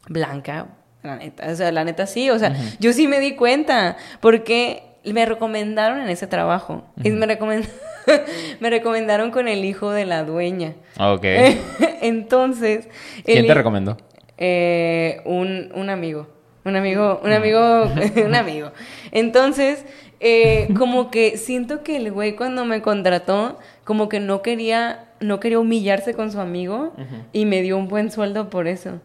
Blanca, 0.08 0.66
la 1.02 1.16
neta, 1.16 1.50
o 1.50 1.56
sea, 1.56 1.72
la 1.72 1.84
neta 1.84 2.06
sí, 2.06 2.30
o 2.30 2.38
sea, 2.38 2.54
yo 2.78 2.92
sí 2.92 3.06
me 3.06 3.20
di 3.20 3.36
cuenta, 3.36 3.96
porque 4.20 4.82
me 5.04 5.24
recomendaron 5.24 6.00
en 6.00 6.08
ese 6.08 6.26
trabajo. 6.26 6.84
Y 7.02 7.10
me 7.10 7.26
recomendaron 7.26 7.70
me 8.60 8.70
recomendaron 8.70 9.30
con 9.30 9.48
el 9.48 9.64
hijo 9.64 9.90
de 9.90 10.04
la 10.04 10.24
dueña. 10.24 10.74
Ok. 10.98 11.24
Entonces. 12.02 12.88
¿Quién 13.24 13.46
te 13.46 13.54
recomendó? 13.54 13.96
Eh, 14.38 15.20
un, 15.24 15.70
un, 15.74 15.90
amigo. 15.90 16.28
Un 16.64 16.76
amigo, 16.76 17.20
un 17.22 17.32
amigo, 17.32 17.90
un 18.24 18.34
amigo. 18.34 18.72
Entonces, 19.12 19.84
eh, 20.20 20.68
como 20.76 21.10
que 21.10 21.36
siento 21.38 21.82
que 21.82 21.96
el 21.96 22.12
güey 22.12 22.36
cuando 22.36 22.64
me 22.64 22.82
contrató, 22.82 23.58
como 23.84 24.08
que 24.08 24.20
no 24.20 24.42
quería, 24.42 25.08
no 25.18 25.40
quería 25.40 25.58
humillarse 25.58 26.14
con 26.14 26.30
su 26.30 26.40
amigo 26.40 26.92
y 27.32 27.46
me 27.46 27.62
dio 27.62 27.76
un 27.76 27.88
buen 27.88 28.10
sueldo 28.10 28.50
por 28.50 28.68
eso. 28.68 29.00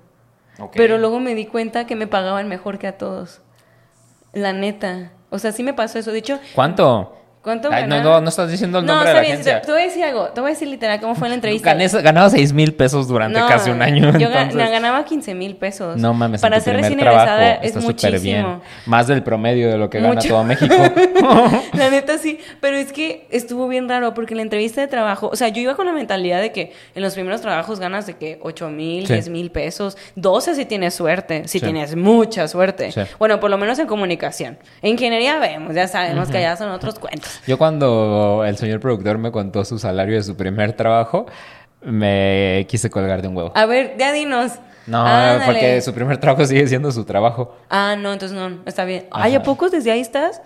Pero 0.74 0.98
luego 0.98 1.20
me 1.20 1.36
di 1.36 1.46
cuenta 1.46 1.88
que 1.88 1.96
me 1.96 2.08
pagaban 2.08 2.48
mejor 2.48 2.80
que 2.80 2.88
a 2.88 2.98
todos. 2.98 3.42
La 4.34 4.54
neta. 4.54 5.12
O 5.30 5.40
sea, 5.40 5.52
sí 5.52 5.64
me 5.64 5.74
pasó 5.74 6.00
eso. 6.00 6.12
De 6.12 6.20
hecho... 6.20 6.40
¿Cuánto? 6.54 7.18
¿Cuánto 7.46 7.70
Ay, 7.72 7.86
no, 7.86 8.02
no, 8.02 8.22
no, 8.22 8.30
estás 8.30 8.50
diciendo 8.50 8.80
el 8.80 8.88
nombre 8.88 9.08
de 9.08 9.14
la 9.14 9.22
bien, 9.22 9.34
agencia. 9.34 9.62
Te, 9.62 9.72
voy 9.72 9.82
a 9.82 9.84
decir 9.86 10.04
algo, 10.04 10.30
te 10.30 10.42
voy 10.42 10.50
a 10.50 10.54
decir 10.54 10.68
literal 10.68 11.00
cómo 11.00 11.14
fue 11.14 11.30
la 11.30 11.36
entrevista. 11.36 11.76
Gané, 11.76 11.88
ganaba 12.02 12.28
6 12.28 12.54
mil 12.54 12.74
pesos 12.74 13.08
durante 13.08 13.38
casi 13.38 13.70
un 13.70 13.84
año. 13.84 14.18
Yo 14.18 14.30
ganaba 14.32 15.06
15 15.06 15.36
mil 15.36 15.56
pesos. 15.56 15.96
No 15.96 16.16
mames, 16.16 16.42
para 16.42 16.60
ser 16.60 16.78
recién 16.78 17.00
egresada 17.00 17.54
es 17.54 17.74
súper 17.74 18.20
bien. 18.20 18.62
Más 18.88 19.06
del 19.06 19.22
promedio 19.22 19.70
de 19.70 19.78
lo 19.78 19.92
que 19.92 20.00
gana 20.00 20.20
todo 20.20 20.44
México. 20.44 20.74
la 21.74 21.92
neta 21.92 22.18
sí, 22.18 22.40
pero 22.62 22.78
es 22.78 22.92
que 22.92 23.28
estuvo 23.30 23.68
bien 23.68 23.88
raro 23.88 24.16
porque 24.16 24.34
la 24.34 24.42
entrevista 24.42 24.82
de 24.82 24.88
trabajo, 24.88 25.30
o 25.32 25.36
sea, 25.36 25.50
yo 25.50 25.62
iba 25.62 25.76
con 25.76 25.86
la 25.86 25.94
mentalidad 25.94 26.42
de 26.42 26.52
que 26.52 26.74
en 26.96 27.04
los 27.04 27.14
primeros 27.14 27.42
trabajos 27.42 27.80
ganas 27.80 28.08
de 28.08 28.16
que 28.16 28.40
8 28.42 28.70
mil, 28.70 29.06
10 29.06 29.30
mil 29.30 29.52
pesos, 29.52 29.98
12 30.16 30.56
si 30.56 30.66
tienes 30.66 30.96
suerte, 30.96 31.48
si 31.48 31.60
tienes 31.60 31.96
mucha 31.96 32.48
suerte. 32.48 32.90
Bueno, 33.20 33.40
por 33.40 33.52
lo 33.52 33.60
menos 33.60 33.78
en 33.78 33.86
comunicación. 33.86 34.58
En 34.82 34.94
ingeniería 34.94 35.38
vemos, 35.38 35.76
ya 35.76 35.88
sabemos 35.88 36.30
que 36.30 36.40
allá 36.40 36.58
son 36.58 36.72
otros 36.72 36.98
cuentos. 36.98 37.35
Yo 37.48 37.58
cuando 37.58 38.44
el 38.46 38.58
señor 38.58 38.80
productor 38.80 39.18
me 39.18 39.32
contó 39.32 39.66
su 39.66 39.80
salario 39.80 40.16
de 40.16 40.24
su 40.24 40.36
primer 40.36 40.74
trabajo, 40.74 41.26
me 41.82 42.66
quise 42.70 42.90
colgar 42.90 43.22
de 43.22 43.28
un 43.28 43.38
huevo. 43.38 43.52
A 43.56 43.66
ver, 43.66 43.96
ya 43.98 44.12
dinos. 44.12 44.54
No, 44.88 45.06
porque 45.46 45.82
su 45.82 45.94
primer 45.94 46.18
trabajo 46.18 46.46
sigue 46.46 46.68
siendo 46.68 46.92
su 46.92 47.06
trabajo. 47.06 47.58
Ah, 47.70 47.96
no, 47.98 48.14
entonces 48.14 48.38
no, 48.38 48.60
está 48.66 48.86
bien. 48.86 49.08
Ay, 49.12 49.36
¿a 49.36 49.44
pocos 49.44 49.72
desde 49.72 49.92
ahí 49.92 50.00
estás? 50.00 50.42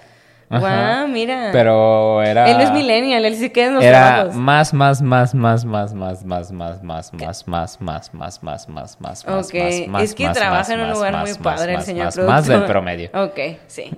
Guau, 0.50 1.08
mira. 1.08 1.50
Pero 1.52 2.24
era. 2.24 2.50
Él 2.50 2.58
no 2.58 2.64
es 2.64 2.72
millennial, 2.72 3.24
él 3.24 3.36
sí 3.36 3.52
queda 3.52 3.68
en 3.68 3.76
los 3.76 3.84
Era 3.84 4.30
más, 4.34 4.74
más, 4.74 5.02
más, 5.02 5.34
más, 5.36 5.36
más, 5.36 5.66
más, 5.66 6.24
más, 6.24 6.24
más, 6.24 6.52
más, 6.52 6.82
más, 6.84 7.14
más, 7.14 7.44
más, 7.48 7.80
más, 7.80 8.14
más, 8.14 8.44
más, 8.44 8.70
más, 8.70 9.00
más, 9.00 9.26
Ok, 9.28 9.54
es 9.54 10.16
que 10.16 10.28
trabaja 10.30 10.74
en 10.74 10.80
un 10.82 10.90
lugar 10.92 11.18
muy 11.18 11.34
padre 11.36 11.76
el 11.76 11.82
señor 11.82 12.12
productor. 12.12 12.36
Más 12.36 12.48
del 12.48 12.64
promedio. 12.64 13.10
Ok, 13.14 13.60
sí. 13.68 13.92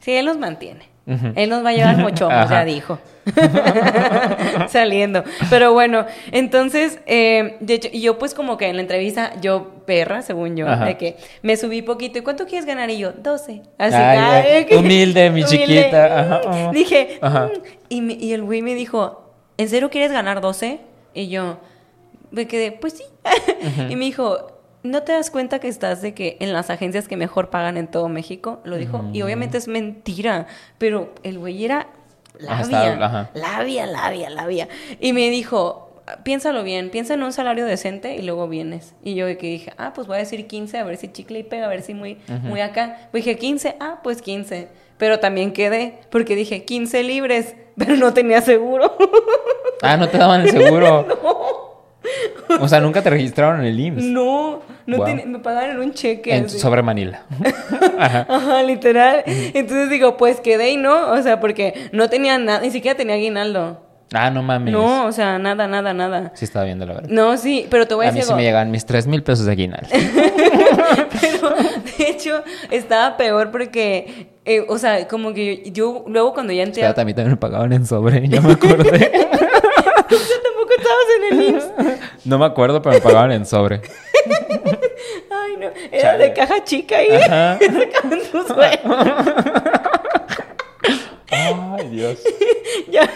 Sí, 0.00 0.12
él 0.12 0.24
los 0.24 0.38
mantiene. 0.38 0.88
Él 1.36 1.48
nos 1.48 1.64
va 1.64 1.70
a 1.70 1.72
llevar 1.72 1.96
mucho, 1.98 2.28
ya 2.28 2.64
dijo. 2.64 2.98
Saliendo. 4.68 5.24
Pero 5.50 5.72
bueno, 5.72 6.06
entonces, 6.32 7.00
eh, 7.06 7.56
de 7.60 7.74
hecho, 7.74 7.88
yo 7.92 8.18
pues 8.18 8.34
como 8.34 8.56
que 8.56 8.68
en 8.68 8.76
la 8.76 8.82
entrevista, 8.82 9.32
yo 9.40 9.84
perra, 9.86 10.22
según 10.22 10.56
yo, 10.56 10.66
de 10.66 10.96
que 10.96 11.16
me 11.42 11.56
subí 11.56 11.82
poquito. 11.82 12.18
¿Y 12.18 12.22
cuánto 12.22 12.46
quieres 12.46 12.66
ganar? 12.66 12.90
Y 12.90 12.98
yo, 12.98 13.12
12. 13.12 13.62
Así 13.78 14.66
que, 14.66 14.76
humilde, 14.76 15.30
mi 15.30 15.44
chiquita. 15.44 16.70
Dije, 16.72 17.18
mm", 17.22 17.60
y, 17.88 18.26
y 18.26 18.32
el 18.32 18.42
güey 18.42 18.62
me 18.62 18.74
dijo, 18.74 19.32
¿en 19.56 19.68
serio 19.68 19.90
quieres 19.90 20.12
ganar 20.12 20.40
12? 20.40 20.80
Y 21.14 21.28
yo 21.28 21.58
me 22.30 22.46
quedé, 22.46 22.72
pues 22.72 22.94
sí. 22.94 23.04
y 23.88 23.96
me 23.96 24.04
dijo, 24.04 24.57
¿No 24.82 25.02
te 25.02 25.12
das 25.12 25.30
cuenta 25.30 25.58
que 25.58 25.68
estás 25.68 26.02
de 26.02 26.14
que 26.14 26.36
en 26.40 26.52
las 26.52 26.70
agencias 26.70 27.08
que 27.08 27.16
mejor 27.16 27.50
pagan 27.50 27.76
en 27.76 27.88
todo 27.88 28.08
México? 28.08 28.60
Lo 28.64 28.76
dijo. 28.76 29.04
Y 29.12 29.22
obviamente 29.22 29.58
es 29.58 29.68
mentira. 29.68 30.46
Pero 30.78 31.14
el 31.24 31.38
güey 31.38 31.64
era 31.64 31.88
labia. 32.38 33.30
labia, 33.34 33.86
labia, 33.86 34.30
labia. 34.30 34.68
Y 35.00 35.12
me 35.12 35.30
dijo, 35.30 35.88
piénsalo 36.22 36.62
bien, 36.62 36.90
piensa 36.90 37.14
en 37.14 37.22
un 37.22 37.32
salario 37.32 37.66
decente 37.66 38.14
y 38.16 38.22
luego 38.22 38.48
vienes. 38.48 38.94
Y 39.02 39.14
yo 39.14 39.26
que 39.26 39.46
dije, 39.46 39.72
ah, 39.78 39.92
pues 39.94 40.06
voy 40.06 40.16
a 40.16 40.20
decir 40.20 40.46
15, 40.46 40.78
a 40.78 40.84
ver 40.84 40.96
si 40.96 41.08
chicle 41.08 41.40
y 41.40 41.42
pega, 41.42 41.66
a 41.66 41.68
ver 41.68 41.82
si 41.82 41.94
muy, 41.94 42.18
muy 42.42 42.60
acá. 42.60 43.08
Pues 43.10 43.24
dije, 43.24 43.38
15, 43.38 43.76
ah, 43.80 44.00
pues 44.02 44.22
15. 44.22 44.68
Pero 44.96 45.20
también 45.20 45.52
quedé, 45.52 46.00
porque 46.10 46.34
dije, 46.34 46.64
15 46.64 47.02
libres, 47.02 47.56
pero 47.76 47.96
no 47.96 48.12
tenía 48.14 48.40
seguro. 48.42 48.96
ah, 49.82 49.96
no 49.96 50.08
te 50.08 50.18
daban 50.18 50.42
el 50.42 50.50
seguro. 50.50 51.06
O 52.60 52.68
sea, 52.68 52.80
nunca 52.80 53.02
te 53.02 53.10
registraron 53.10 53.60
en 53.60 53.66
el 53.66 53.80
IMSS. 53.80 54.04
No, 54.04 54.60
no 54.86 54.98
me 55.04 55.38
pagaron 55.38 55.78
un 55.80 55.92
cheque. 55.92 56.34
En, 56.34 56.48
sobre 56.48 56.82
Manila. 56.82 57.22
Ajá. 57.98 58.62
literal. 58.62 59.22
Entonces 59.26 59.90
digo, 59.90 60.16
pues 60.16 60.40
quedé 60.40 60.70
y 60.70 60.76
no, 60.76 61.12
o 61.12 61.22
sea, 61.22 61.40
porque 61.40 61.90
no 61.92 62.08
tenía 62.08 62.38
nada, 62.38 62.60
ni 62.60 62.70
siquiera 62.70 62.96
tenía 62.96 63.14
aguinaldo. 63.14 63.88
Ah, 64.14 64.30
no 64.30 64.42
mames. 64.42 64.72
No, 64.72 65.06
o 65.06 65.12
sea, 65.12 65.38
nada, 65.38 65.68
nada, 65.68 65.92
nada. 65.92 66.32
Sí 66.34 66.46
estaba 66.46 66.64
viendo 66.64 66.86
la 66.86 66.94
verdad. 66.94 67.10
No, 67.10 67.36
sí, 67.36 67.66
pero 67.68 67.86
te 67.86 67.94
voy 67.94 68.06
a, 68.06 68.08
decir. 68.10 68.22
A 68.22 68.24
mí 68.24 68.28
sí 68.28 68.34
me 68.36 68.42
llegan 68.42 68.70
mis 68.70 68.86
tres 68.86 69.06
mil 69.06 69.22
pesos 69.22 69.44
de 69.44 69.52
aguinaldo. 69.52 69.88
pero, 71.20 71.50
de 71.50 72.08
hecho, 72.08 72.42
estaba 72.70 73.18
peor 73.18 73.50
porque, 73.50 74.30
eh, 74.46 74.64
o 74.66 74.78
sea, 74.78 75.06
como 75.08 75.34
que 75.34 75.70
yo, 75.72 76.04
luego 76.08 76.32
cuando 76.32 76.54
ya 76.54 76.62
entré... 76.62 76.80
Espérate, 76.80 77.02
a 77.02 77.04
mí 77.04 77.12
también 77.12 77.32
me 77.32 77.36
pagaban 77.36 77.72
en 77.74 77.84
sobre, 77.84 78.26
ya 78.28 78.40
me 78.40 78.52
acordé. 78.52 79.10
estabas 80.88 81.06
en 81.16 81.24
el 81.32 81.48
IMSS. 81.48 82.26
No 82.26 82.38
me 82.38 82.44
acuerdo, 82.46 82.82
pero 82.82 82.94
me 82.94 83.00
pagaban 83.00 83.32
en 83.32 83.46
sobre. 83.46 83.82
Ay, 85.30 85.56
no. 85.58 85.68
Era 85.90 86.16
de 86.18 86.32
caja 86.32 86.64
chica 86.64 87.02
y 87.02 87.08
sacaban 87.08 88.20
tus 88.30 88.50
Ay, 91.30 91.88
Dios. 91.90 92.18
ya 92.90 93.08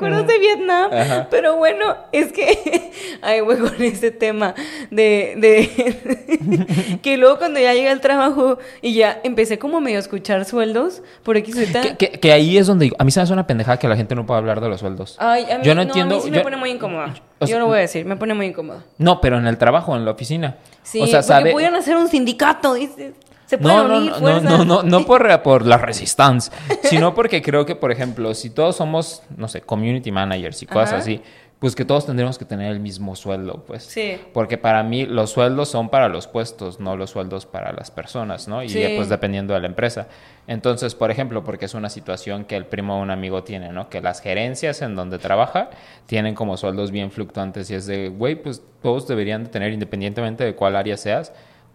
recuerdos 0.00 0.26
de 0.26 0.38
Vietnam. 0.38 0.90
Pero 1.30 1.56
bueno, 1.56 1.96
es 2.12 2.32
que. 2.32 2.90
Ay, 3.22 3.40
güey, 3.40 3.58
con 3.58 3.82
ese 3.82 4.10
tema 4.10 4.54
de. 4.90 5.34
de 5.36 6.98
que 7.02 7.16
luego 7.16 7.38
cuando 7.38 7.60
ya 7.60 7.74
llegué 7.74 7.88
al 7.88 8.00
trabajo 8.00 8.58
y 8.82 8.94
ya 8.94 9.20
empecé 9.22 9.58
como 9.58 9.80
medio 9.80 9.98
a 9.98 10.00
escuchar 10.00 10.44
sueldos 10.44 11.02
por 11.22 11.36
X 11.36 11.56
que, 11.98 12.10
que, 12.10 12.32
ahí 12.32 12.56
es 12.56 12.66
donde. 12.66 12.92
A 12.98 13.04
mí 13.04 13.10
se 13.10 13.20
me 13.20 13.24
hace 13.24 13.32
una 13.32 13.46
pendejada 13.46 13.78
que 13.78 13.88
la 13.88 13.96
gente 13.96 14.14
no 14.14 14.26
pueda 14.26 14.38
hablar 14.38 14.60
de 14.60 14.68
los 14.68 14.80
sueldos. 14.80 15.16
Ay, 15.18 15.44
a 15.50 15.58
mí, 15.58 15.64
yo 15.64 15.74
no, 15.74 15.82
entiendo. 15.82 16.16
A 16.16 16.18
mí 16.18 16.24
sí 16.24 16.30
me 16.30 16.40
pone 16.40 16.56
muy 16.56 16.70
incómoda. 16.70 17.14
yo 17.40 17.58
lo 17.58 17.66
voy 17.66 17.78
a 17.78 17.80
decir, 17.82 18.06
me 18.06 18.16
pone 18.16 18.34
muy 18.34 18.46
incómoda. 18.46 18.84
No, 18.98 19.20
pero 19.20 19.38
en 19.38 19.46
el 19.46 19.58
trabajo, 19.58 19.96
en 19.96 20.04
la 20.04 20.12
oficina. 20.12 20.56
Sí, 20.82 21.00
o 21.00 21.06
sea, 21.06 21.20
porque 21.20 21.28
sabe... 21.28 21.52
pudieran 21.52 21.74
hacer 21.76 21.96
un 21.96 22.08
sindicato, 22.08 22.74
dices 22.74 23.12
no, 23.58 23.88
no, 23.88 24.00
no, 24.00 24.40
no, 24.40 24.64
no, 24.64 24.82
no, 24.82 25.06
por, 25.06 25.42
por 25.42 25.66
la 25.66 25.78
resistencia, 25.78 26.52
sino 26.82 27.14
porque 27.14 27.42
creo 27.42 27.66
que, 27.66 27.74
por 27.74 27.90
ejemplo, 27.90 28.34
si 28.34 28.50
todos 28.50 28.76
somos, 28.76 29.22
no 29.36 29.48
sé, 29.48 29.62
community 29.62 30.12
managers 30.12 30.62
y 30.62 30.66
cosas 30.66 31.00
así, 31.00 31.22
pues 31.60 31.76
que 31.76 31.84
todos 31.84 32.06
tendríamos 32.06 32.38
que 32.38 32.46
tener 32.46 32.72
el 32.72 32.80
mismo 32.80 33.14
sueldo, 33.14 33.64
pues. 33.66 33.82
Sí. 33.82 34.18
Porque 34.32 34.56
para 34.56 34.82
mí 34.82 35.04
los 35.04 35.30
sueldos 35.30 35.68
son 35.68 35.90
para 35.90 36.08
los 36.08 36.26
puestos, 36.26 36.80
no 36.80 36.96
los 36.96 37.10
sueldos 37.10 37.44
para 37.44 37.72
las 37.72 37.90
personas, 37.90 38.48
¿no? 38.48 38.62
Y 38.62 38.68
pues 38.96 39.10
dependiendo 39.10 39.52
de 39.52 39.60
la 39.60 39.66
empresa. 39.66 40.08
Entonces, 40.46 40.94
por 40.94 41.10
ejemplo, 41.10 41.44
porque 41.44 41.66
es 41.66 41.74
una 41.74 41.90
situación 41.90 42.46
que 42.46 42.56
el 42.56 42.64
primo 42.64 42.98
o 42.98 43.02
un 43.02 43.10
amigo 43.10 43.44
tiene, 43.44 43.72
¿no? 43.72 43.90
Que 43.90 44.00
las 44.00 44.22
gerencias 44.22 44.80
en 44.80 44.96
donde 44.96 45.18
trabaja 45.18 45.68
tienen 46.06 46.34
como 46.34 46.56
sueldos 46.56 46.90
bien 46.90 47.10
fluctuantes 47.10 47.70
y 47.70 47.74
es 47.74 47.86
de, 47.86 48.08
güey, 48.08 48.36
pues 48.36 48.62
todos 48.80 49.06
deberían 49.06 49.44
de 49.44 49.50
tener, 49.50 49.70
independientemente 49.70 50.44
de 50.44 50.54
cuál 50.54 50.76
área 50.76 50.96
seas, 50.96 51.30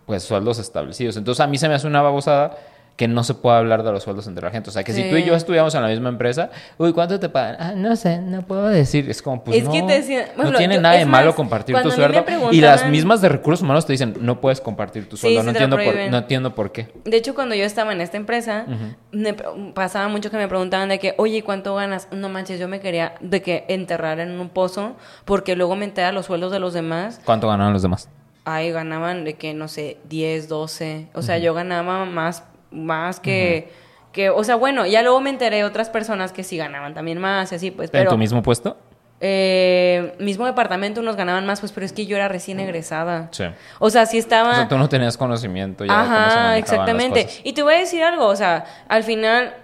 pues 0.06 0.24
sueldos 0.24 0.60
establecidos. 0.60 1.18
Entonces 1.18 1.42
a 1.42 1.48
mí 1.48 1.58
se 1.58 1.68
me 1.68 1.76
hace 1.76 1.88
una 1.88 2.02
babosada 2.02 2.58
que 2.96 3.08
no 3.08 3.24
se 3.24 3.34
pueda 3.34 3.58
hablar 3.58 3.84
de 3.84 3.92
los 3.92 4.04
sueldos 4.04 4.28
entre 4.28 4.46
la 4.46 4.52
gente. 4.52 4.70
O 4.70 4.74
sea, 4.74 4.84
que 4.84 4.94
si 4.94 5.10
tú 5.10 5.18
y 5.18 5.26
yo 5.26 5.36
estudiamos 5.36 5.76
en 5.76 5.82
la 5.82 5.90
misma 5.90 6.10
empresa, 6.10 6.50
uy, 6.78 6.94
¿cuánto 6.94 7.20
te 7.20 7.28
pagan? 7.28 7.58
Ah, 7.60 7.74
no 7.76 7.96
sé, 7.96 8.20
no 8.20 8.42
puedo 8.44 8.68
decir. 8.68 9.10
Es 9.10 9.22
como, 9.22 9.44
pues 9.44 9.64
no, 9.64 9.70
no 9.70 10.58
tiene 10.58 10.80
nada 10.80 10.96
de 10.96 11.06
malo 11.06 11.36
compartir 11.36 11.76
tu 11.82 11.92
sueldo. 11.92 12.24
Y 12.52 12.62
las 12.62 12.88
mismas 12.90 13.22
de 13.22 13.30
recursos 13.30 13.64
humanos 13.64 13.86
te 13.86 13.94
dicen, 13.94 14.16
no 14.22 14.40
puedes 14.40 14.62
compartir 14.62 15.10
tu 15.10 15.18
sueldo. 15.18 15.44
no, 15.44 15.52
entiendo 15.52 15.78
por, 15.78 15.96
no 16.10 16.18
entiendo 16.18 16.56
por 16.56 16.72
qué. 16.72 16.88
De 17.04 17.18
hecho, 17.18 17.36
cuando 17.36 17.56
yo 17.56 17.66
estaba 17.66 17.92
en 17.92 18.02
esta 18.02 18.18
empresa, 18.18 18.66
me 19.12 19.34
pasaba 19.74 20.08
mucho 20.08 20.32
que 20.32 20.38
me 20.38 20.48
preguntaban 20.48 20.88
de 20.90 21.00
que, 21.00 21.16
oye, 21.18 21.44
¿cuánto 21.44 21.76
ganas? 21.76 22.08
No 22.12 22.30
manches, 22.30 22.60
yo 22.60 22.68
me 22.68 22.80
quería 22.80 23.16
de 23.20 23.42
que 23.42 23.66
enterrar 23.68 24.20
en 24.20 24.40
un 24.40 24.50
pozo 24.50 24.96
porque 25.26 25.56
luego 25.56 25.76
me 25.76 25.86
entera 25.86 26.12
los 26.14 26.28
sueldos 26.28 26.52
de 26.52 26.60
los 26.60 26.74
demás. 26.74 27.20
¿Cuánto 27.26 27.50
ganaban 27.50 27.74
los 27.74 27.82
demás? 27.82 28.10
Ahí 28.46 28.72
ganaban 28.72 29.26
de 29.26 29.34
que, 29.34 29.54
no 29.54 29.68
sé, 29.68 29.98
10, 30.06 30.48
12. 30.48 31.08
O 31.14 31.22
sea, 31.22 31.38
yo 31.40 31.54
ganaba 31.54 32.06
más, 32.06 32.44
más 32.72 33.20
que, 33.20 33.72
que, 34.12 34.30
o 34.30 34.44
sea, 34.44 34.56
bueno, 34.56 34.86
ya 34.86 35.02
luego 35.02 35.20
me 35.20 35.32
enteré 35.32 35.58
de 35.58 35.64
otras 35.66 35.90
personas 35.90 36.32
que 36.32 36.44
sí 36.44 36.56
ganaban 36.56 36.94
también 36.94 37.18
más 37.18 37.52
y 37.52 37.56
así, 37.56 37.72
pues, 37.72 37.90
¿En 37.90 37.92
pero... 37.92 38.12
tu 38.12 38.18
mismo 38.18 38.42
puesto? 38.42 38.78
Eh, 39.22 40.14
mismo 40.20 40.46
departamento 40.46 41.00
unos 41.02 41.16
ganaban 41.16 41.46
más, 41.46 41.60
pues, 41.60 41.72
pero 41.72 41.86
es 41.86 41.94
que 41.94 42.06
yo 42.06 42.16
era 42.16 42.28
recién 42.28 42.60
egresada. 42.60 43.30
Sí. 43.32 43.46
O 43.80 43.90
sea, 43.90 44.06
sí 44.06 44.18
estaba... 44.18 44.52
O 44.52 44.56
sea, 44.56 44.68
tú 44.68 44.78
no 44.78 44.90
tenías 44.90 45.18
conocimiento 45.18 45.86
ya 45.86 45.94
de 45.94 46.04
cómo 46.04 46.16
se 46.16 46.22
Ajá, 46.22 46.48
las 46.50 46.60
exactamente. 46.60 47.24
cosas. 47.24 47.42
Y 47.44 47.54
te 47.54 47.64
voy 47.64 47.74
a 47.74 47.80
decir 47.80 48.04
algo, 48.04 48.28
o 48.28 48.36
sea, 48.36 48.66
al 48.88 49.04
final 49.04 49.56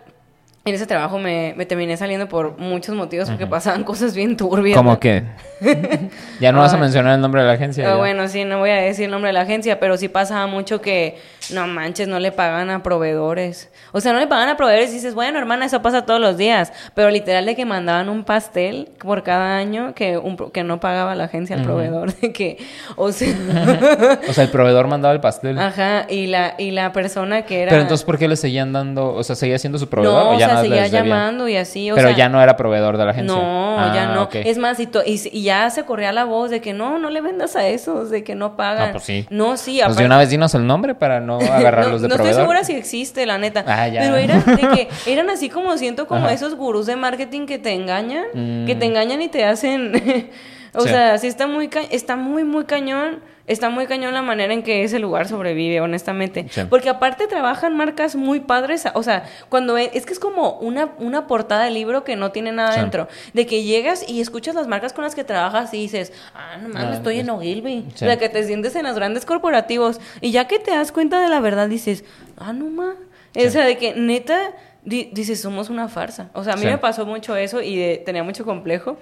en 0.63 0.75
ese 0.75 0.85
trabajo 0.85 1.17
me, 1.17 1.55
me 1.57 1.65
terminé 1.65 1.97
saliendo 1.97 2.29
por 2.29 2.59
muchos 2.59 2.95
motivos 2.95 3.27
porque 3.27 3.47
pasaban 3.47 3.83
cosas 3.83 4.13
bien 4.13 4.37
turbias. 4.37 4.77
¿Cómo 4.77 4.99
que? 4.99 5.23
ya 6.39 6.51
no 6.51 6.59
vas 6.59 6.73
a 6.73 6.77
mencionar 6.77 7.15
el 7.15 7.21
nombre 7.21 7.41
de 7.41 7.47
la 7.47 7.53
agencia. 7.53 7.91
Ah, 7.91 7.95
bueno, 7.95 8.27
sí, 8.27 8.45
no 8.45 8.59
voy 8.59 8.69
a 8.69 8.75
decir 8.75 9.05
el 9.05 9.11
nombre 9.11 9.29
de 9.29 9.33
la 9.33 9.41
agencia, 9.41 9.79
pero 9.79 9.97
sí 9.97 10.07
pasaba 10.07 10.45
mucho 10.45 10.79
que, 10.79 11.17
no 11.51 11.65
manches, 11.65 12.07
no 12.07 12.19
le 12.19 12.31
pagan 12.31 12.69
a 12.69 12.83
proveedores. 12.83 13.71
O 13.91 14.01
sea, 14.01 14.13
no 14.13 14.19
le 14.19 14.27
pagan 14.27 14.49
a 14.49 14.57
proveedores 14.57 14.91
y 14.91 14.95
dices, 14.95 15.15
bueno, 15.15 15.39
hermana, 15.39 15.65
eso 15.65 15.81
pasa 15.81 16.05
todos 16.05 16.21
los 16.21 16.37
días. 16.37 16.71
Pero 16.93 17.09
literal 17.09 17.47
de 17.47 17.55
que 17.55 17.65
mandaban 17.65 18.07
un 18.07 18.23
pastel 18.23 18.91
por 18.99 19.23
cada 19.23 19.57
año 19.57 19.95
que, 19.95 20.19
un, 20.19 20.37
que 20.51 20.63
no 20.63 20.79
pagaba 20.79 21.15
la 21.15 21.23
agencia 21.23 21.55
al 21.55 21.63
proveedor. 21.63 22.13
De 22.21 22.31
que, 22.31 22.57
o 22.97 23.11
sea, 23.11 23.29
O 24.29 24.33
sea, 24.33 24.43
el 24.43 24.51
proveedor 24.51 24.87
mandaba 24.87 25.13
el 25.13 25.21
pastel. 25.21 25.57
ajá, 25.57 26.05
y 26.07 26.27
la, 26.27 26.53
y 26.59 26.69
la 26.69 26.91
persona 26.91 27.43
que 27.43 27.63
era... 27.63 27.69
Pero 27.69 27.81
entonces, 27.81 28.05
¿por 28.05 28.19
qué 28.19 28.27
le 28.27 28.35
seguían 28.35 28.73
dando? 28.73 29.13
O 29.13 29.23
sea, 29.23 29.35
¿seguía 29.35 29.57
siendo 29.57 29.79
su 29.79 29.89
proveedor? 29.89 30.25
no, 30.25 30.31
o 30.31 30.39
ya 30.39 30.50
sea, 30.53 30.61
seguía 30.61 30.87
llamando 30.87 31.47
y 31.47 31.55
así, 31.57 31.91
o 31.91 31.95
Pero 31.95 32.09
sea... 32.09 32.17
ya 32.17 32.29
no 32.29 32.41
era 32.41 32.55
proveedor 32.57 32.97
de 32.97 33.05
la 33.05 33.11
agencia. 33.11 33.35
No, 33.35 33.93
ya 33.93 34.11
Ah, 34.11 34.15
no. 34.15 34.29
Es 34.33 34.57
más, 34.57 34.79
y, 34.79 34.87
to- 34.87 35.03
y, 35.05 35.21
y 35.31 35.43
ya 35.43 35.69
se 35.69 35.83
corría 35.83 36.11
la 36.11 36.25
voz 36.25 36.49
de 36.51 36.61
que 36.61 36.73
no, 36.73 36.99
no 36.99 37.09
le 37.09 37.21
vendas 37.21 37.55
a 37.55 37.67
esos, 37.67 38.09
de 38.09 38.23
que 38.23 38.35
no 38.35 38.55
pagan. 38.55 38.87
No, 38.87 38.91
pues 38.93 39.03
sí. 39.03 39.25
No, 39.29 39.57
sí, 39.57 39.79
Pues 39.83 39.97
de 39.97 40.05
una 40.05 40.17
vez 40.17 40.29
dinos 40.29 40.53
el 40.55 40.65
nombre 40.67 40.95
para 40.95 41.19
no 41.19 41.39
agarrarlos 41.41 42.01
no, 42.01 42.07
de 42.07 42.07
no 42.07 42.15
estoy 42.15 42.17
proveedor. 42.17 42.41
segura 42.41 42.63
si 42.63 42.73
existe, 42.73 43.25
la 43.25 43.37
neta. 43.37 43.63
Ah, 43.67 43.87
ya. 43.87 44.01
Pero 44.01 44.15
eran 44.15 44.43
de 44.45 44.55
que 44.57 44.87
eran 45.11 45.29
así 45.29 45.49
como 45.49 45.77
siento 45.77 46.07
como 46.07 46.25
Ajá. 46.25 46.33
esos 46.33 46.55
gurús 46.55 46.85
de 46.85 46.95
marketing 46.95 47.45
que 47.45 47.57
te 47.59 47.71
engañan, 47.73 48.25
Mm. 48.33 48.65
que 48.65 48.75
te 48.75 48.85
engañan 48.85 49.21
y 49.21 49.27
te 49.27 49.45
hacen 49.45 49.93
o 50.73 50.81
Sí. 50.81 50.89
sea, 50.89 51.17
sí 51.17 51.27
está 51.27 51.47
muy 51.47 51.67
ca- 51.67 51.81
está 51.89 52.15
muy 52.15 52.43
muy 52.43 52.65
cañón. 52.65 53.19
Está 53.51 53.69
muy 53.69 53.85
cañón 53.85 54.13
la 54.13 54.21
manera 54.21 54.53
en 54.53 54.63
que 54.63 54.83
ese 54.83 54.97
lugar 54.99 55.27
sobrevive, 55.27 55.81
honestamente. 55.81 56.45
Sí. 56.49 56.61
Porque 56.69 56.89
aparte 56.89 57.27
trabajan 57.27 57.75
marcas 57.75 58.15
muy 58.15 58.39
padres. 58.39 58.85
O 58.93 59.03
sea, 59.03 59.25
cuando 59.49 59.73
ve- 59.73 59.91
es 59.93 60.05
que 60.05 60.13
es 60.13 60.19
como 60.19 60.53
una, 60.59 60.91
una 60.99 61.27
portada 61.27 61.65
de 61.65 61.71
libro 61.71 62.03
que 62.03 62.15
no 62.15 62.31
tiene 62.31 62.51
nada 62.51 62.73
Sí. 62.73 62.79
dentro. 62.79 63.07
De 63.33 63.45
que 63.45 63.63
llegas 63.63 64.07
y 64.07 64.21
escuchas 64.21 64.55
las 64.55 64.67
marcas 64.67 64.93
con 64.93 65.03
las 65.03 65.15
que 65.15 65.23
trabajas 65.23 65.73
y 65.73 65.77
dices, 65.77 66.13
ah, 66.33 66.57
no 66.61 66.69
mames, 66.69 66.89
Ah, 66.91 66.93
estoy 66.93 67.15
es- 67.17 67.21
en 67.23 67.29
Ogilvy. 67.29 67.85
Sí. 67.89 68.05
O 68.05 68.07
sea, 68.07 68.17
que 68.17 68.29
te 68.29 68.43
sientes 68.45 68.75
en 68.75 68.83
los 68.85 68.95
grandes 68.95 69.25
corporativos. 69.25 69.99
Y 70.21 70.31
ya 70.31 70.47
que 70.47 70.57
te 70.59 70.71
das 70.71 70.91
cuenta 70.91 71.19
de 71.21 71.27
la 71.29 71.39
verdad, 71.41 71.67
dices, 71.67 72.05
ah, 72.37 72.53
no 72.53 72.65
ma. 72.69 72.95
Sí. 73.35 73.45
O 73.45 73.49
sea, 73.49 73.65
de 73.65 73.77
que 73.77 73.93
neta, 73.95 74.53
di- 74.83 75.09
dices, 75.13 75.41
somos 75.41 75.69
una 75.69 75.87
farsa. 75.89 76.29
O 76.33 76.43
sea, 76.43 76.53
a 76.53 76.55
mí 76.57 76.65
me 76.65 76.77
pasó 76.77 77.05
mucho 77.05 77.35
eso 77.35 77.61
y 77.61 77.75
de- 77.77 77.97
tenía 78.05 78.23
mucho 78.23 78.45
complejo. 78.45 78.97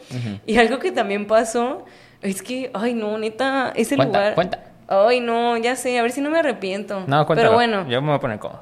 Y 0.45 0.57
algo 0.57 0.79
que 0.79 0.91
también 0.91 1.27
pasó 1.27 1.85
es 2.21 2.41
que, 2.41 2.71
ay, 2.73 2.93
no, 2.93 3.17
neta, 3.17 3.71
ese 3.75 3.95
Cuenta, 3.95 4.19
lugar. 4.19 4.35
cuenta. 4.35 4.59
Ay, 4.87 5.19
no, 5.19 5.55
ya 5.57 5.75
sé, 5.75 5.99
a 5.99 6.01
ver 6.01 6.11
si 6.11 6.19
no 6.19 6.31
me 6.31 6.39
arrepiento. 6.39 7.01
No, 7.07 7.25
cuéntalo. 7.25 7.35
Pero 7.35 7.53
bueno. 7.53 7.87
Yo 7.87 8.01
me 8.01 8.07
voy 8.07 8.17
a 8.17 8.19
poner 8.19 8.39
cómodo. 8.39 8.61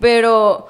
Pero, 0.00 0.66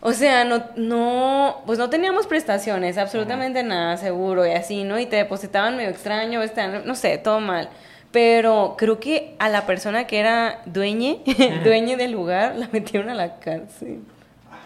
o 0.00 0.12
sea, 0.12 0.44
no, 0.44 0.62
no, 0.76 1.62
pues 1.66 1.78
no 1.78 1.90
teníamos 1.90 2.26
prestaciones, 2.26 2.98
absolutamente 2.98 3.62
nada 3.64 3.96
seguro 3.96 4.46
y 4.46 4.52
así, 4.52 4.84
¿no? 4.84 4.98
Y 4.98 5.06
te 5.06 5.16
depositaban 5.16 5.76
medio 5.76 5.90
extraño, 5.90 6.40
este, 6.42 6.68
no 6.84 6.94
sé, 6.94 7.18
todo 7.18 7.40
mal. 7.40 7.68
Pero 8.12 8.74
creo 8.78 9.00
que 9.00 9.34
a 9.38 9.48
la 9.48 9.66
persona 9.66 10.06
que 10.06 10.20
era 10.20 10.60
dueñe, 10.66 11.20
dueñe 11.64 11.96
del 11.96 12.12
lugar, 12.12 12.54
la 12.56 12.68
metieron 12.70 13.10
a 13.10 13.14
la 13.14 13.38
cárcel. 13.40 14.00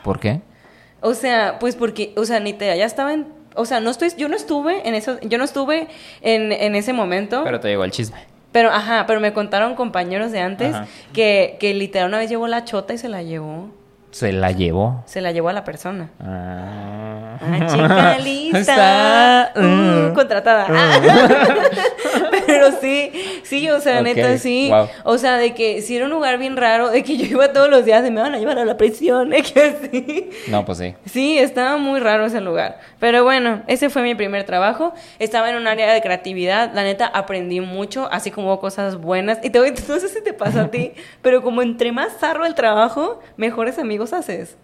¿Por 0.04 0.20
qué? 0.20 0.40
O 1.00 1.14
sea, 1.14 1.58
pues 1.60 1.76
porque, 1.76 2.12
o 2.16 2.24
sea, 2.24 2.40
ni 2.40 2.52
te, 2.52 2.76
ya 2.76 2.84
estaba 2.84 3.12
en, 3.14 3.26
o 3.56 3.64
sea, 3.64 3.80
no 3.80 3.90
estoy, 3.90 4.10
yo 4.16 4.28
no 4.28 4.36
estuve 4.36 4.86
en 4.88 4.94
eso, 4.94 5.18
yo 5.22 5.38
no 5.38 5.44
estuve 5.44 5.88
en, 6.22 6.52
en 6.52 6.74
ese 6.76 6.92
momento. 6.92 7.42
Pero 7.44 7.60
te 7.60 7.68
llegó 7.68 7.84
el 7.84 7.90
chisme. 7.90 8.18
Pero, 8.52 8.70
ajá, 8.70 9.04
pero 9.06 9.20
me 9.20 9.32
contaron 9.32 9.74
compañeros 9.74 10.32
de 10.32 10.40
antes 10.40 10.74
Ajá. 10.74 10.86
que, 11.12 11.56
que 11.60 11.74
literal 11.74 12.08
una 12.08 12.18
vez 12.18 12.30
llevó 12.30 12.46
la 12.48 12.64
chota 12.64 12.94
y 12.94 12.98
se 12.98 13.08
la 13.08 13.22
llevó. 13.22 13.68
Se 14.12 14.32
la 14.32 14.50
llevó. 14.52 15.02
Se 15.06 15.20
la 15.20 15.30
llevó 15.32 15.50
a 15.50 15.52
la 15.52 15.62
persona. 15.64 16.08
Ah, 16.20 17.36
Ah, 17.38 17.66
chica 17.66 18.18
lista. 18.24 18.58
Está- 18.60 19.52
Uh, 19.56 19.62
Mm. 19.62 20.14
contratada. 20.14 20.66
Ah. 20.70 21.00
Pero 22.58 22.80
sí, 22.80 23.12
sí, 23.44 23.70
o 23.70 23.80
sea, 23.80 23.98
Ok, 24.00 24.04
neta, 24.04 24.38
sí. 24.38 24.68
wow. 24.70 24.88
O 25.04 25.18
sea, 25.18 25.36
de 25.36 25.54
que 25.54 25.82
si 25.82 25.96
era 25.96 26.06
un 26.06 26.10
lugar 26.10 26.38
bien 26.38 26.56
raro, 26.56 26.90
de 26.90 27.02
que 27.02 27.16
yo 27.16 27.26
iba 27.26 27.52
todos 27.52 27.68
los 27.68 27.84
días 27.84 28.06
y 28.06 28.10
me 28.10 28.20
van 28.20 28.34
a 28.34 28.38
llevar 28.38 28.58
a 28.58 28.64
la 28.64 28.76
prisión, 28.76 29.30
de 29.30 29.42
que 29.42 29.60
así. 29.60 30.30
No, 30.48 30.64
pues 30.64 30.78
sí. 30.78 30.94
Sí, 31.04 31.38
estaba 31.38 31.76
muy 31.76 32.00
raro 32.00 32.26
ese 32.26 32.40
lugar. 32.40 32.78
Pero 32.98 33.24
bueno, 33.24 33.62
ese 33.66 33.90
fue 33.90 34.02
mi 34.02 34.14
primer 34.14 34.44
trabajo. 34.44 34.92
Estaba 35.18 35.50
en 35.50 35.56
un 35.56 35.66
área 35.66 35.92
de 35.92 36.00
creatividad. 36.00 36.72
La 36.74 36.82
neta, 36.82 37.06
aprendí 37.06 37.60
mucho, 37.60 38.08
así 38.10 38.30
como 38.30 38.48
hubo 38.48 38.60
cosas 38.60 38.96
buenas. 38.96 39.38
Y 39.42 39.50
te 39.50 39.58
voy, 39.58 39.70
no 39.88 40.00
sé 40.00 40.08
si 40.08 40.22
te 40.22 40.32
pasa 40.32 40.62
a 40.62 40.70
ti, 40.70 40.92
pero 41.22 41.42
como 41.42 41.62
entre 41.62 41.92
más 41.92 42.18
zarro 42.18 42.46
el 42.46 42.54
trabajo, 42.54 43.20
mejores 43.36 43.78
amigos 43.78 44.12
haces. 44.12 44.56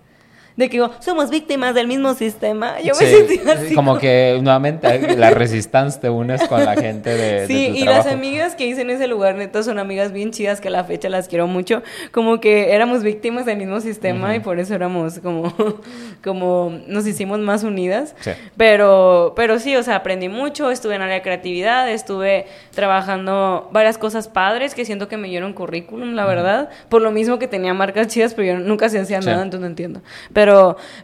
De 0.56 0.66
que 0.68 0.72
digo, 0.78 0.90
somos 1.00 1.30
víctimas 1.30 1.74
del 1.74 1.86
mismo 1.86 2.14
sistema. 2.14 2.78
Yo 2.80 2.92
me 3.00 3.06
Sí, 3.06 3.16
sentía 3.26 3.52
así. 3.54 3.74
Como 3.74 3.98
que 3.98 4.38
nuevamente 4.42 5.16
la 5.16 5.30
resistencia 5.30 6.00
te 6.00 6.10
unes 6.10 6.42
con 6.48 6.64
la 6.64 6.74
gente 6.76 7.10
de, 7.10 7.40
de 7.42 7.46
Sí, 7.46 7.68
tu 7.70 7.76
y 7.78 7.82
trabajo. 7.84 8.04
las 8.08 8.14
amigas 8.14 8.54
que 8.54 8.66
hice 8.66 8.82
en 8.82 8.90
ese 8.90 9.06
lugar, 9.06 9.34
neta, 9.36 9.62
son 9.62 9.78
amigas 9.78 10.12
bien 10.12 10.30
chidas 10.30 10.60
que 10.60 10.68
a 10.68 10.70
la 10.70 10.84
fecha 10.84 11.08
las 11.08 11.28
quiero 11.28 11.46
mucho. 11.46 11.82
Como 12.10 12.40
que 12.40 12.74
éramos 12.74 13.02
víctimas 13.02 13.46
del 13.46 13.56
mismo 13.56 13.80
sistema 13.80 14.34
y 14.36 14.40
por 14.40 14.58
eso 14.58 14.74
éramos 14.74 15.20
como, 15.20 15.54
como 16.22 16.78
nos 16.86 17.06
hicimos 17.06 17.38
más 17.38 17.62
unidas. 17.64 18.14
Sí. 18.20 18.32
Pero, 18.56 19.32
pero 19.36 19.58
sí, 19.58 19.74
o 19.76 19.82
sea, 19.82 19.96
aprendí 19.96 20.28
mucho, 20.28 20.70
estuve 20.70 20.96
en 20.96 21.02
área 21.02 21.14
de 21.16 21.22
creatividad, 21.22 21.90
estuve 21.90 22.46
trabajando 22.74 23.68
varias 23.72 23.96
cosas 23.96 24.28
padres 24.28 24.74
que 24.74 24.84
siento 24.84 25.08
que 25.08 25.16
me 25.16 25.28
dieron 25.28 25.52
currículum, 25.52 26.14
la 26.14 26.26
verdad. 26.26 26.68
Por 26.88 27.00
lo 27.00 27.10
mismo 27.10 27.38
que 27.38 27.48
tenía 27.48 27.72
marcas 27.74 28.08
chidas, 28.08 28.34
pero 28.34 28.48
yo 28.48 28.58
nunca 28.58 28.88
se 28.88 28.98
hacía 28.98 29.20
Sí. 29.22 29.28
nada, 29.28 29.42
entonces 29.42 29.60
no 29.60 29.66
entiendo. 29.68 30.02
Pero, 30.32 30.41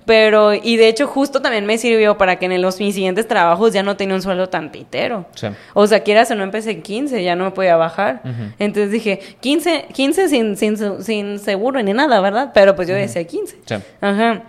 pero, 0.04 0.54
y 0.54 0.76
de 0.76 0.88
hecho 0.88 1.06
justo 1.06 1.42
también 1.42 1.66
me 1.66 1.78
sirvió 1.78 2.18
para 2.18 2.36
que 2.36 2.46
en 2.46 2.62
los 2.62 2.78
mis 2.80 2.94
siguientes 2.94 3.26
trabajos 3.28 3.72
ya 3.72 3.82
no 3.82 3.96
tenía 3.96 4.14
un 4.14 4.22
sueldo 4.22 4.48
tan 4.48 4.70
pitero. 4.70 5.26
Sí. 5.34 5.48
O 5.74 5.86
sea, 5.86 6.00
quieras 6.00 6.30
o 6.30 6.34
no 6.34 6.44
empecé 6.44 6.72
en 6.72 6.82
15, 6.82 7.22
ya 7.22 7.36
no 7.36 7.44
me 7.44 7.50
podía 7.50 7.76
bajar. 7.76 8.22
Entonces 8.58 8.90
dije, 8.90 9.20
15, 9.40 9.86
15 9.92 10.28
sin, 10.28 10.56
sin, 10.56 11.02
sin 11.02 11.38
seguro 11.38 11.82
ni 11.82 11.92
nada, 11.92 12.20
¿verdad? 12.20 12.50
Pero 12.54 12.74
pues 12.76 12.88
yo 12.88 12.94
decía 12.94 13.24
15. 13.24 13.58
Sí. 13.64 13.74
Ajá. 14.00 14.42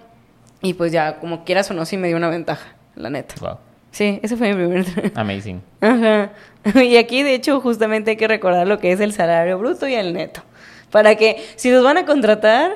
Y 0.62 0.74
pues 0.74 0.92
ya, 0.92 1.18
como 1.20 1.46
quieras 1.46 1.70
o 1.72 1.74
no, 1.74 1.86
sí 1.86 1.98
me 1.98 2.08
dio 2.08 2.18
una 2.18 2.30
ventaja, 2.30 2.76
la 2.96 3.10
neta. 3.10 3.36
Wow. 3.40 3.58
Sí, 3.92 4.20
ese 4.22 4.38
fue 4.38 4.54
mi 4.54 4.56
primer 4.56 4.86
Amazing. 5.16 5.62
Ajá. 5.82 6.30
Y 6.84 6.98
aquí, 6.98 7.24
de 7.24 7.34
hecho, 7.34 7.60
justamente 7.62 8.12
hay 8.12 8.18
que 8.18 8.28
recordar 8.28 8.68
lo 8.68 8.80
que 8.80 8.92
es 8.92 9.00
el 9.00 9.14
salario 9.14 9.58
bruto 9.58 9.88
y 9.88 9.96
el 9.96 10.14
neto. 10.14 10.42
Para 10.92 11.16
que, 11.16 11.44
si 11.56 11.72
los 11.72 11.84
van 11.84 11.98
a 11.98 12.06
contratar, 12.06 12.72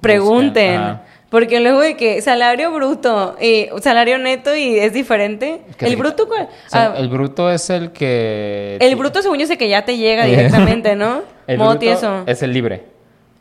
pregunten. 0.00 0.80
Ajá. 0.80 1.02
Porque 1.32 1.58
luego 1.60 1.80
de 1.80 1.96
que 1.96 2.20
salario 2.22 2.70
bruto 2.72 3.36
y 3.40 3.66
salario 3.80 4.18
neto 4.18 4.54
y 4.54 4.78
es 4.78 4.92
diferente. 4.92 5.62
¿Qué 5.78 5.86
¿El 5.86 5.96
bruto 5.96 6.28
cuál? 6.28 6.42
O 6.44 6.68
sea, 6.70 6.92
Ah, 6.92 6.94
el 6.98 7.08
bruto 7.08 7.50
es 7.50 7.68
el 7.70 7.90
que... 7.90 8.76
el 8.80 8.94
bruto, 8.96 9.20
según 9.22 9.38
yo, 9.38 9.46
sé 9.48 9.56
que 9.58 9.68
ya 9.68 9.84
te 9.84 9.96
llega 9.96 10.24
directamente, 10.26 10.94
¿no? 10.94 11.22
El 11.46 11.56
Modo 11.58 11.70
bruto 11.70 11.80
tieso. 11.80 12.22
es 12.26 12.42
el 12.42 12.52
libre. 12.52 12.84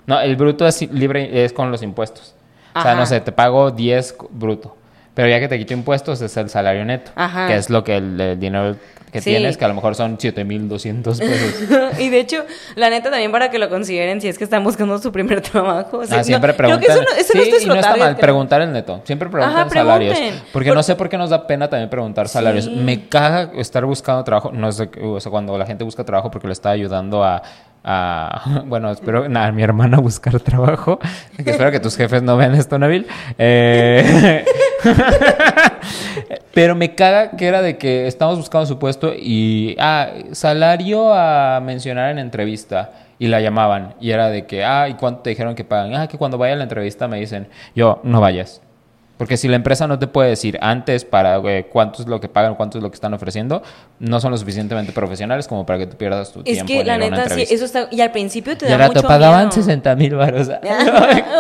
No, 0.07 0.19
el 0.21 0.35
bruto 0.37 0.65
es 0.65 0.81
libre, 0.91 1.43
es 1.45 1.53
con 1.53 1.69
los 1.69 1.83
impuestos. 1.83 2.33
O 2.73 2.81
sea, 2.81 2.95
no 2.95 3.05
sé, 3.05 3.19
te 3.19 3.31
pago 3.33 3.69
10 3.69 4.15
bruto. 4.31 4.75
Pero 5.13 5.27
ya 5.27 5.41
que 5.41 5.49
te 5.49 5.59
quito 5.59 5.73
impuestos 5.73 6.21
es 6.21 6.37
el 6.37 6.49
salario 6.49 6.85
neto. 6.85 7.11
Ajá. 7.15 7.47
Que 7.47 7.55
es 7.57 7.69
lo 7.69 7.83
que 7.83 7.97
el, 7.97 8.19
el 8.19 8.39
dinero 8.39 8.77
que 9.11 9.19
Sí. 9.21 9.31
tienes, 9.31 9.57
que 9.57 9.65
a 9.65 9.67
lo 9.67 9.73
mejor 9.73 9.93
son 9.95 10.17
7200 10.19 11.19
pesos. 11.19 11.63
y 11.99 12.09
de 12.09 12.19
hecho, 12.19 12.45
la 12.75 12.89
neta 12.89 13.09
también 13.09 13.31
para 13.31 13.51
que 13.51 13.59
lo 13.59 13.69
consideren 13.69 14.21
si 14.21 14.27
es 14.29 14.37
que 14.37 14.43
están 14.45 14.63
buscando 14.63 14.97
su 14.99 15.11
primer 15.11 15.41
trabajo. 15.51 15.97
O 15.99 16.05
sea, 16.05 16.15
Ah, 16.15 16.17
no- 16.19 16.23
siempre 16.23 16.55
creo 16.55 16.79
preguntan. 16.79 16.87
que 16.87 16.93
eso 16.93 17.01
no, 17.01 17.17
eso 17.19 17.33
sí, 17.33 17.37
no 17.37 17.43
es 17.43 17.49
nuestro 17.49 17.65
y 17.73 17.75
no 17.75 17.81
está 17.81 17.95
mal 17.97 18.13
creo. 18.15 18.21
preguntar 18.21 18.61
el 18.61 18.71
neto. 18.71 19.01
Siempre 19.03 19.29
preguntan 19.29 19.59
Ajá, 19.61 19.69
salarios. 19.69 20.17
Porque 20.53 20.69
Por- 20.69 20.77
no 20.77 20.83
sé 20.83 20.95
por 20.95 21.09
qué 21.09 21.17
nos 21.17 21.29
da 21.29 21.45
pena 21.45 21.69
también 21.69 21.89
preguntar 21.89 22.27
salarios. 22.29 22.65
Sí. 22.65 22.71
Me 22.75 23.07
caga 23.09 23.51
estar 23.57 23.85
buscando 23.85 24.23
trabajo. 24.23 24.51
No 24.53 24.71
sé, 24.71 24.89
o 25.03 25.19
sea, 25.19 25.29
cuando 25.29 25.57
la 25.57 25.65
gente 25.65 25.83
busca 25.83 26.03
trabajo 26.05 26.31
porque 26.31 26.47
le 26.47 26.53
está 26.53 26.69
ayudando 26.71 27.23
a. 27.23 27.41
a- 27.83 28.61
bueno, 28.65 28.91
espero 28.91 29.27
nada, 29.27 29.47
a 29.47 29.51
mi 29.51 29.61
hermana 29.63 29.97
buscar 29.97 30.39
trabajo. 30.39 30.99
Que 31.43 31.51
espero 31.51 31.71
que 31.71 31.79
tus 31.79 31.97
jefes 31.97 32.21
no 32.23 32.37
vean 32.37 32.55
esto, 32.55 32.79
Nabil. 32.79 33.05
Eh, 33.37 34.45
Pero 36.53 36.75
me 36.75 36.95
caga 36.95 37.31
que 37.31 37.47
era 37.47 37.61
de 37.61 37.77
que 37.77 38.07
estamos 38.07 38.37
buscando 38.37 38.65
su 38.65 38.77
puesto 38.77 39.13
y, 39.15 39.75
ah, 39.79 40.09
salario 40.31 41.13
a 41.13 41.59
mencionar 41.61 42.11
en 42.11 42.19
entrevista. 42.19 42.91
Y 43.19 43.27
la 43.27 43.39
llamaban. 43.39 43.93
Y 43.99 44.09
era 44.09 44.29
de 44.29 44.47
que, 44.47 44.63
ah, 44.65 44.89
¿y 44.89 44.95
cuánto 44.95 45.21
te 45.21 45.29
dijeron 45.29 45.53
que 45.53 45.63
pagan? 45.63 45.93
Ah, 45.95 46.07
que 46.07 46.17
cuando 46.17 46.39
vaya 46.39 46.53
a 46.53 46.57
la 46.57 46.63
entrevista 46.63 47.07
me 47.07 47.19
dicen, 47.19 47.47
yo, 47.75 47.99
no 48.03 48.19
vayas. 48.19 48.61
Porque 49.21 49.37
si 49.37 49.47
la 49.47 49.55
empresa 49.55 49.85
no 49.85 49.99
te 49.99 50.07
puede 50.07 50.29
decir 50.29 50.57
antes 50.61 51.05
para 51.05 51.37
eh, 51.37 51.67
cuánto 51.71 52.01
es 52.01 52.07
lo 52.07 52.19
que 52.19 52.27
pagan, 52.27 52.55
cuánto 52.55 52.79
es 52.79 52.83
lo 52.83 52.89
que 52.89 52.95
están 52.95 53.13
ofreciendo, 53.13 53.61
no 53.99 54.19
son 54.19 54.31
lo 54.31 54.37
suficientemente 54.37 54.91
profesionales 54.93 55.47
como 55.47 55.63
para 55.63 55.77
que 55.77 55.85
tú 55.85 55.95
pierdas 55.95 56.31
tu 56.33 56.39
Es 56.39 56.45
tiempo. 56.45 56.65
que 56.67 56.79
en 56.79 56.87
la 56.87 56.97
neta, 56.97 57.29
sí, 57.29 57.45
eso 57.47 57.65
está. 57.65 57.87
Y 57.91 58.01
al 58.01 58.11
principio 58.11 58.57
te 58.57 58.65
Y 58.65 58.69
da 58.69 58.87
mucho 58.87 59.03
pagaban 59.03 59.41
miedo. 59.49 59.51
60 59.51 59.95
mil 59.95 60.15
baros. 60.15 60.47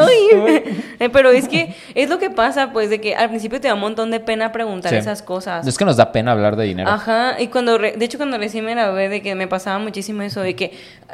Uy. 0.05 0.63
Eh, 0.99 1.09
Pero 1.11 1.31
es 1.31 1.47
que 1.47 1.73
es 1.95 2.09
lo 2.09 2.19
que 2.19 2.29
pasa, 2.29 2.71
pues, 2.71 2.89
de 2.89 3.01
que 3.01 3.15
al 3.15 3.29
principio 3.29 3.59
te 3.59 3.67
da 3.67 3.73
un 3.73 3.79
montón 3.79 4.11
de 4.11 4.19
pena 4.19 4.51
preguntar 4.51 4.91
Sí. 4.91 4.97
esas 4.97 5.21
cosas. 5.21 5.65
Es 5.65 5.77
que 5.77 5.85
nos 5.85 5.97
da 5.97 6.11
pena 6.11 6.31
hablar 6.33 6.55
de 6.55 6.65
dinero. 6.65 6.89
Ajá, 6.89 7.41
y 7.41 7.47
cuando, 7.47 7.77
re- 7.77 7.93
de 7.97 8.05
hecho, 8.05 8.17
cuando 8.17 8.37
recién 8.37 8.63
me 8.65 8.71
grabé, 8.71 9.09
de 9.09 9.21
que 9.21 9.33
me 9.35 9.47
pasaba 9.47 9.79
muchísimo 9.79 10.21
eso, 10.21 10.41
de 10.41 10.55
que, 10.55 10.65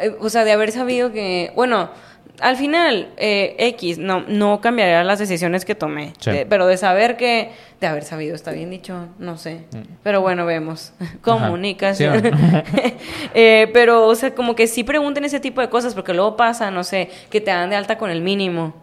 eh, 0.01 0.15
o 0.19 0.29
sea, 0.29 0.43
de 0.43 0.51
haber 0.51 0.71
sabido 0.71 1.11
que, 1.11 1.51
bueno, 1.55 1.89
al 2.39 2.55
final, 2.57 3.09
eh, 3.17 3.55
X, 3.59 3.97
no, 3.97 4.21
no 4.27 4.61
cambiaría 4.61 5.03
las 5.03 5.19
decisiones 5.19 5.65
que 5.65 5.75
tomé, 5.75 6.13
Sí. 6.19 6.31
De- 6.31 6.45
pero 6.45 6.67
de 6.67 6.77
saber 6.77 7.17
que, 7.17 7.51
de 7.81 7.87
haber 7.87 8.03
sabido, 8.03 8.35
está 8.35 8.51
bien 8.51 8.69
dicho, 8.69 9.07
no 9.19 9.37
sé, 9.37 9.61
pero 10.03 10.21
bueno, 10.21 10.45
vemos, 10.45 10.93
comunicación. 11.21 12.21
Sí, 12.21 12.29
Eh, 13.33 13.69
pero, 13.73 14.07
o 14.07 14.15
sea, 14.15 14.33
como 14.33 14.55
que 14.55 14.67
sí 14.67 14.83
pregunten 14.83 15.23
ese 15.25 15.39
tipo 15.39 15.61
de 15.61 15.69
cosas, 15.69 15.93
porque 15.93 16.13
luego 16.13 16.35
pasa, 16.37 16.71
no 16.71 16.83
sé, 16.83 17.09
que 17.29 17.41
te 17.41 17.51
dan 17.51 17.69
de 17.69 17.75
alta 17.75 17.97
con 17.97 18.09
el 18.09 18.21
mínimo. 18.21 18.73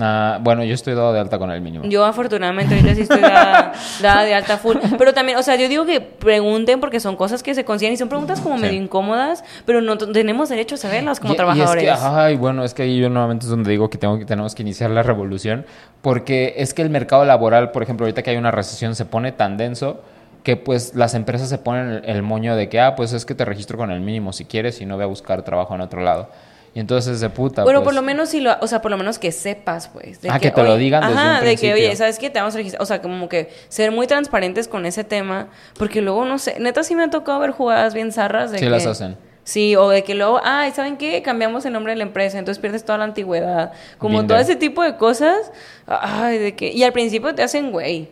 Ah, 0.00 0.38
bueno, 0.40 0.64
yo 0.64 0.72
estoy 0.74 0.94
dado 0.94 1.12
de 1.12 1.20
alta 1.20 1.38
con 1.38 1.50
el 1.50 1.60
mínimo. 1.60 1.84
Yo 1.84 2.04
afortunadamente 2.04 2.74
ahorita 2.74 2.94
sí 2.94 3.02
estoy 3.02 3.20
dada, 3.20 3.72
dada 4.00 4.24
de 4.24 4.34
alta 4.34 4.56
full. 4.56 4.76
Pero 4.96 5.12
también, 5.12 5.36
o 5.38 5.42
sea, 5.42 5.56
yo 5.56 5.68
digo 5.68 5.84
que 5.84 6.00
pregunten 6.00 6.80
porque 6.80 6.98
son 6.98 7.14
cosas 7.16 7.42
que 7.42 7.54
se 7.54 7.64
consideran 7.66 7.94
y 7.94 7.96
son 7.98 8.08
preguntas 8.08 8.40
como 8.40 8.56
Sí. 8.56 8.62
medio 8.62 8.80
incómodas, 8.82 9.44
pero 9.66 9.80
no 9.82 9.98
tenemos 9.98 10.48
derecho 10.48 10.76
a 10.76 10.78
saberlas 10.78 11.20
como 11.20 11.32
Y- 11.32 11.34
y 11.34 11.36
trabajadores. 11.36 11.84
es 11.84 11.90
que, 11.98 12.06
ay, 12.06 12.36
bueno, 12.36 12.64
es 12.64 12.72
que 12.72 12.82
ahí 12.84 12.98
yo 12.98 13.10
nuevamente 13.10 13.44
es 13.44 13.50
donde 13.50 13.70
digo 13.70 13.90
que, 13.90 13.98
tengo, 13.98 14.18
que 14.18 14.24
tenemos 14.24 14.54
que 14.54 14.62
iniciar 14.62 14.90
la 14.90 15.02
revolución, 15.02 15.66
porque 16.00 16.54
es 16.56 16.72
que 16.72 16.80
el 16.82 16.88
mercado 16.90 17.24
laboral, 17.26 17.70
por 17.70 17.82
ejemplo, 17.82 18.06
ahorita 18.06 18.22
que 18.22 18.30
hay 18.30 18.36
una 18.38 18.50
recesión, 18.50 18.94
se 18.94 19.04
pone 19.04 19.32
tan 19.32 19.56
denso 19.58 20.00
que 20.42 20.56
pues 20.56 20.94
las 20.94 21.14
empresas 21.14 21.48
se 21.48 21.58
ponen 21.58 21.88
el, 21.90 22.04
el 22.06 22.22
moño 22.22 22.56
de 22.56 22.68
que, 22.68 22.80
ah, 22.80 22.96
pues 22.96 23.12
es 23.12 23.24
que 23.26 23.34
te 23.34 23.44
registro 23.44 23.76
con 23.78 23.90
el 23.90 24.00
mínimo 24.00 24.32
si 24.32 24.44
quieres 24.46 24.80
y 24.80 24.86
no 24.86 24.94
voy 24.96 25.04
a 25.04 25.06
buscar 25.06 25.42
trabajo 25.42 25.74
en 25.74 25.82
otro 25.82 26.00
lado. 26.00 26.30
Y 26.74 26.80
entonces 26.80 27.20
de 27.20 27.28
puta. 27.28 27.64
bueno, 27.64 27.80
pues, 27.80 27.88
por 27.88 27.94
lo 27.94 28.02
menos 28.02 28.30
si 28.30 28.40
lo, 28.40 28.56
o 28.60 28.66
sea, 28.66 28.80
por 28.80 28.90
lo 28.90 28.96
menos 28.96 29.18
que 29.18 29.30
sepas, 29.30 29.88
pues. 29.88 30.22
de 30.22 30.30
Ah, 30.30 30.38
que 30.38 30.50
te 30.50 30.62
lo 30.62 30.76
digan 30.76 31.02
desde 31.06 31.20
Ajá, 31.20 31.38
un 31.40 31.44
de 31.44 31.56
que, 31.56 31.72
oye, 31.74 31.94
¿sabes 31.96 32.18
qué? 32.18 32.30
Te 32.30 32.38
vamos 32.38 32.54
a 32.54 32.58
registrar. 32.58 32.82
O 32.82 32.86
sea, 32.86 33.02
como 33.02 33.28
que 33.28 33.50
ser 33.68 33.92
muy 33.92 34.06
transparentes 34.06 34.68
con 34.68 34.86
ese 34.86 35.04
tema, 35.04 35.48
porque 35.78 36.00
luego, 36.00 36.24
no 36.24 36.38
sé, 36.38 36.58
neta 36.60 36.82
sí 36.82 36.94
me 36.94 37.04
ha 37.04 37.10
tocado 37.10 37.40
ver 37.40 37.50
jugadas 37.50 37.92
bien 37.92 38.10
zarras 38.10 38.50
de 38.50 38.58
Sí 38.58 38.64
que... 38.64 38.70
las 38.70 38.86
hacen. 38.86 39.16
Sí, 39.44 39.74
o 39.74 39.88
de 39.88 40.04
que 40.04 40.14
luego, 40.14 40.40
ay, 40.44 40.70
¿saben 40.70 40.96
qué? 40.96 41.20
Cambiamos 41.20 41.66
el 41.66 41.72
nombre 41.72 41.92
de 41.92 41.96
la 41.96 42.04
empresa, 42.04 42.38
entonces 42.38 42.60
pierdes 42.60 42.84
toda 42.84 42.98
la 42.98 43.04
antigüedad. 43.04 43.72
Como 43.98 44.24
todo 44.24 44.38
ese 44.38 44.54
tipo 44.54 44.84
de 44.84 44.96
cosas. 44.96 45.50
Ay, 45.86 46.38
de 46.38 46.54
que... 46.54 46.70
Y 46.70 46.84
al 46.84 46.92
principio 46.92 47.34
te 47.34 47.42
hacen 47.42 47.72
güey. 47.72 48.10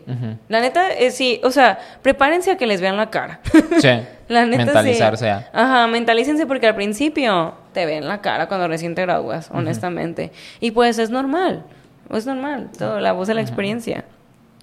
La 0.49 0.59
neta, 0.59 0.91
eh, 0.91 1.09
sí, 1.09 1.39
o 1.43 1.49
sea, 1.51 1.79
prepárense 2.01 2.51
a 2.51 2.57
que 2.57 2.67
les 2.67 2.81
vean 2.81 2.97
la 2.97 3.09
cara. 3.09 3.39
Sí, 3.79 3.87
La 4.27 4.45
neta, 4.45 4.65
mentalizarse. 4.65 5.25
sí. 5.25 5.45
Ajá, 5.53 5.87
mentalícense 5.87 6.45
porque 6.45 6.67
al 6.67 6.75
principio 6.75 7.53
te 7.73 7.85
ven 7.85 8.07
la 8.07 8.21
cara 8.21 8.47
cuando 8.47 8.67
recién 8.67 8.95
te 8.95 9.01
gradúas, 9.03 9.49
honestamente. 9.51 10.31
Y 10.59 10.71
pues 10.71 10.99
es 10.99 11.09
normal, 11.09 11.63
es 12.09 12.25
normal, 12.25 12.69
todo, 12.77 12.99
la 12.99 13.11
voz 13.13 13.27
de 13.27 13.33
la 13.33 13.41
experiencia, 13.41 14.05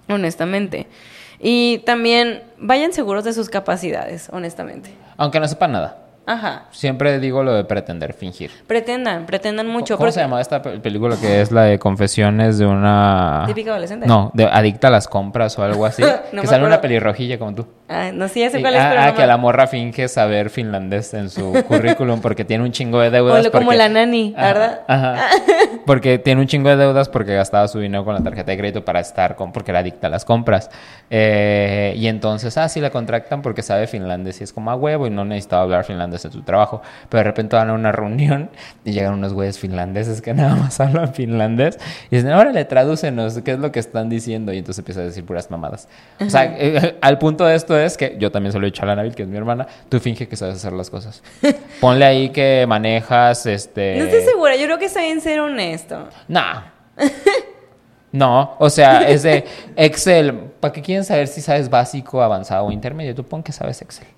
honestamente. 0.09 0.87
Y 1.41 1.79
también 1.79 2.43
vayan 2.59 2.93
seguros 2.93 3.25
de 3.25 3.33
sus 3.33 3.49
capacidades, 3.49 4.29
honestamente. 4.33 4.91
Aunque 5.17 5.41
no 5.41 5.47
sepan 5.47 5.73
nada. 5.73 6.08
Ajá. 6.31 6.65
Siempre 6.73 7.19
digo 7.21 7.43
lo 7.43 7.55
de 7.55 7.65
pretender, 7.65 8.13
fingir. 8.13 8.51
Pretendan, 8.67 9.25
pretendan 9.25 9.67
mucho. 9.67 9.97
¿Cómo 9.97 10.05
porque- 10.05 10.13
se 10.13 10.21
llama 10.21 10.41
esta 10.43 10.61
pe- 10.61 10.79
película 10.79 11.17
que 11.19 11.41
es 11.41 11.51
la 11.51 11.63
de 11.63 11.79
confesiones 11.79 12.59
de 12.59 12.67
una... 12.67 13.45
Típica 13.47 13.71
adolescente. 13.71 14.07
No, 14.07 14.31
de 14.35 14.45
adicta 14.45 14.89
a 14.89 14.91
las 14.91 15.09
compras 15.09 15.59
o 15.59 15.63
algo 15.63 15.87
así. 15.87 16.03
No 16.33 16.43
que 16.43 16.47
sale 16.49 16.67
una 16.67 16.81
pelirrojilla 16.83 17.39
como 17.39 17.55
tú. 17.55 17.67
Ah, 17.89 18.11
no 18.13 18.29
sé, 18.29 18.41
ya 18.41 18.51
sé 18.51 18.59
Y- 18.59 18.63
cuál 18.63 18.75
es, 18.75 18.81
ah, 18.83 18.89
pero 18.91 19.01
ah, 19.03 19.07
no 19.07 19.15
que 19.15 19.21
me- 19.23 19.27
la 19.27 19.37
morra 19.39 19.67
finge 19.67 20.07
saber 20.09 20.51
finlandés 20.51 21.15
en 21.15 21.31
su 21.31 21.53
currículum 21.67 22.21
porque 22.21 22.45
tiene 22.45 22.63
un 22.65 22.73
chingo 22.73 23.01
de 23.01 23.11
deudas. 23.11 23.39
O 23.41 23.43
lo- 23.43 23.51
como 23.51 23.65
porque- 23.65 23.79
la 23.79 23.89
nani, 23.89 24.35
Ajá, 24.37 24.47
¿verdad? 24.47 24.81
Ajá. 24.87 25.17
Porque 25.89 26.19
tiene 26.19 26.43
un 26.43 26.47
chingo 26.47 26.69
de 26.69 26.77
deudas 26.77 27.09
porque 27.09 27.35
gastaba 27.35 27.67
su 27.67 27.79
dinero 27.79 28.05
con 28.05 28.13
la 28.13 28.23
tarjeta 28.23 28.51
de 28.51 28.59
crédito 28.59 28.85
para 28.85 29.01
estar 29.01 29.37
con, 29.37 29.53
porque 29.53 29.71
era 29.71 29.79
adicta 29.79 30.09
a 30.09 30.11
las 30.11 30.27
compras. 30.27 30.69
Eh, 31.09 31.95
y 31.97 32.09
entonces, 32.09 32.59
ah, 32.59 32.69
sí 32.69 32.83
la 32.83 32.91
contractan 32.91 33.41
porque 33.41 33.63
sabe 33.63 33.87
finlandés 33.87 34.39
y 34.43 34.45
es 34.45 34.53
como 34.53 34.71
a 34.71 34.75
huevo 34.75 35.07
y 35.07 35.11
no 35.11 35.25
necesitaba 35.25 35.63
hablar 35.63 35.87
finlandés 35.87 36.27
en 36.27 36.33
su 36.33 36.43
trabajo. 36.43 36.83
Pero 37.09 37.21
de 37.21 37.25
repente 37.25 37.57
van 37.57 37.71
a 37.71 37.73
una 37.73 37.91
reunión 37.91 38.51
y 38.85 38.93
llegan 38.93 39.15
unos 39.15 39.33
güeyes 39.33 39.59
finlandeses 39.59 40.21
que 40.21 40.35
nada 40.35 40.57
más 40.57 40.79
hablan 40.79 41.15
finlandés 41.15 41.79
y 42.11 42.17
dicen, 42.17 42.33
órale, 42.33 42.67
tradúcenos, 42.67 43.41
¿qué 43.41 43.53
es 43.53 43.59
lo 43.59 43.73
que 43.73 43.81
están 43.81 44.11
diciendo? 44.11 44.53
Y 44.53 44.59
entonces 44.59 44.81
empieza 44.81 45.01
a 45.01 45.05
decir 45.05 45.25
puras 45.25 45.51
mamadas. 45.51 45.89
O 46.21 46.29
sea, 46.29 46.55
eh, 46.59 46.99
al 47.01 47.17
punto 47.17 47.47
de 47.47 47.55
esto 47.55 47.79
es 47.79 47.97
que 47.97 48.19
yo 48.21 48.31
también 48.31 48.53
se 48.53 48.59
lo 48.59 48.67
he 48.67 48.71
dicho 48.71 48.83
a 48.83 48.87
la 48.87 48.95
Nabil, 48.95 49.15
que 49.15 49.23
es 49.23 49.29
mi 49.29 49.39
hermana, 49.39 49.67
tú 49.89 50.01
finge 50.01 50.29
que 50.29 50.37
sabes 50.37 50.57
hacer 50.57 50.75
las 50.75 50.91
cosas. 50.91 51.23
Ponle 51.81 52.05
ahí 52.05 52.29
que 52.29 52.67
manejas, 52.69 53.47
este... 53.47 53.97
No 53.97 54.05
estoy 54.05 54.21
segura, 54.21 54.55
yo 54.55 54.67
creo 54.67 54.79
que 54.79 54.85
está 54.85 55.01
bien 55.01 55.23
ser 55.23 55.41
honesto. 55.41 55.78
Nah. 56.29 56.63
No, 58.11 58.57
o 58.59 58.71
sea, 58.71 59.07
es 59.07 59.23
de 59.23 59.45
Excel. 59.77 60.33
¿Para 60.61 60.73
qué 60.73 60.81
quieren 60.81 61.05
saber 61.05 61.29
si 61.29 61.43
sabes 61.43 61.69
básico, 61.69 62.23
avanzado 62.23 62.65
o 62.65 62.73
intermedio? 62.73 63.15
Tú 63.15 63.23
pon 63.23 63.43
que 63.43 63.53
sabes 63.53 63.83
Excel. 63.83 64.09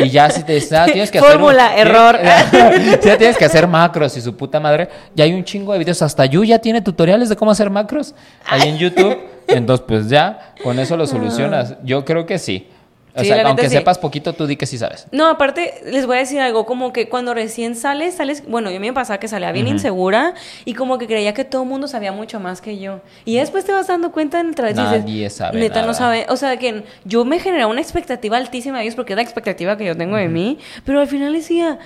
Y 0.00 0.08
ya 0.08 0.30
si 0.30 0.44
te 0.44 0.54
dicen, 0.54 0.78
ah, 0.78 0.84
tienes 0.86 1.10
que 1.10 1.18
hacer. 1.18 1.32
Fórmula, 1.32 1.76
error. 1.76 2.18
Ya 3.02 3.18
tienes 3.18 3.36
que 3.36 3.44
hacer 3.44 3.66
macros 3.66 4.16
y 4.16 4.20
su 4.20 4.36
puta 4.36 4.60
madre. 4.60 4.88
Ya 5.14 5.24
hay 5.24 5.34
un 5.34 5.44
chingo 5.44 5.72
de 5.72 5.80
videos. 5.80 6.00
Hasta 6.02 6.26
Yu 6.26 6.44
ya 6.44 6.58
tiene 6.60 6.80
tutoriales 6.80 7.28
de 7.28 7.36
cómo 7.36 7.50
hacer 7.50 7.70
macros 7.70 8.14
ahí 8.46 8.68
en 8.68 8.78
YouTube. 8.78 9.18
Entonces, 9.48 9.84
pues 9.86 10.08
ya, 10.08 10.54
con 10.62 10.78
eso 10.78 10.96
lo 10.96 11.06
solucionas. 11.06 11.74
Yo 11.82 12.04
creo 12.04 12.24
que 12.24 12.38
sí. 12.38 12.68
O 13.14 13.20
Sí, 13.20 13.26
sea, 13.26 13.46
aunque 13.46 13.68
sí. 13.68 13.76
sepas 13.76 13.98
poquito, 13.98 14.32
tú 14.32 14.46
di 14.46 14.56
que 14.56 14.64
sí 14.64 14.78
sabes. 14.78 15.06
No, 15.12 15.28
aparte, 15.28 15.74
les 15.84 16.06
voy 16.06 16.16
a 16.16 16.20
decir 16.20 16.40
algo, 16.40 16.64
como 16.64 16.92
que 16.94 17.08
cuando 17.10 17.34
recién 17.34 17.76
sales, 17.76 18.14
sales, 18.14 18.42
bueno, 18.48 18.70
yo 18.70 18.80
me 18.80 18.92
pasaba 18.94 19.20
que 19.20 19.28
salía 19.28 19.52
bien 19.52 19.68
insegura 19.68 20.34
y 20.64 20.72
como 20.74 20.96
que 20.96 21.06
creía 21.06 21.34
que 21.34 21.44
todo 21.44 21.62
el 21.64 21.68
mundo 21.68 21.88
sabía 21.88 22.12
mucho 22.12 22.40
más 22.40 22.62
que 22.62 22.78
yo. 22.78 23.00
Y 23.26 23.36
después 23.36 23.64
te 23.66 23.72
vas 23.72 23.86
dando 23.86 24.12
cuenta 24.12 24.40
en 24.40 24.48
el 24.48 24.54
dices, 24.54 24.76
Nadie 24.76 25.28
sabe 25.28 25.60
Neta, 25.60 25.84
no 25.84 25.92
sabe. 25.92 26.26
O 26.30 26.36
sea, 26.36 26.56
que 26.56 26.84
yo 27.04 27.24
me 27.24 27.38
generaba 27.38 27.70
una 27.70 27.80
expectativa 27.82 28.36
altísima 28.38 28.78
de 28.78 28.84
ellos 28.84 28.94
porque 28.94 29.12
es 29.12 29.16
la 29.16 29.22
expectativa 29.22 29.76
que 29.76 29.84
yo 29.84 29.96
tengo 29.96 30.16
de 30.16 30.28
mí, 30.28 30.58
pero 30.86 31.00
al 31.00 31.06
final 31.06 31.32
decía, 31.34 31.78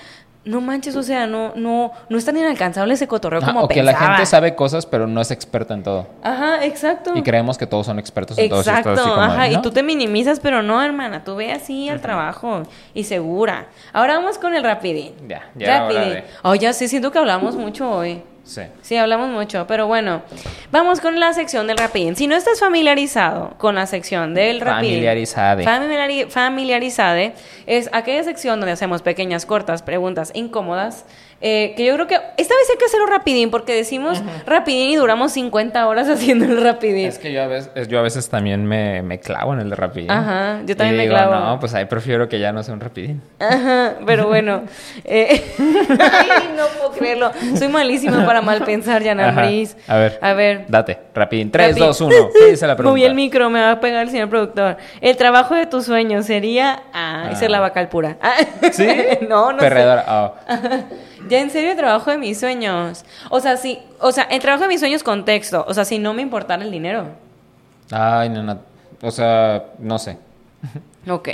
no 0.46 0.60
manches, 0.62 0.96
o 0.96 1.02
sea, 1.02 1.26
no, 1.26 1.52
no, 1.56 1.92
no 2.08 2.16
es 2.16 2.24
tan 2.24 2.36
inalcanzable 2.36 2.94
ese 2.94 3.06
cotorreo 3.06 3.40
Ah, 3.42 3.46
como 3.46 3.60
o 3.62 3.68
que 3.68 3.74
pensaba. 3.74 4.00
la 4.00 4.06
gente 4.14 4.26
sabe 4.26 4.54
cosas, 4.54 4.86
pero 4.86 5.06
no 5.06 5.20
es 5.20 5.30
experta 5.30 5.74
en 5.74 5.82
todo. 5.82 6.06
Ajá, 6.22 6.64
exacto. 6.64 7.12
Y 7.14 7.22
creemos 7.22 7.58
que 7.58 7.66
todos 7.66 7.84
son 7.84 7.98
expertos 7.98 8.38
en 8.38 8.44
Exacto, 8.46 8.94
todo 8.94 9.04
así 9.04 9.10
como 9.10 9.20
de, 9.20 9.32
ajá, 9.32 9.48
y 9.50 9.60
tú 9.60 9.70
te 9.70 9.82
minimizas, 9.82 10.40
pero 10.40 10.62
no, 10.62 10.82
hermana, 10.82 11.22
tú 11.24 11.36
ve 11.36 11.52
así 11.52 11.88
al 11.88 12.00
trabajo 12.00 12.62
y 12.94 13.04
segura. 13.04 13.66
Ahora 13.92 14.14
vamos 14.18 14.38
con 14.38 14.54
el 14.54 14.62
rapidín. 14.62 15.12
Ya, 15.28 15.42
ya 15.56 15.80
rapidín. 15.80 16.10
de- 16.14 16.24
Oh, 16.42 16.54
ya 16.54 16.72
sí, 16.72 16.88
siento 16.88 17.10
que 17.10 17.18
hablamos 17.18 17.56
mucho 17.56 17.90
hoy. 17.90 18.22
Sí. 18.46 18.62
Sí, 18.80 18.96
hablamos 18.96 19.28
mucho, 19.30 19.66
pero 19.66 19.88
bueno, 19.88 20.22
vamos 20.70 21.00
con 21.00 21.18
la 21.18 21.32
sección 21.32 21.66
del 21.66 21.76
rapidín. 21.78 22.14
Si 22.14 22.28
no 22.28 22.36
estás 22.36 22.60
familiarizado 22.60 23.54
con 23.58 23.74
la 23.74 23.86
sección 23.86 24.34
del 24.34 24.60
rapidín, 24.60 24.92
Familiarizade. 24.94 25.64
familiari- 25.64 26.30
familiarizade 26.30 27.32
es 27.66 27.90
aquella 27.92 28.22
sección 28.22 28.60
donde 28.60 28.70
hacemos 28.72 29.02
pequeñas, 29.02 29.46
cortas 29.46 29.82
preguntas 29.82 30.30
incómodas. 30.34 31.04
Eh, 31.40 31.74
que 31.76 31.84
yo 31.84 31.94
creo 31.94 32.06
que 32.06 32.14
esta 32.14 32.54
vez 32.54 32.70
hay 32.70 32.78
que 32.78 32.84
hacerlo 32.86 33.06
rapidín 33.06 33.50
porque 33.50 33.74
decimos 33.74 34.22
rapidín 34.46 34.90
y 34.90 34.96
duramos 34.96 35.32
50 35.32 35.86
horas 35.86 36.08
haciendo 36.10 36.46
el 36.46 36.62
rapidín. 36.62 37.06
Es 37.06 37.18
que 37.18 37.32
yo 37.32 37.42
a 37.42 37.46
veces, 37.46 37.88
yo 37.88 37.98
a 37.98 38.02
veces 38.02 38.28
también 38.28 38.64
me, 38.64 39.02
me 39.02 39.20
clavo 39.20 39.52
en 39.52 39.60
el 39.60 39.70
de 39.70 39.76
rapidín. 39.76 40.10
Ajá, 40.10 40.60
yo 40.64 40.76
también 40.76 40.94
Y 40.94 40.96
me 40.98 41.02
digo, 41.04 41.14
clavo. 41.14 41.34
No, 41.34 41.60
pues 41.60 41.74
ahí 41.74 41.84
prefiero 41.84 42.28
que 42.28 42.38
ya 42.38 42.52
no 42.52 42.62
sea 42.62 42.74
un 42.74 42.80
rapidín. 42.80 43.20
Ajá, 43.38 43.96
pero 44.06 44.28
bueno. 44.28 44.62
eh, 45.04 45.44
ay, 45.58 46.54
no 46.56 46.66
puedo 46.78 46.92
creerlo. 46.92 47.30
Soy 47.56 47.68
malísima 47.68 48.24
para 48.24 48.40
mal 48.40 48.62
pensar, 48.64 49.02
Yana 49.02 49.28
Ajá. 49.28 49.42
Briz. 49.46 49.76
A 49.86 49.96
ver. 49.96 50.18
A 50.22 50.32
ver. 50.32 50.64
Date, 50.68 50.98
rapidín. 51.14 51.50
3, 51.50 51.68
Rapidín. 51.68 51.86
2, 51.86 52.00
1. 52.00 52.14
¿Qué 52.32 52.50
dice 52.50 52.66
la 52.66 52.76
pregunta? 52.76 52.90
Moví 52.90 53.04
el 53.04 53.14
micro, 53.14 53.50
me 53.50 53.60
va 53.60 53.72
a 53.72 53.80
pegar 53.80 54.02
el 54.02 54.10
señor 54.10 54.30
productor. 54.30 54.76
El 55.00 55.16
trabajo 55.16 55.54
de 55.54 55.66
tus 55.66 55.84
sueños 55.84 56.26
sería. 56.26 56.82
Ah, 56.92 57.28
esa 57.30 57.44
es 57.44 57.50
la 57.50 57.60
vaca 57.60 57.86
pura. 57.88 58.16
Ah, 58.20 58.36
¿Sí? 58.72 58.88
no, 59.28 59.52
no 59.52 59.58
sé. 59.58 59.64
Perredora. 59.68 60.34
Ya 61.28 61.40
en 61.40 61.50
serio, 61.50 61.72
el 61.72 61.76
trabajo 61.76 62.10
de 62.10 62.18
mis 62.18 62.38
sueños. 62.38 63.04
O 63.30 63.40
sea, 63.40 63.56
sí. 63.56 63.78
O 64.00 64.12
sea, 64.12 64.24
el 64.24 64.40
trabajo 64.40 64.62
de 64.62 64.68
mis 64.68 64.80
sueños, 64.80 65.02
contexto. 65.02 65.64
O 65.68 65.74
sea, 65.74 65.84
si 65.84 65.98
no 65.98 66.14
me 66.14 66.22
importara 66.22 66.62
el 66.62 66.70
dinero. 66.70 67.08
Ay, 67.90 68.28
no, 68.28 68.42
no. 68.42 68.58
O 69.02 69.10
sea, 69.10 69.64
no 69.78 69.98
sé. 69.98 70.18
Ok. 71.08 71.28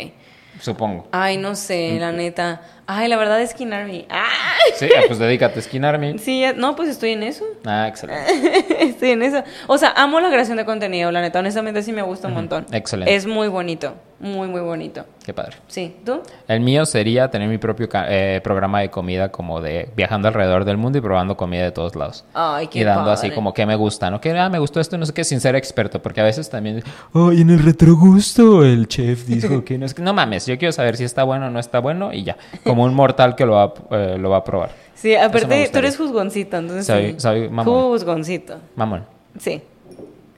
Supongo. 0.61 1.09
Ay, 1.13 1.39
no 1.39 1.55
sé, 1.55 1.97
la 1.99 2.13
neta. 2.13 2.61
Ay, 2.87 3.09
la 3.09 3.17
verdad, 3.17 3.45
Skin 3.47 3.73
Army. 3.73 4.07
¡Ah! 4.11 4.29
Sí, 4.77 4.89
ah, 4.97 5.03
pues 5.07 5.19
dedícate 5.19 5.59
a 5.59 5.63
Skin 5.63 5.85
Army. 5.85 6.19
Sí, 6.19 6.41
ya- 6.41 6.53
no, 6.53 6.75
pues 6.77 6.89
estoy 6.89 7.11
en 7.11 7.23
eso. 7.23 7.45
Ah, 7.65 7.87
excelente. 7.89 8.65
estoy 8.81 9.11
en 9.11 9.23
eso. 9.23 9.43
O 9.67 9.79
sea, 9.79 9.93
amo 9.97 10.21
la 10.21 10.29
creación 10.29 10.57
de 10.57 10.65
contenido, 10.65 11.11
la 11.13 11.21
neta. 11.21 11.39
Honestamente, 11.39 11.83
sí 11.83 11.93
me 11.93 12.03
gusta 12.03 12.29
un 12.29 12.35
montón. 12.35 12.67
Excelente. 12.73 13.15
Es 13.15 13.27
muy 13.27 13.49
bonito. 13.49 13.95
Muy, 14.23 14.47
muy 14.47 14.61
bonito. 14.61 15.05
Qué 15.25 15.35
padre. 15.35 15.57
Sí, 15.67 15.97
¿tú? 16.05 16.23
El 16.47 16.61
mío 16.61 16.87
sería 16.87 17.29
tener 17.29 17.49
mi 17.49 17.59
propio 17.59 17.89
eh, 18.09 18.41
programa 18.45 18.81
de 18.81 18.89
comida 18.89 19.31
como 19.33 19.61
de 19.61 19.89
viajando 19.97 20.29
alrededor 20.29 20.65
del 20.65 20.77
mundo 20.77 20.99
y 20.99 21.01
probando 21.01 21.37
comida 21.37 21.65
de 21.65 21.73
todos 21.73 21.97
lados. 21.97 22.25
Ay, 22.33 22.69
qué 22.69 22.79
y 22.79 22.85
dando 22.85 23.11
así 23.11 23.27
padre. 23.27 23.35
como 23.35 23.53
que 23.53 23.67
me 23.67 23.75
gusta, 23.75 24.13
¿no? 24.13 24.21
Que 24.21 24.31
ah, 24.39 24.49
me 24.49 24.61
gustó 24.61 24.79
esto, 24.79 24.97
no 24.97 25.07
sé 25.07 25.13
qué, 25.13 25.25
sin 25.25 25.41
ser 25.41 25.57
experto, 25.57 26.01
porque 26.01 26.21
a 26.21 26.25
veces 26.25 26.49
también, 26.49 26.85
ay, 27.13 27.41
en 27.41 27.51
el 27.51 27.65
retrogusto 27.65 28.65
el 28.65 28.87
chef 28.87 29.27
dijo 29.27 29.65
que 29.65 29.77
no 29.77 29.87
es 29.87 29.95
que 29.95 30.03
no 30.03 30.15
mames, 30.15 30.47
yo 30.47 30.57
quiero 30.57 30.71
saber 30.71 30.97
si 30.97 31.03
está 31.03 31.25
bueno 31.25 31.47
o 31.47 31.51
no 31.51 31.59
está 31.59 31.81
bueno 31.81 32.13
y 32.13 32.23
ya, 32.23 32.37
como 32.73 32.85
un 32.85 32.95
mortal 32.95 33.37
que 33.37 33.45
lo 33.45 33.53
va, 33.53 33.75
eh, 33.91 34.17
lo 34.19 34.31
va 34.31 34.39
a 34.39 34.45
probar. 34.45 34.71
Sí, 34.95 35.15
aparte, 35.15 35.69
tú 35.71 35.79
eres 35.79 35.99
juzgoncito, 35.99 36.57
entonces 36.57 36.87
Soy- 36.87 37.13
sí. 37.13 37.21
soy 37.21 37.49
mamón. 37.51 37.67
Juzgoncito. 37.67 38.57
Mamón. 38.77 39.05
Sí. 39.39 39.61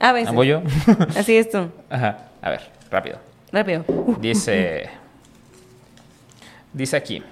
A 0.01 0.11
veces. 0.11 0.35
¿Voy 0.35 0.49
yo? 0.49 0.61
Así 1.16 1.37
es 1.37 1.49
tú. 1.49 1.68
Ajá, 1.89 2.18
a 2.43 2.51
ver, 2.51 2.61
rápido. 2.91 3.18
Rápido. 3.53 3.85
Dice. 4.20 4.89
Dice 6.72 6.97
aquí. 6.97 7.22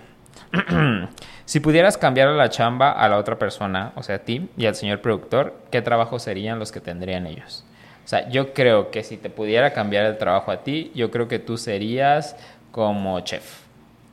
si 1.46 1.58
pudieras 1.58 1.98
cambiar 1.98 2.28
la 2.28 2.48
chamba 2.48 2.92
a 2.92 3.08
la 3.08 3.16
otra 3.18 3.36
persona, 3.40 3.90
o 3.96 4.04
sea, 4.04 4.16
a 4.16 4.18
ti 4.20 4.50
y 4.56 4.66
al 4.66 4.76
señor 4.76 5.00
productor, 5.00 5.56
¿qué 5.72 5.82
trabajos 5.82 6.22
serían 6.22 6.60
los 6.60 6.70
que 6.70 6.78
tendrían 6.80 7.26
ellos? 7.26 7.64
O 8.04 8.08
sea, 8.08 8.28
yo 8.28 8.54
creo 8.54 8.92
que 8.92 9.02
si 9.02 9.16
te 9.16 9.30
pudiera 9.30 9.72
cambiar 9.72 10.04
el 10.06 10.16
trabajo 10.16 10.52
a 10.52 10.58
ti, 10.62 10.92
yo 10.94 11.10
creo 11.10 11.26
que 11.26 11.40
tú 11.40 11.56
serías 11.58 12.36
como 12.70 13.18
chef. 13.20 13.61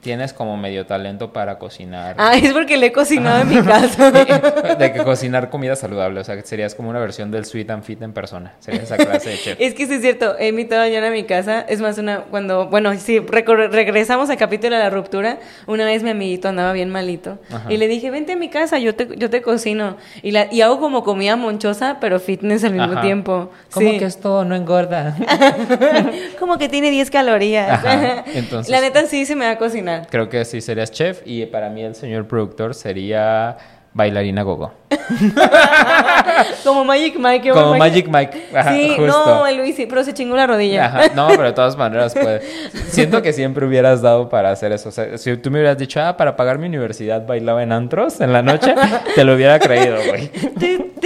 Tienes 0.01 0.31
como 0.31 0.55
medio 0.55 0.85
talento 0.85 1.33
para 1.33 1.59
cocinar. 1.59 2.15
Ah, 2.17 2.33
es 2.37 2.53
porque 2.53 2.77
le 2.77 2.85
he 2.85 2.91
cocinado 2.93 3.41
en 3.41 3.49
mi 3.49 3.61
casa. 3.65 4.11
de 4.11 4.93
que 4.93 5.03
cocinar 5.03 5.49
comida 5.49 5.75
saludable. 5.75 6.21
O 6.21 6.23
sea, 6.23 6.37
que 6.37 6.43
serías 6.43 6.73
como 6.73 6.89
una 6.89 6.99
versión 6.99 7.31
del 7.31 7.43
Sweet 7.43 7.69
and 7.69 7.83
Fit 7.83 8.01
en 8.01 8.13
persona. 8.13 8.53
Serías 8.59 8.83
esa 8.83 8.95
clase 8.95 9.31
de 9.31 9.37
chef. 9.37 9.57
Es 9.59 9.73
que 9.73 9.87
sí 9.87 9.95
es 9.95 10.01
cierto, 10.01 10.37
he 10.39 10.47
invitado 10.47 10.83
a 10.83 10.89
Jan 10.89 11.03
a 11.03 11.11
mi 11.11 11.23
casa. 11.25 11.65
Es 11.67 11.81
más, 11.81 11.97
una 11.97 12.19
cuando, 12.21 12.67
bueno, 12.67 12.93
sí, 12.97 13.19
regresamos 13.19 14.29
al 14.29 14.37
capítulo 14.37 14.77
de 14.77 14.83
la 14.83 14.89
ruptura. 14.89 15.39
Una 15.67 15.83
vez 15.83 16.01
mi 16.01 16.11
amiguito 16.11 16.47
andaba 16.47 16.71
bien 16.71 16.89
malito. 16.89 17.37
Ajá. 17.51 17.65
Y 17.71 17.75
le 17.75 17.89
dije, 17.89 18.09
vente 18.09 18.31
a 18.31 18.35
mi 18.37 18.47
casa, 18.47 18.79
yo 18.79 18.95
te, 18.95 19.09
yo 19.17 19.29
te 19.29 19.41
cocino. 19.41 19.97
Y, 20.21 20.31
la, 20.31 20.47
y 20.49 20.61
hago 20.61 20.79
como 20.79 21.03
comida 21.03 21.35
monchosa, 21.35 21.97
pero 21.99 22.21
fitness 22.21 22.63
al 22.63 22.71
mismo 22.71 22.93
Ajá. 22.93 23.01
tiempo. 23.01 23.51
¿Cómo 23.73 23.89
Sí. 23.91 23.97
que 23.99 24.05
esto 24.05 24.45
no 24.45 24.55
engorda? 24.55 25.17
Como 26.39 26.57
que 26.57 26.69
tiene 26.69 26.89
10 26.89 27.11
calorías. 27.11 27.83
Ajá, 27.85 28.23
entonces- 28.33 28.71
La 28.71 28.79
neta 28.81 29.05
sí 29.05 29.25
se 29.25 29.35
me 29.35 29.45
va 29.45 29.51
a 29.51 29.57
cocinar. 29.57 29.88
Creo 30.09 30.29
que 30.29 30.45
sí 30.45 30.61
serías 30.61 30.91
chef 30.91 31.21
y 31.25 31.45
para 31.45 31.69
mí 31.69 31.83
el 31.83 31.95
señor 31.95 32.27
productor 32.27 32.73
sería 32.75 33.57
bailarina 33.93 34.43
gogo. 34.43 34.73
Como 36.63 36.85
Magic 36.85 37.17
Mike. 37.17 37.51
Como 37.51 37.75
Magic 37.75 38.07
Mike. 38.07 38.49
Ajá, 38.53 38.71
sí, 38.73 38.93
justo. 38.95 39.25
no, 39.25 39.47
el 39.47 39.57
Luis 39.57 39.75
sí, 39.75 39.85
pero 39.87 40.03
se 40.03 40.13
chingó 40.13 40.35
la 40.35 40.47
rodilla. 40.47 40.85
Ajá, 40.85 41.01
No, 41.15 41.27
pero 41.29 41.43
de 41.43 41.53
todas 41.53 41.75
maneras 41.75 42.13
puede. 42.13 42.41
Siento 42.89 43.21
que 43.21 43.33
siempre 43.33 43.65
hubieras 43.65 44.01
dado 44.01 44.29
para 44.29 44.51
hacer 44.51 44.71
eso. 44.71 44.89
O 44.89 44.91
sea, 44.91 45.17
si 45.17 45.35
tú 45.37 45.51
me 45.51 45.59
hubieras 45.59 45.77
dicho, 45.77 46.01
ah, 46.01 46.15
para 46.17 46.35
pagar 46.35 46.57
mi 46.59 46.67
universidad 46.67 47.25
bailaba 47.25 47.63
en 47.63 47.71
antros 47.71 48.21
en 48.21 48.33
la 48.33 48.41
noche, 48.41 48.75
te 49.15 49.23
lo 49.23 49.35
hubiera 49.35 49.59
creído, 49.59 49.97
güey. 50.07 50.29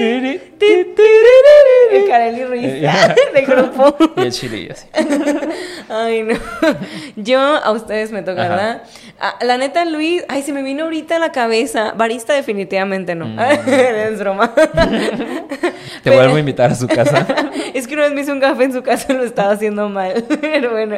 Tiriri. 0.00 0.40
Kareli 2.08 2.44
Ruiz 2.44 2.64
Eh, 2.64 2.80
ya. 2.80 3.14
de 3.34 3.42
grupo. 3.42 3.96
Y 4.16 4.22
el 4.22 4.32
chile 4.32 4.58
y 4.58 4.70
así. 4.70 4.86
Ay, 5.88 6.22
no. 6.22 6.34
Yo, 7.16 7.38
a 7.40 7.70
ustedes 7.72 8.12
me 8.12 8.22
toca, 8.22 8.42
Ajá. 8.42 8.50
¿verdad? 8.50 8.82
Ah, 9.20 9.34
la 9.42 9.58
neta, 9.58 9.84
Luis, 9.84 10.24
ay, 10.28 10.42
se 10.42 10.52
me 10.52 10.62
vino 10.62 10.84
ahorita 10.84 11.16
a 11.16 11.18
la 11.18 11.32
cabeza. 11.32 11.92
Barista 11.96 12.32
definitivamente 12.34 13.14
no. 13.14 13.26
Mm. 13.26 13.38
es 13.68 14.18
broma. 14.18 14.52
Te 16.02 16.10
vuelvo 16.10 16.36
a 16.36 16.40
invitar 16.40 16.70
a 16.70 16.74
su 16.74 16.86
casa. 16.88 17.26
es 17.74 17.86
que 17.86 17.94
una 17.94 18.04
vez 18.04 18.12
me 18.14 18.22
hizo 18.22 18.32
un 18.32 18.40
café 18.40 18.64
en 18.64 18.72
su 18.72 18.82
casa 18.82 19.12
y 19.12 19.16
lo 19.16 19.24
estaba 19.24 19.52
haciendo 19.52 19.88
mal. 19.90 20.24
Pero 20.40 20.70
bueno. 20.70 20.96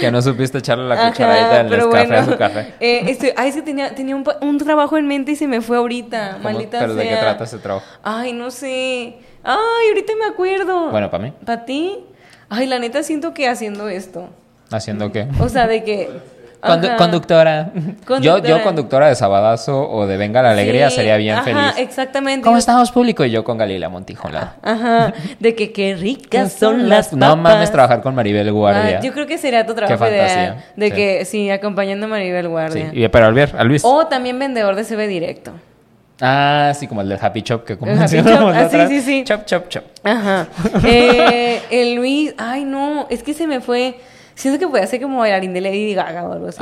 Que 0.00 0.10
no 0.10 0.22
supiste 0.22 0.58
echarle 0.58 0.88
la 0.88 0.94
Ajá, 0.94 1.10
cucharadita 1.10 1.56
del 1.58 1.68
pero 1.68 1.90
café 1.90 2.14
a 2.16 2.24
su 2.24 2.36
café. 2.38 2.74
Eh, 2.80 3.02
estoy- 3.08 3.32
ay, 3.36 3.48
es 3.50 3.54
que 3.56 3.62
tenía, 3.62 3.94
tenía 3.94 4.16
un, 4.16 4.24
un 4.40 4.58
trabajo 4.58 4.96
en 4.96 5.06
mente 5.06 5.32
y 5.32 5.36
se 5.36 5.46
me 5.46 5.60
fue 5.60 5.76
ahorita. 5.76 6.32
¿Cómo- 6.34 6.44
Maldita 6.44 6.78
¿Pero 6.80 6.94
de 6.94 7.02
qué 7.02 7.08
sea. 7.10 7.20
Trata 7.36 7.44
ese 7.44 7.58
trabajo? 7.58 7.86
Ay, 8.02 8.32
no 8.32 8.50
sé. 8.50 9.14
Ay, 9.42 9.88
ahorita 9.88 10.12
me 10.18 10.26
acuerdo. 10.26 10.90
Bueno, 10.90 11.10
para 11.10 11.22
mí. 11.24 11.32
¿Para 11.44 11.64
ti? 11.64 11.98
Ay, 12.48 12.66
la 12.66 12.78
neta 12.78 13.02
siento 13.02 13.34
que 13.34 13.48
haciendo 13.48 13.88
esto. 13.88 14.28
¿Haciendo 14.70 15.12
qué? 15.12 15.28
O 15.40 15.48
sea, 15.48 15.66
de 15.66 15.84
que. 15.84 16.08
Condu- 16.64 16.86
Ajá. 16.88 16.96
conductora. 16.96 17.72
Yo, 18.22 18.38
yo 18.38 18.62
Conductora. 18.62 19.08
de 19.08 19.14
Sabadazo 19.16 19.86
o 19.86 20.06
de 20.06 20.16
Venga 20.16 20.40
la 20.40 20.52
Alegría 20.52 20.88
Sí, 20.88 20.96
sería 20.96 21.18
bien 21.18 21.34
ajá, 21.34 21.44
feliz. 21.44 21.74
exactamente. 21.76 22.42
¿Cómo 22.42 22.56
estamos 22.56 22.90
público? 22.90 23.22
Y 23.22 23.30
yo 23.30 23.44
con 23.44 23.58
Galila 23.58 23.90
Montijo. 23.90 24.30
Ajá, 24.62 25.12
de 25.40 25.54
que 25.54 25.72
qué 25.74 25.94
ricas 25.94 26.52
son 26.58 26.88
las 26.88 27.08
papas. 27.08 27.18
No 27.18 27.36
mames 27.36 27.70
trabajar 27.70 28.00
con 28.00 28.14
Maribel 28.14 28.50
Guardia. 28.50 28.96
Ah, 28.96 29.02
yo 29.02 29.12
creo 29.12 29.26
que 29.26 29.36
sería 29.36 29.66
tu 29.66 29.74
trabajo 29.74 30.02
Qué 30.02 30.10
ideal. 30.10 30.64
De 30.74 30.88
sí. 30.88 30.94
que, 30.94 31.24
sí, 31.26 31.50
acompañando 31.50 32.06
a 32.06 32.08
Maribel 32.08 32.44
Sí, 32.46 32.48
Guardia. 32.50 32.90
y- 32.94 33.08
pero 33.08 33.26
al 33.26 33.34
ver, 33.34 33.54
a 33.58 33.62
Luis. 33.64 33.82
O 33.84 34.06
también 34.06 34.38
vendedor 34.38 34.74
de 34.74 34.84
CB 34.84 35.06
directo. 35.06 35.52
Ah, 36.26 36.72
sí, 36.74 36.86
como 36.86 37.02
el 37.02 37.08
del 37.08 37.18
Happy 37.20 37.42
Chop 37.42 37.64
que 37.64 37.76
como 37.76 37.92
El 37.92 37.98
Happy 37.98 38.16
mencionamos 38.16 38.54
Chop, 38.54 38.72
la 38.72 38.82
ah, 38.84 38.88
sí, 38.88 39.00
sí, 39.00 39.00
sí. 39.02 39.24
Chop, 39.24 39.44
chop, 39.44 39.68
chop. 39.68 39.84
Ajá. 40.02 40.48
Eh, 40.84 41.60
el 41.70 41.94
Luis, 41.94 42.34
ay 42.38 42.64
no, 42.64 43.06
es 43.10 43.22
que 43.22 43.34
se 43.34 43.46
me 43.46 43.60
fue. 43.60 43.96
Siento 44.34 44.58
que 44.58 44.66
podía 44.66 44.86
ser 44.86 45.00
como 45.00 45.18
bailarín 45.18 45.52
de 45.52 45.60
Lady 45.60 45.94
Gaga 45.94 46.24
o 46.24 46.32
algo 46.32 46.48
así. 46.48 46.58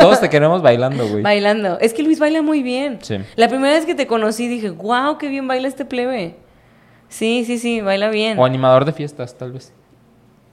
Todos 0.00 0.20
te 0.20 0.28
queremos 0.28 0.60
bailando, 0.60 1.06
güey. 1.06 1.22
Bailando. 1.22 1.78
Es 1.78 1.94
que 1.94 2.02
Luis 2.02 2.18
baila 2.18 2.42
muy 2.42 2.62
bien. 2.62 2.98
Sí. 3.00 3.18
La 3.36 3.48
primera 3.48 3.74
vez 3.74 3.86
que 3.86 3.94
te 3.94 4.08
conocí 4.08 4.48
dije, 4.48 4.70
wow, 4.70 5.16
qué 5.18 5.28
bien 5.28 5.46
baila 5.46 5.68
este 5.68 5.84
plebe. 5.84 6.34
Sí, 7.08 7.44
sí, 7.46 7.58
sí, 7.58 7.80
baila 7.80 8.08
bien. 8.08 8.38
O 8.38 8.44
animador 8.44 8.84
de 8.84 8.92
fiestas, 8.92 9.38
tal 9.38 9.52
vez. 9.52 9.72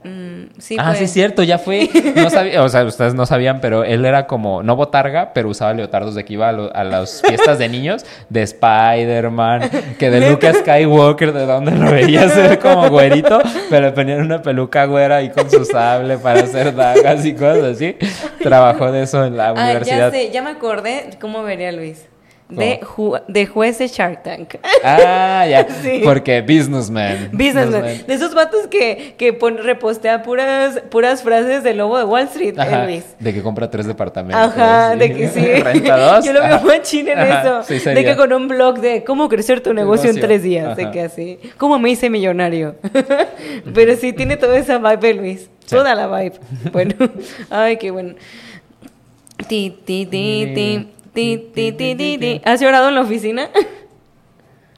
Mm, 0.04 0.58
sí, 0.58 0.76
ah, 0.78 0.86
pues. 0.86 0.98
sí, 0.98 1.04
es 1.04 1.12
cierto, 1.12 1.42
ya 1.42 1.58
fue. 1.58 1.88
No 2.16 2.28
sabía, 2.30 2.62
o 2.62 2.68
sea, 2.68 2.84
ustedes 2.84 3.14
no 3.14 3.24
sabían, 3.26 3.60
pero 3.60 3.84
él 3.84 4.04
era 4.04 4.26
como, 4.26 4.62
no 4.62 4.74
botarga, 4.76 5.32
pero 5.32 5.48
usaba 5.48 5.72
leotardos 5.74 6.14
de 6.14 6.24
que 6.24 6.32
iba 6.34 6.48
a, 6.48 6.52
lo- 6.52 6.74
a 6.74 6.84
las 6.84 7.22
fiestas 7.26 7.58
de 7.58 7.68
niños, 7.68 8.04
de 8.28 8.42
Spider-Man, 8.42 9.70
que 9.98 10.10
de 10.10 10.30
Luke 10.30 10.52
Skywalker, 10.54 11.32
de 11.32 11.46
donde 11.46 11.72
lo 11.72 11.90
veía 11.90 12.28
ser 12.28 12.58
como 12.60 12.88
güerito, 12.90 13.40
pero 13.70 13.86
le 13.86 13.92
ponían 13.92 14.20
una 14.22 14.42
peluca 14.42 14.84
güera 14.86 15.16
ahí 15.16 15.30
con 15.30 15.50
su 15.50 15.64
sable 15.64 16.18
para 16.18 16.40
hacer 16.40 16.74
dagas 16.74 17.24
y 17.24 17.34
cosas 17.34 17.62
así. 17.64 17.96
Trabajó 18.42 18.90
de 18.92 19.02
eso 19.02 19.24
en 19.24 19.36
la 19.36 19.50
Ah, 19.50 19.54
ya 19.54 19.62
universidad. 19.62 20.10
sé, 20.10 20.30
ya 20.30 20.42
me 20.42 20.50
acordé 20.50 21.10
cómo 21.20 21.42
vería 21.42 21.72
Luis. 21.72 22.06
De, 22.58 22.80
ju- 22.80 23.22
de 23.28 23.46
juez 23.46 23.78
de 23.78 23.88
Shark 23.88 24.22
Tank. 24.22 24.54
Ah, 24.84 25.46
ya. 25.48 25.66
Sí. 25.82 26.00
Porque 26.04 26.40
businessman. 26.42 27.30
Businessman. 27.32 27.82
De 28.06 28.14
esos 28.14 28.34
vatos 28.34 28.66
que, 28.68 29.14
que 29.16 29.32
pon- 29.32 29.58
repostea 29.58 30.22
puras, 30.22 30.80
puras 30.90 31.22
frases 31.22 31.62
del 31.62 31.78
lobo 31.78 31.98
de 31.98 32.04
Wall 32.04 32.22
Street, 32.24 32.58
Ajá, 32.58 32.84
Luis. 32.84 33.04
de 33.18 33.32
que 33.32 33.42
compra 33.42 33.70
tres 33.70 33.86
departamentos. 33.86 34.40
Ajá, 34.52 34.96
de 34.96 35.12
que 35.14 35.28
sí. 35.28 35.40
Renta 35.62 35.96
dos. 35.96 36.24
Yo 36.24 36.32
lo 36.32 36.40
veo 36.40 36.54
Ajá. 36.56 36.64
machín 36.66 37.08
en 37.08 37.18
Ajá, 37.18 37.40
eso. 37.42 37.62
sí 37.80 37.90
de 37.90 38.04
que 38.04 38.16
con 38.16 38.32
un 38.32 38.48
blog 38.48 38.80
de 38.80 39.04
cómo 39.04 39.28
crecer 39.28 39.60
tu 39.60 39.72
negocio, 39.74 40.10
en 40.10 40.20
tres 40.20 40.42
días. 40.42 40.76
De 40.76 40.90
que 40.90 41.00
así. 41.02 41.38
¿Cómo 41.58 41.78
me 41.78 41.90
hice 41.90 42.10
millonario? 42.10 42.76
Pero 43.74 43.96
sí 43.96 44.12
tiene 44.12 44.36
toda 44.36 44.58
esa 44.58 44.78
vibe, 44.78 45.14
Luis. 45.14 45.40
Sí. 45.64 45.76
Toda 45.76 45.94
la 45.94 46.06
vibe. 46.08 46.34
Bueno, 46.72 46.94
ay, 47.50 47.76
qué 47.76 47.90
bueno. 47.90 48.14
Ti, 49.48 49.76
ti, 49.84 50.06
ti, 50.06 50.52
ti, 50.54 50.88
ti, 51.12 51.50
ti, 51.54 51.72
ti, 51.72 51.94
ti, 51.94 52.18
ti. 52.18 52.40
¿Has 52.44 52.60
llorado 52.60 52.88
en 52.88 52.94
la 52.94 53.00
oficina? 53.02 53.50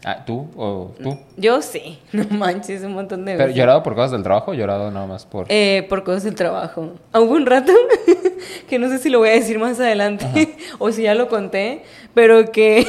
Ah, 0.06 0.22
¿tú 0.26 0.48
o 0.56 0.92
tú? 1.02 1.18
Yo 1.38 1.62
sí. 1.62 1.98
No 2.12 2.24
manches, 2.36 2.82
un 2.82 2.92
montón 2.92 3.24
de 3.24 3.32
¿Pero 3.32 3.44
veces. 3.46 3.56
llorado 3.56 3.82
por 3.82 3.94
cosas 3.94 4.10
del 4.10 4.22
trabajo 4.22 4.50
o 4.50 4.54
llorado 4.54 4.90
nada 4.90 5.06
más 5.06 5.24
por...? 5.24 5.46
Eh, 5.48 5.86
por 5.88 6.04
cosas 6.04 6.24
del 6.24 6.34
trabajo. 6.34 6.90
Ah, 7.12 7.20
Hubo 7.20 7.32
un 7.34 7.46
rato 7.46 7.72
que 8.68 8.78
no 8.78 8.88
sé 8.88 8.98
si 8.98 9.08
lo 9.08 9.18
voy 9.20 9.30
a 9.30 9.32
decir 9.32 9.58
más 9.58 9.80
adelante 9.80 10.56
o 10.78 10.92
si 10.92 11.02
ya 11.04 11.14
lo 11.14 11.28
conté, 11.28 11.84
pero 12.12 12.52
que, 12.52 12.86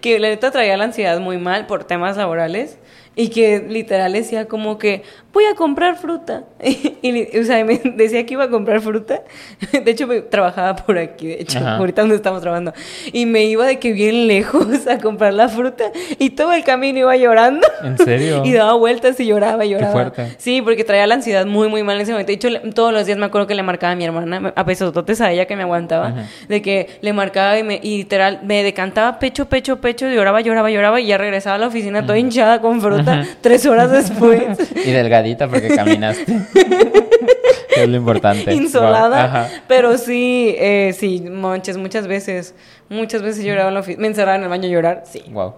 que 0.00 0.18
la 0.18 0.28
neta 0.28 0.50
traía 0.50 0.76
la 0.76 0.84
ansiedad 0.84 1.18
muy 1.20 1.38
mal 1.38 1.66
por 1.66 1.84
temas 1.84 2.16
laborales 2.16 2.78
y 3.18 3.30
que 3.30 3.66
literal 3.68 4.12
decía 4.12 4.46
como 4.46 4.78
que 4.78 5.02
voy 5.32 5.44
a 5.44 5.56
comprar 5.56 5.96
fruta. 5.96 6.44
Y, 7.00 7.38
o 7.38 7.44
sea, 7.44 7.64
me 7.64 7.78
decía 7.96 8.26
que 8.26 8.34
iba 8.34 8.44
a 8.44 8.50
comprar 8.50 8.80
fruta. 8.80 9.22
De 9.72 9.90
hecho, 9.90 10.06
me, 10.06 10.20
trabajaba 10.20 10.74
por 10.74 10.98
aquí, 10.98 11.28
de 11.28 11.42
hecho, 11.42 11.58
Ajá. 11.58 11.76
ahorita 11.76 12.02
donde 12.02 12.16
estamos 12.16 12.42
trabajando. 12.42 12.72
Y 13.12 13.24
me 13.24 13.44
iba 13.44 13.64
de 13.66 13.78
que 13.78 13.92
bien 13.92 14.26
lejos 14.26 14.86
a 14.88 14.98
comprar 14.98 15.32
la 15.32 15.48
fruta 15.48 15.92
y 16.18 16.30
todo 16.30 16.52
el 16.52 16.64
camino 16.64 16.98
iba 16.98 17.16
llorando. 17.16 17.66
¿En 17.84 17.98
serio? 17.98 18.42
Y 18.44 18.52
daba 18.52 18.74
vueltas 18.74 19.18
y 19.20 19.26
lloraba 19.26 19.64
y 19.64 19.70
lloraba. 19.70 19.92
fuerte. 19.92 20.34
Sí, 20.38 20.60
porque 20.60 20.82
traía 20.82 21.06
la 21.06 21.14
ansiedad 21.14 21.46
muy, 21.46 21.68
muy 21.68 21.84
mal 21.84 21.96
en 21.96 22.02
ese 22.02 22.12
momento. 22.12 22.28
De 22.28 22.34
hecho, 22.34 22.48
todos 22.74 22.92
los 22.92 23.06
días 23.06 23.16
me 23.16 23.26
acuerdo 23.26 23.46
que 23.46 23.54
le 23.54 23.62
marcaba 23.62 23.92
a 23.92 23.96
mi 23.96 24.04
hermana, 24.04 24.52
a 24.54 24.64
pesototes 24.64 25.20
a 25.20 25.30
ella 25.30 25.46
que 25.46 25.54
me 25.54 25.62
aguantaba, 25.62 26.08
Ajá. 26.08 26.26
de 26.48 26.62
que 26.62 26.98
le 27.00 27.12
marcaba 27.12 27.58
y, 27.58 27.62
me, 27.62 27.80
y 27.80 27.98
literal 27.98 28.40
me 28.42 28.64
decantaba 28.64 29.20
pecho, 29.20 29.48
pecho, 29.48 29.80
pecho, 29.80 30.08
lloraba, 30.08 30.40
lloraba, 30.40 30.68
lloraba 30.70 31.00
y 31.00 31.06
ya 31.06 31.16
regresaba 31.16 31.56
a 31.56 31.58
la 31.58 31.68
oficina 31.68 32.04
toda 32.04 32.18
hinchada 32.18 32.60
con 32.60 32.80
fruta 32.80 33.07
tres 33.40 33.66
horas 33.66 33.90
después. 33.90 34.58
Y 34.84 34.90
delgadita 34.90 35.48
porque 35.48 35.68
caminaste. 35.68 36.24
Qué 37.74 37.86
lo 37.86 37.96
importante. 37.96 38.54
insolada. 38.54 39.48
Pero 39.68 39.98
sí, 39.98 40.54
eh, 40.58 40.94
sí, 40.96 41.20
manches, 41.30 41.76
muchas 41.76 42.06
veces. 42.06 42.54
Muchas 42.88 43.22
veces 43.22 43.44
lloraba 43.44 43.68
en 43.68 43.74
la 43.74 43.80
oficina. 43.80 44.02
Me 44.02 44.08
encerraba 44.08 44.36
en 44.36 44.42
el 44.42 44.48
baño 44.48 44.66
a 44.66 44.70
llorar, 44.70 45.02
sí. 45.06 45.22
Wow. 45.30 45.54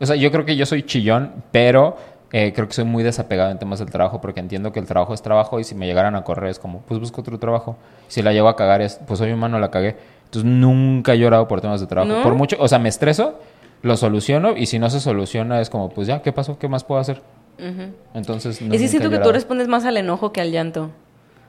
O 0.00 0.06
sea, 0.06 0.16
yo 0.16 0.30
creo 0.30 0.44
que 0.44 0.56
yo 0.56 0.66
soy 0.66 0.82
chillón, 0.82 1.32
pero 1.52 1.96
eh, 2.32 2.52
creo 2.52 2.66
que 2.66 2.74
soy 2.74 2.84
muy 2.84 3.04
desapegado 3.04 3.50
en 3.50 3.58
temas 3.58 3.78
del 3.78 3.90
trabajo 3.90 4.20
porque 4.20 4.40
entiendo 4.40 4.72
que 4.72 4.80
el 4.80 4.86
trabajo 4.86 5.14
es 5.14 5.22
trabajo 5.22 5.60
y 5.60 5.64
si 5.64 5.76
me 5.76 5.86
llegaran 5.86 6.16
a 6.16 6.24
correr 6.24 6.50
es 6.50 6.58
como, 6.58 6.80
pues 6.80 6.98
busco 6.98 7.20
otro 7.20 7.38
trabajo. 7.38 7.76
Si 8.08 8.22
la 8.22 8.32
llevo 8.32 8.48
a 8.48 8.56
cagar 8.56 8.82
es, 8.82 8.98
pues 9.06 9.18
soy 9.18 9.30
humano, 9.30 9.58
la 9.60 9.70
cagué. 9.70 9.96
Entonces 10.24 10.44
nunca 10.44 11.14
he 11.14 11.18
llorado 11.18 11.46
por 11.46 11.60
temas 11.60 11.80
de 11.80 11.86
trabajo. 11.86 12.12
¿No? 12.12 12.22
Por 12.22 12.34
mucho, 12.34 12.56
o 12.58 12.66
sea, 12.66 12.80
me 12.80 12.88
estreso, 12.88 13.38
lo 13.84 13.96
soluciono 13.98 14.56
y 14.56 14.66
si 14.66 14.78
no 14.78 14.88
se 14.88 14.98
soluciona 14.98 15.60
es 15.60 15.68
como, 15.68 15.90
pues 15.90 16.08
ya, 16.08 16.22
¿qué 16.22 16.32
pasó? 16.32 16.58
¿Qué 16.58 16.68
más 16.68 16.84
puedo 16.84 17.00
hacer? 17.00 17.20
Ujú. 17.58 17.92
Entonces, 18.14 18.60
no, 18.62 18.74
es 18.74 18.80
que 18.80 18.88
siento 18.88 19.10
que 19.10 19.18
tú 19.18 19.30
respondes 19.30 19.68
más 19.68 19.84
al 19.84 19.96
enojo 19.98 20.32
que 20.32 20.40
al 20.40 20.50
llanto. 20.50 20.90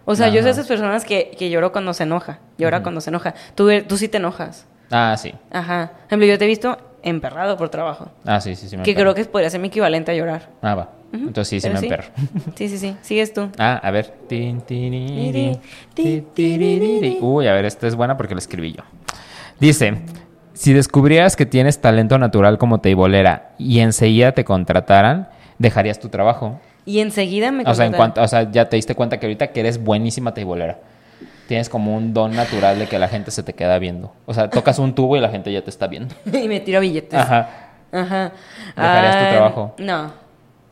O 0.03 0.15
sea, 0.15 0.27
yo 0.27 0.33
soy 0.33 0.43
de 0.43 0.49
Ajá. 0.49 0.49
esas 0.51 0.67
personas 0.67 1.05
que, 1.05 1.31
que 1.38 1.49
lloro 1.49 1.71
cuando 1.71 1.93
se 1.93 2.03
enoja. 2.03 2.39
Llora 2.57 2.83
cuando 2.83 3.01
se 3.01 3.09
enoja. 3.09 3.33
Tú, 3.55 3.69
tú 3.88 3.97
sí 3.97 4.07
te 4.07 4.17
enojas. 4.17 4.67
Ah, 4.91 5.15
sí. 5.17 5.33
Ajá. 5.49 5.93
Por 5.93 6.05
ejemplo, 6.07 6.27
yo 6.27 6.38
te 6.38 6.45
he 6.45 6.47
visto 6.47 6.77
emperrado 7.01 7.57
por 7.57 7.69
trabajo. 7.69 8.11
Ah, 8.25 8.41
sí, 8.41 8.55
sí, 8.55 8.67
sí. 8.67 8.77
me 8.77 8.83
que 8.83 8.91
emperro. 8.91 9.13
creo 9.13 9.25
que 9.25 9.31
podría 9.31 9.49
ser 9.49 9.61
mi 9.61 9.69
equivalente 9.69 10.11
a 10.11 10.15
llorar. 10.15 10.49
Ah, 10.62 10.75
va. 10.75 10.89
Entonces 11.13 11.47
sí, 11.47 11.59
sí 11.62 11.70
Pero 11.70 11.79
me 11.79 11.87
emperro. 11.87 12.09
Sí, 12.55 12.67
sí, 12.67 12.78
sí. 12.78 12.97
Sigues 13.01 13.33
tú. 13.33 13.49
Ah, 13.57 13.79
a 13.82 13.91
ver. 13.91 14.13
Uy, 17.21 17.47
a 17.47 17.53
ver, 17.53 17.66
esta 17.66 17.87
es 17.87 17.95
buena 17.95 18.17
porque 18.17 18.36
la 18.36 18.39
escribí 18.39 18.74
yo. 18.74 18.83
Dice, 19.59 20.01
si 20.55 20.73
descubrieras 20.73 21.36
que 21.36 21.45
tienes 21.45 21.79
talento 21.79 22.17
natural 22.17 22.57
como 22.57 22.79
teibolera 22.79 23.51
y 23.57 23.79
enseguida 23.79 24.32
te 24.32 24.43
contrataran, 24.43 25.29
¿dejarías 25.59 25.99
tu 25.99 26.09
trabajo? 26.09 26.59
Y 26.86 26.99
enseguida 26.99 27.51
me 27.51 27.63
O 27.63 27.73
sea, 27.75 27.86
en 27.86 27.91
contrataron. 27.91 27.97
cuanto, 27.97 28.21
o 28.23 28.27
sea, 28.27 28.51
ya 28.51 28.67
te 28.69 28.75
diste 28.77 28.95
cuenta 28.95 29.19
que 29.19 29.25
ahorita 29.27 29.47
que 29.47 29.59
eres 29.59 29.83
buenísima 29.83 30.33
teibolera. 30.33 30.79
Tienes 31.47 31.69
como 31.69 31.95
un 31.95 32.13
don 32.13 32.36
natural 32.36 32.79
de 32.79 32.87
que 32.87 32.97
la 32.97 33.07
gente 33.07 33.29
se 33.32 33.43
te 33.43 33.53
queda 33.53 33.77
viendo. 33.77 34.11
O 34.25 34.33
sea, 34.33 34.49
tocas 34.49 34.79
un 34.79 34.95
tubo 34.95 35.15
y 35.15 35.19
la 35.19 35.29
gente 35.29 35.51
ya 35.51 35.61
te 35.63 35.69
está 35.69 35.86
viendo. 35.87 36.15
y 36.33 36.47
me 36.47 36.59
tiro 36.59 36.79
billetes. 36.79 37.19
Ajá. 37.19 37.49
Ajá. 37.91 38.32
¿Dejarías 38.75 39.15
tu 39.19 39.23
Ah, 39.25 39.29
trabajo? 39.32 39.75
No, 39.77 40.11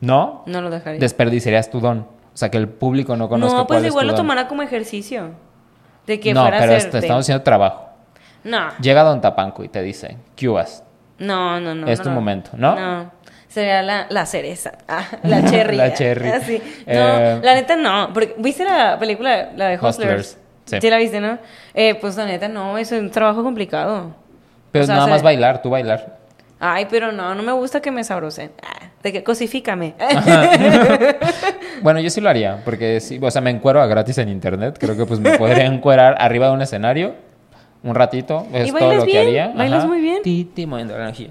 ¿No? 0.00 0.42
no 0.46 0.60
lo 0.62 0.70
dejaría. 0.70 0.98
Desperdiciarías 1.00 1.70
tu 1.70 1.80
don. 1.80 2.00
O 2.00 2.36
sea, 2.36 2.50
que 2.50 2.58
el 2.58 2.68
público 2.68 3.16
no 3.16 3.28
conozca 3.28 3.56
no, 3.58 3.66
pues 3.66 3.76
cuál 3.78 3.84
es 3.86 3.90
igual 3.92 4.04
tu 4.06 4.10
lo 4.10 4.16
don. 4.16 4.22
tomará 4.26 4.48
como 4.48 4.62
ejercicio. 4.62 5.30
De 6.06 6.18
que 6.20 6.34
no, 6.34 6.42
fuera 6.42 6.58
pero 6.58 6.72
a 6.72 6.76
est- 6.76 6.86
hacerte. 6.88 7.06
estamos 7.06 7.24
haciendo 7.24 7.42
trabajo. 7.44 7.83
No, 8.44 8.68
Llega 8.80 9.02
Don 9.02 9.20
Tapanco 9.20 9.64
y 9.64 9.68
te 9.68 9.82
dice, 9.82 10.16
¿qué 10.36 10.48
vas? 10.48 10.82
no, 11.18 11.58
no, 11.60 11.74
no. 11.74 11.86
Es 11.86 11.98
no, 11.98 12.04
tu 12.04 12.08
no. 12.10 12.14
momento, 12.16 12.50
¿no? 12.54 12.74
No. 12.76 13.10
Sería 13.48 13.82
la, 13.82 14.06
la 14.10 14.26
cereza. 14.26 14.72
Ah, 14.88 15.04
la 15.22 15.44
cherry. 15.44 15.76
La 15.76 15.94
cherry. 15.94 16.28
Así. 16.28 16.58
No, 16.58 16.92
Eh, 16.92 17.40
la 17.42 17.54
neta 17.54 17.76
no. 17.76 18.10
Porque, 18.12 18.34
¿Viste 18.38 18.64
la 18.64 18.98
película, 18.98 19.50
la 19.56 19.68
de 19.68 19.76
Hustlers? 19.76 20.36
Hustlers, 20.64 20.82
sí. 20.82 20.90
la 20.90 20.96
viste, 20.98 21.20
¿no? 21.20 21.38
Eh, 21.72 21.94
pues 22.00 22.16
la 22.16 22.26
neta 22.26 22.48
no, 22.48 22.76
es 22.78 22.90
un 22.90 23.10
trabajo 23.12 23.42
complicado. 23.44 24.10
Pero 24.72 24.82
O 24.82 24.86
sea, 24.86 24.96
nada 24.96 25.06
más 25.06 25.22
bailar, 25.22 25.62
tú 25.62 25.70
bailar. 25.70 26.18
Ay, 26.58 26.88
pero 26.90 27.12
no, 27.12 27.34
no 27.36 27.42
me 27.44 27.52
gusta 27.52 27.80
que 27.80 27.92
me 27.92 28.02
sabrosen. 28.02 28.50
Ah, 28.60 28.86
de 29.02 29.12
que 29.12 29.22
cosifícame. 29.24 29.94
Bueno, 31.82 32.00
yo 32.00 32.08
sí 32.10 32.20
lo 32.20 32.30
haría, 32.30 32.62
porque 32.64 33.00
sí, 33.00 33.18
o 33.20 33.30
sea, 33.30 33.42
me 33.42 33.50
encuero 33.50 33.80
a 33.82 33.86
gratis 33.86 34.16
en 34.18 34.28
internet. 34.28 34.76
Creo 34.80 34.96
que 34.96 35.04
pues 35.06 35.20
me 35.20 35.36
podría 35.38 35.66
encuerar 35.66 36.16
arriba 36.18 36.46
de 36.48 36.52
un 36.54 36.62
escenario 36.62 37.14
un 37.84 37.94
ratito. 37.94 38.46
Es 38.52 38.68
Y 38.68 38.72
todo 38.72 38.80
bailas 38.80 39.04
lo 39.04 39.06
que 39.06 39.18
haría. 39.18 39.52
bailas 39.54 39.86
muy 39.86 40.00
bien. 40.00 40.22
Ti, 40.22 40.50
ti, 40.52 40.66
moviendo 40.66 40.96
la 40.96 41.04
energía. 41.04 41.28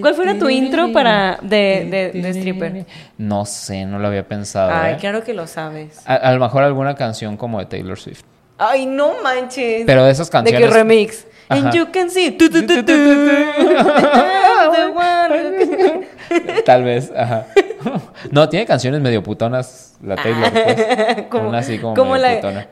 ¿Cuál 0.00 0.14
fuera 0.14 0.36
tu 0.38 0.48
intro 0.48 0.90
para 0.92 1.38
de, 1.42 2.10
de, 2.12 2.20
de 2.20 2.28
stripper? 2.30 2.86
No 3.18 3.44
sé, 3.44 3.84
no 3.84 3.98
lo 3.98 4.08
había 4.08 4.26
pensado. 4.26 4.72
Ay, 4.74 4.94
¿eh? 4.94 4.96
claro 4.98 5.22
que 5.22 5.32
lo 5.34 5.46
sabes. 5.46 6.00
a, 6.06 6.14
a 6.14 6.32
lo 6.32 6.40
mejor 6.40 6.64
alguna 6.64 6.94
canción 6.96 7.36
como 7.36 7.58
de 7.60 7.66
Taylor 7.66 7.98
Swift. 7.98 8.22
Ay, 8.58 8.86
no 8.86 9.12
manches. 9.22 9.84
Pero 9.86 10.04
de 10.04 10.10
esas 10.10 10.28
De 10.28 10.32
canciones. 10.32 10.68
que 10.68 10.74
remix. 10.74 11.26
Ajá. 11.48 11.60
And 11.68 11.74
you 11.74 11.86
can 11.92 12.10
see. 12.10 12.30
Tal 16.64 16.84
vez, 16.84 17.12
ajá. 17.16 17.46
No, 18.32 18.48
tiene 18.48 18.66
canciones 18.66 19.00
medio 19.00 19.22
putonas 19.22 19.94
la 20.02 20.16
Taylor, 20.16 20.50
pues. 20.50 21.26
como, 21.30 21.48
Una 21.50 21.58
así 21.58 21.78
como, 21.78 21.94
como 21.94 22.12
medio 22.14 22.26
la. 22.26 22.34
putona. 22.36 22.66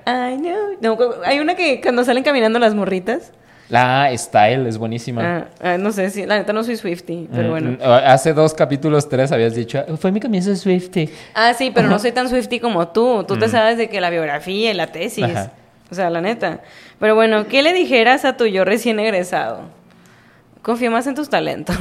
No, 0.80 0.98
hay 1.24 1.38
una 1.38 1.54
que 1.54 1.80
cuando 1.80 2.04
salen 2.04 2.24
caminando 2.24 2.58
las 2.58 2.74
morritas. 2.74 3.30
La 3.68 4.10
Style 4.16 4.66
es 4.68 4.76
buenísima. 4.76 5.22
Ah, 5.22 5.44
ah, 5.74 5.78
no 5.78 5.92
sé 5.92 6.10
si. 6.10 6.26
La 6.26 6.36
neta 6.38 6.52
no 6.52 6.64
soy 6.64 6.76
Swifty, 6.76 7.28
pero 7.32 7.48
Mm, 7.48 7.50
bueno. 7.50 7.70
mm, 7.72 7.82
Hace 8.06 8.32
dos 8.34 8.52
capítulos, 8.54 9.08
tres, 9.08 9.30
habías 9.32 9.54
dicho, 9.54 9.82
fue 9.98 10.10
mi 10.12 10.20
comienzo 10.20 10.50
de 10.50 10.56
Swifty. 10.56 11.08
Ah, 11.34 11.54
sí, 11.54 11.70
pero 11.74 11.88
no 11.88 11.98
soy 12.00 12.12
tan 12.12 12.28
Swifty 12.28 12.58
como 12.60 12.88
tú. 12.88 13.24
Tú 13.24 13.36
te 13.38 13.48
sabes 13.48 13.78
de 13.78 13.88
que 13.88 14.00
la 14.00 14.10
biografía 14.10 14.70
y 14.70 14.74
la 14.74 14.88
tesis. 14.88 15.26
Mm. 15.26 15.30
Ajá. 15.30 15.50
O 15.90 15.94
sea, 15.94 16.10
la 16.10 16.20
neta. 16.20 16.60
Pero 16.98 17.14
bueno, 17.14 17.46
¿qué 17.46 17.62
le 17.62 17.72
dijeras 17.72 18.24
a 18.24 18.36
tu 18.36 18.46
yo 18.46 18.64
recién 18.64 18.98
egresado? 18.98 19.60
Confía 20.64 20.90
más 20.90 21.06
en 21.06 21.14
tus 21.14 21.28
talentos. 21.28 21.76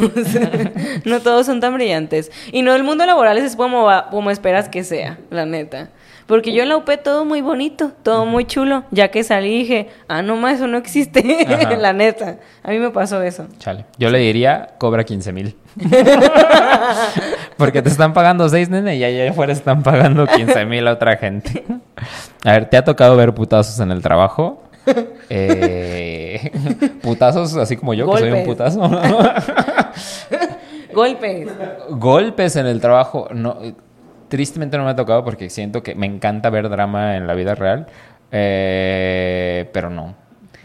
no 1.05 1.22
todos 1.22 1.45
son 1.45 1.60
tan 1.61 1.73
brillantes. 1.73 2.30
Y 2.51 2.61
no 2.64 2.76
el 2.76 2.84
mundo 2.84 3.05
laboral 3.05 3.38
es 3.38 3.55
como, 3.55 3.84
va- 3.85 4.10
como 4.11 4.30
esperas 4.30 4.68
que 4.68 4.84
sea, 4.84 5.18
la 5.31 5.45
neta. 5.45 5.88
Porque 6.27 6.53
yo 6.53 6.64
en 6.64 6.69
la 6.69 6.77
UP 6.77 6.89
todo 7.03 7.23
muy 7.26 7.41
bonito, 7.41 7.91
todo 8.03 8.26
muy 8.26 8.45
chulo. 8.45 8.84
Ya 8.91 9.10
que 9.10 9.23
salí 9.23 9.60
dije, 9.60 9.89
ah, 10.07 10.22
no 10.22 10.35
más, 10.35 10.55
eso 10.55 10.68
no 10.68 10.77
existe. 10.77 11.45
La 11.80 11.91
neta. 11.91 12.38
A 12.64 12.72
mí 12.72 12.80
me 12.80 12.91
pasó 12.91 13.22
eso. 13.22 13.47
Chale. 13.57 13.85
Yo 13.97 14.10
le 14.10 14.19
diría, 14.19 14.69
cobra 14.77 15.03
15 15.03 15.31
mil. 15.34 15.55
Porque 17.57 17.81
te 17.81 17.89
están 17.89 18.14
pagando 18.14 18.47
6, 18.47 18.69
nene, 18.69 18.95
y 18.95 19.03
allá 19.03 19.30
afuera 19.31 19.53
están 19.53 19.84
pagando 19.84 20.26
15 20.27 20.65
mil 20.65 20.88
a 20.88 20.93
otra 20.93 21.18
gente. 21.18 21.64
A 22.43 22.51
ver, 22.53 22.69
¿te 22.69 22.77
ha 22.77 22.84
tocado 22.84 23.15
ver 23.15 23.34
putazos 23.34 23.80
en 23.80 23.91
el 23.91 24.01
trabajo? 24.01 24.64
Eh, 25.30 26.51
putazos 27.01 27.55
así 27.55 27.77
como 27.77 27.93
yo, 27.93 28.11
que 28.11 28.19
soy 28.19 28.31
un 28.31 28.43
putazo. 28.43 28.81
Golpes. 30.93 31.49
Golpes 31.89 32.55
en 32.55 32.68
el 32.68 32.80
trabajo. 32.80 33.27
No, 33.34 33.57
tristemente 34.30 34.77
no 34.77 34.84
me 34.84 34.91
ha 34.91 34.95
tocado 34.95 35.23
porque 35.23 35.49
siento 35.49 35.84
que 35.84 35.95
me 35.95 36.05
encanta 36.05 36.49
ver 36.49 36.69
drama 36.69 37.18
en 37.18 37.27
la 37.27 37.34
vida 37.34 37.55
real. 37.55 37.88
Eh, 38.31 39.69
pero 39.73 39.89
no. 39.89 40.15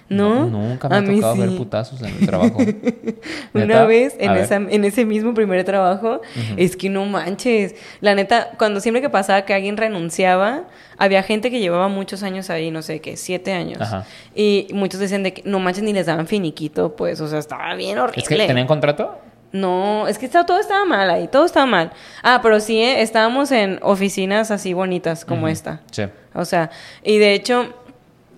¿No? 0.09 0.47
Nunca 0.47 0.89
me 0.89 0.95
A 0.97 0.99
ha 1.01 1.05
tocado 1.05 1.37
ver 1.37 1.57
putazos 1.57 2.01
en 2.01 2.07
el 2.19 2.27
trabajo. 2.27 2.59
Una 3.55 3.67
¿Neta? 3.67 3.85
vez 3.85 4.15
en, 4.19 4.31
esa, 4.33 4.57
en 4.57 4.85
ese 4.85 5.05
mismo 5.05 5.35
primer 5.35 5.65
trabajo, 5.65 6.23
es 6.57 6.77
que 6.77 6.89
no 6.89 7.05
manches. 7.05 7.75
La 8.01 8.15
neta, 8.15 8.51
cuando 8.59 8.81
siempre 8.81 9.03
que 9.03 9.11
pasaba 9.11 9.43
que 9.43 9.53
alguien 9.53 9.77
renunciaba, 9.77 10.65
había 10.97 11.23
gente 11.23 11.51
que 11.51 11.61
llevaba 11.61 11.89
muchos 11.89 12.23
años 12.23 12.49
ahí, 12.51 12.71
no 12.71 12.81
sé 12.83 13.01
qué, 13.01 13.17
siete 13.19 13.53
años. 13.53 13.81
Ajá. 13.83 14.07
Y 14.35 14.69
muchos 14.73 14.99
decían 15.01 15.23
de 15.23 15.35
que 15.35 15.43
no 15.45 15.59
manches 15.59 15.83
ni 15.85 15.93
les 15.93 16.07
daban 16.07 16.27
finiquito, 16.27 16.97
pues, 16.97 17.21
o 17.21 17.29
sea, 17.29 17.39
estaba 17.39 17.75
bien 17.75 17.99
horrible. 17.99 18.23
¿Es 18.23 18.29
que 18.29 18.37
tenían 18.47 18.67
contrato? 18.67 19.19
No, 19.51 20.07
es 20.09 20.19
que 20.19 20.27
estaba- 20.27 20.45
todo 20.45 20.61
estaba 20.61 20.85
mal 20.85 21.09
ahí, 21.09 21.27
todo 21.27 21.47
estaba 21.47 21.65
mal. 21.65 21.91
Ah, 22.23 22.41
pero 22.43 22.61
sí, 22.61 22.81
eh, 22.83 23.01
estábamos 23.01 23.51
en 23.51 23.79
oficinas 23.83 24.51
así 24.51 24.75
bonitas 24.75 25.25
como 25.25 25.49
esta. 25.49 25.81
Sí. 25.91 26.03
O 26.35 26.45
sea, 26.45 26.71
y 27.03 27.17
de 27.17 27.33
hecho, 27.33 27.73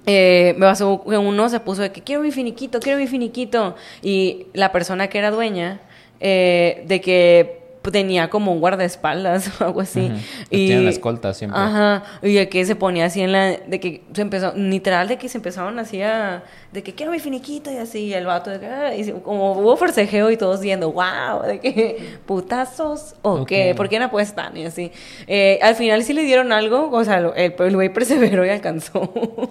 eh, 0.07 0.55
me 0.57 0.67
pasó 0.67 1.03
que 1.09 1.17
uno 1.17 1.49
se 1.49 1.61
puso 1.61 1.83
de 1.83 1.93
que 1.93 2.03
quiero 2.03 2.23
mi 2.23 2.31
finiquito, 2.31 2.81
quiero 2.81 2.99
mi 2.99 3.07
finiquito. 3.07 3.77
Y 4.03 4.47
la 4.53 4.73
persona 4.73 5.09
que 5.09 5.19
era 5.19 5.31
dueña, 5.31 5.81
eh, 6.21 6.85
de 6.87 7.01
que 7.01 7.60
tenía 7.91 8.29
como 8.29 8.53
un 8.53 8.61
guardaespaldas 8.61 9.51
o 9.61 9.65
algo 9.65 9.81
así. 9.81 10.09
Pues 10.09 10.23
Y, 10.51 10.67
tienen 10.67 10.89
escolta 10.89 11.33
siempre. 11.33 11.59
Ajá, 11.59 12.03
y 12.23 12.35
de 12.35 12.49
que 12.49 12.65
se 12.65 12.77
ponía 12.77 13.07
así 13.07 13.23
en 13.23 13.33
la, 13.33 13.57
de 13.57 13.81
que 13.81 14.03
se 14.13 14.23
empezó, 14.23 14.53
literal 14.55 15.09
de 15.09 15.17
que 15.17 15.29
se 15.29 15.39
empezaron 15.39 15.79
así 15.79 16.03
a, 16.03 16.43
de 16.73 16.83
que 16.83 16.95
quiero 16.95 17.13
mi 17.13 17.19
finiquito 17.19 17.71
y 17.71 17.77
así, 17.77 18.07
y 18.07 18.15
el 18.15 18.27
vato 18.27 18.51
de 18.51 18.61
que, 18.61 18.67
ah, 18.67 18.95
y 18.95 19.11
como 19.23 19.53
hubo 19.53 19.77
forcejeo 19.77 20.31
y 20.31 20.37
todos 20.37 20.61
viendo, 20.61 20.93
wow, 20.93 21.43
de 21.47 21.61
que 21.61 22.19
putazos 22.27 23.15
o 23.23 23.45
qué. 23.45 23.75
¿por 23.75 23.89
qué 23.89 23.99
no 23.99 24.07
apuestan? 24.07 24.57
Y 24.57 24.67
así. 24.67 24.93
Eh, 25.27 25.59
al 25.63 25.75
final 25.75 26.03
sí 26.03 26.13
le 26.13 26.23
dieron 26.23 26.53
algo, 26.53 26.91
o 26.91 27.05
sea, 27.05 27.19
el, 27.19 27.55
el 27.59 27.75
güey 27.75 27.89
perseveró 27.93 28.45
y 28.45 28.51
alcanzó. 28.51 29.11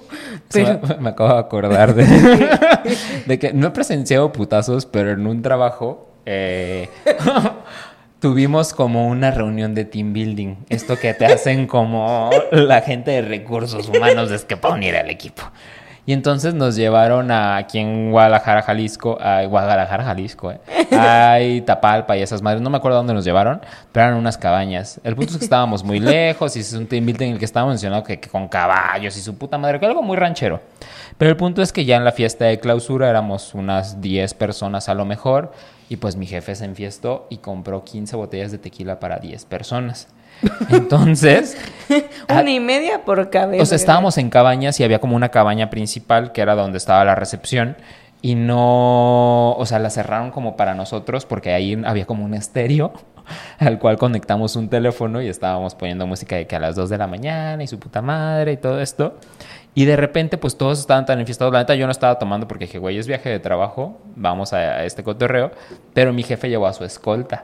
Pero, 0.51 0.79
me, 0.87 0.95
me 0.97 1.09
acabo 1.09 1.33
de 1.33 1.39
acordar 1.39 1.95
de, 1.95 2.05
de 3.25 3.39
que 3.39 3.53
no 3.53 3.67
he 3.67 3.71
presenciado 3.71 4.31
putazos, 4.31 4.85
pero 4.85 5.11
en 5.11 5.27
un 5.27 5.41
trabajo 5.41 6.09
eh, 6.31 6.89
tuvimos 8.19 8.73
como 8.73 9.07
una 9.07 9.31
reunión 9.31 9.73
de 9.75 9.85
team 9.85 10.13
building. 10.13 10.55
Esto 10.69 10.97
que 10.97 11.13
te 11.13 11.25
hacen 11.25 11.67
como 11.67 12.29
la 12.51 12.81
gente 12.81 13.11
de 13.11 13.21
recursos 13.21 13.87
humanos 13.89 14.31
es 14.31 14.45
que 14.45 14.57
para 14.57 14.75
unir 14.75 14.95
al 14.95 15.09
equipo. 15.09 15.43
Y 16.09 16.13
entonces 16.13 16.55
nos 16.55 16.75
llevaron 16.75 17.29
a, 17.29 17.57
aquí 17.57 17.77
en 17.77 18.09
Guadalajara, 18.09 18.63
Jalisco, 18.63 19.19
a 19.21 19.43
Guadalajara, 19.43 20.03
Jalisco, 20.03 20.51
eh, 20.51 20.59
a 20.97 21.39
Itapalpa 21.39 22.17
y 22.17 22.23
esas 22.23 22.41
madres. 22.41 22.63
No 22.63 22.71
me 22.71 22.77
acuerdo 22.77 22.97
dónde 22.97 23.13
nos 23.13 23.23
llevaron, 23.23 23.61
pero 23.91 24.07
eran 24.07 24.17
unas 24.17 24.35
cabañas. 24.35 24.99
El 25.03 25.15
punto 25.15 25.33
es 25.33 25.37
que 25.37 25.43
estábamos 25.43 25.83
muy 25.83 25.99
lejos 25.99 26.57
y 26.57 26.61
es 26.61 26.73
un 26.73 26.87
team 26.87 27.05
building 27.05 27.27
en 27.27 27.33
el 27.33 27.37
que 27.37 27.45
estaba 27.45 27.67
mencionado 27.67 28.03
que, 28.03 28.19
que 28.19 28.27
con 28.27 28.47
caballos 28.47 29.15
y 29.17 29.21
su 29.21 29.37
puta 29.37 29.59
madre, 29.59 29.79
que 29.79 29.85
algo 29.85 30.01
muy 30.01 30.17
ranchero. 30.17 30.61
Pero 31.19 31.29
el 31.29 31.37
punto 31.37 31.61
es 31.61 31.71
que 31.71 31.85
ya 31.85 31.97
en 31.97 32.03
la 32.03 32.11
fiesta 32.11 32.45
de 32.45 32.59
clausura 32.59 33.07
éramos 33.07 33.53
unas 33.53 34.01
10 34.01 34.33
personas 34.33 34.89
a 34.89 34.95
lo 34.95 35.05
mejor 35.05 35.51
Y 35.89 35.97
pues 35.97 36.15
mi 36.15 36.25
jefe 36.25 36.55
se 36.55 36.65
enfiestó 36.65 37.27
y 37.29 37.37
compró 37.37 37.83
15 37.83 38.15
botellas 38.15 38.51
de 38.51 38.57
tequila 38.57 38.99
para 38.99 39.19
10 39.19 39.45
personas. 39.45 40.07
Entonces, 40.69 41.57
Una 42.29 42.49
y 42.49 42.59
media 42.59 43.03
por 43.03 43.29
cabeza. 43.29 43.63
o 43.63 43.65
sea, 43.65 43.75
estábamos 43.75 44.17
en 44.17 44.29
cabañas 44.29 44.79
y 44.79 44.83
había 44.83 44.99
como 44.99 45.15
una 45.15 45.29
cabaña 45.29 45.69
principal 45.69 46.31
que 46.31 46.41
era 46.41 46.55
donde 46.55 46.77
estaba 46.77 47.03
la 47.03 47.15
recepción 47.15 47.75
y 48.21 48.35
no, 48.35 49.53
o 49.53 49.65
sea, 49.65 49.79
la 49.79 49.89
cerraron 49.89 50.31
como 50.31 50.57
para 50.57 50.75
nosotros 50.75 51.25
porque 51.25 51.53
ahí 51.53 51.81
había 51.85 52.05
como 52.05 52.25
un 52.25 52.33
estéreo 52.33 52.93
al 53.59 53.79
cual 53.79 53.97
conectamos 53.97 54.55
un 54.55 54.69
teléfono 54.69 55.21
y 55.21 55.27
estábamos 55.27 55.75
poniendo 55.75 56.05
música 56.05 56.35
de 56.35 56.47
que 56.47 56.55
a 56.55 56.59
las 56.59 56.75
2 56.75 56.89
de 56.89 56.97
la 56.97 57.07
mañana 57.07 57.63
y 57.63 57.67
su 57.67 57.79
puta 57.79 58.01
madre 58.01 58.53
y 58.53 58.57
todo 58.57 58.79
esto. 58.81 59.17
Y 59.75 59.85
de 59.85 59.95
repente, 59.95 60.37
pues 60.37 60.57
todos 60.57 60.79
estaban 60.79 61.05
tan 61.05 61.19
enfiestados. 61.19 61.53
La 61.53 61.59
neta, 61.59 61.75
yo 61.75 61.85
no 61.85 61.91
estaba 61.91 62.17
tomando 62.17 62.47
porque 62.47 62.65
dije, 62.65 62.79
güey, 62.79 62.97
es 62.97 63.07
viaje 63.07 63.29
de 63.29 63.39
trabajo, 63.39 64.01
vamos 64.15 64.51
a, 64.51 64.57
a 64.57 64.85
este 64.85 65.03
cotorreo. 65.03 65.51
Pero 65.93 66.11
mi 66.11 66.23
jefe 66.23 66.49
llevó 66.49 66.67
a 66.67 66.73
su 66.73 66.83
escolta. 66.83 67.43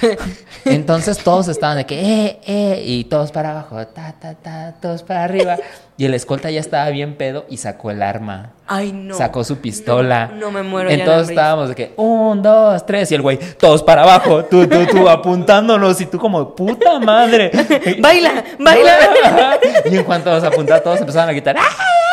Entonces 0.64 1.18
todos 1.18 1.48
estaban 1.48 1.76
de 1.76 1.86
que, 1.86 2.00
eh, 2.00 2.40
eh, 2.46 2.82
y 2.84 3.04
todos 3.04 3.32
para 3.32 3.52
abajo, 3.52 3.86
ta, 3.86 4.14
ta, 4.20 4.34
ta, 4.34 4.74
todos 4.80 5.02
para 5.02 5.24
arriba. 5.24 5.56
Y 5.96 6.04
el 6.06 6.14
escolta 6.14 6.50
ya 6.50 6.60
estaba 6.60 6.88
bien 6.90 7.16
pedo 7.16 7.46
y 7.48 7.58
sacó 7.58 7.90
el 7.90 8.02
arma. 8.02 8.52
Ay, 8.66 8.92
no. 8.92 9.14
Sacó 9.14 9.44
su 9.44 9.58
pistola. 9.58 10.30
No, 10.32 10.46
no 10.46 10.50
me 10.50 10.62
muero 10.62 10.88
Entonces 10.88 11.30
estábamos 11.30 11.68
de 11.68 11.74
que, 11.74 11.92
un, 11.96 12.42
dos, 12.42 12.86
tres. 12.86 13.12
Y 13.12 13.14
el 13.14 13.22
güey, 13.22 13.38
todos 13.58 13.82
para 13.82 14.02
abajo, 14.02 14.44
tú, 14.44 14.66
tú, 14.66 14.86
tú, 14.86 15.08
apuntándonos. 15.08 16.00
Y 16.00 16.06
tú 16.06 16.18
como, 16.18 16.54
puta 16.54 16.98
madre. 16.98 17.50
Baila, 18.00 18.44
baila. 18.58 19.58
Y 19.84 19.96
en 19.96 20.04
cuanto 20.04 20.30
nos 20.30 20.44
apuntaba, 20.44 20.80
todos 20.80 21.00
empezaron 21.00 21.28
a 21.28 21.32
gritar. 21.32 21.56
¡Ay, 21.58 21.64
ay, 21.64 21.76
ay! 21.78 22.03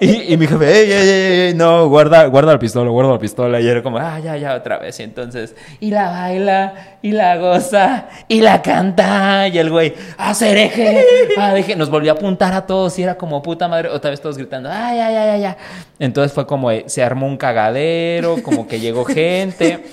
Y, 0.02 0.32
y 0.32 0.36
mi 0.38 0.46
jefe, 0.46 0.64
ey, 0.64 0.90
ey, 0.90 1.08
ey, 1.08 1.40
ey, 1.48 1.54
no, 1.54 1.86
guarda, 1.88 2.24
guarda 2.24 2.52
la 2.52 2.58
pistola, 2.58 2.90
guarda 2.90 3.12
la 3.12 3.18
pistola. 3.18 3.60
Y 3.60 3.68
era 3.68 3.82
como, 3.82 3.98
ah, 3.98 4.18
ya, 4.18 4.34
ya, 4.38 4.54
otra 4.54 4.78
vez. 4.78 4.98
Y 4.98 5.02
entonces, 5.02 5.54
y 5.78 5.90
la 5.90 6.08
baila, 6.10 6.98
y 7.02 7.12
la 7.12 7.36
goza, 7.36 8.08
y 8.26 8.40
la 8.40 8.62
canta. 8.62 9.46
Y 9.48 9.58
el 9.58 9.68
güey, 9.68 9.92
ah, 10.16 10.34
hereje, 10.40 11.04
ah, 11.36 11.52
deje. 11.52 11.76
Nos 11.76 11.90
volvió 11.90 12.12
a 12.12 12.14
apuntar 12.14 12.54
a 12.54 12.66
todos 12.66 12.98
y 12.98 13.02
era 13.02 13.18
como, 13.18 13.42
puta 13.42 13.68
madre, 13.68 13.90
otra 13.90 14.10
vez 14.10 14.22
todos 14.22 14.38
gritando, 14.38 14.70
ay, 14.72 14.98
ay, 15.00 15.14
ay, 15.14 15.28
ay, 15.28 15.44
ay. 15.44 15.54
Entonces 15.98 16.32
fue 16.32 16.46
como, 16.46 16.70
eh, 16.70 16.84
se 16.86 17.02
armó 17.02 17.26
un 17.26 17.36
cagadero, 17.36 18.42
como 18.42 18.66
que 18.66 18.80
llegó 18.80 19.04
gente 19.04 19.84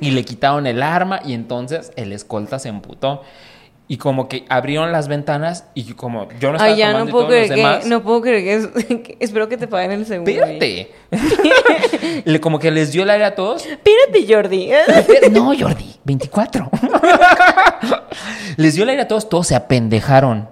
y 0.00 0.10
le 0.10 0.24
quitaron 0.24 0.66
el 0.66 0.82
arma 0.82 1.20
y 1.22 1.34
entonces 1.34 1.92
el 1.96 2.12
escolta 2.12 2.58
se 2.58 2.70
emputó. 2.70 3.20
Y 3.86 3.98
como 3.98 4.28
que 4.28 4.44
abrieron 4.48 4.92
las 4.92 5.08
ventanas 5.08 5.66
y 5.74 5.92
como 5.92 6.28
yo 6.40 6.48
no 6.50 6.56
estaba 6.56 6.72
Ay, 6.72 6.78
ya 6.78 6.86
no 6.92 6.92
tomando 7.06 7.08
y 7.08 7.12
puedo 7.12 7.24
todos 7.26 7.38
los 7.38 7.46
creer 7.48 7.54
que. 7.54 7.68
demás, 7.68 7.86
No 7.86 8.02
puedo 8.02 8.20
creer 8.22 8.42
que, 8.44 8.54
es- 8.54 8.86
que- 9.02 9.16
Espero 9.20 9.48
que 9.48 9.58
te 9.58 9.68
paguen 9.68 9.92
el 9.92 10.06
seguro. 10.06 10.30
Espérate. 10.30 10.90
Le- 12.24 12.40
como 12.40 12.58
que 12.58 12.70
les 12.70 12.92
dio 12.92 13.02
el 13.02 13.10
aire 13.10 13.24
a 13.24 13.34
todos. 13.34 13.64
Espérate, 13.66 14.26
Jordi. 14.28 14.70
No, 15.30 15.52
Jordi, 15.58 15.94
24. 16.04 16.70
Les 18.56 18.74
dio 18.74 18.84
el 18.84 18.90
aire 18.90 19.02
a 19.02 19.08
todos, 19.08 19.28
todos 19.28 19.46
se 19.48 19.54
apendejaron. 19.54 20.48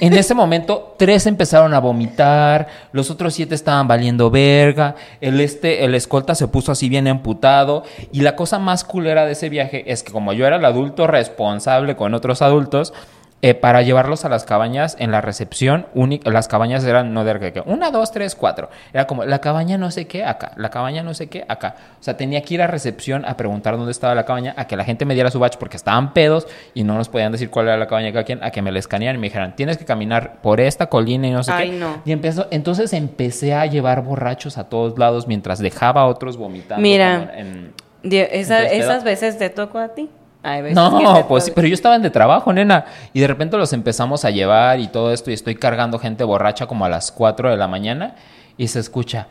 En 0.00 0.14
ese 0.14 0.34
momento, 0.34 0.94
tres 0.98 1.26
empezaron 1.26 1.74
a 1.74 1.80
vomitar, 1.80 2.68
los 2.92 3.10
otros 3.10 3.34
siete 3.34 3.54
estaban 3.54 3.86
valiendo 3.86 4.30
verga, 4.30 4.94
el, 5.20 5.40
este, 5.40 5.84
el 5.84 5.94
escolta 5.94 6.34
se 6.34 6.48
puso 6.48 6.72
así 6.72 6.88
bien 6.88 7.06
emputado. 7.06 7.82
Y 8.12 8.20
la 8.22 8.34
cosa 8.36 8.58
más 8.58 8.84
culera 8.84 9.26
de 9.26 9.32
ese 9.32 9.48
viaje 9.48 9.90
es 9.92 10.02
que 10.02 10.12
como 10.12 10.32
yo 10.32 10.46
era 10.46 10.56
el 10.56 10.64
adulto 10.64 11.06
responsable 11.06 11.96
con 11.96 12.14
otros 12.14 12.40
adultos, 12.40 12.94
eh, 13.42 13.54
para 13.54 13.80
llevarlos 13.82 14.24
a 14.24 14.28
las 14.28 14.44
cabañas 14.44 14.96
en 14.98 15.10
la 15.10 15.20
recepción, 15.22 15.86
las 16.24 16.46
cabañas 16.46 16.84
eran 16.84 17.14
no 17.14 17.24
de 17.24 17.52
que 17.52 17.62
una, 17.64 17.90
dos, 17.90 18.12
tres, 18.12 18.34
cuatro. 18.34 18.68
Era 18.92 19.06
como 19.06 19.24
la 19.24 19.38
cabaña 19.40 19.78
no 19.78 19.90
sé 19.90 20.06
qué 20.06 20.24
acá, 20.24 20.52
la 20.56 20.68
cabaña 20.70 21.02
no 21.02 21.14
sé 21.14 21.28
qué 21.28 21.44
acá. 21.48 21.76
O 21.98 22.02
sea, 22.02 22.16
tenía 22.16 22.42
que 22.42 22.54
ir 22.54 22.62
a 22.62 22.66
recepción 22.66 23.24
a 23.24 23.36
preguntar 23.36 23.76
dónde 23.78 23.92
estaba 23.92 24.14
la 24.14 24.24
cabaña, 24.26 24.52
a 24.58 24.66
que 24.66 24.76
la 24.76 24.84
gente 24.84 25.04
me 25.06 25.14
diera 25.14 25.30
su 25.30 25.38
batch 25.38 25.56
porque 25.56 25.76
estaban 25.78 26.12
pedos 26.12 26.46
y 26.74 26.84
no 26.84 26.94
nos 26.96 27.08
podían 27.08 27.32
decir 27.32 27.48
cuál 27.50 27.68
era 27.68 27.76
la 27.78 27.86
cabaña 27.86 28.08
de 28.08 28.12
cada 28.12 28.24
quien, 28.24 28.44
a 28.44 28.50
que 28.50 28.60
me 28.62 28.72
la 28.72 28.78
escanearan 28.78 29.16
y 29.16 29.20
me 29.20 29.28
dijeran, 29.28 29.56
tienes 29.56 29.78
que 29.78 29.84
caminar 29.86 30.42
por 30.42 30.60
esta 30.60 30.88
colina 30.88 31.26
y 31.26 31.30
no 31.30 31.42
sé 31.42 31.52
Ay, 31.52 31.70
qué. 31.70 31.76
no. 31.78 32.02
Y 32.04 32.12
empezó, 32.12 32.46
entonces 32.50 32.92
empecé 32.92 33.54
a 33.54 33.64
llevar 33.66 34.02
borrachos 34.02 34.58
a 34.58 34.68
todos 34.68 34.98
lados 34.98 35.26
mientras 35.26 35.60
dejaba 35.60 36.02
a 36.02 36.06
otros 36.06 36.36
vomitando. 36.36 36.82
Mira. 36.82 37.32
en- 37.36 37.72
esa- 38.02 38.64
esas 38.64 39.04
veces 39.04 39.38
te 39.38 39.50
tocó 39.50 39.78
a 39.78 39.88
ti. 39.94 40.10
Hay 40.42 40.62
veces 40.62 40.78
que 40.78 41.02
no, 41.02 41.28
pues 41.28 41.44
sí, 41.44 41.52
pero 41.54 41.68
yo 41.68 41.74
estaba 41.74 41.96
en 41.96 42.02
de 42.02 42.10
trabajo, 42.10 42.52
nena. 42.52 42.86
Y 43.12 43.20
de 43.20 43.26
repente 43.26 43.56
los 43.56 43.72
empezamos 43.72 44.24
a 44.24 44.30
llevar 44.30 44.80
y 44.80 44.88
todo 44.88 45.12
esto. 45.12 45.30
Y 45.30 45.34
estoy 45.34 45.54
cargando 45.54 45.98
gente 45.98 46.24
borracha 46.24 46.66
como 46.66 46.84
a 46.84 46.88
las 46.88 47.12
4 47.12 47.50
de 47.50 47.56
la 47.56 47.68
mañana. 47.68 48.14
Y 48.56 48.68
se 48.68 48.80
escucha. 48.80 49.26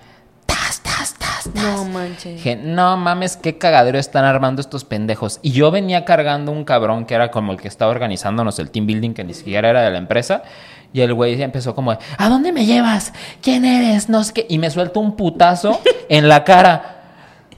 Tas, 0.45 0.81
tas, 0.81 1.15
tas, 1.17 1.51
tas. 1.53 1.63
No 1.63 1.85
manches. 1.85 2.35
Dije, 2.35 2.55
no 2.55 2.95
mames, 2.97 3.37
qué 3.37 3.57
cagadero 3.57 3.97
están 3.97 4.23
armando 4.23 4.61
estos 4.61 4.85
pendejos. 4.85 5.39
Y 5.41 5.51
yo 5.51 5.71
venía 5.71 6.05
cargando 6.05 6.51
un 6.51 6.63
cabrón 6.63 7.05
que 7.05 7.15
era 7.15 7.31
como 7.31 7.53
el 7.53 7.59
que 7.59 7.67
estaba 7.67 7.89
organizándonos 7.91 8.59
el 8.59 8.69
team 8.69 8.85
building, 8.85 9.13
que 9.13 9.23
ni 9.23 9.33
siquiera 9.33 9.69
era 9.69 9.81
de 9.81 9.89
la 9.89 9.97
empresa. 9.97 10.43
Y 10.93 11.01
el 11.01 11.13
güey 11.13 11.41
empezó 11.41 11.73
como, 11.75 11.91
¿a 11.91 12.29
dónde 12.29 12.51
me 12.51 12.65
llevas? 12.65 13.13
¿Quién 13.41 13.65
eres? 13.65 14.09
No 14.09 14.23
sé 14.23 14.33
qué. 14.33 14.45
Y 14.49 14.57
me 14.57 14.69
suelta 14.69 14.99
un 14.99 15.15
putazo 15.15 15.79
en 16.09 16.27
la 16.29 16.43
cara. 16.43 16.98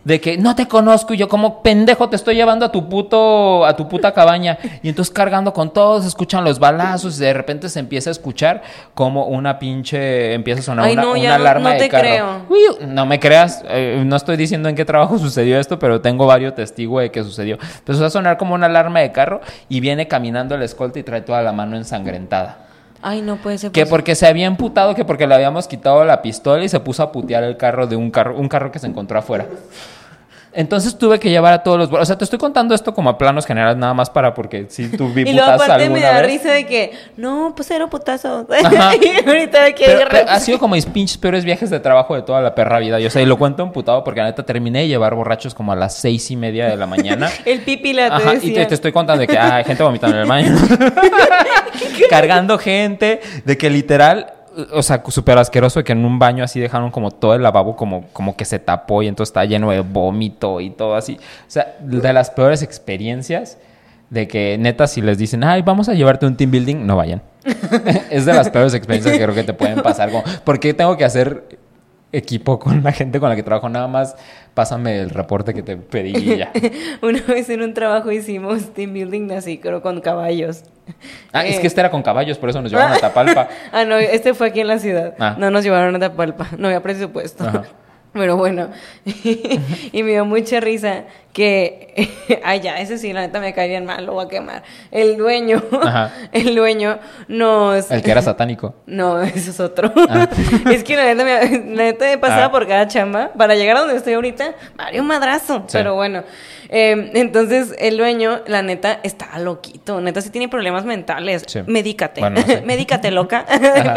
De 0.04 0.20
que 0.20 0.36
no 0.38 0.56
te 0.56 0.68
conozco 0.68 1.14
y 1.14 1.18
yo 1.18 1.28
como 1.30 1.62
pendejo 1.62 2.10
te 2.10 2.16
estoy 2.16 2.34
llevando 2.34 2.66
a 2.66 2.72
tu 2.72 2.90
puto, 2.90 3.64
a 3.66 3.76
tu 3.76 3.88
puta 3.88 4.12
cabaña. 4.14 4.58
Y 4.82 4.90
entonces 4.90 5.14
cargando 5.14 5.54
con 5.54 5.72
todos, 5.72 6.06
escuchan 6.08 6.44
los 6.44 6.58
balazos 6.58 7.18
y 7.20 7.22
de 7.22 7.34
repente 7.34 7.70
se 7.70 7.80
empieza 7.80 8.10
a 8.10 8.12
escuchar 8.12 8.64
como 8.96 9.26
una 9.28 9.60
pinche, 9.60 10.34
empieza 10.34 10.62
a 10.62 10.64
sonar 10.64 10.86
Ay, 10.86 10.94
una, 10.94 11.02
no, 11.04 11.12
una 11.12 11.20
ya 11.20 11.30
no- 11.30 11.36
alarma 11.36 11.70
no 11.70 11.74
de 11.76 11.80
te 11.82 11.90
carro. 11.90 12.02
creo. 12.02 12.46
Uy, 12.50 12.86
no 12.88 13.06
me 13.06 13.20
creas, 13.20 13.64
eh, 13.70 14.02
no 14.04 14.16
estoy 14.16 14.38
diciendo 14.38 14.70
en 14.70 14.76
qué 14.76 14.86
trabajo 14.86 15.20
sucedió 15.20 15.60
esto, 15.60 15.78
pero 15.78 16.02
tengo 16.02 16.26
varios 16.26 16.56
testigos 16.56 17.02
de 17.04 17.12
que 17.12 17.24
sucedió. 17.24 17.60
Empezó 17.80 18.04
a 18.04 18.10
sonar 18.10 18.38
como 18.38 18.56
una 18.56 18.66
alarma 18.66 19.02
de 19.02 19.12
carro 19.12 19.42
y 19.70 19.82
viene 19.82 20.08
caminando 20.08 20.56
el 20.56 20.64
escolta 20.64 20.98
y 20.98 21.04
trae 21.04 21.22
toda 21.22 21.44
la 21.44 21.52
mano 21.52 21.78
ensangrentada. 21.78 22.58
Ay, 23.02 23.22
no 23.22 23.38
puede 23.38 23.58
ser. 23.58 23.72
Que 23.72 23.86
porque 23.86 24.16
se 24.16 24.28
había 24.28 24.46
emputado, 24.46 24.94
que 24.96 25.06
porque 25.06 25.28
le 25.28 25.36
habíamos 25.36 25.68
quitado 25.68 26.06
la 26.06 26.22
pistola 26.22 26.64
y 26.64 26.70
se 26.70 26.80
puso 26.80 27.04
a 27.04 27.12
putear 27.12 27.44
el 27.44 27.58
carro 27.58 27.88
de 27.88 27.96
un 27.96 28.12
carro, 28.12 28.38
un 28.38 28.48
carro 28.48 28.72
que 28.72 28.80
se 28.80 28.88
encontró 28.88 29.18
afuera. 29.18 29.48
Entonces 30.54 30.98
tuve 30.98 31.20
que 31.20 31.30
llevar 31.30 31.54
a 31.54 31.64
todos 31.64 31.78
los... 31.78 31.92
O 31.92 32.06
sea, 32.06 32.18
te 32.18 32.24
estoy 32.24 32.38
contando 32.38 32.76
esto 32.76 32.94
como 32.94 33.10
a 33.10 33.18
planos 33.18 33.46
generales 33.46 33.78
nada 33.78 33.94
más 33.94 34.10
para 34.10 34.34
porque 34.34 34.66
si 34.70 34.90
tú 34.90 35.08
vi 35.08 35.22
Y 35.30 35.34
luego 35.34 35.52
aparte 35.52 35.90
me 35.90 36.02
da 36.02 36.22
vez. 36.22 36.28
risa 36.28 36.52
de 36.52 36.66
que, 36.66 36.92
no, 37.18 37.54
pues 37.56 37.72
era 37.72 37.88
putazo. 37.88 38.46
Y 39.02 39.30
ahorita 39.30 39.64
de 39.64 39.76
que 39.76 39.86
Pero, 39.86 40.10
pero 40.10 40.30
ha 40.30 40.40
sido 40.40 40.60
como 40.60 40.76
mis 40.76 40.86
pinches 40.86 41.18
peores 41.18 41.46
viajes 41.46 41.70
de 41.70 41.80
trabajo 41.80 42.16
de 42.16 42.22
toda 42.22 42.42
la 42.42 42.54
perra 42.54 42.80
vida. 42.80 43.00
Yo 43.00 43.10
sé, 43.10 43.22
y 43.22 43.26
lo 43.26 43.38
cuento 43.38 43.64
emputado 43.64 44.04
porque 44.04 44.20
la 44.20 44.28
neta 44.28 44.44
terminé 44.44 44.80
de 44.80 44.88
llevar 44.88 45.16
borrachos 45.16 45.54
como 45.54 45.72
a 45.72 45.76
las 45.76 45.96
seis 45.96 46.30
y 46.32 46.36
media 46.36 46.68
de 46.68 46.76
la 46.76 46.86
mañana. 46.86 47.30
el 47.46 47.62
pipi 47.62 47.94
la 47.94 48.10
te 48.18 48.24
Ajá, 48.24 48.36
y 48.36 48.54
te, 48.54 48.66
te 48.66 48.76
estoy 48.76 48.92
contando 48.92 49.22
de 49.22 49.28
que 49.28 49.38
ah, 49.38 49.56
hay 49.56 49.64
gente 49.64 49.84
vomitando 49.84 50.16
en 50.18 50.24
el 50.24 50.28
baño. 50.28 50.56
Cargando 52.10 52.58
gente, 52.58 53.22
de 53.46 53.58
que 53.58 53.70
literal, 53.70 54.34
o 54.72 54.84
sea, 54.84 55.04
súper 55.08 55.38
asqueroso 55.38 55.84
que 55.84 55.94
en 55.94 56.06
un 56.06 56.20
baño 56.20 56.44
así 56.44 56.60
dejaron 56.60 56.92
como 56.92 57.12
todo 57.12 57.36
el 57.36 57.44
lavabo 57.44 57.76
como, 57.76 58.06
como 58.14 58.36
que 58.36 58.46
se 58.46 58.60
tapó 58.60 59.02
y 59.04 59.08
entonces 59.08 59.30
está 59.30 59.46
lleno 59.46 59.72
de 59.72 59.82
vómito 59.82 60.60
y 60.62 60.70
todo 60.70 60.96
así. 60.96 61.18
O 61.18 61.50
sea, 61.52 61.76
de 61.80 62.14
las 62.14 62.30
peores 62.30 62.62
experiencias 62.62 63.58
de 64.10 64.28
que 64.28 64.58
neta 64.60 64.88
si 64.88 65.02
les 65.02 65.18
dicen, 65.18 65.44
ay, 65.44 65.62
vamos 65.62 65.88
a 65.88 65.94
llevarte 65.94 66.26
un 66.26 66.36
team 66.36 66.52
building, 66.52 66.86
no 66.86 66.98
vayan. 66.98 67.22
es 68.12 68.26
de 68.26 68.34
las 68.34 68.50
peores 68.50 68.74
experiencias 68.74 69.18
que 69.18 69.24
creo 69.24 69.34
que 69.34 69.44
te 69.44 69.54
pueden 69.54 69.82
pasar. 69.82 70.12
Como, 70.12 70.24
¿Por 70.44 70.60
qué 70.60 70.74
tengo 70.74 70.98
que 70.98 71.06
hacer 71.06 71.60
equipo 72.14 72.60
con 72.60 72.84
la 72.84 72.92
gente 72.92 73.20
con 73.20 73.30
la 73.30 73.36
que 73.36 73.44
trabajo? 73.44 73.70
Nada 73.70 73.88
más 73.88 74.16
pásame 74.54 75.00
el 75.00 75.10
reporte 75.10 75.54
que 75.54 75.64
te 75.64 75.78
pedí 75.78 76.14
y 76.18 76.38
ya. 76.38 76.52
Una 77.02 77.22
vez 77.22 77.50
en 77.50 77.62
un 77.62 77.74
trabajo 77.74 78.12
hicimos 78.12 78.74
team 78.74 78.94
building 78.94 79.32
así, 79.32 79.60
pero 79.62 79.82
con 79.82 80.02
caballos. 80.02 80.64
Ah, 81.32 81.46
es 81.46 81.58
Eh, 81.58 81.62
que 81.62 81.68
este 81.68 81.80
era 81.80 81.90
con 81.92 82.02
caballos, 82.04 82.38
por 82.38 82.50
eso 82.50 82.62
nos 82.62 82.72
llevaron 82.72 82.94
a 82.94 83.00
Tapalpa. 83.02 83.48
ah, 83.72 83.86
no, 83.86 83.98
este 83.98 84.34
fue 84.34 84.48
aquí 84.48 84.60
en 84.60 84.68
la 84.68 84.80
ciudad. 84.80 85.16
Ah. 85.20 85.36
No 85.38 85.50
nos 85.52 85.64
llevaron 85.64 85.96
a 85.96 86.00
Tapalpa, 86.00 86.50
no 86.58 86.68
había 86.68 86.82
presupuesto. 86.84 87.46
Ajá. 87.46 87.64
Pero 88.14 88.36
bueno, 88.36 88.68
y 89.06 90.04
me 90.04 90.12
dio 90.12 90.26
mucha 90.26 90.60
risa 90.60 91.06
que, 91.34 92.40
ay 92.44 92.60
ya, 92.62 92.80
ese 92.80 92.98
sí, 92.98 93.14
la 93.14 93.22
neta 93.22 93.40
me 93.40 93.54
cae 93.54 93.68
bien 93.70 93.86
mal, 93.86 94.06
lo 94.06 94.14
voy 94.14 94.26
a 94.26 94.28
quemar. 94.28 94.64
El 94.92 95.18
dueño, 95.18 95.64
Ajá. 95.82 96.12
el 96.32 96.56
dueño 96.56 97.00
nos... 97.28 97.90
El 97.90 98.02
que 98.02 98.12
era 98.12 98.22
satánico. 98.32 98.76
No, 98.86 99.22
eso 99.22 99.52
es 99.52 99.60
otro. 99.60 99.92
Ah. 100.10 100.28
es 100.72 100.84
que 100.84 100.96
la 100.96 101.06
neta, 101.14 101.24
me, 101.24 101.76
la 101.76 101.84
neta 101.84 102.20
pasaba 102.20 102.46
Ah. 102.46 102.52
por 102.52 102.68
cada 102.68 102.88
chamba. 102.88 103.32
Para 103.38 103.56
llegar 103.56 103.78
a 103.78 103.82
donde 103.82 103.96
estoy 103.96 104.14
ahorita, 104.14 104.56
Mario 104.78 105.04
Madrazo. 105.04 105.60
Sí. 105.68 105.74
Pero 105.78 105.96
bueno. 105.96 106.24
Eh, 106.74 107.12
entonces, 107.16 107.76
el 107.80 107.98
dueño, 107.98 108.42
la 108.48 108.62
neta, 108.62 109.00
está 109.04 109.38
loquito. 109.40 110.00
Neta, 110.00 110.22
sí 110.22 110.30
tiene 110.30 110.48
problemas 110.48 110.86
mentales. 110.86 111.44
Sí. 111.46 111.60
Medícate. 111.68 112.22
Bueno. 112.22 112.42
Medícate, 112.66 113.12
loca. 113.12 113.46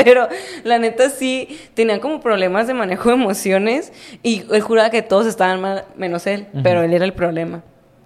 Pero 0.05 0.29
la 0.65 0.79
neta, 0.79 1.09
sí 1.11 1.61
tenía 1.75 2.01
como 2.01 2.21
problemas 2.21 2.67
de 2.67 2.75
manejo 2.75 3.11
de 3.11 3.15
emociones. 3.15 3.93
Y 4.25 4.45
él 4.53 4.61
juraba 4.61 4.91
que 4.91 5.03
todos 5.03 5.27
estaban 5.27 5.61
mal, 5.61 5.85
menos 5.97 6.27
él. 6.27 6.47
Pero 6.65 6.83
él 6.83 6.93
era 6.93 7.05
el 7.05 7.13
problema 7.13 7.24
problema 7.25 7.63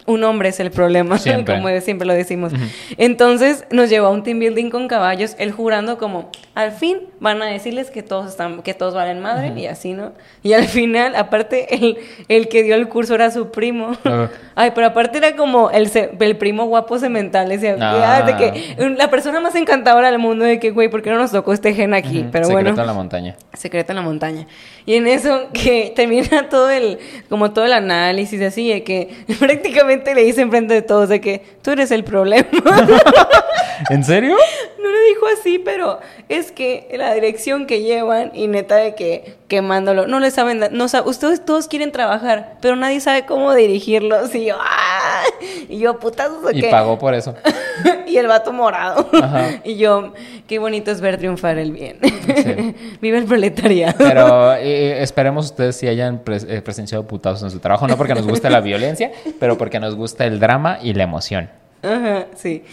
un 0.09 0.25
hombre 0.25 0.49
es 0.49 0.59
el 0.59 0.71
problema, 0.73 1.19
Siempre. 1.19 1.55
como 1.61 1.69
siempre 1.81 2.07
lo 2.07 2.15
decimos. 2.15 2.53
Entonces 2.97 3.65
nos 3.71 3.89
llevó 3.91 4.07
a 4.09 4.11
un 4.11 4.23
team 4.25 4.41
building 4.41 4.71
con 4.71 4.89
caballos, 4.89 5.37
él 5.39 5.53
jurando 5.53 5.99
como, 5.99 6.31
al 6.55 6.73
fin 6.73 6.99
van 7.21 7.41
a 7.43 7.47
decirles 7.47 7.91
que 7.91 8.03
todos 8.03 8.29
están, 8.31 8.63
que 8.63 8.75
todos 8.75 8.95
valen 8.95 9.21
madre, 9.21 9.53
y 9.57 9.67
así, 9.67 9.93
¿no? 9.93 10.13
Y 10.43 10.53
al 10.55 10.65
final, 10.67 11.15
aparte, 11.15 11.75
el, 11.75 11.99
el 12.29 12.49
que 12.49 12.63
dio 12.63 12.75
el 12.75 12.89
curso 12.89 13.15
era 13.15 13.31
su 13.31 13.51
primo. 13.51 13.93
Ah. 14.05 14.29
Ay, 14.55 14.73
pero 14.75 14.89
aparte 14.89 15.19
era 15.19 15.37
como 15.37 15.71
el, 15.71 15.89
el 16.19 16.37
primo 16.37 16.65
guapo 16.67 16.99
semental, 16.99 17.49
decía, 17.49 17.77
Ah. 17.81 18.17
"Ah, 18.19 18.23
de 18.23 18.37
que 18.37 18.77
la 18.97 19.09
persona 19.11 19.41
más 19.41 19.55
encantadora 19.55 20.11
del 20.11 20.19
mundo, 20.19 20.45
de 20.45 20.59
que, 20.59 20.71
güey, 20.71 20.89
¿por 20.89 21.03
qué 21.03 21.11
no 21.11 21.19
nos 21.19 21.31
tocó 21.31 21.53
este 21.53 21.75
gen 21.75 21.95
aquí? 21.95 22.27
Pero 22.33 22.47
Secreto 22.47 22.71
bueno. 22.73 22.81
en 22.81 22.87
la 22.87 22.93
montaña. 22.95 23.37
Secreto 23.53 23.93
en 23.93 23.97
la 23.97 24.03
montaña. 24.03 24.47
Y 24.87 24.95
en 24.95 25.07
eso 25.07 25.49
que 25.53 25.93
termina 25.97 26.49
todo 26.49 26.71
el, 26.71 26.99
como 27.29 27.53
todo 27.53 27.67
el 27.67 27.73
análisis 27.73 28.41
así, 28.43 28.69
de 28.69 28.83
que 28.83 29.11
prácticamente 29.39 29.98
le 30.15 30.23
dice 30.25 30.41
enfrente 30.43 30.75
de 30.75 30.83
todos 30.83 31.09
de 31.09 31.21
que 31.21 31.43
tú 31.63 31.71
eres 31.71 31.91
el 31.91 32.05
problema. 32.05 32.49
¿En 33.91 34.03
serio? 34.05 34.35
no 34.83 34.89
lo 34.91 34.99
dijo 35.09 35.27
así, 35.39 35.59
pero 35.59 36.01
es 36.29 36.51
que 36.53 36.89
la 36.97 37.15
dirección 37.15 37.67
que 37.67 37.83
llevan 37.83 38.31
y 38.35 38.47
neta 38.49 38.77
de 38.77 38.95
que 38.95 39.37
quemándolo, 39.49 40.07
no 40.07 40.21
le 40.21 40.31
saben, 40.31 40.61
no 40.73 40.89
sa- 40.89 41.03
ustedes 41.03 41.45
todos 41.45 41.69
quieren 41.69 41.91
trabajar, 41.93 42.57
pero 42.61 42.77
nadie 42.77 43.01
sabe 43.01 43.25
cómo 43.25 43.55
dirigirlos. 43.55 44.35
Y 44.35 44.47
yo, 44.47 44.57
¡ah! 44.61 45.23
Y 45.69 45.79
yo, 45.79 45.99
putazos, 45.99 46.45
¿o 46.45 46.51
Y 46.51 46.63
pagó 46.65 46.99
por 46.99 47.15
eso. 47.15 47.35
y 48.07 48.17
el 48.19 48.27
vato 48.27 48.53
morado. 48.53 49.09
Ajá. 49.23 49.61
y 49.65 49.77
yo, 49.77 50.13
qué 50.47 50.59
bonito 50.59 50.91
es 50.91 51.01
ver 51.01 51.17
triunfar 51.17 51.57
el 51.59 51.73
bien. 51.73 51.99
Sí. 52.03 52.75
Vive 53.01 53.19
el 53.19 53.25
proletariado. 53.25 53.95
Pero 53.97 54.53
eh, 54.55 55.03
esperemos 55.03 55.47
ustedes 55.47 55.77
si 55.77 55.89
hayan 55.89 56.23
pres- 56.25 56.47
eh, 56.49 56.61
presenciado 56.61 57.07
putazos 57.07 57.43
en 57.45 57.51
su 57.51 57.59
trabajo, 57.59 57.87
no 57.89 57.97
porque 57.97 58.15
nos 58.15 58.27
guste 58.27 58.51
la 58.51 58.61
violencia, 58.61 59.13
pero 59.41 59.57
porque 59.57 59.81
nos 59.81 59.88
gusta 59.95 60.25
el 60.25 60.41
drama 60.41 60.79
y 60.83 60.95
la 60.95 61.05
emoción. 61.05 61.51
Ajá, 61.83 62.27
sí. 62.35 62.65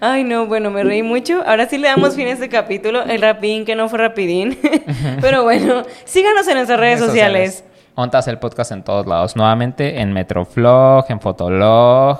Ay, 0.00 0.24
no, 0.24 0.46
bueno, 0.46 0.70
me 0.70 0.82
reí 0.82 1.02
mucho. 1.02 1.42
Ahora 1.46 1.68
sí 1.68 1.76
le 1.76 1.88
damos 1.88 2.14
fin 2.16 2.26
a 2.28 2.30
este 2.30 2.48
capítulo. 2.48 3.02
El 3.02 3.20
rapidín 3.20 3.64
que 3.64 3.74
no 3.74 3.88
fue 3.88 3.98
rapidín. 3.98 4.58
Pero 5.20 5.42
bueno, 5.44 5.82
síganos 6.04 6.48
en 6.48 6.54
nuestras 6.54 6.80
redes 6.80 7.00
sociales. 7.00 7.64
Ontas 7.94 8.26
el 8.26 8.38
podcast 8.38 8.72
en 8.72 8.82
todos 8.82 9.06
lados. 9.06 9.36
Nuevamente 9.36 10.00
en 10.00 10.12
Metroflog, 10.12 11.04
en 11.10 11.20
Fotolog, 11.20 12.18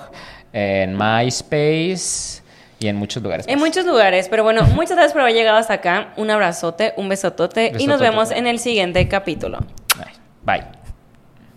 en 0.53 0.97
MySpace 0.97 2.43
y 2.79 2.89
en 2.89 2.97
muchos 2.97 3.23
lugares. 3.23 3.47
En 3.49 3.59
muchos 3.59 3.87
lugares, 3.87 4.29
pero 4.29 4.45
bueno, 4.45 4.63
muchas 4.75 4.93
gracias 4.93 5.13
por 5.13 5.23
haber 5.23 5.35
llegado 5.35 5.57
hasta 5.57 5.75
acá. 5.75 6.13
Un 6.17 6.31
abrazote, 6.31 6.93
un 6.97 7.09
besotote 7.09 7.73
y 7.79 7.87
nos 7.87 8.01
vemos 8.01 8.31
en 8.31 8.47
el 8.47 8.59
siguiente 8.59 9.09
capítulo. 9.09 9.59
Bye. 9.97 10.59
Bye. 10.61 10.84